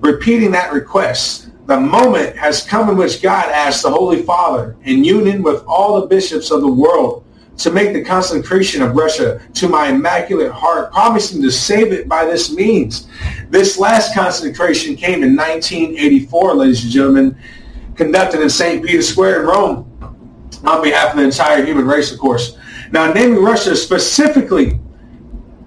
repeating 0.00 0.50
that 0.50 0.72
request. 0.72 1.50
The 1.66 1.78
moment 1.78 2.36
has 2.36 2.64
come 2.64 2.90
in 2.90 2.96
which 2.96 3.22
God 3.22 3.48
asked 3.50 3.84
the 3.84 3.90
Holy 3.90 4.22
Father, 4.22 4.76
in 4.82 5.04
union 5.04 5.44
with 5.44 5.64
all 5.64 6.00
the 6.00 6.08
bishops 6.08 6.50
of 6.50 6.62
the 6.62 6.70
world, 6.70 7.24
to 7.58 7.70
make 7.70 7.92
the 7.92 8.04
consecration 8.04 8.82
of 8.82 8.96
Russia 8.96 9.40
to 9.54 9.68
my 9.68 9.90
immaculate 9.90 10.50
heart, 10.50 10.92
promising 10.92 11.40
to 11.42 11.52
save 11.52 11.92
it 11.92 12.08
by 12.08 12.24
this 12.24 12.52
means. 12.52 13.06
This 13.48 13.78
last 13.78 14.12
consecration 14.12 14.96
came 14.96 15.22
in 15.22 15.36
1984, 15.36 16.54
ladies 16.56 16.82
and 16.82 16.92
gentlemen, 16.92 17.38
conducted 17.94 18.42
in 18.42 18.50
St. 18.50 18.84
Peter's 18.84 19.08
Square 19.08 19.42
in 19.42 19.46
Rome 19.46 19.92
on 20.64 20.82
behalf 20.82 21.12
of 21.12 21.18
the 21.18 21.24
entire 21.24 21.64
human 21.64 21.86
race, 21.86 22.12
of 22.12 22.18
course. 22.18 22.58
Now, 22.90 23.12
naming 23.12 23.42
Russia 23.42 23.76
specifically 23.76 24.80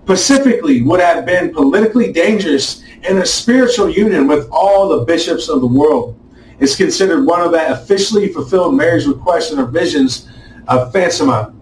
specifically 0.10 0.82
would 0.82 1.00
have 1.00 1.24
been 1.24 1.54
politically 1.54 2.12
dangerous 2.12 2.82
in 3.08 3.20
a 3.20 3.26
spiritual 3.26 3.88
union 3.88 4.26
with 4.26 4.50
all 4.52 4.90
the 4.90 5.06
bishops 5.06 5.50
of 5.50 5.62
the 5.62 5.68
world. 5.68 6.18
It's 6.60 6.76
considered 6.76 7.28
one 7.28 7.42
of 7.42 7.52
that 7.52 7.70
officially 7.72 8.34
fulfilled 8.34 8.74
Mary's 8.74 9.06
requests 9.06 9.52
and 9.52 9.70
visions 9.70 10.28
of 10.68 10.92
Fatima. 10.92 11.54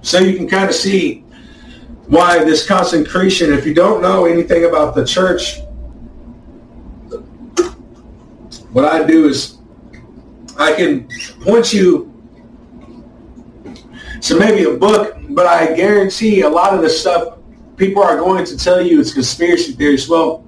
So 0.00 0.20
you 0.20 0.36
can 0.36 0.48
kind 0.48 0.68
of 0.68 0.76
see 0.76 1.24
why 2.06 2.44
this 2.44 2.64
consecration, 2.64 3.52
if 3.52 3.66
you 3.66 3.74
don't 3.74 4.00
know 4.00 4.26
anything 4.26 4.66
about 4.66 4.94
the 4.94 5.04
church, 5.04 5.58
what 8.70 8.84
I 8.84 9.02
do 9.04 9.26
is 9.26 9.58
I 10.56 10.72
can 10.72 11.08
point 11.40 11.72
you 11.72 12.07
to 14.20 14.38
maybe 14.38 14.64
a 14.64 14.74
book 14.74 15.18
but 15.30 15.46
I 15.46 15.74
guarantee 15.74 16.40
a 16.40 16.48
lot 16.48 16.74
of 16.74 16.82
the 16.82 16.90
stuff 16.90 17.38
people 17.76 18.02
are 18.02 18.16
going 18.16 18.44
to 18.44 18.56
tell 18.56 18.80
you 18.80 19.00
it's 19.00 19.12
conspiracy 19.12 19.72
theories. 19.72 20.08
Well, 20.08 20.44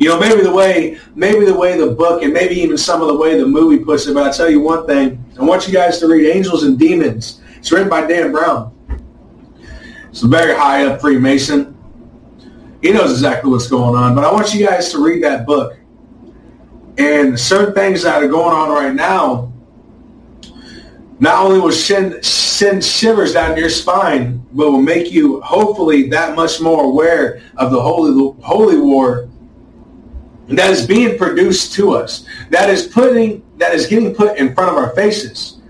you 0.00 0.08
know, 0.08 0.18
maybe 0.18 0.42
the 0.42 0.52
way, 0.52 0.98
maybe 1.14 1.44
the 1.44 1.54
way 1.54 1.78
the 1.78 1.92
book 1.92 2.22
and 2.22 2.32
maybe 2.32 2.56
even 2.56 2.76
some 2.76 3.00
of 3.00 3.08
the 3.08 3.16
way 3.16 3.38
the 3.38 3.46
movie 3.46 3.82
puts 3.82 4.06
it. 4.06 4.14
But 4.14 4.26
I 4.26 4.36
tell 4.36 4.50
you 4.50 4.60
one 4.60 4.86
thing: 4.86 5.24
I 5.38 5.44
want 5.44 5.68
you 5.68 5.72
guys 5.72 5.98
to 6.00 6.08
read 6.08 6.28
Angels 6.28 6.64
and 6.64 6.78
Demons. 6.78 7.40
It's 7.56 7.70
written 7.70 7.88
by 7.88 8.06
Dan 8.06 8.32
Brown. 8.32 8.72
It's 10.10 10.22
a 10.22 10.28
very 10.28 10.54
high 10.54 10.84
up 10.86 11.00
Freemason. 11.00 11.70
He 12.82 12.92
knows 12.92 13.12
exactly 13.12 13.50
what's 13.50 13.68
going 13.68 13.94
on. 13.94 14.14
But 14.14 14.24
I 14.24 14.32
want 14.32 14.52
you 14.52 14.66
guys 14.66 14.90
to 14.90 15.02
read 15.02 15.22
that 15.22 15.46
book. 15.46 15.78
And 16.98 17.38
certain 17.38 17.74
things 17.74 18.02
that 18.02 18.22
are 18.22 18.28
going 18.28 18.54
on 18.54 18.70
right 18.70 18.94
now 18.94 19.53
not 21.20 21.44
only 21.44 21.60
will 21.60 21.72
send, 21.72 22.24
send 22.24 22.84
shivers 22.84 23.32
down 23.32 23.56
your 23.56 23.70
spine, 23.70 24.44
but 24.52 24.70
will 24.70 24.82
make 24.82 25.12
you 25.12 25.40
hopefully 25.42 26.08
that 26.08 26.34
much 26.34 26.60
more 26.60 26.84
aware 26.84 27.42
of 27.56 27.70
the 27.70 27.80
holy 27.80 28.34
holy 28.42 28.78
war 28.78 29.28
that 30.48 30.70
is 30.70 30.86
being 30.86 31.16
produced 31.16 31.72
to 31.74 31.92
us. 31.92 32.26
That 32.50 32.68
is 32.68 32.86
putting 32.86 33.42
that 33.58 33.74
is 33.74 33.86
getting 33.86 34.14
put 34.14 34.36
in 34.36 34.54
front 34.54 34.70
of 34.72 34.76
our 34.76 34.90
faces. 34.94 35.60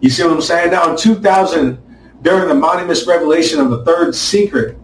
You 0.00 0.10
see 0.10 0.22
what 0.22 0.32
I'm 0.32 0.42
saying? 0.42 0.70
Now 0.70 0.90
in 0.90 0.96
2000, 0.96 1.78
during 2.22 2.48
the 2.48 2.54
Monimus 2.54 3.06
revelation 3.06 3.60
of 3.60 3.70
the 3.70 3.84
third 3.84 4.14
secret, 4.14 4.76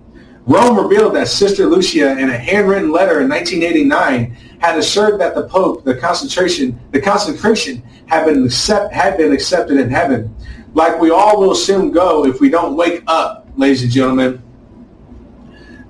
Rome 0.51 0.77
revealed 0.77 1.15
that 1.15 1.29
Sister 1.29 1.67
Lucia 1.67 2.19
in 2.19 2.29
a 2.29 2.37
handwritten 2.37 2.91
letter 2.91 3.21
in 3.21 3.29
1989 3.29 4.37
had 4.59 4.77
assured 4.77 5.21
that 5.21 5.37
the 5.37 5.45
Pope, 5.45 5.85
the 5.85 5.95
concentration, 5.95 6.77
the 6.91 7.01
consecration 7.01 7.81
had 8.07 8.25
been 8.25 8.47
accept, 8.47 8.93
had 8.93 9.17
been 9.17 9.33
accepted 9.33 9.79
in 9.79 9.89
heaven, 9.89 10.35
like 10.75 10.99
we 10.99 11.11
all 11.11 11.39
will 11.39 11.55
soon 11.55 11.93
go 11.93 12.27
if 12.27 12.41
we 12.41 12.49
don't 12.49 12.75
wake 12.75 13.05
up, 13.07 13.47
ladies 13.57 13.85
and 13.85 13.93
gentlemen. 13.93 14.43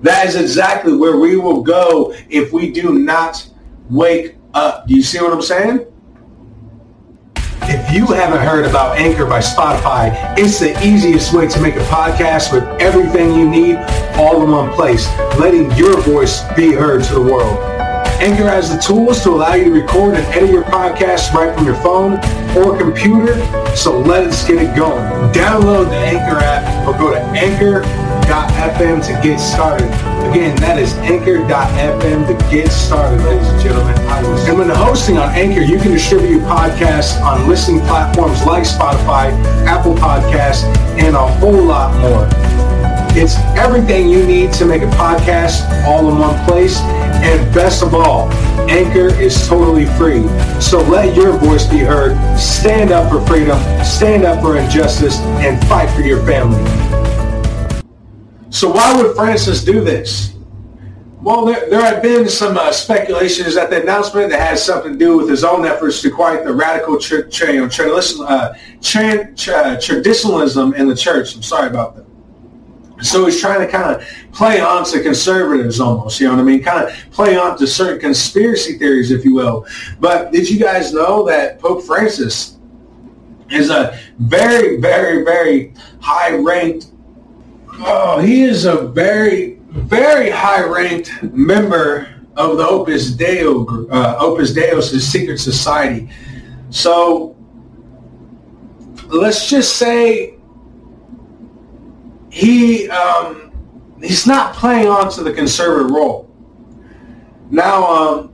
That 0.03 0.27
is 0.27 0.35
exactly 0.35 0.95
where 0.95 1.17
we 1.17 1.37
will 1.37 1.63
go 1.63 2.13
if 2.29 2.53
we 2.53 2.69
do 2.71 2.99
not 2.99 3.43
wake 3.89 4.35
up. 4.53 4.87
Do 4.87 4.93
you 4.93 5.01
see 5.01 5.19
what 5.19 5.33
I'm 5.33 5.41
saying? 5.41 5.90
If 7.73 7.89
you 7.89 8.05
haven't 8.07 8.45
heard 8.45 8.65
about 8.65 8.97
Anchor 8.97 9.25
by 9.25 9.39
Spotify, 9.39 10.11
it's 10.37 10.59
the 10.59 10.77
easiest 10.85 11.33
way 11.33 11.47
to 11.47 11.61
make 11.61 11.77
a 11.77 11.85
podcast 11.85 12.51
with 12.51 12.65
everything 12.81 13.33
you 13.33 13.49
need 13.49 13.77
all 14.15 14.43
in 14.43 14.51
one 14.51 14.73
place, 14.73 15.07
letting 15.39 15.71
your 15.77 16.01
voice 16.01 16.43
be 16.53 16.73
heard 16.73 17.01
to 17.05 17.13
the 17.13 17.21
world. 17.21 17.57
Anchor 18.19 18.43
has 18.43 18.69
the 18.69 18.77
tools 18.77 19.23
to 19.23 19.29
allow 19.29 19.53
you 19.53 19.63
to 19.63 19.71
record 19.71 20.15
and 20.15 20.25
edit 20.35 20.49
your 20.49 20.65
podcast 20.65 21.31
right 21.31 21.55
from 21.55 21.65
your 21.65 21.77
phone 21.77 22.15
or 22.57 22.77
computer, 22.77 23.35
so 23.73 23.97
let's 23.97 24.45
get 24.45 24.61
it 24.61 24.75
going. 24.75 25.01
Download 25.31 25.87
the 25.87 25.95
Anchor 25.95 26.39
app 26.39 26.85
or 26.85 26.91
go 26.99 27.11
to 27.11 27.21
anchor.fm 27.21 29.05
to 29.05 29.13
get 29.25 29.39
started. 29.39 29.89
Again, 30.31 30.55
that 30.61 30.79
is 30.79 30.93
anchor.fm 30.99 32.25
to 32.25 32.49
get 32.49 32.71
started, 32.71 33.21
ladies 33.25 33.49
and 33.49 33.61
gentlemen. 33.61 33.97
And 34.47 34.57
when 34.57 34.69
hosting 34.69 35.17
on 35.17 35.27
Anchor, 35.35 35.59
you 35.59 35.77
can 35.77 35.91
distribute 35.91 36.29
your 36.29 36.47
podcasts 36.47 37.19
on 37.21 37.49
listening 37.49 37.81
platforms 37.81 38.41
like 38.45 38.63
Spotify, 38.63 39.33
Apple 39.65 39.93
Podcasts, 39.93 40.63
and 40.97 41.17
a 41.17 41.27
whole 41.27 41.61
lot 41.61 41.93
more. 41.99 42.29
It's 43.13 43.35
everything 43.59 44.07
you 44.07 44.25
need 44.25 44.53
to 44.53 44.65
make 44.65 44.83
a 44.83 44.91
podcast 44.91 45.69
all 45.85 46.09
in 46.09 46.17
one 46.17 46.41
place. 46.45 46.79
And 46.79 47.53
best 47.53 47.83
of 47.83 47.93
all, 47.93 48.31
Anchor 48.69 49.13
is 49.13 49.45
totally 49.49 49.85
free. 49.85 50.25
So 50.61 50.79
let 50.79 51.13
your 51.13 51.33
voice 51.33 51.67
be 51.67 51.79
heard. 51.79 52.15
Stand 52.39 52.91
up 52.91 53.11
for 53.11 53.19
freedom, 53.27 53.59
stand 53.83 54.23
up 54.23 54.41
for 54.41 54.57
injustice, 54.57 55.19
and 55.43 55.61
fight 55.67 55.89
for 55.93 56.03
your 56.03 56.25
family. 56.25 56.63
So 58.51 58.69
why 58.69 58.95
would 58.95 59.15
Francis 59.15 59.63
do 59.63 59.81
this? 59.81 60.35
Well, 61.21 61.45
there, 61.45 61.69
there 61.69 61.81
have 61.81 62.01
been 62.01 62.27
some 62.27 62.57
uh, 62.57 62.71
speculations 62.71 63.55
that 63.55 63.69
the 63.69 63.81
announcement 63.81 64.29
that 64.31 64.39
has 64.41 64.63
something 64.63 64.93
to 64.93 64.97
do 64.97 65.17
with 65.17 65.29
his 65.29 65.43
own 65.43 65.65
efforts 65.65 66.01
to 66.01 66.11
quiet 66.11 66.43
the 66.43 66.53
radical 66.53 66.99
tra- 66.99 67.29
tra- 67.29 67.69
tra- 67.69 67.95
uh, 67.95 68.53
tra- 68.81 69.33
tra- 69.35 69.79
traditionalism 69.79 70.73
in 70.73 70.87
the 70.87 70.95
church. 70.95 71.35
I'm 71.35 71.43
sorry 71.43 71.67
about 71.67 71.95
that. 71.95 72.05
So 73.05 73.25
he's 73.25 73.39
trying 73.39 73.65
to 73.65 73.67
kind 73.71 73.95
of 73.95 74.07
play 74.31 74.59
on 74.59 74.83
to 74.85 75.01
conservatives 75.01 75.79
almost, 75.79 76.19
you 76.19 76.27
know 76.27 76.33
what 76.33 76.41
I 76.41 76.43
mean? 76.43 76.61
Kind 76.61 76.87
of 76.87 77.11
play 77.11 77.37
on 77.37 77.57
to 77.57 77.65
certain 77.65 77.99
conspiracy 77.99 78.77
theories, 78.77 79.11
if 79.11 79.23
you 79.23 79.33
will. 79.33 79.65
But 79.99 80.31
did 80.31 80.49
you 80.49 80.59
guys 80.59 80.93
know 80.93 81.25
that 81.25 81.59
Pope 81.59 81.83
Francis 81.83 82.57
is 83.49 83.69
a 83.69 83.99
very, 84.19 84.77
very, 84.77 85.23
very 85.23 85.73
high-ranked, 85.99 86.90
oh, 87.81 88.19
he 88.19 88.43
is 88.43 88.65
a 88.65 88.87
very, 88.87 89.59
very 89.69 90.29
high-ranked 90.29 91.23
member 91.23 92.07
of 92.35 92.57
the 92.57 92.67
Opus 92.67 93.11
Deo, 93.11 93.87
uh, 93.89 94.17
Opus 94.19 94.53
Deo's 94.53 94.91
secret 95.05 95.39
society. 95.39 96.09
So 96.69 97.35
let's 99.07 99.49
just 99.49 99.75
say 99.75 100.35
he 102.31 102.89
um, 102.89 103.51
he's 104.01 104.25
not 104.25 104.55
playing 104.55 104.87
on 104.87 105.11
to 105.11 105.23
the 105.23 105.33
conservative 105.33 105.91
role. 105.91 106.29
Now, 107.49 107.85
um, 107.85 108.27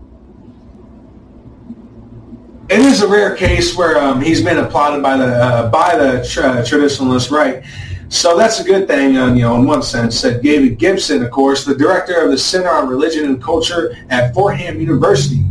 it 2.69 2.79
is 2.79 3.01
a 3.01 3.07
rare 3.07 3.35
case 3.35 3.75
where 3.75 3.97
um, 3.97 4.21
he's 4.21 4.43
been 4.43 4.59
applauded 4.59 5.01
by 5.01 5.17
the 5.17 5.25
uh, 5.25 5.69
by 5.71 5.97
the 5.97 6.27
tra- 6.29 6.61
traditionalist 6.61 7.31
right. 7.31 7.63
So 8.09 8.37
that's 8.37 8.59
a 8.59 8.63
good 8.63 8.87
thing, 8.87 9.17
um, 9.17 9.35
you 9.35 9.43
know, 9.43 9.55
in 9.55 9.65
one 9.65 9.83
sense. 9.83 10.19
Said 10.19 10.41
David 10.41 10.77
Gibson, 10.79 11.23
of 11.23 11.31
course, 11.31 11.65
the 11.65 11.75
director 11.75 12.21
of 12.21 12.31
the 12.31 12.37
Center 12.37 12.69
on 12.69 12.87
Religion 12.87 13.25
and 13.25 13.41
Culture 13.41 13.97
at 14.09 14.33
Fordham 14.33 14.79
University. 14.79 15.43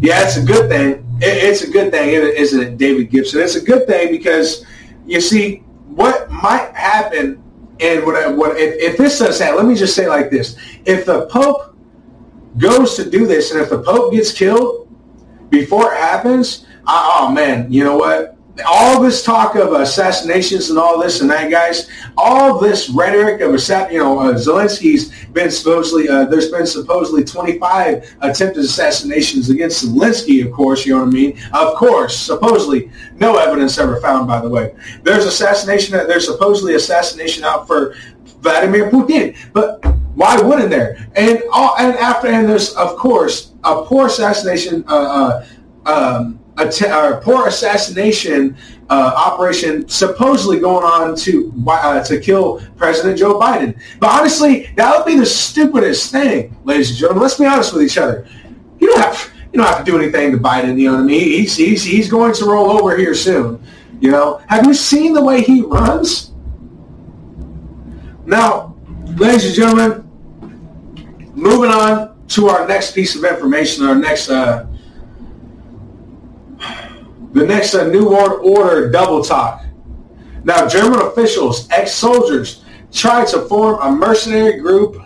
Yeah, 0.00 0.22
it's 0.22 0.36
a 0.36 0.44
good 0.44 0.68
thing. 0.68 1.04
It, 1.22 1.44
it's 1.44 1.62
a 1.62 1.70
good 1.70 1.90
thing, 1.90 2.10
isn't 2.10 2.60
it, 2.60 2.76
David 2.76 3.10
Gibson? 3.10 3.40
It's 3.40 3.54
a 3.54 3.60
good 3.62 3.86
thing 3.86 4.10
because 4.10 4.66
you 5.06 5.20
see 5.20 5.56
what 5.86 6.30
might 6.30 6.74
happen 6.74 7.42
and 7.80 8.04
what, 8.04 8.36
what 8.36 8.56
if, 8.58 8.74
if 8.92 8.98
this 8.98 9.18
does 9.18 9.38
happen, 9.38 9.56
let 9.56 9.66
me 9.66 9.74
just 9.74 9.96
say 9.96 10.08
like 10.08 10.30
this. 10.30 10.56
If 10.84 11.06
the 11.06 11.26
Pope 11.26 11.76
goes 12.58 12.96
to 12.96 13.08
do 13.08 13.26
this 13.26 13.50
and 13.50 13.60
if 13.60 13.70
the 13.70 13.82
Pope 13.82 14.12
gets 14.12 14.32
killed 14.32 14.88
before 15.50 15.92
it 15.92 15.98
happens, 15.98 16.66
I, 16.86 17.18
oh 17.18 17.32
man, 17.32 17.72
you 17.72 17.82
know 17.82 17.96
what? 17.96 18.33
All 18.64 19.02
this 19.02 19.24
talk 19.24 19.56
of 19.56 19.72
assassinations 19.72 20.70
and 20.70 20.78
all 20.78 21.00
this 21.00 21.20
and 21.20 21.30
that, 21.30 21.50
guys, 21.50 21.90
all 22.16 22.60
this 22.60 22.88
rhetoric 22.88 23.40
of 23.40 23.52
you 23.92 23.98
know, 23.98 24.18
uh, 24.20 24.34
Zelensky's 24.34 25.12
been 25.26 25.50
supposedly, 25.50 26.08
uh, 26.08 26.26
there's 26.26 26.50
been 26.50 26.66
supposedly 26.66 27.24
25 27.24 28.16
attempted 28.20 28.64
assassinations 28.64 29.50
against 29.50 29.84
Zelensky, 29.84 30.46
of 30.46 30.52
course, 30.52 30.86
you 30.86 30.92
know 30.92 31.00
what 31.00 31.08
I 31.08 31.10
mean? 31.10 31.38
Of 31.52 31.74
course, 31.74 32.16
supposedly, 32.16 32.92
no 33.16 33.36
evidence 33.38 33.76
ever 33.78 34.00
found, 34.00 34.28
by 34.28 34.40
the 34.40 34.48
way. 34.48 34.74
There's 35.02 35.24
assassination, 35.24 35.92
there's 36.06 36.26
supposedly 36.26 36.74
assassination 36.74 37.42
out 37.42 37.66
for 37.66 37.96
Vladimir 38.40 38.90
Putin, 38.90 39.36
but 39.52 39.84
why 40.14 40.40
wouldn't 40.40 40.70
there? 40.70 41.08
And 41.16 41.42
all, 41.52 41.76
and 41.78 41.96
after, 41.96 42.28
and 42.28 42.48
there's, 42.48 42.72
of 42.74 42.96
course, 42.96 43.52
a 43.64 43.82
poor 43.82 44.06
assassination, 44.06 44.84
uh, 44.86 45.42
uh, 45.84 45.90
um, 45.90 46.40
a, 46.56 46.68
t- 46.68 46.86
a 46.86 47.20
poor 47.22 47.48
assassination 47.48 48.56
uh, 48.90 49.12
operation 49.16 49.88
supposedly 49.88 50.60
going 50.60 50.84
on 50.84 51.16
to 51.16 51.52
uh, 51.66 52.02
to 52.04 52.20
kill 52.20 52.60
President 52.76 53.18
Joe 53.18 53.38
Biden. 53.38 53.78
But 53.98 54.10
honestly, 54.10 54.70
that 54.76 54.96
would 54.96 55.06
be 55.06 55.18
the 55.18 55.26
stupidest 55.26 56.12
thing, 56.12 56.56
ladies 56.64 56.90
and 56.90 56.98
gentlemen. 56.98 57.22
Let's 57.22 57.38
be 57.38 57.46
honest 57.46 57.72
with 57.72 57.82
each 57.82 57.98
other. 57.98 58.26
You 58.78 58.88
don't 58.88 59.00
have 59.00 59.32
you 59.52 59.58
don't 59.58 59.66
have 59.66 59.84
to 59.84 59.90
do 59.90 59.98
anything 59.98 60.32
to 60.32 60.38
Biden. 60.38 60.78
You 60.78 60.88
know 60.88 60.96
what 60.96 61.02
I 61.02 61.06
mean? 61.06 61.20
He's 61.20 61.56
he's 61.56 61.82
he's 61.84 62.08
going 62.10 62.34
to 62.34 62.44
roll 62.44 62.70
over 62.70 62.96
here 62.96 63.14
soon. 63.14 63.62
You 64.00 64.10
know? 64.10 64.42
Have 64.48 64.66
you 64.66 64.74
seen 64.74 65.14
the 65.14 65.22
way 65.22 65.40
he 65.40 65.62
runs? 65.62 66.32
Now, 68.26 68.76
ladies 69.16 69.46
and 69.46 69.54
gentlemen, 69.54 70.10
moving 71.34 71.70
on 71.70 72.26
to 72.28 72.48
our 72.48 72.66
next 72.66 72.94
piece 72.94 73.14
of 73.16 73.24
information, 73.24 73.84
our 73.84 73.94
next 73.94 74.28
uh, 74.28 74.66
the 77.34 77.44
next 77.44 77.74
uh, 77.74 77.88
New 77.88 78.08
World 78.08 78.40
Order 78.44 78.90
double 78.90 79.22
talk. 79.22 79.64
Now, 80.44 80.68
German 80.68 81.00
officials, 81.00 81.68
ex-soldiers, 81.70 82.64
tried 82.92 83.26
to 83.28 83.42
form 83.42 83.80
a 83.82 83.90
mercenary 83.90 84.60
group. 84.60 85.02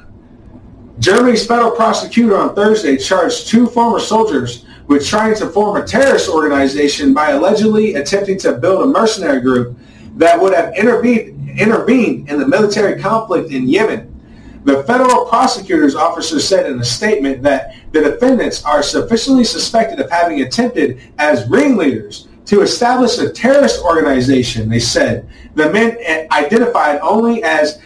Germany's 0.98 1.46
federal 1.46 1.70
prosecutor 1.70 2.36
on 2.36 2.54
Thursday 2.54 2.96
charged 2.98 3.48
two 3.48 3.66
former 3.66 3.98
soldiers 3.98 4.66
with 4.88 5.06
trying 5.06 5.34
to 5.36 5.48
form 5.48 5.80
a 5.80 5.86
terrorist 5.86 6.28
organization 6.28 7.14
by 7.14 7.30
allegedly 7.30 7.94
attempting 7.94 8.38
to 8.40 8.52
build 8.54 8.82
a 8.82 8.86
mercenary 8.86 9.40
group 9.40 9.78
that 10.16 10.38
would 10.38 10.52
have 10.52 10.74
intervened, 10.76 11.58
intervened 11.58 12.28
in 12.28 12.38
the 12.38 12.46
military 12.46 13.00
conflict 13.00 13.50
in 13.52 13.68
Yemen. 13.68 14.07
The 14.64 14.82
federal 14.84 15.26
prosecutor's 15.26 15.94
officer 15.94 16.40
said 16.40 16.66
in 16.66 16.78
a 16.80 16.84
statement 16.84 17.42
that 17.42 17.74
the 17.92 18.00
defendants 18.00 18.64
are 18.64 18.82
sufficiently 18.82 19.44
suspected 19.44 20.00
of 20.00 20.10
having 20.10 20.42
attempted 20.42 21.00
as 21.18 21.48
ringleaders 21.48 22.28
to 22.46 22.62
establish 22.62 23.18
a 23.18 23.30
terrorist 23.30 23.82
organization, 23.82 24.68
they 24.68 24.80
said. 24.80 25.28
The 25.54 25.70
men 25.70 25.98
identified 26.32 26.98
only 27.00 27.42
as 27.42 27.80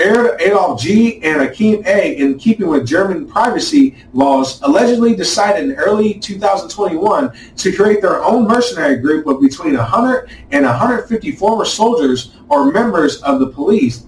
Adolf 0.00 0.80
G. 0.80 1.20
and 1.22 1.42
Akim 1.42 1.82
A. 1.86 2.16
in 2.16 2.38
keeping 2.38 2.68
with 2.68 2.86
German 2.86 3.26
privacy 3.26 3.96
laws 4.12 4.60
allegedly 4.62 5.16
decided 5.16 5.70
in 5.70 5.76
early 5.76 6.14
2021 6.14 7.32
to 7.56 7.72
create 7.72 8.00
their 8.00 8.22
own 8.22 8.46
mercenary 8.46 8.96
group 8.96 9.26
of 9.26 9.40
between 9.40 9.76
100 9.76 10.30
and 10.52 10.64
150 10.64 11.32
former 11.32 11.64
soldiers 11.64 12.36
or 12.48 12.70
members 12.70 13.20
of 13.22 13.40
the 13.40 13.48
police 13.48 14.06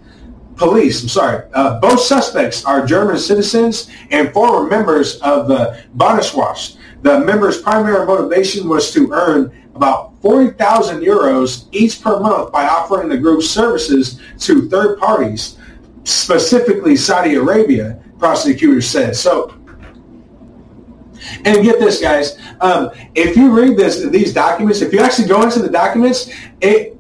police. 0.61 1.03
I'm 1.03 1.09
sorry. 1.09 1.45
Uh, 1.55 1.81
both 1.81 2.01
suspects 2.01 2.65
are 2.65 2.87
German 2.87 3.19
citizens 3.19 3.91
and 4.11 4.33
former 4.33 4.69
members 4.69 5.17
of 5.23 5.49
the 5.49 5.83
Bundeswehr. 5.97 6.77
The 7.03 7.21
members' 7.21 7.63
primary 7.63 8.07
motivation 8.07 8.69
was 8.69 8.93
to 8.93 9.11
earn 9.11 9.53
about 9.75 10.21
40,000 10.21 11.01
euros 11.01 11.67
each 11.73 12.03
per 12.03 12.21
month 12.21 12.53
by 12.53 12.69
offering 12.69 13.09
the 13.09 13.17
group's 13.17 13.49
services 13.49 14.21
to 14.41 14.69
third 14.69 14.99
parties, 14.99 15.57
specifically 16.05 16.95
Saudi 16.95 17.37
Arabia, 17.37 17.99
prosecutors 18.19 18.87
said. 18.87 19.17
So, 19.17 19.57
and 21.47 21.65
get 21.65 21.81
this, 21.81 22.03
guys. 22.03 22.39
Um, 22.61 22.91
if 23.15 23.35
you 23.35 23.51
read 23.51 23.79
this, 23.79 24.05
these 24.11 24.35
documents, 24.35 24.83
if 24.83 24.93
you 24.93 25.01
actually 25.01 25.29
go 25.29 25.43
into 25.43 25.61
the 25.61 25.71
documents, 25.71 26.31
it 26.61 27.00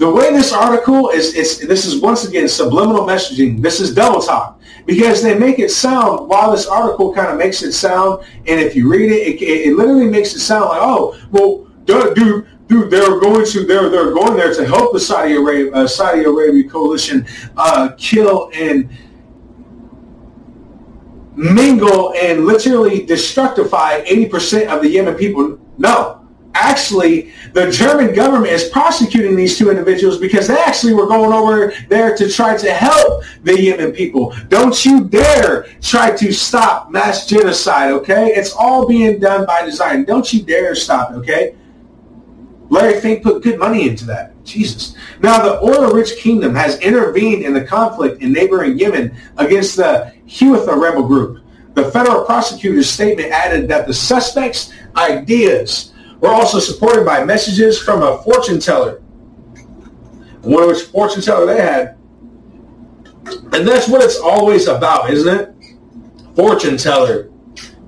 the 0.00 0.10
way 0.10 0.32
this 0.32 0.50
article 0.50 1.10
is, 1.10 1.34
is 1.34 1.58
this 1.58 1.84
is 1.84 2.00
once 2.00 2.24
again 2.24 2.48
subliminal 2.48 3.02
messaging. 3.02 3.60
This 3.60 3.80
is 3.80 3.94
double 3.94 4.22
talk 4.22 4.58
because 4.86 5.22
they 5.22 5.38
make 5.38 5.58
it 5.58 5.70
sound 5.70 6.26
while 6.26 6.52
this 6.52 6.66
article 6.66 7.12
kind 7.12 7.28
of 7.28 7.36
makes 7.36 7.62
it 7.62 7.72
sound, 7.72 8.24
and 8.46 8.58
if 8.58 8.74
you 8.74 8.90
read 8.90 9.12
it, 9.12 9.42
it, 9.42 9.42
it 9.42 9.76
literally 9.76 10.08
makes 10.08 10.34
it 10.34 10.40
sound 10.40 10.70
like, 10.70 10.80
oh, 10.80 11.20
well, 11.32 11.66
dude, 11.84 12.46
dude, 12.66 12.90
they're 12.90 13.20
going 13.20 13.44
to 13.44 13.66
they're 13.66 13.90
they're 13.90 14.12
going 14.12 14.38
there 14.38 14.54
to 14.54 14.64
help 14.64 14.94
the 14.94 15.00
Saudi 15.00 15.34
Arabia 15.34 15.70
uh, 15.74 15.86
Saudi 15.86 16.24
Arabia 16.24 16.66
coalition 16.66 17.26
uh, 17.58 17.90
kill 17.98 18.50
and 18.54 18.88
mingle 21.36 22.14
and 22.14 22.46
literally 22.46 23.06
destructify 23.06 24.02
80% 24.06 24.68
of 24.68 24.80
the 24.80 24.88
Yemen 24.88 25.14
people. 25.14 25.58
No, 25.76 26.19
actually 26.54 27.32
the 27.52 27.70
German 27.70 28.14
government 28.14 28.52
is 28.52 28.68
prosecuting 28.68 29.36
these 29.36 29.56
two 29.56 29.70
individuals 29.70 30.18
because 30.18 30.48
they 30.48 30.58
actually 30.58 30.94
were 30.94 31.06
going 31.06 31.32
over 31.32 31.72
there 31.88 32.16
to 32.16 32.28
try 32.28 32.56
to 32.56 32.72
help 32.72 33.24
the 33.42 33.60
Yemen 33.60 33.92
people. 33.92 34.34
Don't 34.48 34.84
you 34.84 35.04
dare 35.04 35.64
try 35.80 36.14
to 36.16 36.32
stop 36.32 36.90
mass 36.90 37.26
genocide, 37.26 37.92
okay? 37.92 38.28
It's 38.28 38.52
all 38.52 38.86
being 38.86 39.18
done 39.18 39.46
by 39.46 39.62
design. 39.64 40.04
Don't 40.04 40.32
you 40.32 40.42
dare 40.42 40.74
stop 40.74 41.12
it, 41.12 41.14
okay? 41.16 41.54
Larry 42.68 43.00
Fink 43.00 43.22
put 43.22 43.42
good 43.42 43.58
money 43.58 43.88
into 43.88 44.04
that. 44.06 44.42
Jesus. 44.44 44.94
Now, 45.20 45.42
the 45.42 45.60
oil-rich 45.60 46.16
kingdom 46.16 46.54
has 46.54 46.78
intervened 46.80 47.42
in 47.42 47.52
the 47.52 47.64
conflict 47.64 48.22
in 48.22 48.32
neighboring 48.32 48.78
Yemen 48.78 49.16
against 49.38 49.76
the 49.76 50.12
Houthi 50.26 50.80
rebel 50.80 51.02
group. 51.02 51.44
The 51.74 51.90
federal 51.90 52.24
prosecutor's 52.24 52.88
statement 52.88 53.32
added 53.32 53.68
that 53.68 53.86
the 53.86 53.94
suspects' 53.94 54.72
ideas 54.96 55.89
were 56.20 56.28
also 56.28 56.58
supported 56.58 57.04
by 57.04 57.24
messages 57.24 57.78
from 57.78 58.02
a 58.02 58.22
fortune 58.22 58.60
teller. 58.60 59.02
Wonder 60.42 60.68
which 60.68 60.82
fortune 60.84 61.22
teller 61.22 61.46
they 61.46 61.60
had. 61.60 61.96
And 63.52 63.66
that's 63.66 63.88
what 63.88 64.02
it's 64.02 64.18
always 64.18 64.66
about, 64.68 65.10
isn't 65.10 65.40
it? 65.40 65.54
Fortune 66.34 66.76
teller, 66.76 67.30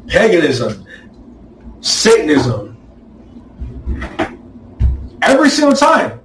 paganism, 0.07 0.87
Satanism. 1.83 2.77
Every 5.21 5.51
single 5.51 5.77
time. 5.77 6.21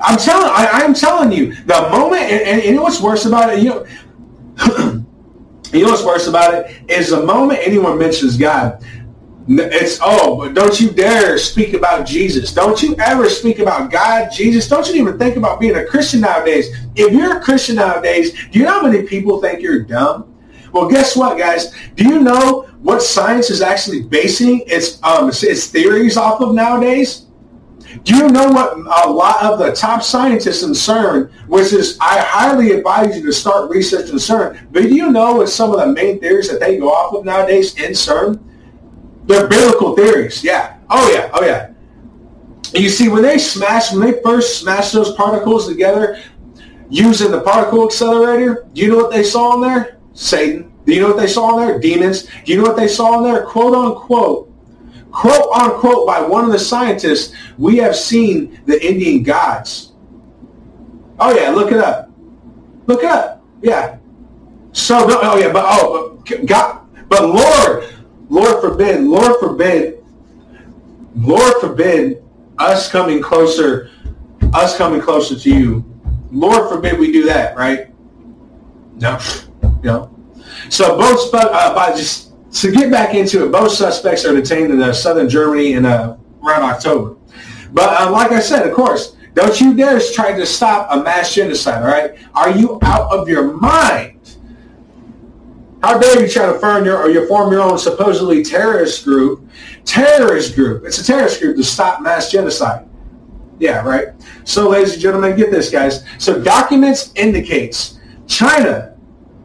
I'm 0.00 0.18
telling 0.18 0.46
I, 0.46 0.68
I'm 0.72 0.92
telling 0.92 1.32
you, 1.32 1.54
the 1.54 1.88
moment 1.90 2.22
and, 2.22 2.42
and 2.42 2.64
you 2.64 2.74
know 2.74 2.82
what's 2.82 3.00
worse 3.00 3.24
about 3.24 3.54
it, 3.54 3.62
you 3.62 3.70
know 3.70 3.86
you 5.72 5.84
know 5.84 5.90
what's 5.90 6.04
worse 6.04 6.26
about 6.26 6.54
it 6.54 6.90
is 6.90 7.10
the 7.10 7.22
moment 7.22 7.60
anyone 7.62 7.98
mentions 7.98 8.36
God, 8.36 8.84
it's 9.48 9.98
oh, 10.02 10.36
but 10.36 10.54
don't 10.54 10.80
you 10.80 10.90
dare 10.90 11.38
speak 11.38 11.74
about 11.74 12.06
Jesus. 12.06 12.52
Don't 12.52 12.82
you 12.82 12.96
ever 12.98 13.30
speak 13.30 13.60
about 13.60 13.90
God, 13.90 14.30
Jesus. 14.30 14.68
Don't 14.68 14.88
you 14.88 14.94
even 15.00 15.18
think 15.18 15.36
about 15.36 15.60
being 15.60 15.76
a 15.76 15.84
Christian 15.84 16.20
nowadays. 16.20 16.74
If 16.96 17.12
you're 17.12 17.38
a 17.38 17.40
Christian 17.40 17.76
nowadays, 17.76 18.32
do 18.50 18.58
you 18.58 18.64
know 18.64 18.72
how 18.72 18.82
many 18.82 19.06
people 19.06 19.40
think 19.40 19.60
you're 19.60 19.82
dumb? 19.82 20.34
Well, 20.72 20.88
guess 20.88 21.16
what, 21.16 21.38
guys? 21.38 21.72
Do 21.94 22.04
you 22.04 22.20
know 22.20 22.62
what 22.82 23.02
science 23.02 23.50
is 23.50 23.62
actually 23.62 24.02
basing 24.02 24.62
its 24.66 25.02
um, 25.02 25.28
its 25.28 25.68
theories 25.68 26.16
off 26.16 26.40
of 26.40 26.54
nowadays? 26.54 27.26
Do 28.02 28.16
you 28.16 28.28
know 28.28 28.48
what 28.48 28.74
a 28.74 29.10
lot 29.10 29.42
of 29.42 29.58
the 29.58 29.72
top 29.72 30.02
scientists 30.02 30.62
in 30.62 30.70
CERN, 30.70 31.30
which 31.46 31.72
is 31.72 31.96
I 32.00 32.18
highly 32.20 32.72
advise 32.72 33.16
you 33.16 33.24
to 33.24 33.32
start 33.32 33.70
researching 33.70 34.16
CERN, 34.16 34.66
but 34.72 34.82
do 34.82 34.94
you 34.94 35.10
know 35.10 35.36
what 35.36 35.48
some 35.48 35.70
of 35.70 35.78
the 35.78 35.86
main 35.86 36.20
theories 36.20 36.50
that 36.50 36.60
they 36.60 36.78
go 36.78 36.90
off 36.90 37.14
of 37.14 37.24
nowadays 37.24 37.74
in 37.80 37.92
CERN? 37.92 38.42
They're 39.26 39.48
biblical 39.48 39.94
theories. 39.96 40.42
Yeah. 40.42 40.78
Oh 40.88 41.10
yeah. 41.12 41.30
Oh 41.32 41.44
yeah. 41.44 41.72
And 42.74 42.82
You 42.82 42.88
see, 42.88 43.08
when 43.08 43.22
they 43.22 43.38
smash, 43.38 43.92
when 43.92 44.00
they 44.00 44.20
first 44.22 44.60
smashed 44.60 44.92
those 44.92 45.12
particles 45.12 45.68
together 45.68 46.20
using 46.88 47.30
the 47.30 47.40
particle 47.40 47.84
accelerator, 47.84 48.66
do 48.72 48.80
you 48.82 48.88
know 48.88 48.96
what 48.96 49.12
they 49.12 49.22
saw 49.22 49.54
in 49.54 49.60
there? 49.62 49.98
Satan. 50.14 50.72
Do 50.84 50.94
you 50.94 51.00
know 51.00 51.08
what 51.08 51.16
they 51.16 51.26
saw 51.26 51.58
in 51.58 51.66
there? 51.66 51.78
Demons. 51.80 52.24
Do 52.44 52.52
you 52.52 52.58
know 52.58 52.64
what 52.64 52.76
they 52.76 52.88
saw 52.88 53.18
in 53.18 53.24
there? 53.24 53.44
Quote 53.44 53.74
unquote. 53.74 54.52
Quote 55.10 55.52
unquote 55.52 56.06
by 56.06 56.20
one 56.20 56.44
of 56.44 56.52
the 56.52 56.58
scientists, 56.58 57.34
we 57.58 57.78
have 57.78 57.96
seen 57.96 58.60
the 58.66 58.84
Indian 58.86 59.22
gods. 59.22 59.92
Oh 61.18 61.34
yeah, 61.34 61.50
look 61.50 61.72
it 61.72 61.78
up. 61.78 62.10
Look 62.86 63.02
it 63.02 63.10
up. 63.10 63.42
Yeah. 63.62 63.98
So 64.72 65.06
no, 65.06 65.18
oh 65.22 65.38
yeah, 65.38 65.52
but 65.52 65.64
oh 65.66 66.22
but 66.28 66.46
God 66.46 66.86
but 67.08 67.22
Lord, 67.22 67.84
Lord 68.28 68.60
forbid, 68.60 69.02
Lord 69.02 69.38
forbid, 69.40 70.04
Lord 71.14 71.54
forbid 71.60 72.22
us 72.58 72.88
coming 72.90 73.22
closer, 73.22 73.90
us 74.52 74.76
coming 74.76 75.00
closer 75.00 75.38
to 75.38 75.50
you. 75.50 75.84
Lord 76.30 76.68
forbid 76.68 76.98
we 76.98 77.12
do 77.12 77.24
that, 77.24 77.56
right? 77.56 77.94
No, 78.96 79.18
no. 79.82 80.12
So 80.68 80.96
both, 80.98 81.32
uh, 81.32 81.74
by 81.74 81.94
just 81.96 82.32
to 82.62 82.72
get 82.72 82.90
back 82.90 83.14
into 83.14 83.44
it, 83.44 83.52
both 83.52 83.72
suspects 83.72 84.24
are 84.24 84.34
detained 84.34 84.72
in 84.72 84.82
uh, 84.82 84.92
southern 84.92 85.28
Germany 85.28 85.74
in 85.74 85.86
uh, 85.86 86.16
around 86.42 86.62
October. 86.62 87.16
But 87.72 88.00
uh, 88.00 88.10
like 88.10 88.32
I 88.32 88.40
said, 88.40 88.66
of 88.66 88.74
course, 88.74 89.16
don't 89.34 89.60
you 89.60 89.74
dare 89.74 90.00
try 90.14 90.32
to 90.32 90.46
stop 90.46 90.88
a 90.90 91.02
mass 91.02 91.34
genocide. 91.34 91.82
All 91.82 91.88
right? 91.88 92.18
Are 92.34 92.50
you 92.50 92.78
out 92.82 93.12
of 93.12 93.28
your 93.28 93.52
mind? 93.52 94.15
How 95.82 95.98
dare 95.98 96.22
you 96.22 96.28
try 96.28 96.46
to 96.46 96.58
form 96.58 96.84
your 96.84 96.96
or 96.98 97.10
you 97.10 97.26
form 97.28 97.52
your 97.52 97.62
own 97.62 97.78
supposedly 97.78 98.42
terrorist 98.42 99.04
group? 99.04 99.48
Terrorist 99.84 100.54
group. 100.54 100.84
It's 100.84 100.98
a 100.98 101.04
terrorist 101.04 101.40
group 101.40 101.56
to 101.56 101.64
stop 101.64 102.02
mass 102.02 102.30
genocide. 102.30 102.88
Yeah, 103.58 103.82
right. 103.82 104.08
So, 104.44 104.68
ladies 104.68 104.94
and 104.94 105.02
gentlemen, 105.02 105.36
get 105.36 105.50
this, 105.50 105.70
guys. 105.70 106.04
So, 106.18 106.42
documents 106.42 107.12
indicates 107.14 107.98
China 108.26 108.96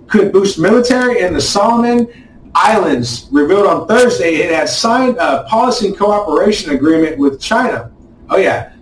could 0.07 0.33
boost 0.33 0.59
military 0.59 1.21
in 1.21 1.33
the 1.33 1.41
Solomon 1.41 2.07
Islands. 2.53 3.27
Revealed 3.31 3.67
on 3.67 3.87
Thursday, 3.87 4.35
it 4.35 4.53
had 4.53 4.67
signed 4.67 5.17
a 5.17 5.43
policy 5.43 5.93
cooperation 5.93 6.71
agreement 6.71 7.17
with 7.17 7.39
China. 7.39 7.91
Oh 8.29 8.37
yeah, 8.37 8.73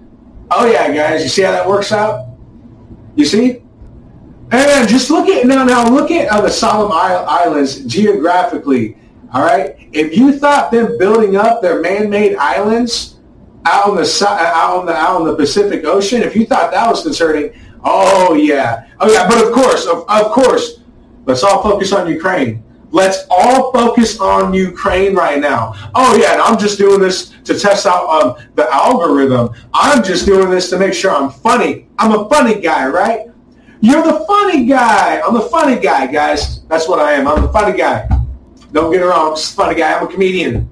oh 0.51 0.65
yeah, 0.65 0.91
guys. 0.93 1.23
You 1.23 1.29
see 1.29 1.43
how 1.43 1.51
that 1.51 1.67
works 1.67 1.91
out? 1.91 2.29
You 3.15 3.25
see? 3.25 3.63
And 4.51 4.89
just 4.89 5.11
look 5.11 5.27
at 5.27 5.45
now. 5.45 5.63
Now 5.63 5.87
look 5.87 6.11
at 6.11 6.27
uh, 6.29 6.41
the 6.41 6.49
Solomon 6.49 6.97
Islands 6.97 7.85
geographically. 7.85 8.97
All 9.31 9.43
right. 9.43 9.75
If 9.91 10.17
you 10.17 10.37
thought 10.37 10.71
them 10.71 10.97
building 10.97 11.35
up 11.35 11.61
their 11.61 11.81
man-made 11.81 12.35
islands 12.35 13.17
out 13.65 13.89
on 13.89 13.95
the 13.95 14.25
out 14.27 14.79
on 14.79 14.85
the 14.85 14.93
out 14.93 15.21
on 15.21 15.27
the 15.27 15.35
Pacific 15.35 15.85
Ocean, 15.85 16.23
if 16.23 16.35
you 16.35 16.45
thought 16.45 16.71
that 16.71 16.89
was 16.89 17.03
concerning, 17.03 17.53
oh 17.83 18.33
yeah, 18.33 18.87
oh 18.99 19.11
yeah. 19.11 19.27
But 19.27 19.45
of 19.45 19.53
course, 19.53 19.85
of, 19.85 20.05
of 20.09 20.31
course, 20.31 20.79
let's 21.25 21.43
all 21.43 21.61
focus 21.61 21.93
on 21.93 22.07
Ukraine. 22.07 22.63
Let's 22.91 23.27
all 23.29 23.71
focus 23.71 24.19
on 24.19 24.51
Ukraine 24.51 25.13
right 25.13 25.39
now. 25.39 25.75
Oh 25.93 26.17
yeah, 26.17 26.33
and 26.33 26.41
I'm 26.41 26.57
just 26.57 26.79
doing 26.79 26.99
this 26.99 27.35
to 27.43 27.57
test 27.57 27.85
out 27.85 28.09
um, 28.09 28.35
the 28.55 28.67
algorithm. 28.73 29.51
I'm 29.75 30.03
just 30.03 30.25
doing 30.25 30.49
this 30.49 30.71
to 30.71 30.79
make 30.79 30.95
sure 30.95 31.11
I'm 31.11 31.29
funny. 31.29 31.87
I'm 31.99 32.13
a 32.13 32.27
funny 32.29 32.59
guy, 32.59 32.87
right? 32.87 33.27
You're 33.81 34.03
the 34.03 34.25
funny 34.25 34.65
guy. 34.65 35.21
I'm 35.21 35.33
the 35.33 35.41
funny 35.41 35.79
guy, 35.79 36.07
guys. 36.07 36.63
That's 36.63 36.87
what 36.87 36.99
I 36.99 37.13
am. 37.13 37.27
I'm 37.27 37.41
the 37.41 37.53
funny 37.53 37.77
guy. 37.77 38.07
Don't 38.71 38.91
get 38.91 39.01
it 39.01 39.05
wrong. 39.05 39.29
I'm 39.29 39.35
just 39.35 39.53
a 39.53 39.55
funny 39.55 39.75
guy. 39.75 39.97
I'm 39.97 40.05
a 40.05 40.11
comedian. 40.11 40.69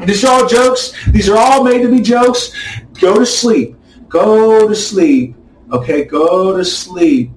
These 0.00 0.24
are 0.24 0.32
all 0.42 0.48
jokes. 0.48 0.92
These 1.10 1.28
are 1.28 1.38
all 1.38 1.62
made 1.62 1.82
to 1.82 1.88
be 1.88 2.00
jokes. 2.00 2.52
Go 3.00 3.18
to 3.18 3.26
sleep. 3.26 3.76
Go 4.08 4.68
to 4.68 4.74
sleep. 4.74 5.36
Okay, 5.72 6.04
go 6.04 6.56
to 6.56 6.64
sleep. 6.64 7.30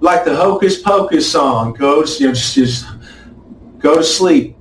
Like 0.00 0.24
the 0.24 0.34
Hocus 0.34 0.80
Pocus 0.82 1.30
song. 1.30 1.74
Go 1.74 2.02
to 2.02 2.12
you 2.20 2.28
know, 2.28 2.32
just, 2.32 2.54
just 2.54 2.86
go 3.78 3.96
to 3.96 4.04
sleep. 4.04 4.56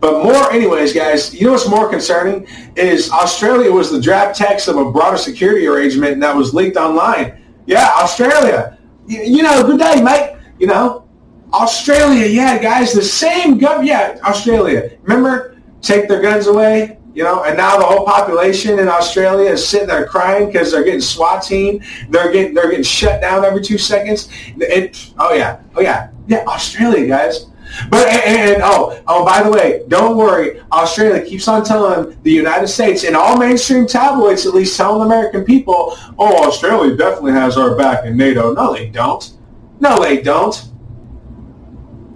But 0.00 0.22
more, 0.22 0.52
anyways, 0.52 0.92
guys, 0.92 1.34
you 1.34 1.46
know 1.46 1.52
what's 1.52 1.68
more 1.68 1.88
concerning 1.88 2.46
is 2.76 3.10
Australia 3.10 3.72
was 3.72 3.90
the 3.90 4.00
draft 4.00 4.36
text 4.36 4.68
of 4.68 4.76
a 4.76 4.92
broader 4.92 5.16
security 5.16 5.66
arrangement 5.66 6.20
that 6.20 6.36
was 6.36 6.52
leaked 6.52 6.76
online. 6.76 7.42
Yeah, 7.66 7.90
Australia. 7.96 8.78
You, 9.06 9.22
you 9.22 9.42
know, 9.42 9.62
good 9.66 9.78
day, 9.78 10.00
mate. 10.00 10.36
You 10.58 10.68
know, 10.68 11.08
Australia. 11.52 12.26
Yeah, 12.26 12.58
guys, 12.58 12.92
the 12.92 13.02
same 13.02 13.58
gov. 13.58 13.84
Yeah, 13.84 14.18
Australia. 14.24 14.96
Remember, 15.02 15.56
take 15.82 16.08
their 16.08 16.22
guns 16.22 16.46
away. 16.46 16.98
You 17.14 17.22
know, 17.22 17.44
and 17.44 17.56
now 17.56 17.78
the 17.78 17.84
whole 17.84 18.04
population 18.04 18.78
in 18.78 18.88
Australia 18.88 19.50
is 19.50 19.66
sitting 19.66 19.88
there 19.88 20.06
crying 20.06 20.46
because 20.48 20.70
they're 20.70 20.84
getting 20.84 21.00
SWAT 21.00 21.42
team. 21.42 21.82
They're 22.10 22.30
getting 22.30 22.52
they're 22.54 22.68
getting 22.68 22.84
shut 22.84 23.22
down 23.22 23.44
every 23.44 23.62
two 23.62 23.78
seconds. 23.78 24.28
It, 24.58 25.12
oh 25.18 25.32
yeah, 25.32 25.60
oh 25.74 25.80
yeah, 25.80 26.10
yeah. 26.26 26.44
Australia, 26.46 27.06
guys. 27.08 27.46
But 27.90 28.08
and, 28.08 28.50
and, 28.52 28.62
oh 28.64 29.02
oh 29.06 29.24
by 29.24 29.42
the 29.42 29.50
way, 29.50 29.82
don't 29.88 30.16
worry. 30.16 30.60
Australia 30.72 31.24
keeps 31.24 31.48
on 31.48 31.64
telling 31.64 32.16
the 32.22 32.30
United 32.32 32.68
States 32.68 33.04
and 33.04 33.16
all 33.16 33.36
mainstream 33.36 33.86
tabloids, 33.86 34.46
at 34.46 34.54
least 34.54 34.76
telling 34.76 35.04
American 35.06 35.44
people, 35.44 35.96
oh 36.18 36.46
Australia 36.46 36.96
definitely 36.96 37.32
has 37.32 37.56
our 37.56 37.76
back 37.76 38.04
in 38.04 38.16
NATO. 38.16 38.52
No, 38.54 38.72
they 38.72 38.88
don't. 38.88 39.32
No, 39.80 40.00
they 40.02 40.22
don't. 40.22 40.70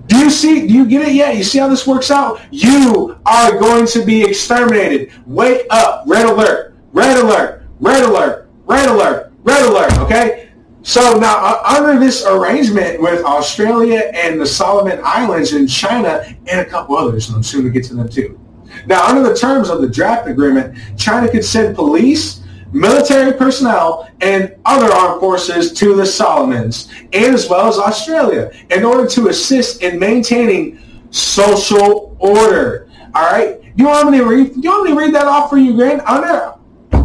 Do 0.06 0.18
you 0.18 0.30
see? 0.30 0.66
Do 0.66 0.74
you 0.74 0.86
get 0.86 1.06
it 1.06 1.14
yet? 1.14 1.36
You 1.36 1.44
see 1.44 1.58
how 1.58 1.68
this 1.68 1.86
works 1.86 2.10
out? 2.10 2.40
You 2.50 3.16
are 3.24 3.58
going 3.58 3.86
to 3.86 4.04
be 4.04 4.24
exterminated. 4.24 5.12
Wake 5.24 5.66
up! 5.70 6.02
Red 6.06 6.26
alert! 6.26 6.74
Red 6.92 7.16
alert! 7.16 7.68
Red 7.78 8.02
alert! 8.02 8.50
Red 8.64 8.88
alert! 8.88 9.32
Red 9.44 9.62
alert! 9.66 9.98
Okay. 10.00 10.49
So 10.82 11.18
now, 11.18 11.36
uh, 11.36 11.62
under 11.78 12.00
this 12.00 12.24
arrangement 12.24 13.02
with 13.02 13.22
Australia 13.24 14.10
and 14.14 14.40
the 14.40 14.46
Solomon 14.46 14.98
Islands 15.04 15.52
and 15.52 15.68
China 15.68 16.24
and 16.46 16.60
a 16.60 16.64
couple 16.64 16.96
others, 16.96 17.28
and 17.28 17.36
I'm 17.36 17.42
soon 17.42 17.64
to 17.64 17.70
get 17.70 17.84
to 17.84 17.94
them 17.94 18.08
too. 18.08 18.40
Now, 18.86 19.06
under 19.06 19.28
the 19.28 19.36
terms 19.36 19.68
of 19.68 19.82
the 19.82 19.88
draft 19.88 20.26
agreement, 20.26 20.78
China 20.96 21.28
could 21.28 21.44
send 21.44 21.76
police, 21.76 22.42
military 22.72 23.36
personnel, 23.36 24.08
and 24.20 24.54
other 24.64 24.90
armed 24.90 25.20
forces 25.20 25.72
to 25.74 25.94
the 25.96 26.06
Solomons, 26.06 26.88
and 27.12 27.34
as 27.34 27.48
well 27.48 27.68
as 27.68 27.78
Australia, 27.78 28.50
in 28.70 28.84
order 28.84 29.06
to 29.08 29.28
assist 29.28 29.82
in 29.82 29.98
maintaining 29.98 30.78
social 31.10 32.16
order. 32.18 32.88
All 33.14 33.30
right. 33.30 33.60
Do 33.76 33.82
you 33.82 33.86
want 33.86 34.10
me 34.10 34.18
to 34.18 34.24
read? 34.24 34.54
Do 34.54 34.60
you 34.60 34.70
want 34.70 34.84
me 34.84 34.90
to 34.90 34.98
read 34.98 35.14
that 35.14 35.26
off 35.26 35.50
for 35.50 35.58
you, 35.58 35.74
Grant? 35.74 36.00
Under 36.06 36.54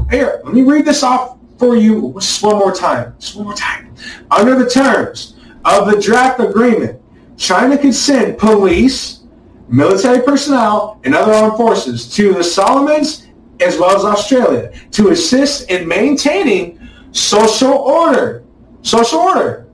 here, 0.09 0.41
let 0.43 0.53
me 0.53 0.61
read 0.61 0.85
this 0.85 1.03
off 1.03 1.34
for 1.57 1.75
you 1.75 2.13
just 2.19 2.43
one 2.43 2.57
more 2.57 2.73
time. 2.73 3.15
Just 3.19 3.35
one 3.35 3.45
more 3.45 3.55
time. 3.55 3.93
Under 4.31 4.55
the 4.55 4.69
terms 4.69 5.35
of 5.63 5.89
the 5.89 5.99
draft 5.99 6.39
agreement, 6.39 7.01
China 7.37 7.77
could 7.77 7.93
send 7.93 8.37
police, 8.37 9.21
military 9.67 10.21
personnel, 10.21 10.99
and 11.03 11.15
other 11.15 11.33
armed 11.33 11.57
forces 11.57 12.13
to 12.15 12.33
the 12.33 12.43
Solomons 12.43 13.27
as 13.59 13.77
well 13.77 13.95
as 13.95 14.03
Australia 14.03 14.71
to 14.91 15.09
assist 15.09 15.69
in 15.69 15.87
maintaining 15.87 16.79
social 17.11 17.71
order. 17.71 18.43
Social 18.81 19.19
order. 19.19 19.67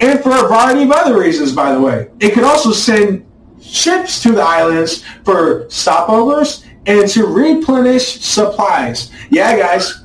And 0.00 0.20
for 0.20 0.30
a 0.30 0.48
variety 0.48 0.82
of 0.82 0.90
other 0.90 1.18
reasons, 1.18 1.52
by 1.52 1.72
the 1.72 1.80
way. 1.80 2.10
It 2.20 2.34
could 2.34 2.44
also 2.44 2.72
send 2.72 3.24
ships 3.60 4.22
to 4.22 4.32
the 4.32 4.42
islands 4.42 5.04
for 5.24 5.66
stopovers 5.66 6.64
and 6.86 7.08
to 7.10 7.26
replenish 7.26 8.20
supplies. 8.20 9.10
Yeah, 9.30 9.56
guys. 9.56 10.03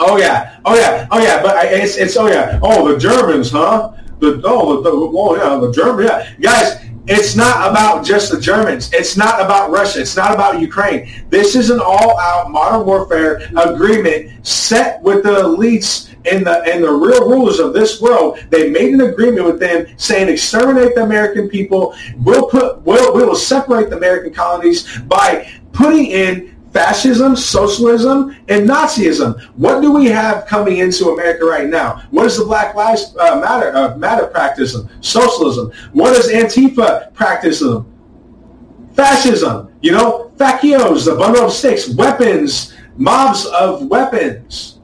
Oh 0.00 0.16
yeah. 0.16 0.58
Oh 0.64 0.74
yeah. 0.74 1.06
Oh 1.10 1.20
yeah. 1.20 1.42
But 1.42 1.66
it's 1.66 1.96
it's 1.96 2.16
oh 2.16 2.26
yeah. 2.26 2.58
Oh 2.62 2.92
the 2.92 2.98
Germans, 2.98 3.50
huh? 3.50 3.92
The 4.18 4.40
oh 4.44 4.82
the, 4.82 4.90
the 4.90 4.96
oh 4.96 5.36
yeah 5.36 5.56
the 5.64 5.72
German 5.72 6.06
yeah 6.06 6.34
guys. 6.40 6.86
It's 7.06 7.34
not 7.34 7.68
about 7.68 8.04
just 8.04 8.30
the 8.30 8.40
Germans. 8.40 8.92
It's 8.92 9.16
not 9.16 9.40
about 9.40 9.70
Russia. 9.70 10.00
It's 10.00 10.16
not 10.16 10.32
about 10.32 10.60
Ukraine. 10.60 11.10
This 11.28 11.56
is 11.56 11.70
an 11.70 11.80
all-out 11.80 12.50
modern 12.50 12.86
warfare 12.86 13.40
agreement 13.56 14.46
set 14.46 15.02
with 15.02 15.24
the 15.24 15.42
elites 15.42 16.14
and 16.30 16.46
the 16.46 16.62
and 16.62 16.84
the 16.84 16.92
real 16.92 17.28
rulers 17.28 17.58
of 17.58 17.72
this 17.72 18.00
world. 18.00 18.38
They 18.50 18.70
made 18.70 18.92
an 18.92 19.00
agreement 19.00 19.46
with 19.46 19.58
them 19.58 19.86
saying 19.96 20.28
exterminate 20.28 20.94
the 20.94 21.02
American 21.02 21.48
people. 21.48 21.94
We'll 22.18 22.46
put 22.46 22.82
we'll, 22.82 23.14
we 23.14 23.24
will 23.24 23.34
separate 23.34 23.90
the 23.90 23.96
American 23.96 24.32
colonies 24.32 24.98
by 25.00 25.50
putting 25.72 26.06
in 26.06 26.59
fascism, 26.72 27.36
socialism, 27.36 28.36
and 28.48 28.68
Nazism. 28.68 29.40
What 29.56 29.80
do 29.80 29.92
we 29.92 30.06
have 30.06 30.46
coming 30.46 30.78
into 30.78 31.10
America 31.10 31.44
right 31.44 31.68
now? 31.68 32.02
What 32.10 32.26
is 32.26 32.38
the 32.38 32.44
Black 32.44 32.74
Lives 32.74 33.14
uh, 33.18 33.40
Matter 33.40 33.74
uh, 33.74 33.96
Matter 33.96 34.26
practicing? 34.26 34.88
Socialism. 35.00 35.72
What 35.92 36.16
is 36.16 36.28
Antifa 36.28 37.12
practicing? 37.14 37.84
Fascism. 38.94 39.72
You 39.82 39.92
know, 39.92 40.32
facios, 40.36 41.04
the 41.04 41.16
bundle 41.16 41.46
of 41.46 41.52
sticks, 41.52 41.88
weapons, 41.88 42.74
mobs 42.96 43.46
of 43.46 43.86
weapons. 43.86 44.78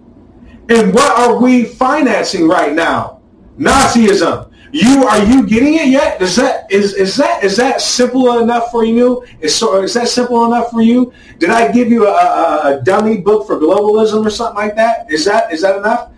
And 0.68 0.92
what 0.92 1.16
are 1.18 1.40
we 1.40 1.64
financing 1.64 2.48
right 2.48 2.72
now? 2.72 3.20
Nazism. 3.58 4.50
You 4.76 5.04
are 5.04 5.24
you 5.24 5.46
getting 5.46 5.74
it 5.74 5.88
yet? 5.88 6.20
Is 6.20 6.36
that 6.36 6.70
is 6.70 6.92
is 6.92 7.16
that 7.16 7.42
is 7.42 7.56
that 7.56 7.80
simple 7.80 8.40
enough 8.40 8.70
for 8.70 8.84
you? 8.84 9.24
Is 9.40 9.54
so 9.54 9.80
is 9.80 9.94
that 9.94 10.06
simple 10.06 10.44
enough 10.44 10.70
for 10.70 10.82
you? 10.82 11.14
Did 11.38 11.48
I 11.48 11.72
give 11.72 11.88
you 11.88 12.06
a, 12.06 12.12
a, 12.12 12.76
a 12.76 12.82
dummy 12.84 13.16
book 13.22 13.46
for 13.46 13.56
globalism 13.56 14.26
or 14.26 14.28
something 14.28 14.56
like 14.56 14.76
that? 14.76 15.10
Is 15.10 15.24
that 15.24 15.50
is 15.50 15.62
that 15.62 15.78
enough? 15.78 16.12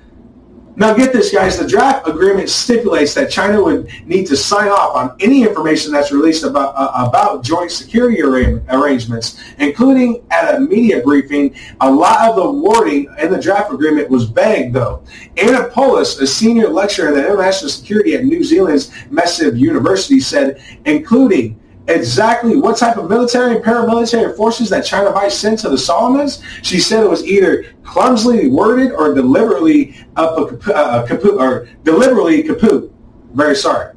Now 0.79 0.95
get 0.95 1.13
this, 1.13 1.33
guys. 1.33 1.59
The 1.59 1.67
draft 1.67 2.07
agreement 2.07 2.49
stipulates 2.49 3.13
that 3.15 3.33
China 3.33 3.61
would 3.65 3.91
need 4.07 4.27
to 4.29 4.37
sign 4.37 4.69
off 4.69 4.95
on 4.95 5.17
any 5.19 5.43
information 5.43 5.91
that's 5.91 6.13
released 6.13 6.45
about 6.45 6.73
uh, 6.77 7.09
about 7.09 7.43
joint 7.43 7.73
security 7.73 8.23
arra- 8.23 8.63
arrangements, 8.69 9.41
including 9.59 10.25
at 10.31 10.55
a 10.55 10.61
media 10.61 11.03
briefing. 11.03 11.53
A 11.81 11.91
lot 11.91 12.29
of 12.29 12.37
the 12.37 12.49
wording 12.49 13.13
in 13.19 13.33
the 13.33 13.41
draft 13.41 13.73
agreement 13.73 14.09
was 14.09 14.27
vague, 14.27 14.73
though. 14.73 15.03
Anna 15.37 15.69
Powles, 15.69 16.21
a 16.21 16.27
senior 16.29 16.69
lecturer 16.69 17.09
in 17.09 17.19
international 17.19 17.71
security 17.71 18.15
at 18.15 18.25
New 18.25 18.45
Zealand's 18.45 18.93
Massey 19.11 19.51
University, 19.59 20.21
said, 20.21 20.63
including 20.85 21.59
exactly 21.89 22.57
what 22.57 22.77
type 22.77 22.97
of 22.97 23.09
military 23.09 23.57
and 23.57 23.65
paramilitary 23.65 24.37
forces 24.37 24.69
that 24.71 24.85
China 24.85 25.11
might 25.11 25.33
send 25.33 25.59
to 25.61 25.69
the 25.69 25.79
Solomons. 25.79 26.43
She 26.63 26.79
said 26.79 27.03
it 27.03 27.09
was 27.09 27.25
either 27.25 27.75
clumsily 27.83 28.49
worded 28.49 28.93
or 28.93 29.15
deliberately 29.15 29.97
uh, 30.17 30.45
uh, 30.75 31.07
kaput, 31.07 31.35
or 31.35 31.69
deliberately 31.85 32.43
kaput. 32.43 32.93
Very 33.33 33.57
sorry. 33.57 33.95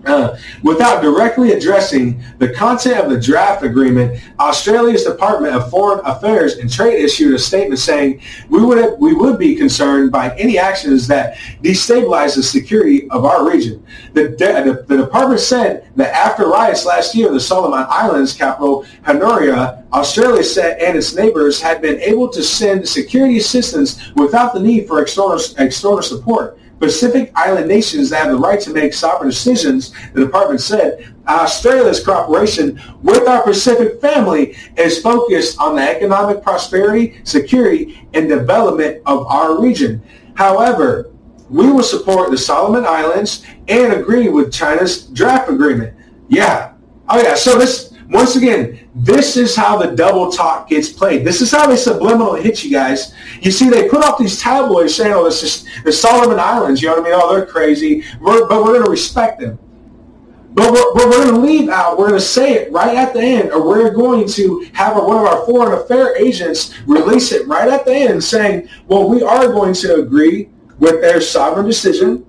Without 0.62 1.02
directly 1.02 1.52
addressing 1.52 2.22
the 2.38 2.48
content 2.48 2.98
of 2.98 3.10
the 3.10 3.20
draft 3.20 3.62
agreement, 3.62 4.20
Australia's 4.38 5.04
Department 5.04 5.54
of 5.54 5.70
Foreign 5.70 6.00
Affairs 6.06 6.56
and 6.56 6.72
Trade 6.72 7.02
issued 7.02 7.34
a 7.34 7.38
statement 7.38 7.78
saying 7.78 8.22
we 8.48 8.64
would 8.64 8.78
have, 8.78 8.98
we 8.98 9.12
would 9.12 9.38
be 9.38 9.54
concerned 9.54 10.10
by 10.10 10.34
any 10.36 10.58
actions 10.58 11.06
that 11.08 11.36
destabilize 11.62 12.34
the 12.34 12.42
security 12.42 13.10
of 13.10 13.24
our 13.24 13.48
region. 13.48 13.84
The, 14.14 14.28
the, 14.28 14.84
the 14.88 14.96
department 14.96 15.40
said 15.40 15.88
that 15.96 16.14
after 16.14 16.46
riots 16.46 16.86
last 16.86 17.14
year 17.14 17.28
in 17.28 17.34
the 17.34 17.40
Solomon 17.40 17.84
Islands 17.90 18.32
capital, 18.32 18.86
Honiara, 19.02 19.84
Australia 19.92 20.44
said 20.44 20.80
and 20.80 20.96
its 20.96 21.14
neighbors 21.14 21.60
had 21.60 21.82
been 21.82 22.00
able 22.00 22.28
to 22.28 22.42
send 22.42 22.88
security 22.88 23.36
assistance 23.36 24.12
without 24.14 24.54
the 24.54 24.60
need 24.60 24.86
for 24.86 25.02
external, 25.02 25.40
external 25.58 26.02
support. 26.02 26.56
Pacific 26.80 27.30
Island 27.34 27.68
nations 27.68 28.10
that 28.10 28.24
have 28.24 28.32
the 28.32 28.38
right 28.38 28.58
to 28.60 28.72
make 28.72 28.94
sovereign 28.94 29.28
decisions, 29.28 29.92
the 30.14 30.24
department 30.24 30.60
said, 30.60 31.14
Australia's 31.28 32.02
cooperation 32.02 32.80
with 33.02 33.28
our 33.28 33.42
Pacific 33.42 34.00
family 34.00 34.56
is 34.76 35.00
focused 35.00 35.60
on 35.60 35.76
the 35.76 35.82
economic 35.82 36.42
prosperity, 36.42 37.20
security, 37.24 38.08
and 38.14 38.28
development 38.28 39.02
of 39.06 39.26
our 39.26 39.60
region. 39.60 40.02
However, 40.34 41.10
we 41.50 41.70
will 41.70 41.82
support 41.82 42.30
the 42.30 42.38
Solomon 42.38 42.86
Islands 42.86 43.44
and 43.68 43.92
agree 43.92 44.28
with 44.28 44.52
China's 44.52 45.06
draft 45.06 45.50
agreement. 45.50 45.94
Yeah. 46.28 46.72
Oh 47.08 47.20
yeah. 47.20 47.34
So 47.34 47.58
this 47.58 47.89
once 48.10 48.34
again, 48.34 48.88
this 48.92 49.36
is 49.36 49.54
how 49.54 49.78
the 49.78 49.94
double 49.94 50.32
talk 50.32 50.68
gets 50.68 50.88
played. 50.88 51.24
This 51.24 51.40
is 51.40 51.52
how 51.52 51.68
they 51.68 51.76
subliminal 51.76 52.34
hit 52.34 52.64
you 52.64 52.70
guys. 52.70 53.14
You 53.40 53.52
see, 53.52 53.70
they 53.70 53.88
put 53.88 54.04
up 54.04 54.18
these 54.18 54.40
tabloids 54.40 54.96
saying, 54.96 55.12
"Oh, 55.12 55.24
this 55.24 55.44
is 55.44 55.64
the 55.84 55.92
Solomon 55.92 56.40
Islands." 56.40 56.82
You 56.82 56.88
know 56.88 56.94
what 56.96 57.06
I 57.06 57.10
mean? 57.10 57.20
Oh, 57.22 57.32
they're 57.32 57.46
crazy, 57.46 58.02
we're, 58.20 58.48
but 58.48 58.64
we're 58.64 58.72
going 58.72 58.84
to 58.84 58.90
respect 58.90 59.40
them. 59.40 59.58
But 60.52 60.72
we're, 60.72 60.94
we're 60.94 61.10
going 61.10 61.34
to 61.34 61.40
leave 61.40 61.68
out. 61.68 61.96
We're 61.96 62.08
going 62.08 62.20
to 62.20 62.26
say 62.26 62.54
it 62.54 62.72
right 62.72 62.96
at 62.96 63.14
the 63.14 63.20
end, 63.20 63.52
or 63.52 63.64
we're 63.64 63.94
going 63.94 64.26
to 64.26 64.68
have 64.72 64.96
one 64.96 65.16
of 65.16 65.24
our 65.24 65.46
foreign 65.46 65.80
affair 65.80 66.16
agents 66.16 66.74
release 66.88 67.30
it 67.30 67.46
right 67.46 67.68
at 67.68 67.84
the 67.84 67.94
end, 67.94 68.24
saying, 68.24 68.68
"Well, 68.88 69.08
we 69.08 69.22
are 69.22 69.46
going 69.46 69.74
to 69.74 70.00
agree 70.00 70.48
with 70.80 71.00
their 71.00 71.20
sovereign 71.20 71.66
decision, 71.66 72.26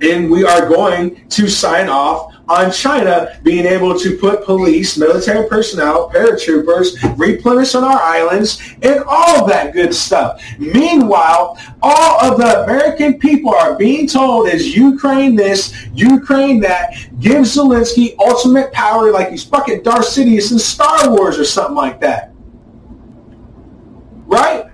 and 0.00 0.30
we 0.30 0.44
are 0.44 0.68
going 0.68 1.28
to 1.30 1.48
sign 1.48 1.88
off 1.88 2.33
on 2.48 2.70
China 2.70 3.38
being 3.42 3.64
able 3.64 3.98
to 3.98 4.16
put 4.18 4.44
police, 4.44 4.96
military 4.96 5.48
personnel, 5.48 6.10
paratroopers, 6.10 6.96
replenish 7.18 7.74
on 7.74 7.84
our 7.84 8.00
islands, 8.00 8.60
and 8.82 9.02
all 9.06 9.46
that 9.46 9.72
good 9.72 9.94
stuff. 9.94 10.42
Meanwhile, 10.58 11.58
all 11.82 12.24
of 12.24 12.38
the 12.38 12.64
American 12.64 13.18
people 13.18 13.54
are 13.54 13.76
being 13.76 14.06
told 14.06 14.48
is 14.48 14.76
Ukraine 14.76 15.36
this, 15.36 15.86
Ukraine 15.94 16.60
that, 16.60 16.94
give 17.20 17.42
Zelensky 17.42 18.14
ultimate 18.18 18.72
power 18.72 19.10
like 19.10 19.30
he's 19.30 19.44
fucking 19.44 19.82
Darth 19.82 20.06
Sidious 20.06 20.52
in 20.52 20.58
Star 20.58 21.10
Wars 21.10 21.38
or 21.38 21.44
something 21.44 21.76
like 21.76 22.00
that. 22.00 22.32
Right? 24.26 24.66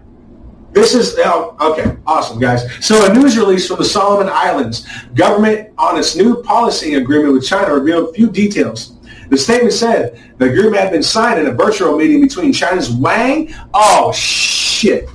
This 0.73 0.95
is, 0.95 1.17
oh, 1.19 1.57
okay, 1.61 1.97
awesome, 2.07 2.39
guys. 2.39 2.63
So 2.85 3.11
a 3.11 3.13
news 3.13 3.37
release 3.37 3.67
from 3.67 3.79
the 3.79 3.85
Solomon 3.85 4.29
Islands 4.33 4.87
government 5.15 5.71
on 5.77 5.99
its 5.99 6.15
new 6.15 6.43
policy 6.43 6.95
agreement 6.95 7.35
with 7.35 7.45
China 7.45 7.75
revealed 7.75 8.11
a 8.11 8.13
few 8.13 8.31
details. 8.31 8.97
The 9.31 9.39
statement 9.39 9.73
said 9.73 10.21
the 10.39 10.47
agreement 10.47 10.77
had 10.77 10.93
been 10.93 11.03
signed 11.03 11.41
in 11.41 11.47
a 11.47 11.53
virtual 11.53 11.97
meeting 11.97 12.21
between 12.21 12.53
China's 12.53 12.91
Wang. 12.91 13.53
Oh, 13.75 14.13
shit. 14.13 15.09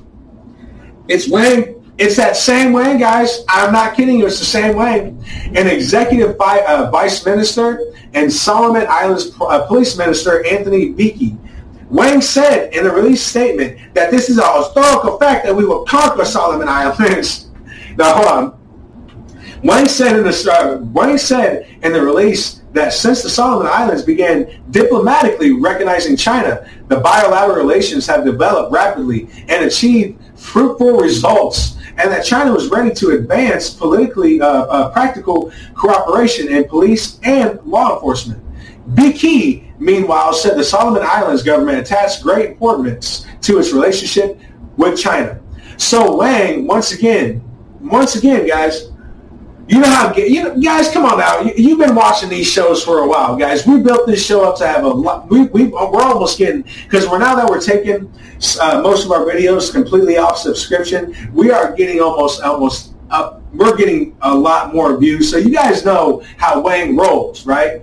It's 1.07 1.29
Wang. 1.29 1.71
It's 1.97 2.17
that 2.17 2.35
same 2.35 2.73
Wang, 2.73 2.97
guys. 2.97 3.45
I'm 3.47 3.71
not 3.71 3.95
kidding 3.95 4.19
you. 4.19 4.25
It's 4.25 4.39
the 4.39 4.45
same 4.45 4.75
Wang. 4.75 5.23
An 5.55 5.67
executive 5.67 6.35
uh, 6.39 6.89
vice 6.91 7.25
minister 7.25 7.93
and 8.13 8.31
Solomon 8.31 8.85
Islands 8.89 9.31
uh, 9.39 9.65
police 9.67 9.97
minister, 9.97 10.45
Anthony 10.45 10.93
Veke, 10.93 11.37
Wang 11.89 12.21
said 12.21 12.73
in 12.73 12.83
the 12.83 12.91
release 12.91 13.21
statement 13.21 13.93
that 13.93 14.11
this 14.11 14.29
is 14.29 14.37
a 14.37 14.57
historical 14.57 15.17
fact 15.19 15.45
that 15.45 15.55
we 15.55 15.65
will 15.65 15.85
conquer 15.85 16.25
Solomon 16.25 16.67
Islands. 16.67 17.49
now 17.97 18.15
hold 18.15 18.27
on. 18.27 18.59
Wang 19.63 19.87
said 19.87 20.15
in 20.15 20.23
the 20.23 20.51
uh, 20.51 20.77
Wang 20.91 21.17
said 21.17 21.67
in 21.83 21.93
the 21.93 22.01
release 22.01 22.61
that 22.73 22.93
since 22.93 23.23
the 23.23 23.29
Solomon 23.29 23.67
Islands 23.67 24.03
began 24.03 24.61
diplomatically 24.69 25.53
recognizing 25.53 26.17
China, 26.17 26.69
the 26.87 26.97
bilateral 26.97 27.55
relations 27.55 28.05
have 28.07 28.25
developed 28.25 28.71
rapidly 28.71 29.29
and 29.47 29.65
achieved 29.65 30.21
fruitful 30.35 30.97
results, 30.97 31.77
and 31.97 32.11
that 32.11 32.25
China 32.25 32.51
was 32.51 32.69
ready 32.69 32.93
to 32.95 33.11
advance 33.11 33.69
politically 33.69 34.41
uh, 34.41 34.47
uh, 34.47 34.89
practical 34.91 35.51
cooperation 35.73 36.49
in 36.49 36.65
police 36.65 37.19
and 37.23 37.59
law 37.63 37.95
enforcement. 37.95 38.43
Veke 38.89 39.64
meanwhile, 39.79 40.33
said 40.33 40.57
the 40.57 40.63
Solomon 40.63 41.03
Islands 41.03 41.43
government 41.43 41.79
attached 41.79 42.23
great 42.23 42.51
importance 42.51 43.25
to 43.41 43.59
its 43.59 43.71
relationship 43.71 44.39
with 44.77 44.99
China. 44.99 45.39
So 45.77 46.15
Wang, 46.17 46.67
once 46.67 46.91
again, 46.91 47.43
once 47.81 48.15
again, 48.15 48.47
guys, 48.47 48.89
You 49.67 49.79
know 49.79 49.89
how 49.89 50.13
you 50.15 50.43
know, 50.43 50.59
guys. 50.61 50.91
Come 50.91 51.05
on 51.05 51.17
now. 51.17 51.41
You, 51.41 51.69
have 51.69 51.87
been 51.87 51.95
watching 51.95 52.29
these 52.29 52.45
shows 52.45 52.83
for 52.83 52.99
a 52.99 53.07
while, 53.07 53.35
guys. 53.35 53.65
We 53.65 53.79
built 53.79 54.05
this 54.05 54.23
show 54.23 54.47
up 54.47 54.57
to 54.59 54.67
have 54.67 54.83
a 54.83 54.87
lot. 54.87 55.27
We, 55.27 55.47
we 55.47 55.63
we're 55.65 56.03
almost 56.03 56.37
getting 56.37 56.61
because 56.83 57.09
we're 57.09 57.17
now 57.17 57.35
that 57.35 57.49
we're 57.49 57.59
taking 57.59 58.11
uh, 58.61 58.81
most 58.83 59.05
of 59.05 59.11
our 59.11 59.25
videos 59.25 59.71
completely 59.71 60.17
off 60.17 60.37
subscription. 60.37 61.15
We 61.33 61.49
are 61.49 61.73
getting 61.73 61.99
almost 61.99 62.43
almost 62.43 62.93
up. 63.09 63.41
We're 63.53 63.75
getting 63.75 64.15
a 64.21 64.35
lot 64.35 64.71
more 64.71 64.97
views. 64.97 65.31
So 65.31 65.37
you 65.37 65.49
guys 65.49 65.83
know 65.83 66.23
how 66.37 66.59
Wang 66.59 66.95
rolls, 66.95 67.47
right? 67.47 67.81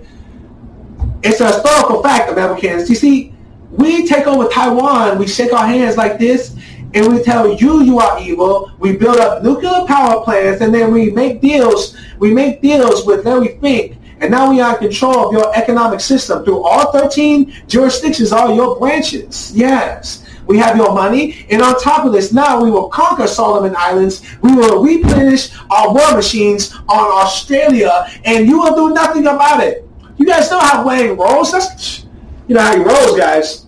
It's 1.23 1.39
a 1.39 1.47
historical 1.47 2.03
fact, 2.03 2.29
of 2.29 2.37
Americans. 2.37 2.89
You 2.89 2.95
see, 2.95 3.33
we 3.71 4.05
take 4.05 4.27
over 4.27 4.47
Taiwan. 4.49 5.17
We 5.17 5.27
shake 5.27 5.53
our 5.53 5.65
hands 5.65 5.97
like 5.97 6.19
this 6.19 6.55
and 6.93 7.13
we 7.13 7.23
tell 7.23 7.51
you 7.53 7.83
you 7.83 7.99
are 7.99 8.19
evil. 8.19 8.71
We 8.79 8.95
build 8.95 9.17
up 9.17 9.43
nuclear 9.43 9.85
power 9.85 10.23
plants, 10.23 10.61
and 10.61 10.73
then 10.73 10.91
we 10.91 11.09
make 11.09 11.41
deals. 11.41 11.97
We 12.19 12.33
make 12.33 12.61
deals 12.61 13.05
with 13.05 13.25
Larry 13.25 13.57
Fink, 13.59 13.97
and 14.19 14.31
now 14.31 14.51
we 14.51 14.61
are 14.61 14.75
in 14.75 14.79
control 14.79 15.27
of 15.27 15.33
your 15.33 15.55
economic 15.55 15.99
system 16.01 16.43
through 16.45 16.61
all 16.61 16.91
13 16.91 17.63
jurisdictions, 17.67 18.31
all 18.31 18.55
your 18.55 18.77
branches. 18.79 19.51
Yes. 19.55 20.19
We 20.45 20.57
have 20.57 20.75
your 20.75 20.93
money, 20.93 21.45
and 21.49 21.61
on 21.61 21.79
top 21.79 22.05
of 22.05 22.11
this, 22.11 22.33
now 22.33 22.61
we 22.61 22.69
will 22.69 22.89
conquer 22.89 23.27
Solomon 23.27 23.73
Islands. 23.77 24.21
We 24.41 24.53
will 24.53 24.83
replenish 24.83 25.49
our 25.69 25.93
war 25.93 26.15
machines 26.15 26.73
on 26.89 27.23
Australia, 27.23 28.09
and 28.25 28.45
you 28.45 28.59
will 28.59 28.75
do 28.75 28.93
nothing 28.93 29.25
about 29.25 29.63
it. 29.63 29.87
You 30.17 30.25
guys 30.25 30.49
know 30.51 30.59
how 30.59 30.85
Wayne 30.85 31.17
rolls. 31.17 31.51
That's, 31.51 32.05
you 32.47 32.55
know 32.55 32.61
how 32.61 32.77
he 32.77 32.83
rolls, 32.83 33.17
guys. 33.17 33.65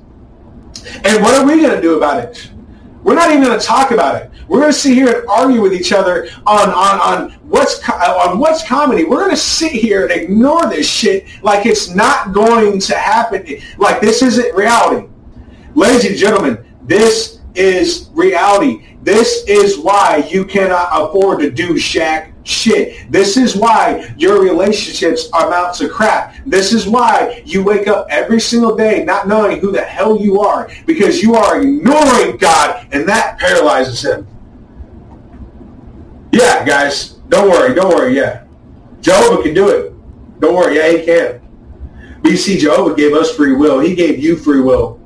And 1.03 1.23
what 1.23 1.35
are 1.35 1.45
we 1.45 1.61
going 1.61 1.75
to 1.75 1.81
do 1.81 1.97
about 1.97 2.23
it? 2.23 2.51
We're 3.03 3.15
not 3.15 3.29
even 3.29 3.43
going 3.43 3.59
to 3.59 3.65
talk 3.65 3.91
about 3.91 4.21
it. 4.21 4.31
We're 4.47 4.59
going 4.59 4.71
to 4.71 4.77
sit 4.77 4.93
here 4.93 5.19
and 5.19 5.27
argue 5.27 5.61
with 5.61 5.73
each 5.73 5.91
other 5.91 6.27
on 6.45 6.69
on 6.69 6.99
on 6.99 7.31
what's 7.43 7.87
on 7.89 8.39
what's 8.39 8.67
comedy. 8.67 9.03
We're 9.03 9.19
going 9.19 9.31
to 9.31 9.37
sit 9.37 9.71
here 9.71 10.03
and 10.03 10.11
ignore 10.11 10.67
this 10.67 10.89
shit 10.89 11.27
like 11.41 11.65
it's 11.65 11.89
not 11.89 12.33
going 12.33 12.79
to 12.79 12.95
happen. 12.95 13.45
Like 13.77 14.01
this 14.01 14.21
isn't 14.21 14.55
reality, 14.55 15.07
ladies 15.73 16.05
and 16.05 16.15
gentlemen. 16.15 16.63
This 16.83 17.39
is 17.55 18.09
reality. 18.13 18.97
This 19.01 19.43
is 19.47 19.77
why 19.77 20.27
you 20.29 20.45
cannot 20.45 20.89
afford 20.91 21.39
to 21.39 21.51
do 21.51 21.75
Shaq 21.75 22.33
shit. 22.45 23.11
This 23.11 23.37
is 23.37 23.55
why 23.55 24.13
your 24.17 24.41
relationships 24.41 25.27
amount 25.33 25.75
to 25.75 25.89
crap. 25.89 26.35
This 26.45 26.71
is 26.71 26.87
why 26.87 27.43
you 27.45 27.63
wake 27.63 27.87
up 27.87 28.07
every 28.09 28.39
single 28.39 28.75
day 28.75 29.03
not 29.03 29.27
knowing 29.27 29.59
who 29.59 29.71
the 29.71 29.81
hell 29.81 30.19
you 30.19 30.39
are 30.39 30.69
because 30.85 31.21
you 31.21 31.35
are 31.35 31.61
ignoring 31.61 32.37
God 32.37 32.87
and 32.91 33.07
that 33.09 33.37
paralyzes 33.39 34.03
him. 34.03 34.27
Yeah, 36.31 36.65
guys, 36.65 37.13
don't 37.29 37.49
worry, 37.49 37.73
don't 37.73 37.89
worry, 37.89 38.15
yeah. 38.15 38.45
Jehovah 39.01 39.43
can 39.43 39.53
do 39.53 39.69
it. 39.69 40.39
Don't 40.39 40.55
worry, 40.55 40.77
yeah, 40.77 40.91
he 40.91 41.05
can. 41.05 41.41
But 42.21 42.31
you 42.31 42.37
see, 42.37 42.57
Jehovah 42.57 42.95
gave 42.95 43.13
us 43.13 43.35
free 43.35 43.53
will. 43.53 43.79
He 43.79 43.95
gave 43.95 44.19
you 44.19 44.35
free 44.35 44.61
will 44.61 44.99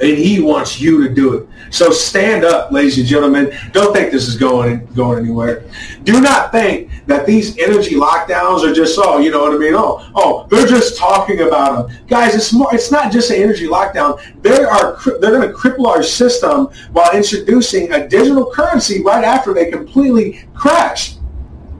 and 0.00 0.16
he 0.16 0.40
wants 0.40 0.80
you 0.80 1.06
to 1.06 1.14
do 1.14 1.34
it. 1.34 1.48
So 1.70 1.90
stand 1.90 2.44
up, 2.44 2.72
ladies 2.72 2.98
and 2.98 3.06
gentlemen. 3.06 3.56
Don't 3.72 3.94
think 3.94 4.10
this 4.10 4.26
is 4.26 4.36
going 4.36 4.86
going 4.94 5.18
anywhere. 5.18 5.64
Do 6.04 6.20
not 6.20 6.50
think 6.52 6.90
that 7.06 7.26
these 7.26 7.58
energy 7.58 7.94
lockdowns 7.94 8.68
are 8.68 8.72
just 8.72 8.98
oh, 9.02 9.18
you 9.18 9.30
know 9.30 9.42
what 9.42 9.54
I 9.54 9.58
mean? 9.58 9.74
Oh, 9.74 10.10
oh, 10.14 10.46
they're 10.50 10.66
just 10.66 10.96
talking 10.96 11.42
about 11.42 11.88
them, 11.88 12.06
guys. 12.06 12.34
It's 12.34 12.52
more. 12.52 12.74
It's 12.74 12.90
not 12.90 13.12
just 13.12 13.30
an 13.30 13.36
energy 13.36 13.66
lockdown. 13.66 14.20
They 14.42 14.62
are 14.64 14.98
they're 15.20 15.30
going 15.30 15.48
to 15.48 15.54
cripple 15.54 15.86
our 15.86 16.02
system 16.02 16.66
while 16.92 17.14
introducing 17.14 17.92
a 17.92 18.08
digital 18.08 18.50
currency 18.50 19.02
right 19.02 19.24
after 19.24 19.54
they 19.54 19.70
completely 19.70 20.44
crash 20.54 21.16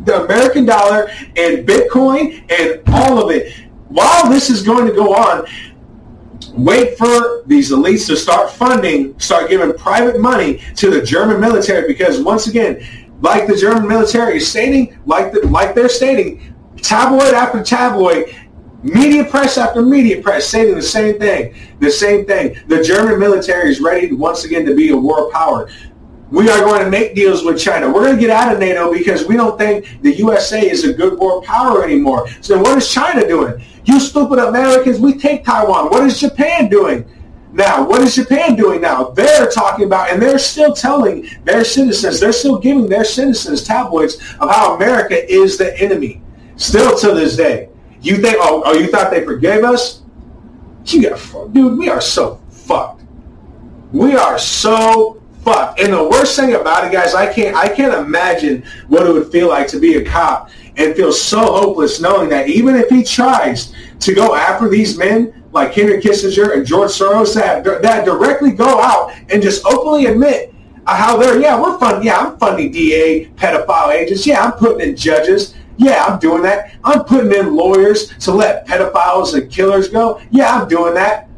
the 0.05 0.25
American 0.25 0.65
dollar 0.65 1.11
and 1.37 1.67
Bitcoin 1.67 2.43
and 2.51 2.83
all 2.89 3.23
of 3.23 3.31
it. 3.31 3.55
While 3.89 4.31
this 4.31 4.51
is 4.51 4.63
going 4.63 4.87
to 4.87 4.93
go 4.93 5.15
on, 5.15 5.47
wait 6.53 6.97
for 6.99 7.43
these 7.47 7.71
elites 7.71 8.07
to 8.07 8.17
start 8.17 8.51
funding, 8.51 9.19
start 9.19 9.51
giving 9.51 9.73
private 9.75 10.21
money 10.21 10.59
to 10.77 10.91
the 10.91 11.03
German 11.03 11.41
military 11.41 11.87
because 11.87 12.21
once 12.21 12.47
again, 12.47 12.85
like 13.21 13.47
the 13.47 13.57
German 13.57 13.87
military 13.87 14.39
is 14.39 14.49
stating, 14.49 14.99
like 15.07 15.33
the, 15.33 15.47
like 15.49 15.75
they're 15.75 15.89
stating, 15.89 16.55
tabloid 16.79 17.35
after 17.35 17.63
tabloid, 17.63 18.35
media 18.83 19.25
press 19.25 19.59
after 19.59 19.83
media 19.83 20.23
press 20.23 20.47
stating 20.47 20.75
the 20.75 20.83
same 20.83 21.19
thing. 21.19 21.55
The 21.81 21.91
same 21.91 22.25
thing. 22.25 22.57
The 22.69 22.83
German 22.83 23.19
military 23.19 23.71
is 23.71 23.81
ready 23.81 24.13
once 24.13 24.45
again 24.45 24.65
to 24.67 24.75
be 24.75 24.91
a 24.91 24.97
world 24.97 25.33
power. 25.33 25.69
We 26.31 26.49
are 26.49 26.61
going 26.61 26.85
to 26.85 26.91
make 26.91 27.15
deals 27.15 27.45
with 27.45 27.61
China. 27.61 27.89
We're 27.89 28.05
going 28.05 28.17
to 28.17 28.21
get 28.21 28.31
out 28.31 28.53
of 28.53 28.61
NATO 28.61 28.93
because 28.93 29.27
we 29.27 29.37
don't 29.37 29.59
think 29.59 30.01
the 30.03 30.15
USA 30.17 30.69
is 30.69 30.85
a 30.85 30.93
good 30.93 31.19
world 31.19 31.45
power 31.45 31.85
anymore. 31.85 32.29
So 32.41 32.59
what 32.61 32.79
is 32.79 32.89
China 32.89 33.27
doing? 33.27 33.63
You 33.85 33.99
stupid 33.99 34.39
Americans, 34.39 35.01
we 35.01 35.15
take 35.15 35.45
Taiwan. 35.45 35.91
What 35.91 36.05
is 36.05 36.21
Japan 36.21 36.69
doing? 36.69 37.05
Now, 37.53 37.85
what 37.85 38.01
is 38.03 38.15
Japan 38.15 38.55
doing 38.55 38.81
now? 38.81 39.11
They're 39.11 39.51
talking 39.51 39.85
about, 39.85 40.11
and 40.11 40.23
they're 40.23 40.39
still 40.39 40.73
telling 40.73 41.29
their 41.45 41.65
citizens, 41.65 42.21
they're 42.21 42.33
still 42.33 42.59
giving 42.59 42.89
their 42.89 43.05
citizens 43.05 43.65
tabloids 43.65 44.15
of 44.39 44.51
how 44.51 44.77
America 44.77 45.29
is 45.33 45.59
the 45.59 45.77
enemy. 45.81 46.23
Still 46.55 46.97
to 46.99 47.13
this 47.13 47.37
day. 47.37 47.71
You 48.03 48.19
think, 48.19 48.37
oh, 48.39 48.63
oh 48.65 48.75
you 48.75 48.87
thought 48.87 49.11
they 49.11 49.25
forgave 49.25 49.65
us? 49.65 50.03
You 50.87 51.11
got, 51.11 51.53
dude, 51.53 51.77
we 51.77 51.89
are 51.89 52.01
so 52.01 52.41
fucked. 52.51 53.03
We 53.93 54.15
are 54.15 54.39
so 54.39 55.20
fucked. 55.53 55.81
And 55.81 55.93
the 55.93 56.05
worst 56.05 56.37
thing 56.37 56.55
about 56.55 56.85
it, 56.85 56.93
guys, 56.93 57.15
I 57.15 57.33
can't, 57.33 57.57
I 57.57 57.69
can't 57.69 57.95
imagine 57.95 58.65
what 58.89 59.07
it 59.07 59.13
would 59.13 59.31
feel 59.33 59.49
like 59.49 59.69
to 59.69 59.79
be 59.79 59.97
a 59.97 60.05
cop 60.05 60.51
and 60.77 60.95
feel 60.95 61.13
so 61.13 61.41
hopeless 61.41 62.01
knowing 62.01 62.29
that 62.31 62.49
even 62.49 62.77
if 62.77 62.89
he 62.89 63.03
tries 63.03 63.75
to 64.01 64.15
go 64.15 64.35
after 64.35 64.69
these 64.69 64.97
men 64.97 65.45
like 65.53 65.75
Henry 65.75 66.01
Kissinger 66.01 66.57
and 66.57 66.65
George 66.65 66.91
Soros 66.91 67.35
that, 67.35 67.65
that 67.65 68.05
directly 68.05 68.53
go 68.53 68.81
out 68.81 69.13
and 69.31 69.43
just 69.43 69.65
openly 69.67 70.07
admit 70.07 70.55
uh, 70.87 70.97
how 70.97 71.17
they're, 71.17 71.41
yeah, 71.41 71.61
we're 71.61 71.79
funding, 71.79 72.07
yeah, 72.07 72.19
I'm 72.19 72.39
funding 72.39 72.71
DA 72.71 73.27
pedophile 73.31 73.93
agents. 73.93 74.27
Yeah, 74.27 74.45
I'm 74.45 74.53
putting 74.53 74.89
in 74.89 74.97
judges. 74.97 75.55
Yeah, 75.77 76.05
I'm 76.05 76.19
doing 76.19 76.43
that. 76.43 76.75
I'm 76.85 77.05
putting 77.05 77.33
in 77.33 77.57
lawyers 77.57 78.09
to 78.19 78.33
let 78.33 78.67
pedophiles 78.67 79.35
and 79.35 79.51
killers 79.51 79.89
go. 79.89 80.21
Yeah, 80.31 80.61
I'm 80.61 80.69
doing 80.69 80.95
that. 80.95 81.29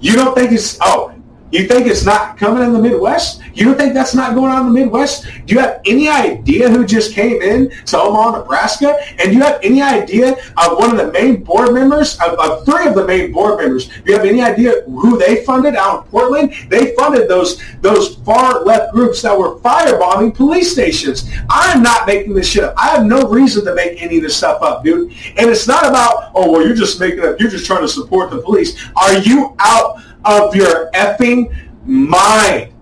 You 0.00 0.14
don't 0.14 0.34
think 0.34 0.52
it's, 0.52 0.78
oh, 0.80 1.13
you 1.58 1.68
think 1.68 1.86
it's 1.86 2.04
not 2.04 2.36
coming 2.36 2.62
in 2.62 2.72
the 2.72 2.78
Midwest? 2.78 3.40
You 3.54 3.66
don't 3.66 3.78
think 3.78 3.94
that's 3.94 4.14
not 4.14 4.34
going 4.34 4.50
on 4.50 4.66
in 4.66 4.72
the 4.72 4.80
Midwest? 4.80 5.24
Do 5.46 5.54
you 5.54 5.60
have 5.60 5.80
any 5.86 6.08
idea 6.08 6.68
who 6.68 6.84
just 6.84 7.14
came 7.14 7.40
in 7.40 7.70
to 7.86 7.98
Omaha, 7.98 8.38
Nebraska? 8.38 8.96
And 9.18 9.30
do 9.30 9.36
you 9.36 9.42
have 9.42 9.60
any 9.62 9.80
idea 9.80 10.32
of 10.32 10.78
one 10.78 10.90
of 10.90 10.96
the 10.96 11.12
main 11.12 11.44
board 11.44 11.72
members, 11.72 12.18
of, 12.20 12.38
of 12.38 12.64
three 12.64 12.86
of 12.86 12.94
the 12.94 13.06
main 13.06 13.30
board 13.32 13.58
members? 13.58 13.88
Do 13.88 14.02
you 14.06 14.16
have 14.16 14.26
any 14.26 14.40
idea 14.40 14.82
who 14.86 15.18
they 15.18 15.44
funded 15.44 15.76
out 15.76 16.04
in 16.04 16.10
Portland? 16.10 16.54
They 16.68 16.94
funded 16.96 17.28
those 17.28 17.62
those 17.80 18.16
far 18.16 18.64
left 18.64 18.92
groups 18.92 19.22
that 19.22 19.38
were 19.38 19.56
firebombing 19.60 20.34
police 20.34 20.72
stations. 20.72 21.30
I'm 21.48 21.82
not 21.82 22.06
making 22.06 22.34
this 22.34 22.48
shit 22.48 22.64
up. 22.64 22.74
I 22.76 22.88
have 22.88 23.06
no 23.06 23.28
reason 23.28 23.64
to 23.66 23.74
make 23.74 24.02
any 24.02 24.16
of 24.16 24.22
this 24.22 24.36
stuff 24.36 24.60
up, 24.62 24.84
dude. 24.84 25.12
And 25.36 25.50
it's 25.50 25.68
not 25.68 25.86
about, 25.86 26.32
oh, 26.34 26.50
well, 26.50 26.66
you're 26.66 26.74
just 26.74 26.98
making 26.98 27.24
up, 27.24 27.38
you're 27.38 27.50
just 27.50 27.66
trying 27.66 27.82
to 27.82 27.88
support 27.88 28.30
the 28.30 28.38
police. 28.38 28.76
Are 28.96 29.18
you 29.18 29.54
out 29.60 30.00
of 30.24 30.54
your 30.54 30.90
effing 30.92 31.54
mind. 31.84 32.72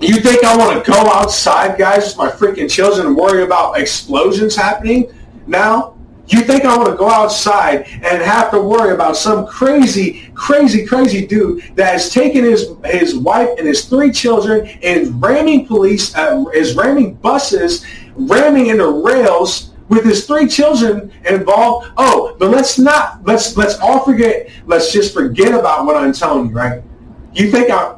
You 0.00 0.20
think 0.20 0.44
I 0.44 0.56
want 0.56 0.84
to 0.84 0.90
go 0.90 0.98
outside, 0.98 1.76
guys, 1.76 2.06
with 2.06 2.16
my 2.16 2.30
freaking 2.30 2.70
children 2.70 3.08
and 3.08 3.16
worry 3.16 3.42
about 3.42 3.78
explosions 3.78 4.54
happening 4.54 5.12
now? 5.46 5.98
You 6.28 6.42
think 6.42 6.66
I 6.66 6.76
want 6.76 6.90
to 6.90 6.94
go 6.94 7.08
outside 7.08 7.86
and 7.88 8.22
have 8.22 8.50
to 8.50 8.60
worry 8.60 8.94
about 8.94 9.16
some 9.16 9.46
crazy, 9.46 10.30
crazy, 10.34 10.84
crazy 10.84 11.26
dude 11.26 11.74
that 11.74 11.92
has 11.92 12.10
taken 12.10 12.44
his 12.44 12.68
his 12.84 13.16
wife 13.16 13.48
and 13.58 13.66
his 13.66 13.86
three 13.86 14.12
children 14.12 14.68
and 14.82 15.20
ramming 15.22 15.66
police, 15.66 16.14
uh, 16.14 16.44
is 16.52 16.76
ramming 16.76 17.14
buses, 17.14 17.84
ramming 18.14 18.66
into 18.66 19.02
rails 19.02 19.67
with 19.88 20.04
his 20.04 20.26
three 20.26 20.46
children 20.46 21.12
involved. 21.28 21.92
Oh, 21.96 22.36
but 22.38 22.50
let's 22.50 22.78
not 22.78 23.24
let's 23.24 23.56
let's 23.56 23.78
all 23.78 24.04
forget. 24.04 24.50
Let's 24.66 24.92
just 24.92 25.14
forget 25.14 25.54
about 25.54 25.86
what 25.86 25.96
I'm 25.96 26.12
telling 26.12 26.50
you, 26.50 26.54
right? 26.54 26.82
You 27.32 27.50
think 27.50 27.70
I? 27.70 27.96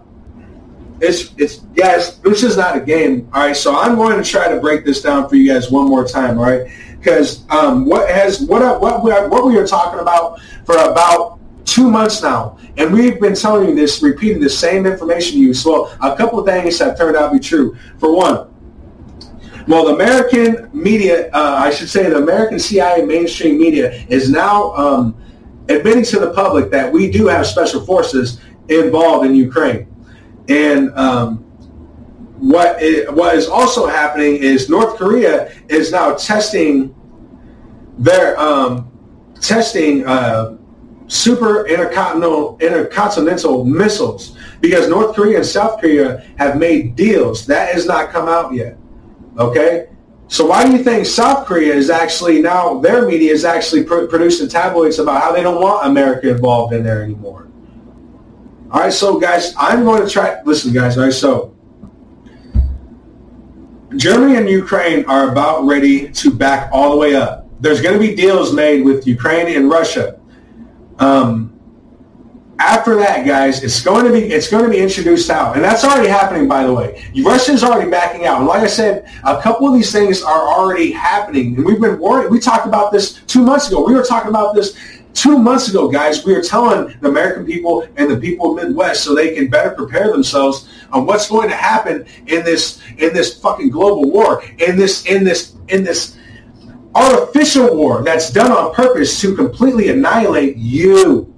It's 1.00 1.34
it's 1.38 1.56
guys. 1.74 2.18
This 2.18 2.42
is 2.42 2.56
not 2.56 2.76
a 2.76 2.80
game. 2.80 3.28
All 3.32 3.46
right, 3.46 3.56
so 3.56 3.78
I'm 3.78 3.96
going 3.96 4.22
to 4.22 4.28
try 4.28 4.48
to 4.52 4.60
break 4.60 4.84
this 4.84 5.02
down 5.02 5.28
for 5.28 5.36
you 5.36 5.52
guys 5.52 5.70
one 5.70 5.88
more 5.88 6.06
time, 6.06 6.38
all 6.38 6.44
right? 6.44 6.70
Because 6.98 7.48
um, 7.48 7.86
what 7.86 8.10
has 8.10 8.42
what 8.42 8.80
what 8.80 9.02
we 9.02 9.10
what 9.12 9.46
we 9.46 9.56
are 9.56 9.66
talking 9.66 10.00
about 10.00 10.40
for 10.66 10.76
about 10.76 11.38
two 11.64 11.90
months 11.90 12.22
now, 12.22 12.58
and 12.76 12.92
we've 12.92 13.18
been 13.20 13.34
telling 13.34 13.70
you 13.70 13.74
this, 13.74 14.02
repeating 14.02 14.40
the 14.40 14.50
same 14.50 14.84
information 14.84 15.32
to 15.32 15.38
you. 15.38 15.54
So 15.54 15.86
a 16.02 16.14
couple 16.16 16.38
of 16.38 16.46
things 16.46 16.78
have 16.80 16.98
turned 16.98 17.16
out 17.16 17.28
to 17.32 17.38
be 17.38 17.40
true. 17.42 17.76
For 17.98 18.14
one, 18.14 18.49
well, 19.70 19.86
the 19.86 19.94
American 19.94 20.68
media, 20.72 21.30
uh, 21.30 21.54
I 21.64 21.70
should 21.70 21.88
say 21.88 22.10
the 22.10 22.16
American 22.16 22.58
CIA 22.58 23.04
mainstream 23.04 23.56
media 23.56 23.92
is 24.08 24.28
now 24.28 24.72
um, 24.74 25.16
admitting 25.68 26.02
to 26.06 26.18
the 26.18 26.32
public 26.32 26.72
that 26.72 26.92
we 26.92 27.08
do 27.08 27.28
have 27.28 27.46
special 27.46 27.80
forces 27.86 28.40
involved 28.68 29.26
in 29.26 29.36
Ukraine. 29.36 29.86
And 30.48 30.92
um, 30.98 31.36
what 32.40 32.82
is, 32.82 33.08
what 33.10 33.36
is 33.36 33.46
also 33.46 33.86
happening 33.86 34.36
is 34.42 34.68
North 34.68 34.96
Korea 34.96 35.52
is 35.68 35.92
now 35.92 36.14
testing 36.16 36.92
their 37.96 38.36
um, 38.40 38.90
testing 39.40 40.04
uh, 40.04 40.56
super 41.06 41.68
intercontinental 41.68 42.58
intercontinental 42.60 43.64
missiles 43.64 44.36
because 44.60 44.88
North 44.88 45.14
Korea 45.14 45.36
and 45.36 45.46
South 45.46 45.80
Korea 45.80 46.26
have 46.38 46.58
made 46.58 46.96
deals 46.96 47.46
that 47.46 47.72
has 47.72 47.86
not 47.86 48.10
come 48.10 48.26
out 48.26 48.52
yet. 48.52 48.76
Okay, 49.38 49.88
so 50.28 50.46
why 50.46 50.64
do 50.64 50.72
you 50.72 50.82
think 50.82 51.06
South 51.06 51.46
Korea 51.46 51.74
is 51.74 51.90
actually 51.90 52.40
now 52.40 52.78
their 52.78 53.06
media 53.06 53.32
is 53.32 53.44
actually 53.44 53.84
pr- 53.84 54.06
producing 54.06 54.48
tabloids 54.48 54.98
about 54.98 55.22
how 55.22 55.32
they 55.32 55.42
don't 55.42 55.60
want 55.60 55.86
America 55.86 56.30
involved 56.30 56.72
in 56.72 56.82
there 56.82 57.02
anymore? 57.02 57.48
All 58.70 58.80
right, 58.80 58.92
so 58.92 59.18
guys, 59.18 59.54
I'm 59.58 59.82
going 59.82 60.02
to 60.02 60.08
try. 60.08 60.40
Listen, 60.44 60.72
guys. 60.72 60.96
All 60.96 61.04
right, 61.04 61.12
so 61.12 61.56
Germany 63.96 64.36
and 64.36 64.48
Ukraine 64.48 65.04
are 65.06 65.30
about 65.32 65.64
ready 65.64 66.08
to 66.12 66.30
back 66.30 66.70
all 66.72 66.92
the 66.92 66.96
way 66.96 67.16
up. 67.16 67.48
There's 67.60 67.80
going 67.80 68.00
to 68.00 68.00
be 68.00 68.14
deals 68.14 68.52
made 68.52 68.84
with 68.84 69.06
Ukraine 69.06 69.48
and 69.56 69.68
Russia. 69.68 70.20
Um, 71.00 71.49
after 72.60 72.94
that, 72.96 73.26
guys, 73.26 73.64
it's 73.64 73.80
going 73.82 74.04
to 74.04 74.12
be 74.12 74.20
it's 74.20 74.50
going 74.50 74.64
to 74.64 74.70
be 74.70 74.78
introduced 74.78 75.30
out, 75.30 75.56
and 75.56 75.64
that's 75.64 75.82
already 75.82 76.08
happening. 76.08 76.46
By 76.46 76.64
the 76.64 76.74
way, 76.74 77.10
Russia's 77.24 77.64
already 77.64 77.90
backing 77.90 78.26
out, 78.26 78.38
and 78.38 78.46
like 78.46 78.62
I 78.62 78.66
said, 78.66 79.10
a 79.24 79.40
couple 79.40 79.66
of 79.66 79.72
these 79.72 79.90
things 79.90 80.22
are 80.22 80.46
already 80.46 80.92
happening, 80.92 81.56
and 81.56 81.64
we've 81.64 81.80
been 81.80 81.98
warning. 81.98 82.30
We 82.30 82.38
talked 82.38 82.66
about 82.66 82.92
this 82.92 83.14
two 83.26 83.42
months 83.42 83.68
ago. 83.68 83.82
We 83.82 83.94
were 83.94 84.04
talking 84.04 84.28
about 84.28 84.54
this 84.54 84.78
two 85.14 85.38
months 85.38 85.70
ago, 85.70 85.88
guys. 85.88 86.22
We 86.26 86.34
were 86.34 86.42
telling 86.42 86.94
the 87.00 87.08
American 87.08 87.46
people 87.46 87.88
and 87.96 88.10
the 88.10 88.18
people 88.18 88.50
of 88.50 88.62
Midwest 88.62 89.04
so 89.04 89.14
they 89.14 89.34
can 89.34 89.48
better 89.48 89.70
prepare 89.70 90.12
themselves 90.12 90.68
on 90.92 91.06
what's 91.06 91.30
going 91.30 91.48
to 91.48 91.56
happen 91.56 92.04
in 92.26 92.44
this 92.44 92.82
in 92.98 93.14
this 93.14 93.40
fucking 93.40 93.70
global 93.70 94.10
war, 94.10 94.44
in 94.58 94.76
this 94.76 95.06
in 95.06 95.24
this 95.24 95.56
in 95.68 95.82
this 95.82 96.18
artificial 96.94 97.74
war 97.74 98.02
that's 98.02 98.30
done 98.30 98.52
on 98.52 98.74
purpose 98.74 99.18
to 99.22 99.34
completely 99.34 99.88
annihilate 99.88 100.58
you. 100.58 101.29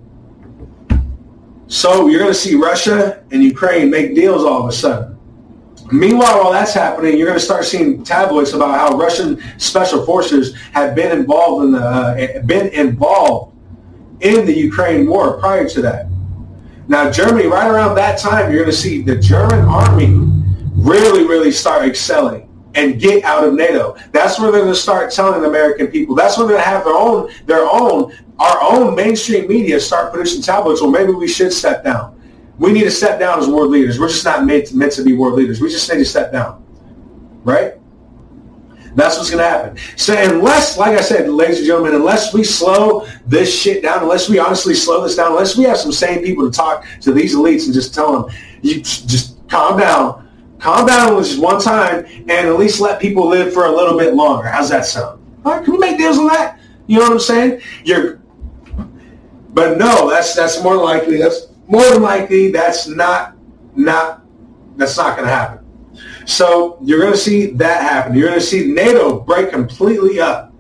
So 1.73 2.07
you're 2.09 2.19
going 2.19 2.31
to 2.31 2.39
see 2.39 2.55
Russia 2.55 3.25
and 3.31 3.43
Ukraine 3.43 3.89
make 3.89 4.15
deals 4.15 4.45
all 4.45 4.65
of 4.65 4.69
a 4.69 4.73
sudden. 4.73 5.19
Meanwhile, 5.91 6.45
while 6.45 6.53
that's 6.53 6.75
happening, 6.75 7.17
you're 7.17 7.27
going 7.27 7.39
to 7.39 7.45
start 7.45 7.65
seeing 7.65 8.05
tabloids 8.05 8.53
about 8.53 8.79
how 8.79 8.99
Russian 8.99 9.43
special 9.59 10.05
forces 10.05 10.55
have 10.75 10.95
been 10.95 11.19
involved 11.19 11.65
in 11.65 11.73
the 11.73 11.81
uh, 11.81 12.43
been 12.43 12.69
involved 12.75 13.57
in 14.21 14.45
the 14.45 14.53
Ukraine 14.53 15.07
war 15.07 15.39
prior 15.41 15.67
to 15.71 15.81
that. 15.81 16.09
Now, 16.89 17.11
Germany, 17.11 17.47
right 17.47 17.71
around 17.71 17.95
that 17.95 18.19
time, 18.19 18.53
you're 18.53 18.65
going 18.65 18.71
to 18.71 18.77
see 18.77 19.01
the 19.01 19.17
German 19.17 19.61
army 19.61 20.13
really, 20.75 21.27
really 21.27 21.51
start 21.51 21.89
excelling 21.89 22.51
and 22.75 23.01
get 23.01 23.25
out 23.25 23.45
of 23.45 23.55
NATO. 23.55 23.97
That's 24.13 24.39
where 24.39 24.53
they're 24.53 24.61
going 24.61 24.75
to 24.75 24.79
start 24.79 25.11
telling 25.11 25.43
American 25.43 25.87
people. 25.87 26.15
That's 26.15 26.37
when 26.37 26.49
they're 26.49 26.57
going 26.59 26.65
to 26.65 26.71
have 26.71 26.85
their 26.85 26.95
own, 26.95 27.31
their 27.47 27.65
own 27.65 28.13
our 28.43 28.61
own 28.73 28.95
mainstream 28.97 29.47
media 29.47 29.79
start 29.79 30.13
producing 30.13 30.43
tabloids, 30.43 30.81
well, 30.81 30.91
maybe 30.91 31.13
we 31.13 31.29
should 31.29 31.53
step 31.53 31.85
down. 31.85 32.21
We 32.59 32.73
need 32.73 32.85
to 32.85 32.91
step 32.91 33.21
down 33.21 33.39
as 33.39 33.47
world 33.47 33.71
leaders. 33.71 34.01
We're 34.01 34.09
just 34.09 34.25
not 34.25 34.41
to, 34.41 34.77
meant 34.77 34.93
to 34.93 35.05
be 35.05 35.13
world 35.13 35.35
leaders. 35.35 35.61
We 35.61 35.69
just 35.69 35.89
need 35.91 35.99
to 35.99 36.05
step 36.05 36.33
down. 36.33 36.65
Right? 37.45 37.75
That's 38.95 39.17
what's 39.17 39.31
going 39.31 39.43
to 39.43 39.49
happen. 39.49 39.79
So 39.97 40.15
unless, 40.15 40.77
like 40.77 40.99
I 40.99 41.01
said, 41.01 41.29
ladies 41.29 41.59
and 41.59 41.67
gentlemen, 41.67 41.95
unless 41.95 42.35
we 42.35 42.45
slow 42.45 43.07
this 43.27 43.57
shit 43.57 43.83
down, 43.83 44.03
unless 44.03 44.29
we 44.29 44.39
honestly 44.39 44.75
slow 44.75 45.03
this 45.03 45.17
down, 45.17 45.33
unless 45.33 45.57
we 45.57 45.65
have 45.65 45.79
some 45.79 45.93
sane 45.93 46.23
people 46.23 46.45
to 46.51 46.55
talk 46.55 46.85
to 47.01 47.13
these 47.13 47.35
elites 47.35 47.65
and 47.65 47.73
just 47.73 47.95
tell 47.95 48.13
them, 48.13 48.37
you 48.61 48.83
just 48.83 49.49
calm 49.49 49.79
down, 49.79 50.29
calm 50.59 50.87
down 50.87 51.17
just 51.23 51.41
one 51.41 51.61
time, 51.61 52.05
and 52.05 52.31
at 52.31 52.59
least 52.59 52.81
let 52.81 53.01
people 53.01 53.29
live 53.29 53.53
for 53.55 53.67
a 53.67 53.71
little 53.71 53.97
bit 53.97 54.15
longer. 54.15 54.49
How's 54.49 54.69
that 54.71 54.85
sound? 54.85 55.21
All 55.45 55.55
right, 55.55 55.65
can 55.65 55.73
we 55.73 55.79
make 55.79 55.97
deals 55.97 56.19
on 56.19 56.27
that? 56.27 56.59
You 56.87 56.99
know 56.99 57.05
what 57.05 57.13
I'm 57.13 57.21
saying? 57.21 57.63
You're 57.85 58.22
but 59.53 59.79
no, 59.79 60.09
that's 60.09 60.35
that's 60.35 60.63
more 60.63 60.77
likely. 60.77 61.17
That's 61.19 61.49
more 61.67 61.89
than 61.91 62.03
likely. 62.03 62.51
That's 62.51 62.87
not 62.87 63.37
not 63.75 64.23
that's 64.77 64.97
not 64.97 65.17
going 65.17 65.29
to 65.29 65.35
happen. 65.35 65.59
So 66.27 66.79
you're 66.83 67.01
going 67.01 67.13
to 67.13 67.19
see 67.19 67.47
that 67.53 67.83
happen. 67.83 68.15
You're 68.15 68.29
going 68.29 68.41
to 68.41 68.47
see 68.47 68.73
NATO 68.73 69.21
break 69.21 69.51
completely 69.51 70.21
up. 70.21 70.53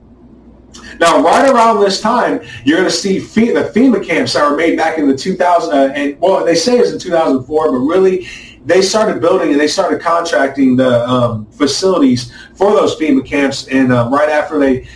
Now, 0.98 1.23
right 1.23 1.48
around 1.48 1.81
this 1.81 2.01
time, 2.01 2.40
you're 2.64 2.78
going 2.78 2.89
to 2.89 2.94
see 2.94 3.19
the 3.19 3.70
FEMA 3.74 4.05
camps 4.05 4.35
that 4.35 4.48
were 4.48 4.56
made 4.56 4.77
back 4.77 4.98
in 4.98 5.09
the 5.09 5.16
2000 5.16 5.73
uh, 5.73 5.93
and 5.94 6.19
well, 6.20 6.44
they 6.44 6.55
say 6.55 6.78
it's 6.78 6.93
in 6.93 6.98
2004, 6.98 7.73
but 7.73 7.78
really 7.78 8.28
they 8.64 8.82
started 8.82 9.20
building 9.20 9.51
and 9.51 9.60
they 9.60 9.69
started 9.69 10.01
contracting 10.01 10.77
the 10.77 11.09
um, 11.09 11.47
facilities 11.47 12.32
for 12.55 12.73
those 12.73 12.97
FEMA 12.97 13.24
camps. 13.24 13.69
And 13.69 13.93
uh, 13.93 14.09
right 14.10 14.28
after 14.28 14.59
they 14.59 14.86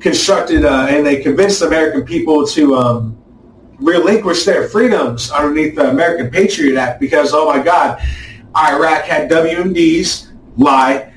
constructed 0.00 0.64
uh, 0.64 0.86
and 0.88 1.06
they 1.06 1.22
convinced 1.22 1.60
the 1.60 1.66
American 1.66 2.04
people 2.04 2.46
to 2.48 2.74
um, 2.74 3.23
relinquish 3.78 4.44
their 4.44 4.68
freedoms 4.68 5.30
underneath 5.30 5.74
the 5.74 5.90
American 5.90 6.30
Patriot 6.30 6.78
Act 6.78 7.00
because, 7.00 7.32
oh 7.32 7.46
my 7.46 7.62
God, 7.62 8.00
Iraq 8.56 9.04
had 9.04 9.30
WMDs, 9.30 10.32
lie. 10.56 11.12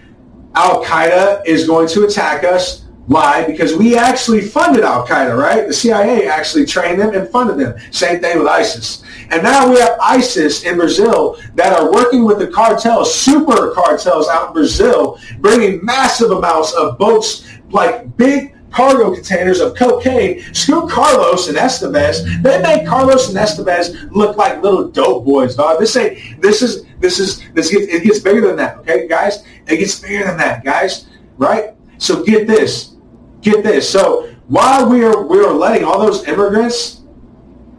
Al 0.56 0.84
Qaeda 0.84 1.46
is 1.46 1.68
going 1.68 1.88
to 1.90 2.06
attack 2.06 2.44
us, 2.44 2.86
lie, 3.08 3.46
because 3.46 3.76
we 3.76 3.96
actually 3.96 4.42
funded 4.42 4.84
Al 4.84 5.06
Qaeda, 5.06 5.38
right? 5.38 5.68
The 5.68 5.74
CIA 5.74 6.28
actually 6.28 6.66
trained 6.66 7.00
them 7.00 7.14
and 7.14 7.30
funded 7.30 7.58
them. 7.58 7.80
Same 7.92 8.20
thing 8.20 8.40
with 8.40 8.48
ISIS. 8.48 9.04
And 9.30 9.44
now 9.44 9.70
we 9.70 9.80
have 9.80 9.98
ISIS 10.02 10.64
in 10.64 10.78
Brazil 10.78 11.38
that 11.56 11.78
are 11.78 11.92
working 11.92 12.26
with 12.26 12.40
the 12.40 12.48
cartels, 12.48 13.14
super 13.14 13.72
cartels 13.74 14.28
out 14.30 14.48
in 14.48 14.54
Brazil, 14.54 15.20
bringing 15.40 15.84
massive 15.86 16.32
amounts 16.32 16.74
of 16.74 16.98
boats, 16.98 17.48
like 17.70 18.18
big 18.18 18.57
cargo 18.72 19.14
containers 19.14 19.60
of 19.60 19.76
cocaine. 19.76 20.42
Screw 20.54 20.88
Carlos 20.88 21.48
and 21.48 21.58
Estevez. 21.58 22.42
They 22.44 22.62
make 22.62 22.88
Carlos 22.88 23.30
and 23.30 23.38
Estevez 23.38 24.12
look 24.12 24.38
like 24.38 24.62
little 24.62 24.90
dope 24.90 25.26
boys, 25.26 25.56
dog. 25.56 25.80
This 25.80 25.96
ain't. 25.96 26.42
This 26.42 26.62
is. 26.62 26.86
This 27.00 27.20
is. 27.20 27.44
This 27.54 27.72
gets. 27.72 27.88
It 27.88 28.04
gets 28.04 28.20
bigger 28.20 28.42
than 28.42 28.56
that. 28.58 28.78
Okay, 28.80 29.08
guys. 29.08 29.44
It 29.68 29.78
gets 29.78 30.00
bigger 30.00 30.26
than 30.26 30.38
that, 30.38 30.64
guys. 30.64 31.08
Right. 31.38 31.76
So 31.98 32.24
get 32.24 32.48
this. 32.48 32.96
Get 33.42 33.64
this. 33.64 33.90
So 33.90 34.30
while 34.48 34.90
we 34.90 35.04
are 35.04 35.24
we 35.26 35.40
are 35.40 35.54
letting 35.54 35.84
all 35.84 36.00
those 36.00 36.28
immigrants 36.28 36.97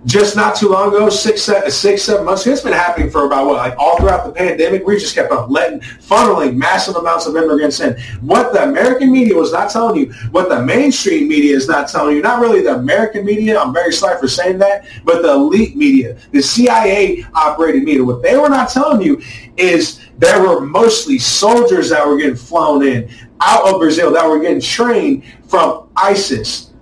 just 0.05 0.37
not 0.37 0.55
too 0.55 0.69
long 0.69 0.89
ago, 0.89 1.11
six, 1.11 1.43
six, 1.43 2.03
seven 2.03 2.25
months 2.25 2.43
ago, 2.43 2.53
it's 2.53 2.63
been 2.63 2.73
happening 2.73 3.11
for 3.11 3.27
about 3.27 3.47
what, 3.47 3.57
like 3.57 3.77
all 3.79 3.99
throughout 3.99 4.25
the 4.25 4.33
pandemic. 4.33 4.87
We 4.87 4.97
just 4.99 5.15
kept 5.15 5.33
on 5.33 5.51
letting, 5.51 5.81
funneling 5.81 6.57
massive 6.57 6.97
amounts 6.97 7.27
of 7.27 7.37
immigrants 7.37 7.81
in. 7.81 7.99
What 8.21 8.53
the 8.53 8.63
American 8.63 9.11
media 9.11 9.35
was 9.35 9.53
not 9.53 9.71
telling 9.71 10.01
you, 10.01 10.13
what 10.31 10.49
the 10.49 10.63
mainstream 10.63 11.29
media 11.29 11.57
is 11.57 11.69
not 11.69 11.89
telling 11.89 12.17
you, 12.17 12.23
not 12.23 12.41
really 12.41 12.63
the 12.63 12.75
American 12.75 13.25
media, 13.25 13.61
I'm 13.61 13.73
very 13.73 13.93
sorry 13.93 14.19
for 14.21 14.29
saying 14.29 14.59
that, 14.59 14.87
but 15.05 15.23
the 15.23 15.33
elite 15.33 15.77
media, 15.77 16.17
the 16.31 16.43
CIA 16.43 17.25
operated 17.35 17.83
media, 17.83 18.05
what 18.05 18.23
they 18.23 18.37
were 18.37 18.49
not 18.49 18.71
telling 18.71 19.03
you 19.03 19.21
is 19.57 20.01
there 20.19 20.41
were 20.41 20.61
mostly 20.61 21.19
soldiers 21.19 21.91
that 21.91 22.07
were 22.07 22.17
getting 22.17 22.37
flown 22.37 22.87
in 22.87 23.11
out 23.41 23.69
of 23.69 23.81
Brazil 23.81 24.13
that 24.13 24.29
were 24.29 24.39
getting 24.39 24.61
trained 24.61 25.25
from 25.49 25.89
ISIS. 25.97 26.73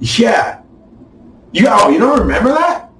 Yeah, 0.00 0.59
you 1.52 1.66
oh, 1.68 1.88
you 1.88 1.98
don't 1.98 2.20
remember 2.20 2.50
that? 2.50 2.90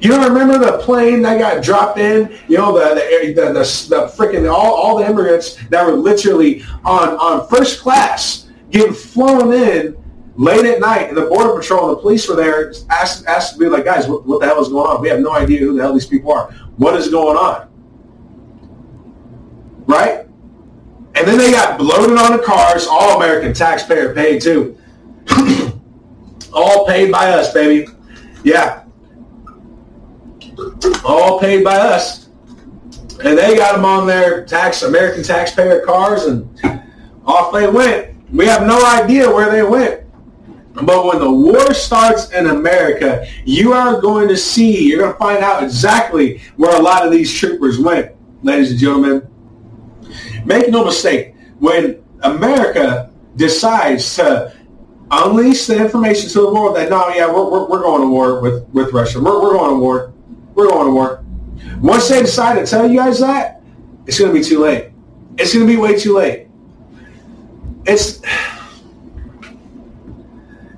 You 0.00 0.10
don't 0.10 0.32
remember 0.32 0.58
the 0.58 0.78
plane 0.78 1.20
that 1.22 1.38
got 1.38 1.62
dropped 1.62 1.98
in? 1.98 2.36
You 2.48 2.56
know 2.56 2.72
the 2.72 2.94
the 2.94 3.34
the, 3.34 3.42
the, 3.52 3.52
the 3.52 4.06
freaking 4.16 4.50
all, 4.50 4.74
all 4.74 4.98
the 4.98 5.06
immigrants 5.06 5.56
that 5.68 5.84
were 5.84 5.92
literally 5.92 6.62
on 6.84 7.10
on 7.10 7.48
first 7.48 7.80
class 7.80 8.48
getting 8.70 8.94
flown 8.94 9.52
in 9.52 9.96
late 10.36 10.64
at 10.64 10.80
night, 10.80 11.08
and 11.08 11.16
the 11.16 11.26
border 11.26 11.54
patrol 11.54 11.88
and 11.88 11.98
the 11.98 12.00
police 12.00 12.26
were 12.28 12.36
there, 12.36 12.72
asked 12.88 13.26
asked 13.26 13.58
be 13.58 13.66
like, 13.66 13.84
guys, 13.84 14.08
what, 14.08 14.26
what 14.26 14.40
the 14.40 14.46
hell 14.46 14.60
is 14.60 14.68
going 14.68 14.88
on? 14.88 15.02
We 15.02 15.08
have 15.10 15.20
no 15.20 15.32
idea 15.32 15.60
who 15.60 15.76
the 15.76 15.82
hell 15.82 15.92
these 15.92 16.06
people 16.06 16.32
are. 16.32 16.50
What 16.76 16.94
is 16.94 17.08
going 17.08 17.36
on? 17.36 17.68
Right? 19.86 20.26
And 21.14 21.28
then 21.28 21.36
they 21.36 21.50
got 21.50 21.80
loaded 21.80 22.16
on 22.16 22.32
the 22.32 22.42
cars. 22.42 22.86
All 22.86 23.16
American 23.16 23.52
taxpayer 23.52 24.14
paid 24.14 24.40
too. 24.40 24.78
all 26.54 26.86
paid 26.86 27.12
by 27.12 27.32
us, 27.32 27.52
baby. 27.52 27.92
Yeah. 28.42 28.84
All 31.04 31.38
paid 31.40 31.64
by 31.64 31.76
us. 31.76 32.28
And 33.22 33.36
they 33.36 33.56
got 33.56 33.76
them 33.76 33.84
on 33.84 34.06
their 34.06 34.44
tax 34.46 34.82
American 34.82 35.22
taxpayer 35.22 35.84
cars 35.84 36.24
and 36.24 36.48
off 37.26 37.52
they 37.52 37.68
went. 37.68 38.16
We 38.32 38.46
have 38.46 38.66
no 38.66 38.84
idea 38.84 39.28
where 39.28 39.50
they 39.50 39.62
went. 39.62 40.04
But 40.72 41.04
when 41.04 41.18
the 41.18 41.30
war 41.30 41.74
starts 41.74 42.30
in 42.30 42.46
America, 42.46 43.26
you 43.44 43.72
are 43.72 44.00
going 44.00 44.28
to 44.28 44.36
see, 44.36 44.88
you're 44.88 45.00
going 45.00 45.12
to 45.12 45.18
find 45.18 45.44
out 45.44 45.62
exactly 45.62 46.40
where 46.56 46.74
a 46.78 46.80
lot 46.80 47.04
of 47.04 47.12
these 47.12 47.32
troopers 47.32 47.78
went, 47.78 48.12
ladies 48.42 48.70
and 48.70 48.80
gentlemen. 48.80 49.28
Make 50.44 50.70
no 50.70 50.84
mistake, 50.84 51.34
when 51.58 52.02
America 52.22 53.10
decides 53.36 54.14
to 54.16 54.54
unleash 55.10 55.66
the 55.66 55.76
information 55.76 56.28
to 56.30 56.40
the 56.40 56.52
world 56.52 56.76
that 56.76 56.90
no, 56.90 57.08
yeah, 57.08 57.26
we're, 57.26 57.50
we're, 57.50 57.68
we're 57.68 57.82
going 57.82 58.02
to 58.02 58.08
war 58.08 58.40
with, 58.40 58.68
with 58.68 58.92
Russia. 58.92 59.20
We're, 59.20 59.42
we're 59.42 59.52
going 59.52 59.70
to 59.70 59.78
war. 59.78 60.12
We're 60.54 60.68
going 60.68 60.86
to 60.86 60.92
war. 60.92 61.24
Once 61.80 62.08
they 62.08 62.20
decide 62.20 62.58
to 62.58 62.66
tell 62.66 62.88
you 62.88 62.98
guys 62.98 63.20
that, 63.20 63.62
it's 64.06 64.18
going 64.18 64.32
to 64.32 64.38
be 64.38 64.44
too 64.44 64.60
late. 64.60 64.92
it's 65.38 65.54
going 65.54 65.66
to 65.66 65.72
be 65.72 65.78
way 65.78 65.98
too 65.98 66.16
late. 66.16 66.48
It's 67.86 68.20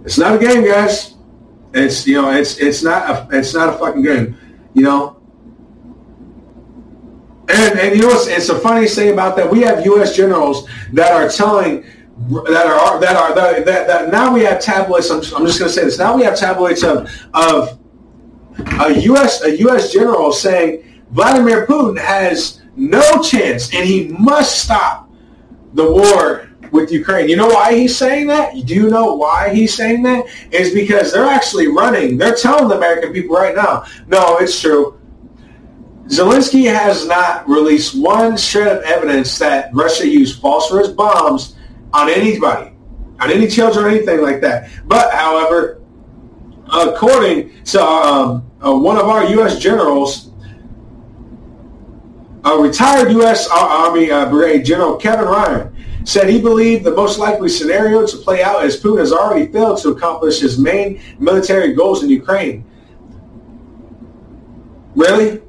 it's 0.04 0.18
not 0.18 0.36
a 0.36 0.38
game, 0.38 0.64
guys. 0.64 1.14
It's 1.74 2.06
you 2.06 2.20
know, 2.20 2.30
it's 2.30 2.58
it's 2.58 2.82
not 2.82 3.10
a 3.10 3.38
it's 3.38 3.54
not 3.54 3.74
a 3.74 3.78
fucking 3.78 4.02
game. 4.02 4.36
You 4.74 4.82
know, 4.82 5.22
and, 7.48 7.78
and 7.78 7.96
you 7.96 8.02
know 8.02 8.08
what's 8.08 8.28
it's 8.28 8.48
the 8.48 8.58
funniest 8.58 8.94
thing 8.94 9.12
about 9.12 9.36
that? 9.36 9.50
We 9.50 9.62
have 9.62 9.84
U.S. 9.84 10.16
generals 10.16 10.68
that 10.92 11.12
are 11.12 11.28
telling 11.28 11.84
that 12.18 12.66
are 12.66 13.00
that 13.00 13.16
are 13.16 13.34
that, 13.34 13.64
that, 13.64 13.86
that 13.86 14.10
now 14.10 14.32
we 14.32 14.42
have 14.42 14.60
tabloids. 14.60 15.10
I'm, 15.10 15.18
I'm 15.34 15.46
just 15.46 15.58
going 15.58 15.70
to 15.70 15.70
say 15.70 15.84
this. 15.84 15.98
Now 15.98 16.16
we 16.16 16.22
have 16.22 16.36
tabloids 16.36 16.82
of 16.82 17.10
of 17.34 17.78
a 18.80 18.98
U.S. 19.00 19.42
a 19.42 19.58
U.S. 19.58 19.92
general 19.92 20.32
saying 20.32 21.02
Vladimir 21.10 21.66
Putin 21.66 21.98
has 21.98 22.62
no 22.76 23.22
chance 23.22 23.74
and 23.74 23.86
he 23.86 24.08
must 24.08 24.62
stop 24.62 25.10
the 25.74 25.90
war 25.90 26.48
with 26.70 26.90
Ukraine. 26.90 27.28
You 27.28 27.36
know 27.36 27.48
why 27.48 27.74
he's 27.74 27.96
saying 27.96 28.26
that? 28.28 28.54
Do 28.66 28.74
you 28.74 28.88
know 28.88 29.14
why 29.14 29.54
he's 29.54 29.74
saying 29.74 30.02
that? 30.04 30.24
Is 30.50 30.72
because 30.72 31.12
they're 31.12 31.26
actually 31.26 31.68
running. 31.68 32.16
They're 32.16 32.34
telling 32.34 32.68
the 32.68 32.76
American 32.76 33.12
people 33.12 33.36
right 33.36 33.54
now, 33.54 33.84
no, 34.06 34.38
it's 34.38 34.58
true. 34.60 34.98
Zelensky 36.06 36.70
has 36.70 37.06
not 37.06 37.48
released 37.48 37.98
one 37.98 38.36
shred 38.36 38.76
of 38.76 38.82
evidence 38.82 39.38
that 39.38 39.72
Russia 39.72 40.06
used 40.06 40.40
phosphorus 40.40 40.88
bombs 40.88 41.56
on 41.92 42.08
anybody, 42.08 42.72
on 43.20 43.30
any 43.30 43.46
children 43.46 43.84
or 43.84 43.88
anything 43.88 44.20
like 44.20 44.40
that. 44.40 44.70
But, 44.86 45.12
however, 45.12 45.82
according 46.72 47.64
to 47.64 47.82
um, 47.82 48.50
uh, 48.64 48.74
one 48.74 48.96
of 48.96 49.08
our 49.08 49.24
U.S. 49.24 49.58
generals, 49.58 50.30
a 52.44 52.56
retired 52.58 53.12
U.S. 53.12 53.48
Army 53.48 54.10
uh, 54.10 54.28
Brigade 54.28 54.64
General 54.64 54.96
Kevin 54.96 55.26
Ryan 55.26 55.72
said 56.04 56.28
he 56.28 56.40
believed 56.40 56.84
the 56.84 56.90
most 56.90 57.18
likely 57.18 57.48
scenario 57.48 58.04
to 58.04 58.16
play 58.16 58.42
out 58.42 58.64
as 58.64 58.80
Putin 58.80 58.98
has 58.98 59.12
already 59.12 59.50
failed 59.52 59.80
to 59.82 59.90
accomplish 59.90 60.40
his 60.40 60.58
main 60.58 61.00
military 61.20 61.72
goals 61.74 62.02
in 62.02 62.10
Ukraine. 62.10 62.64
Really? 64.96 65.40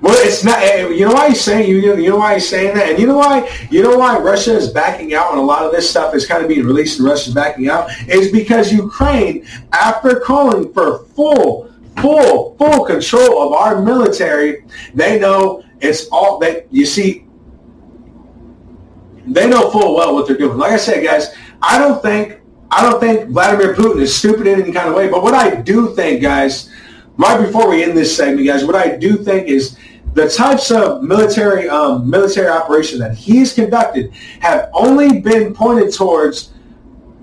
Well, 0.00 0.14
it's 0.26 0.44
not. 0.44 0.58
Eh, 0.58 0.88
you 0.88 1.06
know 1.06 1.14
why 1.14 1.28
he's 1.28 1.40
saying 1.40 1.68
you. 1.68 1.96
You 1.96 2.10
know 2.10 2.16
why 2.16 2.34
he's 2.34 2.48
saying 2.48 2.74
that, 2.74 2.90
and 2.90 2.98
you 2.98 3.06
know 3.06 3.16
why. 3.16 3.50
You 3.70 3.82
know 3.82 3.96
why 3.96 4.18
Russia 4.18 4.54
is 4.54 4.70
backing 4.70 5.14
out, 5.14 5.30
and 5.30 5.40
a 5.40 5.42
lot 5.42 5.64
of 5.64 5.72
this 5.72 5.88
stuff 5.88 6.14
is 6.14 6.26
kind 6.26 6.42
of 6.42 6.48
being 6.48 6.66
released, 6.66 6.98
and 6.98 7.08
Russia's 7.08 7.34
backing 7.34 7.68
out, 7.68 7.90
is 8.08 8.30
because 8.30 8.72
Ukraine, 8.72 9.46
after 9.72 10.20
calling 10.20 10.72
for 10.72 11.04
full, 11.16 11.72
full, 12.00 12.56
full 12.56 12.84
control 12.84 13.42
of 13.46 13.52
our 13.54 13.80
military, 13.80 14.64
they 14.94 15.18
know 15.18 15.64
it's 15.80 16.08
all 16.08 16.38
that. 16.40 16.66
You 16.70 16.84
see, 16.84 17.26
they 19.26 19.48
know 19.48 19.70
full 19.70 19.94
well 19.94 20.14
what 20.14 20.26
they're 20.26 20.36
doing. 20.36 20.58
Like 20.58 20.72
I 20.72 20.76
said, 20.76 21.02
guys, 21.02 21.34
I 21.62 21.78
don't 21.78 22.02
think 22.02 22.40
I 22.70 22.82
don't 22.82 23.00
think 23.00 23.30
Vladimir 23.30 23.74
Putin 23.74 24.00
is 24.02 24.14
stupid 24.14 24.46
in 24.46 24.60
any 24.60 24.72
kind 24.72 24.88
of 24.88 24.94
way. 24.94 25.08
But 25.08 25.22
what 25.22 25.34
I 25.34 25.54
do 25.54 25.94
think, 25.94 26.20
guys, 26.20 26.70
right 27.16 27.40
before 27.44 27.68
we 27.70 27.82
end 27.82 27.96
this 27.96 28.14
segment, 28.16 28.46
guys, 28.46 28.64
what 28.64 28.74
I 28.74 28.96
do 28.96 29.16
think 29.16 29.48
is 29.48 29.78
the 30.16 30.30
types 30.30 30.70
of 30.70 31.02
military 31.02 31.68
um, 31.68 32.08
military 32.08 32.48
operation 32.48 32.98
that 32.98 33.14
he's 33.14 33.52
conducted 33.52 34.10
have 34.40 34.70
only 34.72 35.20
been 35.20 35.54
pointed 35.54 35.92
towards 35.92 36.54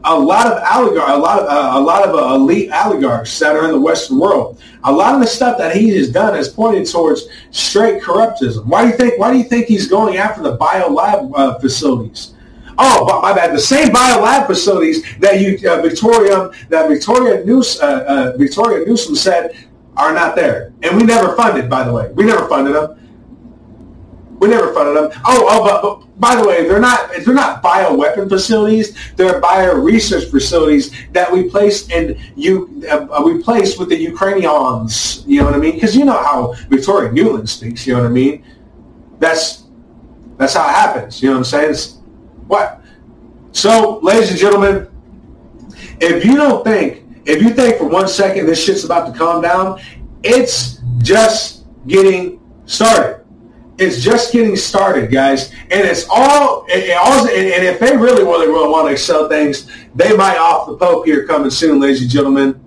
a 0.03 0.20
lot 0.20 0.45
of 0.45 0.61
oligarchs, 0.72 1.11
a 1.11 1.18
lot 1.18 1.40
of 1.40 1.48
uh, 1.48 1.80
a 1.80 1.82
lot 1.82 2.07
of 2.07 2.14
uh, 2.14 2.36
elite 2.36 2.70
oligarchs 2.72 3.40
that 3.40 3.56
are 3.56 3.65
in 3.65 3.72
the 3.72 3.80
Western 3.80 4.20
world. 4.20 4.61
A 4.84 4.91
lot 4.91 5.15
of 5.15 5.22
the 5.22 5.28
stuff 5.28 5.57
that 5.57 5.76
he 5.76 5.90
has 5.98 6.11
done 6.11 6.36
has 6.36 6.49
pointed 6.49 6.88
towards 6.88 7.24
straight 7.49 8.03
corruptism. 8.03 8.64
Why 8.65 8.84
do 8.84 8.91
you 8.91 8.98
think? 8.98 9.18
Why 9.18 9.32
do 9.32 9.40
you 9.40 9.45
think 9.45 9.65
he's 9.65 9.88
going 9.88 10.18
after 10.18 10.44
the 10.44 10.56
biolab 10.56 11.32
uh, 11.34 11.57
facilities? 11.57 12.36
Oh, 12.78 13.22
my 13.24 13.34
bad. 13.34 13.56
The 13.56 13.60
same 13.60 13.91
bio 13.91 14.22
lab 14.22 14.45
facilities 14.45 15.03
that 15.18 15.41
you 15.41 15.68
uh, 15.68 15.82
Victoria 15.82 16.52
that 16.70 16.90
Victoria 16.90 17.44
News 17.44 17.80
uh, 17.82 18.03
uh, 18.07 18.38
Victoria 18.38 18.86
Newsom 18.86 19.15
said 19.15 19.56
are 19.98 20.14
not 20.14 20.36
there, 20.36 20.74
and 20.82 20.98
we 20.98 21.03
never 21.03 21.36
funded. 21.36 21.70
By 21.70 21.84
the 21.84 21.94
way, 21.94 22.11
we 22.14 22.24
never 22.24 22.48
funded 22.48 22.76
them. 22.76 22.99
We 24.40 24.49
never 24.49 24.74
funded 24.74 24.98
them. 24.98 25.22
Oh, 25.26 25.45
oh, 25.49 25.64
but, 25.64 25.82
but 25.82 26.20
by 26.20 26.36
the 26.36 26.48
way, 26.48 26.68
they're 26.68 26.80
not 26.80 27.11
they're 27.24 27.34
not 27.34 27.64
bioweapon 27.64 28.30
facilities. 28.30 28.98
They're 29.15 29.40
bio 29.40 29.76
research 29.76 30.30
facilities 30.30 30.91
that 31.11 31.32
we 31.32 31.49
place 31.49 31.90
in 31.90 32.20
you 32.36 32.84
uh, 32.90 33.22
we 33.24 33.41
place 33.41 33.78
with 33.78 33.90
the 33.90 33.98
Ukrainians. 33.98 35.24
You 35.28 35.40
know 35.40 35.45
what 35.45 35.56
I 35.56 35.60
mean? 35.60 35.76
Because 35.76 35.95
you 35.95 36.06
know 36.06 36.22
how 36.22 36.53
Victoria 36.70 37.11
Nuland 37.11 37.48
speaks. 37.48 37.88
You 37.88 37.94
know 37.94 38.02
what 38.02 38.10
I 38.10 38.11
mean? 38.11 38.44
That's 39.20 39.64
that's 40.38 40.53
how 40.56 40.68
it 40.68 40.74
happens. 40.74 41.22
You 41.22 41.30
know 41.30 41.36
what 41.36 41.40
I'm 41.40 41.45
saying? 41.45 41.72
It's, 41.72 41.98
what? 42.48 42.82
So, 43.52 43.99
ladies 43.99 44.32
and 44.32 44.40
gentlemen, 44.40 44.88
if 46.02 46.26
you 46.26 46.36
don't 46.36 46.64
think, 46.64 47.03
if 47.26 47.41
you 47.41 47.50
think 47.52 47.78
for 47.78 47.86
one 47.86 48.08
second 48.08 48.45
this 48.45 48.64
shit's 48.64 48.84
about 48.84 49.12
to 49.12 49.18
calm 49.18 49.41
down, 49.41 49.82
it's 50.24 50.80
just 51.00 51.66
getting 51.88 52.40
started. 52.66 53.24
It's 53.78 54.04
just 54.04 54.32
getting 54.32 54.56
started, 54.56 55.12
guys, 55.12 55.52
and 55.52 55.82
it's 55.82 56.06
all. 56.10 56.66
It, 56.70 56.90
and, 56.91 57.30
and, 57.30 57.64
if 57.66 57.80
they 57.80 57.98
really, 57.98 58.24
really, 58.24 58.48
really 58.48 58.70
want 58.70 58.88
to 58.88 58.91
excel 58.94 59.28
things, 59.28 59.68
they 59.95 60.16
might 60.16 60.38
off 60.38 60.68
the 60.68 60.78
pope 60.78 61.06
here 61.06 61.26
coming 61.26 61.50
soon, 61.50 61.80
ladies 61.80 62.02
and 62.02 62.10
gentlemen. 62.10 62.62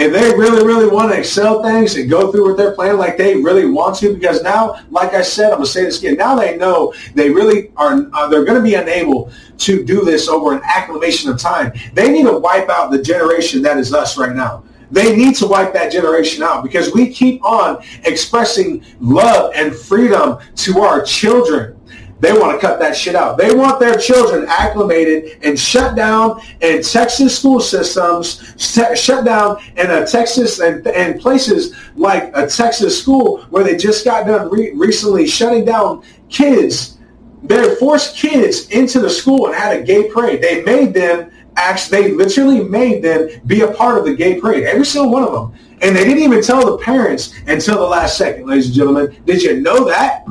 If 0.00 0.14
they 0.14 0.34
really, 0.34 0.64
really 0.64 0.88
want 0.88 1.12
to 1.12 1.18
excel 1.18 1.62
things 1.62 1.94
and 1.96 2.08
go 2.08 2.32
through 2.32 2.48
with 2.48 2.56
their 2.56 2.72
plan 2.72 2.96
like 2.96 3.18
they 3.18 3.36
really 3.36 3.66
want 3.66 3.96
to, 3.96 4.14
because 4.14 4.42
now, 4.42 4.80
like 4.88 5.12
I 5.12 5.20
said, 5.20 5.50
I'm 5.50 5.58
gonna 5.58 5.66
say 5.66 5.84
this 5.84 5.98
again. 5.98 6.16
Now 6.16 6.36
they 6.36 6.56
know 6.56 6.94
they 7.14 7.28
really 7.28 7.70
are. 7.76 8.08
Uh, 8.14 8.26
they're 8.28 8.46
going 8.46 8.56
to 8.56 8.64
be 8.64 8.76
unable 8.76 9.30
to 9.58 9.84
do 9.84 10.02
this 10.02 10.26
over 10.26 10.54
an 10.54 10.62
acclamation 10.64 11.30
of 11.30 11.38
time. 11.38 11.74
They 11.92 12.10
need 12.10 12.24
to 12.24 12.38
wipe 12.38 12.70
out 12.70 12.90
the 12.90 13.02
generation 13.02 13.60
that 13.60 13.76
is 13.76 13.92
us 13.92 14.16
right 14.16 14.34
now. 14.34 14.64
They 14.90 15.14
need 15.14 15.36
to 15.36 15.46
wipe 15.46 15.72
that 15.74 15.92
generation 15.92 16.42
out 16.42 16.62
because 16.62 16.92
we 16.92 17.12
keep 17.12 17.44
on 17.44 17.82
expressing 18.04 18.84
love 19.00 19.52
and 19.54 19.74
freedom 19.74 20.38
to 20.56 20.80
our 20.80 21.04
children. 21.04 21.78
They 22.20 22.32
want 22.34 22.60
to 22.60 22.66
cut 22.66 22.78
that 22.80 22.94
shit 22.94 23.14
out. 23.14 23.38
They 23.38 23.54
want 23.54 23.80
their 23.80 23.96
children 23.96 24.44
acclimated 24.46 25.38
and 25.42 25.58
shut 25.58 25.96
down 25.96 26.40
in 26.60 26.82
Texas 26.82 27.38
school 27.38 27.60
systems, 27.60 28.54
shut 28.58 29.24
down 29.24 29.58
in 29.76 29.90
a 29.90 30.06
Texas 30.06 30.60
and, 30.60 30.86
and 30.86 31.18
places 31.18 31.74
like 31.96 32.30
a 32.36 32.46
Texas 32.46 33.00
school 33.00 33.42
where 33.44 33.64
they 33.64 33.76
just 33.76 34.04
got 34.04 34.26
done 34.26 34.50
re- 34.50 34.72
recently 34.72 35.26
shutting 35.26 35.64
down 35.64 36.04
kids. 36.28 36.98
They 37.42 37.74
forced 37.76 38.16
kids 38.16 38.68
into 38.68 39.00
the 39.00 39.08
school 39.08 39.46
and 39.46 39.54
had 39.54 39.80
a 39.80 39.82
gay 39.82 40.10
parade. 40.10 40.42
They 40.42 40.62
made 40.62 40.92
them 40.92 41.30
actually, 41.56 42.02
they 42.02 42.12
literally 42.12 42.62
made 42.62 43.02
them 43.02 43.28
be 43.46 43.62
a 43.62 43.72
part 43.72 43.98
of 43.98 44.04
the 44.04 44.14
gay 44.14 44.38
parade, 44.38 44.64
every 44.64 44.84
single 44.84 45.10
one 45.10 45.22
of 45.22 45.32
them. 45.32 45.58
And 45.80 45.96
they 45.96 46.04
didn't 46.04 46.22
even 46.22 46.42
tell 46.42 46.76
the 46.76 46.82
parents 46.84 47.34
until 47.46 47.76
the 47.76 47.86
last 47.86 48.18
second, 48.18 48.46
ladies 48.46 48.66
and 48.66 48.74
gentlemen. 48.74 49.16
Did 49.24 49.42
you 49.42 49.62
know 49.62 49.84
that? 49.86 50.26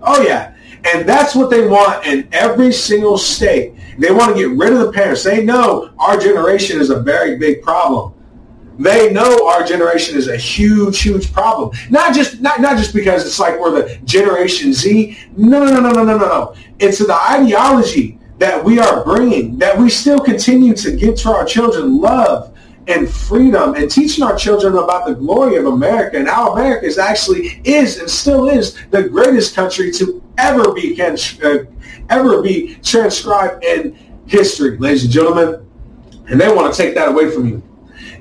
Oh, 0.00 0.22
yeah. 0.22 0.53
And 0.92 1.08
that's 1.08 1.34
what 1.34 1.50
they 1.50 1.66
want 1.66 2.06
in 2.06 2.28
every 2.32 2.72
single 2.72 3.16
state. 3.16 3.74
They 3.98 4.10
want 4.10 4.36
to 4.36 4.48
get 4.48 4.56
rid 4.56 4.72
of 4.72 4.80
the 4.80 4.92
parents. 4.92 5.22
They 5.22 5.44
know 5.44 5.92
our 5.98 6.18
generation 6.18 6.80
is 6.80 6.90
a 6.90 7.00
very 7.00 7.38
big 7.38 7.62
problem. 7.62 8.12
They 8.78 9.12
know 9.12 9.48
our 9.48 9.64
generation 9.64 10.16
is 10.16 10.28
a 10.28 10.36
huge, 10.36 11.00
huge 11.00 11.32
problem. 11.32 11.76
Not 11.90 12.14
just 12.14 12.40
not, 12.40 12.60
not 12.60 12.76
just 12.76 12.92
because 12.92 13.24
it's 13.24 13.38
like 13.38 13.58
we're 13.58 13.70
the 13.70 13.96
Generation 14.04 14.72
Z. 14.72 15.16
No, 15.36 15.64
no, 15.64 15.80
no, 15.80 15.90
no, 15.90 16.02
no, 16.02 16.04
no, 16.04 16.16
no. 16.18 16.54
It's 16.80 16.98
the 16.98 17.14
ideology 17.14 18.18
that 18.38 18.62
we 18.62 18.80
are 18.80 19.04
bringing, 19.04 19.58
that 19.58 19.78
we 19.78 19.88
still 19.88 20.18
continue 20.18 20.74
to 20.74 20.96
give 20.96 21.14
to 21.16 21.30
our 21.30 21.44
children 21.44 22.00
love 22.00 22.52
and 22.88 23.08
freedom 23.08 23.74
and 23.74 23.90
teaching 23.90 24.24
our 24.24 24.36
children 24.36 24.76
about 24.76 25.06
the 25.06 25.14
glory 25.14 25.56
of 25.56 25.66
America 25.66 26.18
and 26.18 26.28
how 26.28 26.52
America 26.52 26.84
is 26.84 26.98
actually 26.98 27.60
is 27.64 27.98
and 27.98 28.10
still 28.10 28.48
is 28.48 28.76
the 28.90 29.08
greatest 29.08 29.54
country 29.54 29.90
to 29.92 30.20
ever 30.38 30.72
be 30.72 30.94
can, 30.94 31.16
uh, 31.42 31.58
ever 32.10 32.42
be 32.42 32.76
transcribed 32.76 33.64
in 33.64 33.96
history, 34.26 34.76
ladies 34.78 35.04
and 35.04 35.12
gentlemen. 35.12 35.66
And 36.28 36.40
they 36.40 36.52
want 36.52 36.72
to 36.72 36.82
take 36.82 36.94
that 36.94 37.08
away 37.08 37.30
from 37.30 37.48
you. 37.48 37.62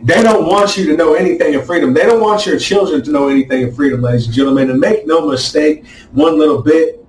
They 0.03 0.22
don't 0.22 0.45
want 0.45 0.76
you 0.76 0.85
to 0.88 0.98
know 0.98 1.14
anything 1.14 1.56
of 1.56 1.65
freedom. 1.65 1.94
They 1.94 2.03
don't 2.03 2.19
want 2.19 2.45
your 2.45 2.60
children 2.60 3.02
to 3.03 3.11
know 3.11 3.30
anything 3.30 3.64
of 3.64 3.76
freedom, 3.76 4.02
ladies 4.02 4.26
and 4.26 4.35
gentlemen. 4.35 4.69
And 4.69 4.80
make 4.80 5.07
no 5.07 5.26
mistake, 5.26 5.88
one 6.11 6.38
little 6.38 6.61
bit, 6.61 7.06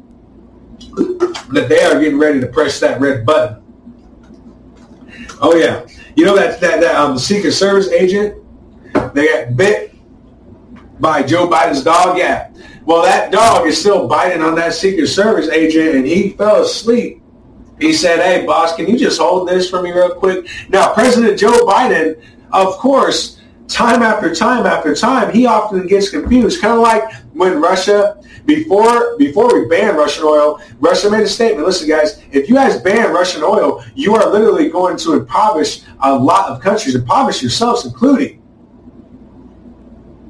that 1.53 1.67
they 1.69 1.83
are 1.83 1.99
getting 1.99 2.19
ready 2.19 2.41
to 2.41 2.47
press 2.47 2.79
that 2.81 3.01
red 3.01 3.27
button. 3.27 3.63
Oh 5.41 5.57
yeah, 5.57 5.87
you 6.15 6.25
know 6.25 6.37
that 6.37 6.61
that, 6.61 6.81
that 6.81 6.95
um, 6.95 7.19
Secret 7.19 7.53
Service 7.53 7.89
agent 7.89 8.45
they 9.15 9.27
got 9.27 9.57
bit 9.57 9.95
by 11.01 11.23
Joe 11.23 11.49
Biden's 11.49 11.83
dog. 11.83 12.17
Yeah, 12.17 12.51
well 12.85 13.03
that 13.03 13.33
dog 13.33 13.67
is 13.67 13.79
still 13.79 14.07
biting 14.09 14.43
on 14.43 14.55
that 14.57 14.75
Secret 14.75 15.07
Service 15.09 15.49
agent, 15.49 15.97
and 15.97 16.07
he 16.07 16.31
fell 16.31 16.63
asleep. 16.63 17.23
He 17.81 17.93
said, 17.93 18.21
"Hey 18.21 18.47
boss, 18.47 18.77
can 18.77 18.87
you 18.87 18.99
just 18.99 19.21
hold 19.21 19.49
this 19.49 19.69
for 19.69 19.83
me 19.83 19.91
real 19.93 20.15
quick?" 20.15 20.47
Now 20.69 20.93
President 20.95 21.39
Joe 21.39 21.67
Biden, 21.67 22.21
of 22.53 22.75
course, 22.79 23.41
time 23.69 24.03
after 24.03 24.35
time 24.35 24.67
after 24.67 24.95
time, 24.95 25.33
he 25.33 25.47
often 25.47 25.87
gets 25.87 26.11
confused. 26.11 26.61
Kind 26.61 26.75
of 26.75 26.81
like 26.81 27.13
when 27.33 27.61
Russia, 27.61 28.23
before 28.47 29.17
before 29.17 29.53
we 29.53 29.67
banned 29.67 29.97
Russian 29.97 30.25
oil, 30.25 30.61
Russia 30.81 31.11
made 31.11 31.23
a 31.23 31.29
statement. 31.29 31.67
Listen, 31.67 31.89
guys, 31.89 32.23
if 32.31 32.49
you 32.49 32.55
guys 32.55 32.81
ban 32.81 33.13
Russian 33.13 33.43
oil, 33.43 33.83
you 33.95 34.15
are 34.15 34.31
literally 34.31 34.69
going 34.69 34.97
to 34.99 35.15
impoverish 35.15 35.83
a 36.01 36.15
lot 36.15 36.51
of 36.51 36.61
countries, 36.61 36.95
impoverish 36.95 37.43
yourselves, 37.43 37.85
including. 37.87 38.41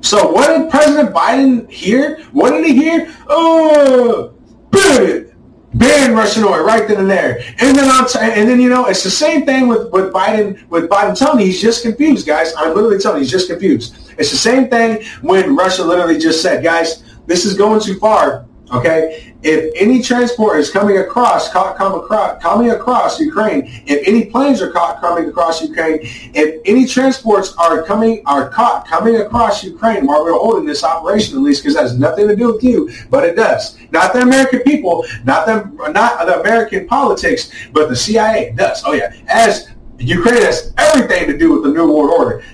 So 0.04 0.30
what 0.30 0.56
did 0.56 0.70
President 0.70 1.14
Biden 1.14 1.68
hear? 1.70 2.22
What 2.32 2.50
did 2.50 2.66
he 2.66 2.74
hear? 2.74 3.14
Oh, 3.26 4.34
ban, 4.70 5.34
ban 5.72 6.14
Russian 6.14 6.44
oil 6.44 6.62
right 6.62 6.86
then 6.86 6.98
and 7.00 7.10
there. 7.10 7.42
And 7.58 7.74
then 7.74 7.88
on 7.88 8.06
t- 8.06 8.18
and 8.20 8.46
then 8.46 8.60
you 8.60 8.68
know 8.68 8.84
it's 8.84 9.02
the 9.02 9.10
same 9.10 9.46
thing 9.46 9.66
with 9.66 9.90
with 9.92 10.12
Biden 10.12 10.68
with 10.68 10.90
Biden 10.90 11.18
telling 11.18 11.38
me 11.38 11.46
he's 11.46 11.60
just 11.60 11.82
confused, 11.82 12.26
guys. 12.26 12.52
I'm 12.54 12.74
literally 12.74 12.98
telling 12.98 13.18
you, 13.18 13.22
he's 13.22 13.30
just 13.30 13.48
confused. 13.48 14.12
It's 14.18 14.30
the 14.30 14.36
same 14.36 14.68
thing 14.68 15.02
when 15.22 15.56
Russia 15.56 15.82
literally 15.82 16.18
just 16.18 16.42
said, 16.42 16.62
guys, 16.62 17.02
this 17.26 17.46
is 17.46 17.56
going 17.56 17.80
too 17.80 17.98
far. 17.98 18.46
Okay, 18.74 19.33
if 19.44 19.72
any 19.76 20.02
transport 20.02 20.58
is 20.58 20.70
coming 20.70 20.98
across, 20.98 21.50
come 21.50 21.94
across, 21.94 22.42
coming 22.42 22.70
across 22.70 23.20
Ukraine, 23.20 23.82
if 23.86 24.06
any 24.08 24.24
planes 24.24 24.62
are 24.62 24.70
caught 24.70 25.00
coming 25.00 25.28
across 25.28 25.62
Ukraine, 25.62 25.98
if 26.02 26.60
any 26.64 26.86
transports 26.86 27.54
are 27.58 27.82
coming 27.82 28.22
are 28.26 28.48
caught 28.48 28.86
coming 28.86 29.16
across 29.16 29.62
Ukraine 29.62 30.06
while 30.06 30.24
we're 30.24 30.32
holding 30.32 30.64
this 30.64 30.82
operation, 30.82 31.36
at 31.36 31.42
least 31.42 31.62
because 31.62 31.74
that 31.74 31.82
has 31.82 31.98
nothing 31.98 32.26
to 32.26 32.34
do 32.34 32.52
with 32.52 32.64
you, 32.64 32.90
but 33.10 33.24
it 33.24 33.36
does. 33.36 33.78
Not 33.90 34.12
the 34.14 34.22
American 34.22 34.60
people, 34.60 35.04
not 35.24 35.46
the 35.46 35.90
not 35.92 36.26
the 36.26 36.40
American 36.40 36.88
politics, 36.88 37.50
but 37.72 37.88
the 37.88 37.96
CIA 37.96 38.54
does. 38.56 38.82
Oh 38.86 38.92
yeah, 38.92 39.12
as 39.28 39.68
Ukraine 39.98 40.42
has 40.42 40.72
everything 40.78 41.26
to 41.28 41.36
do 41.36 41.52
with 41.52 41.64
the 41.64 41.70
New 41.70 41.92
World 41.92 42.10
Order. 42.10 42.44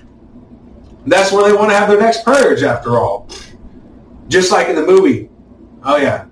That's 1.07 1.33
where 1.33 1.49
they 1.49 1.57
want 1.57 1.71
to 1.71 1.77
have 1.77 1.89
their 1.89 1.99
next 1.99 2.25
purge, 2.25 2.63
after 2.63 2.99
all. 2.99 3.27
Just 4.29 4.53
like 4.53 4.69
in 4.69 4.77
the 4.77 4.85
movie 4.85 5.31
Oh 5.83 5.97
yeah. 5.97 6.27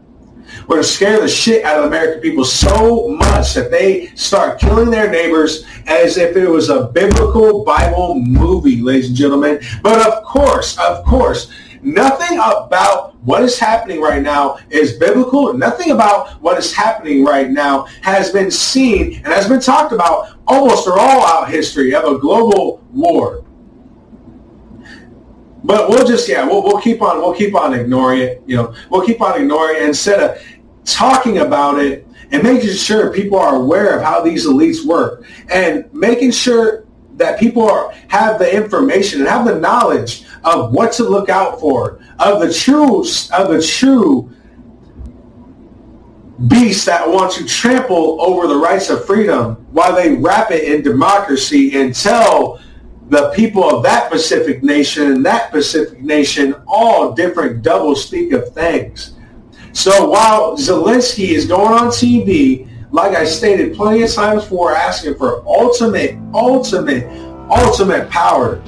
We're 0.68 0.76
going 0.76 0.84
to 0.84 0.90
scare 0.90 1.18
the 1.18 1.28
shit 1.28 1.64
out 1.64 1.78
of 1.78 1.86
American 1.86 2.20
people 2.20 2.44
so 2.44 3.08
much 3.08 3.54
that 3.54 3.70
they 3.70 4.08
start 4.08 4.60
killing 4.60 4.90
their 4.90 5.10
neighbors 5.10 5.64
as 5.86 6.18
if 6.18 6.36
it 6.36 6.46
was 6.46 6.68
a 6.68 6.88
biblical 6.88 7.64
Bible 7.64 8.16
movie, 8.16 8.82
ladies 8.82 9.08
and 9.08 9.16
gentlemen. 9.16 9.60
But 9.82 10.06
of 10.06 10.22
course, 10.24 10.78
of 10.78 11.06
course, 11.06 11.50
nothing 11.80 12.36
about 12.36 13.16
what 13.24 13.42
is 13.44 13.58
happening 13.58 14.02
right 14.02 14.20
now 14.20 14.58
is 14.68 14.98
biblical. 14.98 15.54
Nothing 15.54 15.92
about 15.92 16.32
what 16.42 16.58
is 16.58 16.70
happening 16.70 17.24
right 17.24 17.50
now 17.50 17.86
has 18.02 18.30
been 18.30 18.50
seen 18.50 19.14
and 19.16 19.28
has 19.28 19.48
been 19.48 19.60
talked 19.60 19.92
about 19.92 20.38
almost 20.46 20.86
all 20.86 21.26
out 21.26 21.48
history 21.48 21.94
of 21.94 22.04
a 22.04 22.18
global 22.18 22.84
war. 22.92 23.42
But 25.64 25.88
we'll 25.88 26.06
just 26.06 26.28
yeah, 26.28 26.46
we'll, 26.46 26.62
we'll 26.62 26.80
keep 26.80 27.00
on 27.00 27.18
we'll 27.18 27.34
keep 27.34 27.54
on 27.54 27.72
ignoring 27.72 28.20
it. 28.20 28.42
You 28.46 28.56
know, 28.56 28.74
we'll 28.90 29.04
keep 29.04 29.20
on 29.20 29.40
ignoring 29.40 29.76
it 29.76 29.82
instead 29.82 30.20
of 30.20 30.42
talking 30.92 31.38
about 31.38 31.78
it 31.78 32.06
and 32.30 32.42
making 32.42 32.70
sure 32.70 33.12
people 33.12 33.38
are 33.38 33.56
aware 33.56 33.96
of 33.96 34.02
how 34.02 34.22
these 34.22 34.46
elites 34.46 34.84
work 34.84 35.24
and 35.50 35.92
making 35.92 36.30
sure 36.30 36.84
that 37.16 37.38
people 37.38 37.68
are, 37.68 37.92
have 38.08 38.38
the 38.38 38.56
information 38.56 39.20
and 39.20 39.28
have 39.28 39.46
the 39.46 39.58
knowledge 39.58 40.24
of 40.44 40.72
what 40.72 40.92
to 40.92 41.04
look 41.04 41.28
out 41.28 41.58
for 41.58 42.00
of 42.18 42.40
the 42.40 42.52
true 42.52 43.00
of 43.32 43.48
the 43.48 43.62
true 43.62 44.30
beasts 46.46 46.84
that 46.84 47.08
want 47.08 47.32
to 47.32 47.44
trample 47.44 48.20
over 48.20 48.46
the 48.46 48.56
rights 48.56 48.90
of 48.90 49.04
freedom 49.04 49.54
while 49.72 49.94
they 49.94 50.14
wrap 50.14 50.52
it 50.52 50.72
in 50.72 50.82
democracy 50.82 51.76
and 51.76 51.94
tell 51.94 52.60
the 53.08 53.30
people 53.30 53.64
of 53.64 53.82
that 53.82 54.10
Pacific 54.10 54.62
nation 54.62 55.10
and 55.12 55.26
that 55.26 55.50
Pacific 55.50 56.00
nation 56.00 56.54
all 56.66 57.12
different 57.12 57.62
double 57.62 57.96
speak 57.96 58.32
of 58.32 58.52
things. 58.52 59.17
So 59.72 60.08
while 60.08 60.56
Zelensky 60.56 61.28
is 61.28 61.46
going 61.46 61.72
on 61.72 61.88
TV, 61.88 62.68
like 62.90 63.16
I 63.16 63.24
stated 63.24 63.76
plenty 63.76 64.02
of 64.02 64.12
times 64.12 64.42
before, 64.42 64.74
asking 64.74 65.16
for 65.16 65.46
ultimate, 65.46 66.18
ultimate, 66.34 67.04
ultimate 67.50 68.08
power, 68.10 68.62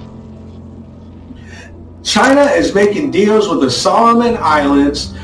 China 2.02 2.42
is 2.42 2.74
making 2.74 3.10
deals 3.10 3.48
with 3.48 3.60
the 3.60 3.70
Solomon 3.70 4.36
Islands 4.40 5.14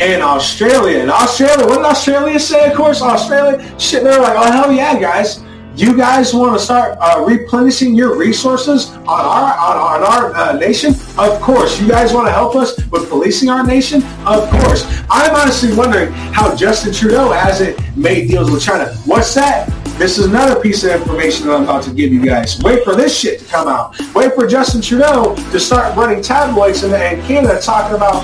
and 0.00 0.22
Australia. 0.22 1.00
And 1.00 1.10
Australia, 1.10 1.66
what 1.66 1.76
did 1.76 1.86
Australia 1.86 2.38
say, 2.38 2.70
of 2.70 2.76
course? 2.76 3.00
Australia, 3.00 3.78
shit, 3.78 4.02
they're 4.02 4.20
like, 4.20 4.36
oh, 4.36 4.50
hell 4.50 4.72
yeah, 4.72 4.98
guys 5.00 5.45
you 5.76 5.96
guys 5.96 6.32
want 6.32 6.58
to 6.58 6.64
start 6.64 6.96
uh, 7.00 7.22
replenishing 7.26 7.94
your 7.94 8.16
resources 8.16 8.90
on 8.90 9.06
our 9.08 9.54
on, 9.58 9.76
on 9.76 10.02
our 10.02 10.34
uh, 10.34 10.52
nation? 10.54 10.94
Of 11.18 11.40
course. 11.40 11.80
You 11.80 11.88
guys 11.88 12.12
want 12.12 12.28
to 12.28 12.32
help 12.32 12.56
us 12.56 12.76
with 12.86 13.08
policing 13.08 13.50
our 13.50 13.64
nation? 13.64 14.02
Of 14.26 14.48
course. 14.48 14.86
I'm 15.10 15.34
honestly 15.34 15.76
wondering 15.76 16.12
how 16.12 16.54
Justin 16.56 16.92
Trudeau 16.92 17.30
hasn't 17.30 17.78
made 17.96 18.28
deals 18.28 18.50
with 18.50 18.62
China. 18.62 18.94
What's 19.04 19.34
that? 19.34 19.68
This 19.98 20.18
is 20.18 20.26
another 20.26 20.60
piece 20.60 20.84
of 20.84 20.90
information 20.90 21.46
that 21.46 21.56
I'm 21.56 21.62
about 21.64 21.82
to 21.84 21.90
give 21.90 22.12
you 22.12 22.24
guys. 22.24 22.58
Wait 22.62 22.84
for 22.84 22.94
this 22.94 23.18
shit 23.18 23.40
to 23.40 23.44
come 23.46 23.66
out. 23.66 23.98
Wait 24.14 24.34
for 24.34 24.46
Justin 24.46 24.82
Trudeau 24.82 25.34
to 25.34 25.60
start 25.60 25.96
running 25.96 26.22
tabloids 26.22 26.84
in, 26.84 26.92
in 26.92 27.24
Canada 27.26 27.60
talking 27.60 27.96
about 27.96 28.22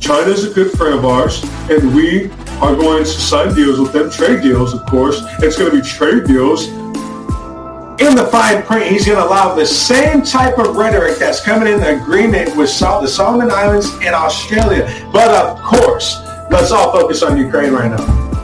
China's 0.00 0.44
a 0.44 0.52
good 0.52 0.72
friend 0.72 0.94
of 0.94 1.04
ours, 1.04 1.44
and 1.70 1.94
we 1.94 2.30
are 2.60 2.76
going 2.76 3.04
to 3.04 3.10
sign 3.10 3.54
deals 3.54 3.80
with 3.80 3.92
them, 3.92 4.10
trade 4.10 4.42
deals, 4.42 4.74
of 4.74 4.84
course. 4.86 5.22
It's 5.38 5.56
going 5.56 5.70
to 5.70 5.76
be 5.80 5.82
trade 5.82 6.24
deals. 6.24 6.68
In 8.00 8.14
the 8.14 8.28
fine 8.30 8.62
print, 8.62 8.86
he's 8.86 9.06
going 9.06 9.18
to 9.18 9.24
allow 9.24 9.54
the 9.54 9.66
same 9.66 10.22
type 10.22 10.58
of 10.58 10.76
rhetoric 10.76 11.18
that's 11.18 11.42
coming 11.42 11.72
in 11.72 11.80
the 11.80 12.00
agreement 12.00 12.56
with 12.56 12.70
the 12.78 13.06
Solomon 13.06 13.50
Islands 13.50 13.92
and 14.02 14.14
Australia. 14.14 15.08
But 15.12 15.30
of 15.30 15.60
course, 15.62 16.22
let's 16.50 16.70
all 16.70 16.92
focus 16.92 17.22
on 17.22 17.36
Ukraine 17.36 17.72
right 17.72 17.90
now. 17.90 18.39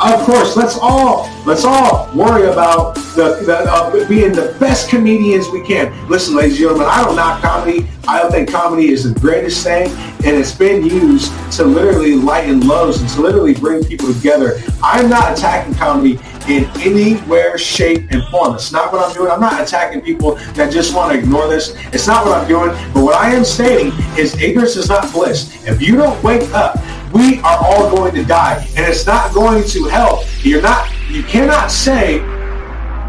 Of 0.00 0.26
course, 0.26 0.56
let's 0.56 0.76
all 0.76 1.30
let's 1.46 1.64
all 1.64 2.10
worry 2.14 2.48
about 2.50 2.96
the, 3.14 3.40
the 3.46 3.58
uh, 3.58 4.08
being 4.08 4.32
the 4.32 4.56
best 4.58 4.88
comedians 4.88 5.48
we 5.48 5.64
can. 5.64 5.92
Listen, 6.08 6.34
ladies 6.34 6.54
and 6.54 6.60
gentlemen, 6.60 6.88
I 6.90 7.04
don't 7.04 7.16
knock 7.16 7.40
comedy. 7.40 7.88
I 8.08 8.18
don't 8.20 8.30
think 8.30 8.50
comedy 8.50 8.88
is 8.88 9.04
the 9.12 9.18
greatest 9.18 9.62
thing, 9.62 9.88
and 9.88 10.36
it's 10.36 10.52
been 10.52 10.84
used 10.84 11.32
to 11.52 11.64
literally 11.64 12.16
lighten 12.16 12.66
lows 12.66 13.00
and 13.00 13.08
to 13.10 13.22
literally 13.22 13.54
bring 13.54 13.84
people 13.84 14.12
together. 14.12 14.60
I'm 14.82 15.08
not 15.08 15.38
attacking 15.38 15.74
comedy 15.74 16.18
in 16.48 16.64
anywhere, 16.80 17.56
shape, 17.56 18.10
and 18.10 18.22
form. 18.24 18.56
It's 18.56 18.72
not 18.72 18.92
what 18.92 19.06
I'm 19.06 19.14
doing. 19.14 19.30
I'm 19.30 19.40
not 19.40 19.62
attacking 19.62 20.02
people 20.02 20.34
that 20.54 20.72
just 20.72 20.94
want 20.94 21.12
to 21.12 21.18
ignore 21.18 21.48
this. 21.48 21.74
It's 21.92 22.06
not 22.06 22.26
what 22.26 22.36
I'm 22.36 22.48
doing. 22.48 22.70
But 22.92 23.04
what 23.04 23.14
I 23.14 23.32
am 23.32 23.44
stating 23.44 23.92
is 24.18 24.34
ignorance 24.42 24.76
is 24.76 24.88
not 24.88 25.10
bliss. 25.12 25.66
If 25.66 25.80
you 25.80 25.96
don't 25.96 26.22
wake 26.22 26.52
up 26.52 26.76
we 27.14 27.38
are 27.40 27.58
all 27.62 27.94
going 27.94 28.12
to 28.14 28.24
die. 28.24 28.66
And 28.76 28.86
it's 28.86 29.06
not 29.06 29.32
going 29.32 29.64
to 29.68 29.84
help. 29.84 30.24
You're 30.44 30.60
not, 30.60 30.90
you 31.08 31.22
cannot 31.22 31.70
say, 31.70 32.16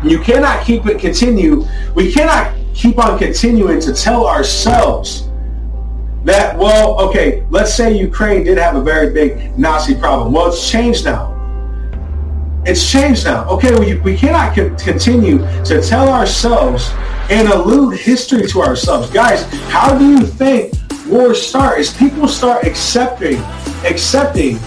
you 0.07 0.19
cannot 0.19 0.64
keep 0.64 0.86
it 0.86 0.99
continue. 0.99 1.65
We 1.95 2.11
cannot 2.11 2.56
keep 2.76 2.99
on 2.99 3.18
continuing 3.18 3.80
to 3.82 3.94
tell 3.94 4.27
ourselves 4.27 5.27
that, 6.23 6.57
well, 6.57 6.99
okay, 7.02 7.45
let's 7.49 7.73
say 7.73 7.98
Ukraine 7.98 8.44
did 8.44 8.57
have 8.60 8.76
a 8.76 8.82
very 8.82 9.11
big 9.11 9.57
Nazi 9.57 9.95
problem. 9.95 10.34
Well, 10.34 10.48
it's 10.48 10.69
changed 10.69 11.06
now. 11.06 11.34
It's 12.65 12.91
changed 12.91 13.26
now. 13.26 13.48
Okay, 13.49 13.77
we, 13.80 13.95
we 14.02 14.18
cannot 14.18 14.56
co- 14.56 14.76
continue 14.76 15.40
to 15.65 15.82
tell 15.82 16.10
ourselves 16.10 16.91
and 17.30 17.48
allude 17.48 17.98
history 17.98 18.45
to 18.48 18.61
ourselves. 18.61 19.09
Guys, 19.09 19.45
how 19.69 19.98
do 19.98 20.08
you 20.08 20.25
think 20.25 20.74
wars 21.08 21.42
start? 21.42 21.80
Is 21.80 21.93
people 21.93 22.27
start 22.27 22.66
accepting 22.66 23.42
accepting 23.85 24.59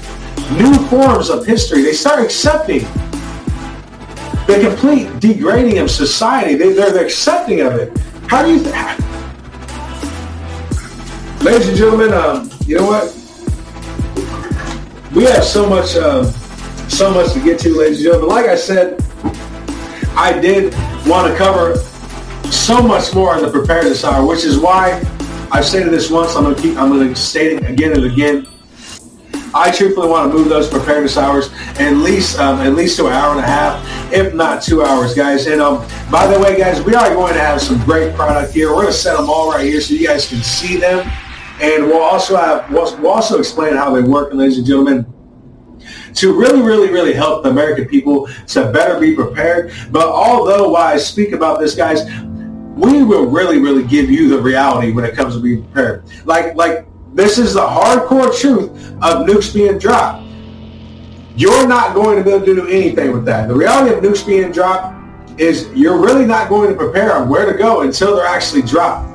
new 0.52 0.75
forms 0.89 1.31
of 1.31 1.44
history. 1.44 1.83
They 1.83 1.92
start 1.92 2.25
accepting 2.25 2.81
the 4.47 4.58
complete 4.62 5.20
degrading 5.20 5.78
of 5.78 5.91
society. 5.91 6.55
They, 6.55 6.73
they're, 6.73 6.91
they're 6.91 7.05
accepting 7.05 7.60
of 7.60 7.75
it. 7.75 7.97
How 8.28 8.42
do 8.44 8.52
you 8.52 8.60
think? 8.60 8.75
Ladies 11.42 11.68
and 11.68 11.76
gentlemen, 11.76 12.12
um, 12.12 12.50
you 12.67 12.78
know 12.78 12.86
what? 12.86 13.15
We 15.15 15.25
have 15.25 15.44
so 15.44 15.68
much, 15.68 15.97
uh, 15.97 16.25
so 16.89 17.12
much 17.12 17.33
to 17.33 17.41
get 17.41 17.58
to, 17.60 17.76
ladies 17.76 17.99
and 17.99 18.05
gentlemen. 18.05 18.28
Like 18.28 18.47
I 18.47 18.57
said, 18.57 19.02
I 20.17 20.39
did 20.39 20.75
want 21.07 21.31
to 21.31 21.36
cover 21.36 21.76
so 22.50 22.83
much 22.83 23.15
more 23.15 23.36
in 23.36 23.42
the 23.42 23.50
preparedness 23.50 24.05
hour, 24.05 24.26
which 24.26 24.44
is 24.44 24.58
why 24.58 25.02
I've 25.51 25.65
stated 25.65 25.91
this 25.91 26.10
once. 26.10 26.36
I'm 26.36 26.44
going 26.44 26.55
to 26.55 26.62
keep. 26.62 26.77
I'm 26.77 26.91
going 26.91 27.09
to 27.09 27.17
state 27.17 27.55
it 27.55 27.70
again 27.70 27.93
and 27.93 28.05
again. 28.05 28.47
I 29.55 29.70
truthfully 29.70 30.09
want 30.09 30.31
to 30.31 30.39
move 30.39 30.49
those 30.49 30.68
preparedness 30.68 31.17
hours 31.17 31.51
at 31.78 31.94
least 31.94 32.39
um, 32.39 32.60
at 32.60 32.75
least 32.75 32.97
to 32.99 33.07
an 33.07 33.12
hour 33.12 33.31
and 33.31 33.41
a 33.41 33.47
half, 33.47 34.12
if 34.12 34.35
not 34.35 34.62
two 34.62 34.83
hours, 34.83 35.15
guys. 35.15 35.47
And 35.47 35.60
um, 35.60 35.86
by 36.10 36.27
the 36.27 36.39
way, 36.39 36.59
guys, 36.59 36.83
we 36.83 36.94
are 36.94 37.15
going 37.15 37.33
to 37.33 37.41
have 37.41 37.62
some 37.62 37.83
great 37.85 38.15
product 38.15 38.52
here. 38.52 38.68
We're 38.68 38.83
going 38.83 38.86
to 38.89 38.93
set 38.93 39.17
them 39.17 39.31
all 39.31 39.51
right 39.51 39.65
here 39.65 39.81
so 39.81 39.94
you 39.94 40.07
guys 40.07 40.28
can 40.28 40.43
see 40.43 40.77
them, 40.77 41.10
and 41.62 41.86
we'll 41.86 42.02
also 42.02 42.36
have 42.36 42.70
we'll, 42.70 43.07
also 43.07 43.39
explain 43.39 43.75
how 43.75 43.94
they 43.94 44.02
work, 44.02 44.35
ladies 44.35 44.59
and 44.59 44.67
gentlemen 44.67 45.07
to 46.15 46.39
really, 46.39 46.62
really, 46.62 46.91
really 46.91 47.12
help 47.12 47.44
the 47.44 47.51
American 47.51 47.86
people 47.86 48.28
to 48.49 48.70
better 48.73 48.99
be 48.99 49.15
prepared. 49.15 49.73
But 49.91 50.09
although 50.09 50.70
while 50.70 50.94
I 50.94 50.97
speak 50.97 51.33
about 51.33 51.60
this, 51.60 51.75
guys, 51.75 52.02
we 52.78 53.02
will 53.02 53.26
really, 53.26 53.58
really 53.58 53.82
give 53.82 54.08
you 54.08 54.28
the 54.28 54.40
reality 54.40 54.92
when 54.92 55.05
it 55.05 55.16
comes 55.16 55.34
to 55.34 55.40
being 55.40 55.65
prepared. 55.65 56.05
Like, 56.24 56.55
like 56.55 56.86
this 57.12 57.36
is 57.36 57.55
the 57.55 57.60
hardcore 57.60 58.39
truth 58.39 58.70
of 59.02 59.26
nukes 59.26 59.52
being 59.52 59.78
dropped. 59.78 60.24
You're 61.36 61.66
not 61.66 61.94
going 61.94 62.18
to 62.18 62.24
be 62.24 62.31
able 62.31 62.47
to 62.47 62.55
do 62.55 62.68
anything 62.68 63.12
with 63.12 63.24
that. 63.24 63.48
The 63.48 63.55
reality 63.55 63.94
of 63.97 64.02
nukes 64.02 64.24
being 64.24 64.52
dropped 64.52 65.40
is 65.40 65.68
you're 65.74 66.00
really 66.00 66.24
not 66.24 66.48
going 66.48 66.68
to 66.70 66.76
prepare 66.76 67.15
on 67.15 67.28
where 67.28 67.50
to 67.50 67.58
go 67.58 67.81
until 67.81 68.15
they're 68.15 68.26
actually 68.26 68.62
dropped. 68.62 69.07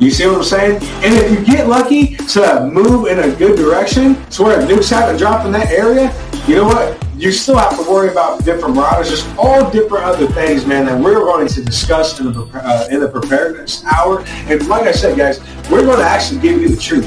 You 0.00 0.10
see 0.10 0.26
what 0.26 0.36
I'm 0.36 0.44
saying? 0.44 0.82
And 1.04 1.14
if 1.14 1.30
you 1.30 1.44
get 1.44 1.68
lucky 1.68 2.16
to 2.16 2.68
move 2.72 3.06
in 3.06 3.18
a 3.20 3.34
good 3.34 3.56
direction 3.56 4.14
to 4.30 4.42
where 4.42 4.58
nukes 4.66 4.90
haven't 4.90 5.18
dropped 5.18 5.46
in 5.46 5.52
that 5.52 5.70
area, 5.70 6.12
you 6.46 6.56
know 6.56 6.66
what? 6.66 7.05
You 7.18 7.32
still 7.32 7.56
have 7.56 7.74
to 7.76 7.90
worry 7.90 8.10
about 8.10 8.44
different 8.44 8.76
routers, 8.76 9.08
just 9.08 9.26
all 9.38 9.70
different 9.70 10.04
other 10.04 10.26
things, 10.26 10.66
man, 10.66 10.84
that 10.84 11.02
we're 11.02 11.14
going 11.14 11.48
to 11.48 11.64
discuss 11.64 12.20
in 12.20 12.30
the, 12.30 12.42
uh, 12.52 12.88
in 12.90 13.00
the 13.00 13.08
preparedness 13.08 13.82
hour. 13.86 14.22
And 14.48 14.66
like 14.68 14.82
I 14.82 14.92
said, 14.92 15.16
guys, 15.16 15.40
we're 15.70 15.86
going 15.86 15.98
to 15.98 16.04
actually 16.04 16.40
give 16.40 16.60
you 16.60 16.68
the 16.68 16.76
truth 16.76 17.06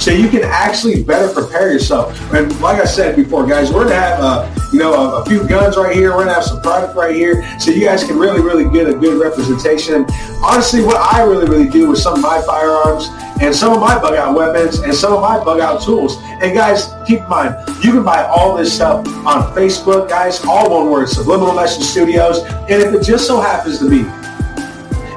so 0.00 0.10
you 0.10 0.28
can 0.28 0.42
actually 0.42 1.02
better 1.02 1.32
prepare 1.32 1.72
yourself. 1.72 2.18
And 2.32 2.58
like 2.60 2.80
I 2.80 2.84
said 2.84 3.16
before, 3.16 3.46
guys, 3.46 3.72
we're 3.72 3.84
gonna 3.84 3.94
have 3.94 4.20
uh, 4.20 4.68
you 4.72 4.78
know 4.78 4.92
a, 4.92 5.22
a, 5.22 5.24
few 5.24 5.46
guns 5.46 5.76
right 5.76 5.94
here. 5.94 6.10
We're 6.10 6.24
gonna 6.24 6.34
have 6.34 6.44
some 6.44 6.60
product 6.60 6.96
right 6.96 7.14
here, 7.14 7.42
so 7.58 7.70
you 7.70 7.84
guys 7.84 8.04
can 8.04 8.18
really, 8.18 8.40
really 8.40 8.70
get 8.70 8.88
a 8.88 8.94
good 8.94 9.20
representation. 9.20 10.06
Honestly, 10.42 10.82
what 10.82 10.96
I 10.96 11.22
really, 11.22 11.48
really 11.48 11.68
do 11.68 11.90
with 11.90 11.98
some 11.98 12.14
of 12.14 12.20
my 12.20 12.42
firearms 12.42 13.08
and 13.40 13.54
some 13.54 13.72
of 13.72 13.80
my 13.80 13.98
bug 13.98 14.14
out 14.14 14.34
weapons 14.34 14.78
and 14.80 14.94
some 14.94 15.12
of 15.12 15.20
my 15.20 15.42
bug 15.42 15.60
out 15.60 15.82
tools. 15.82 16.18
And 16.22 16.54
guys, 16.54 16.92
keep 17.06 17.20
in 17.20 17.28
mind, 17.28 17.56
you 17.82 17.92
can 17.92 18.04
buy 18.04 18.24
all 18.24 18.56
this 18.56 18.74
stuff 18.74 19.06
on 19.26 19.54
Facebook, 19.54 20.08
guys, 20.08 20.44
all 20.44 20.70
one 20.70 20.90
word, 20.90 21.08
Subliminal 21.08 21.54
Message 21.54 21.84
Studios. 21.84 22.42
And 22.44 22.82
if 22.82 22.94
it 22.94 23.02
just 23.02 23.26
so 23.26 23.40
happens 23.40 23.78
to 23.78 23.88
be, 23.88 24.00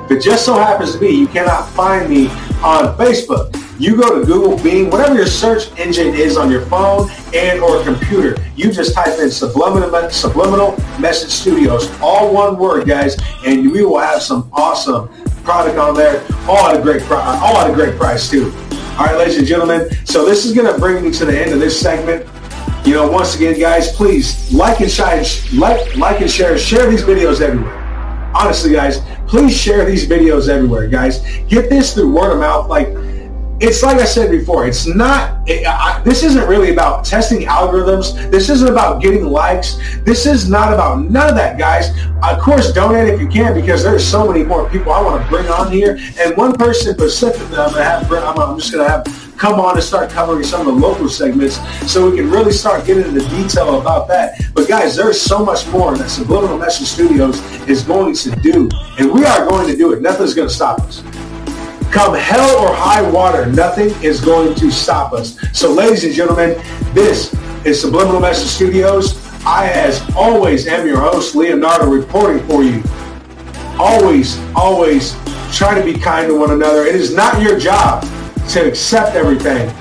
if 0.05 0.11
it 0.11 0.21
just 0.21 0.45
so 0.45 0.55
happens 0.55 0.93
to 0.93 0.99
be 0.99 1.09
you 1.09 1.27
cannot 1.27 1.67
find 1.69 2.09
me 2.09 2.27
on 2.63 2.95
Facebook, 2.97 3.53
you 3.79 3.95
go 3.95 4.19
to 4.19 4.25
Google, 4.25 4.61
Bing, 4.61 4.89
whatever 4.89 5.15
your 5.15 5.27
search 5.27 5.71
engine 5.77 6.13
is 6.15 6.35
on 6.35 6.49
your 6.49 6.65
phone 6.65 7.09
and 7.33 7.59
or 7.59 7.83
computer. 7.83 8.35
You 8.55 8.71
just 8.71 8.95
type 8.95 9.19
in 9.19 9.29
subliminal, 9.29 10.09
subliminal 10.09 10.71
message 10.99 11.29
studios, 11.29 11.89
all 12.01 12.33
one 12.33 12.57
word, 12.57 12.87
guys, 12.87 13.17
and 13.45 13.71
we 13.71 13.85
will 13.85 13.99
have 13.99 14.21
some 14.21 14.49
awesome 14.53 15.09
product 15.43 15.77
on 15.77 15.95
there, 15.95 16.25
all 16.47 16.67
at 16.67 16.79
a 16.79 16.81
great 16.81 17.03
price, 17.03 17.39
all 17.41 17.57
at 17.57 17.69
a 17.69 17.73
great 17.73 17.97
price 17.97 18.29
too. 18.29 18.51
All 18.97 19.05
right, 19.05 19.15
ladies 19.15 19.37
and 19.37 19.45
gentlemen. 19.45 19.89
So 20.05 20.25
this 20.25 20.43
is 20.43 20.53
going 20.53 20.71
to 20.73 20.79
bring 20.79 21.03
me 21.03 21.11
to 21.11 21.25
the 21.25 21.39
end 21.39 21.53
of 21.53 21.59
this 21.59 21.79
segment. 21.79 22.27
You 22.85 22.93
know, 22.93 23.09
once 23.09 23.35
again, 23.35 23.59
guys, 23.59 23.91
please 23.91 24.51
like 24.51 24.79
and 24.79 24.89
share, 24.89 25.23
like, 25.53 25.95
like 25.97 26.21
and 26.21 26.31
share, 26.31 26.57
share 26.57 26.89
these 26.89 27.03
videos 27.03 27.41
everywhere. 27.41 27.75
Honestly, 28.33 28.71
guys, 28.71 29.01
please 29.27 29.55
share 29.55 29.85
these 29.85 30.07
videos 30.07 30.49
everywhere, 30.49 30.87
guys. 30.87 31.19
Get 31.47 31.69
this 31.69 31.93
through 31.93 32.11
word 32.11 32.33
of 32.33 32.39
mouth. 32.39 32.69
Like, 32.69 32.87
it's 33.59 33.81
like 33.81 33.97
I 33.97 34.05
said 34.05 34.29
before, 34.29 34.67
it's 34.67 34.85
not, 34.85 35.47
it, 35.49 35.65
I, 35.65 36.01
this 36.03 36.23
isn't 36.23 36.47
really 36.47 36.71
about 36.71 37.03
testing 37.03 37.41
algorithms. 37.47 38.29
This 38.29 38.49
isn't 38.49 38.69
about 38.69 39.01
getting 39.01 39.25
likes. 39.25 39.79
This 40.03 40.27
is 40.27 40.47
not 40.47 40.73
about 40.73 41.01
none 41.01 41.29
of 41.29 41.35
that, 41.35 41.57
guys. 41.57 41.89
Of 42.21 42.39
course, 42.39 42.71
donate 42.71 43.11
if 43.11 43.19
you 43.19 43.27
can 43.27 43.55
because 43.55 43.83
there's 43.83 44.07
so 44.07 44.31
many 44.31 44.43
more 44.43 44.69
people 44.69 44.91
I 44.91 45.01
want 45.01 45.23
to 45.23 45.29
bring 45.29 45.47
on 45.47 45.71
here. 45.71 45.97
And 46.19 46.37
one 46.37 46.53
person 46.53 46.93
specifically 46.93 47.57
I'm, 47.57 47.71
gonna 47.71 47.83
have, 47.83 48.11
I'm, 48.11 48.39
I'm 48.39 48.59
just 48.59 48.71
going 48.71 48.85
to 48.85 48.91
have 48.91 49.33
come 49.37 49.59
on 49.59 49.75
and 49.75 49.83
start 49.83 50.09
covering 50.09 50.43
some 50.43 50.61
of 50.61 50.67
the 50.67 50.79
local 50.79 51.07
segments 51.09 51.59
so 51.91 52.09
we 52.09 52.17
can 52.17 52.29
really 52.29 52.51
start 52.51 52.85
getting 52.85 53.05
into 53.05 53.27
detail 53.29 53.79
about 53.79 54.07
that. 54.07 54.39
But 54.53 54.67
guys, 54.67 54.95
there's 54.95 55.19
so 55.19 55.43
much 55.43 55.67
more 55.67 55.95
that 55.97 56.09
Subliminal 56.09 56.57
Message 56.57 56.87
Studios 56.87 57.39
is 57.67 57.83
going 57.83 58.15
to 58.15 58.31
do. 58.31 58.69
And 58.99 59.11
we 59.11 59.25
are 59.25 59.47
going 59.47 59.67
to 59.67 59.75
do 59.75 59.93
it. 59.93 60.01
Nothing's 60.01 60.33
going 60.33 60.47
to 60.47 60.53
stop 60.53 60.79
us. 60.81 61.03
Come 61.91 62.15
hell 62.15 62.57
or 62.57 62.75
high 62.75 63.01
water, 63.01 63.45
nothing 63.45 63.89
is 64.03 64.19
going 64.19 64.53
to 64.55 64.69
stop 64.69 65.13
us. 65.13 65.37
So 65.57 65.71
ladies 65.71 66.03
and 66.03 66.13
gentlemen, 66.13 66.61
this 66.93 67.33
is 67.65 67.79
Subliminal 67.79 68.19
Message 68.19 68.49
Studios. 68.49 69.23
I, 69.45 69.69
as 69.69 70.01
always, 70.15 70.67
am 70.67 70.85
your 70.85 70.99
host, 70.99 71.33
Leonardo, 71.33 71.89
reporting 71.89 72.45
for 72.45 72.61
you. 72.61 72.83
Always, 73.79 74.37
always 74.53 75.15
try 75.55 75.79
to 75.79 75.83
be 75.83 75.97
kind 75.97 76.27
to 76.27 76.37
one 76.37 76.51
another. 76.51 76.85
It 76.85 76.95
is 76.95 77.15
not 77.15 77.41
your 77.41 77.57
job 77.57 78.05
to 78.49 78.67
accept 78.67 79.15
everything. 79.15 79.73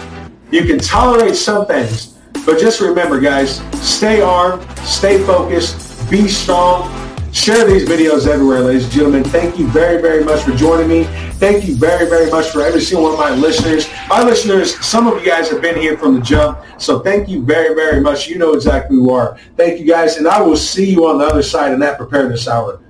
You 0.52 0.64
can 0.64 0.78
tolerate 0.78 1.34
some 1.34 1.66
things, 1.66 2.16
but 2.46 2.60
just 2.60 2.80
remember, 2.80 3.20
guys, 3.20 3.60
stay 3.82 4.20
armed, 4.20 4.64
stay 4.86 5.22
focused, 5.24 6.08
be 6.08 6.28
strong, 6.28 6.88
Share 7.36 7.66
these 7.66 7.86
videos 7.86 8.26
everywhere, 8.26 8.60
ladies 8.60 8.84
and 8.84 8.92
gentlemen. 8.92 9.22
Thank 9.22 9.58
you 9.58 9.68
very, 9.68 10.00
very 10.00 10.24
much 10.24 10.42
for 10.42 10.52
joining 10.52 10.88
me. 10.88 11.04
Thank 11.38 11.68
you 11.68 11.76
very, 11.76 12.08
very 12.08 12.30
much 12.30 12.48
for 12.48 12.62
every 12.62 12.80
single 12.80 13.04
one 13.04 13.12
of 13.12 13.18
my 13.18 13.30
listeners. 13.30 13.86
My 14.08 14.22
listeners, 14.22 14.82
some 14.82 15.06
of 15.06 15.20
you 15.20 15.26
guys 15.26 15.50
have 15.50 15.60
been 15.60 15.78
here 15.78 15.98
from 15.98 16.14
the 16.14 16.22
jump. 16.22 16.64
So 16.78 17.00
thank 17.00 17.28
you 17.28 17.42
very, 17.42 17.74
very 17.74 18.00
much. 18.00 18.26
You 18.26 18.38
know 18.38 18.54
exactly 18.54 18.96
who 18.96 19.04
you 19.04 19.10
are. 19.10 19.38
Thank 19.54 19.78
you 19.78 19.84
guys. 19.86 20.16
And 20.16 20.26
I 20.26 20.40
will 20.40 20.56
see 20.56 20.90
you 20.90 21.06
on 21.06 21.18
the 21.18 21.26
other 21.26 21.42
side 21.42 21.74
in 21.74 21.80
that 21.80 21.98
preparedness 21.98 22.48
hour. 22.48 22.80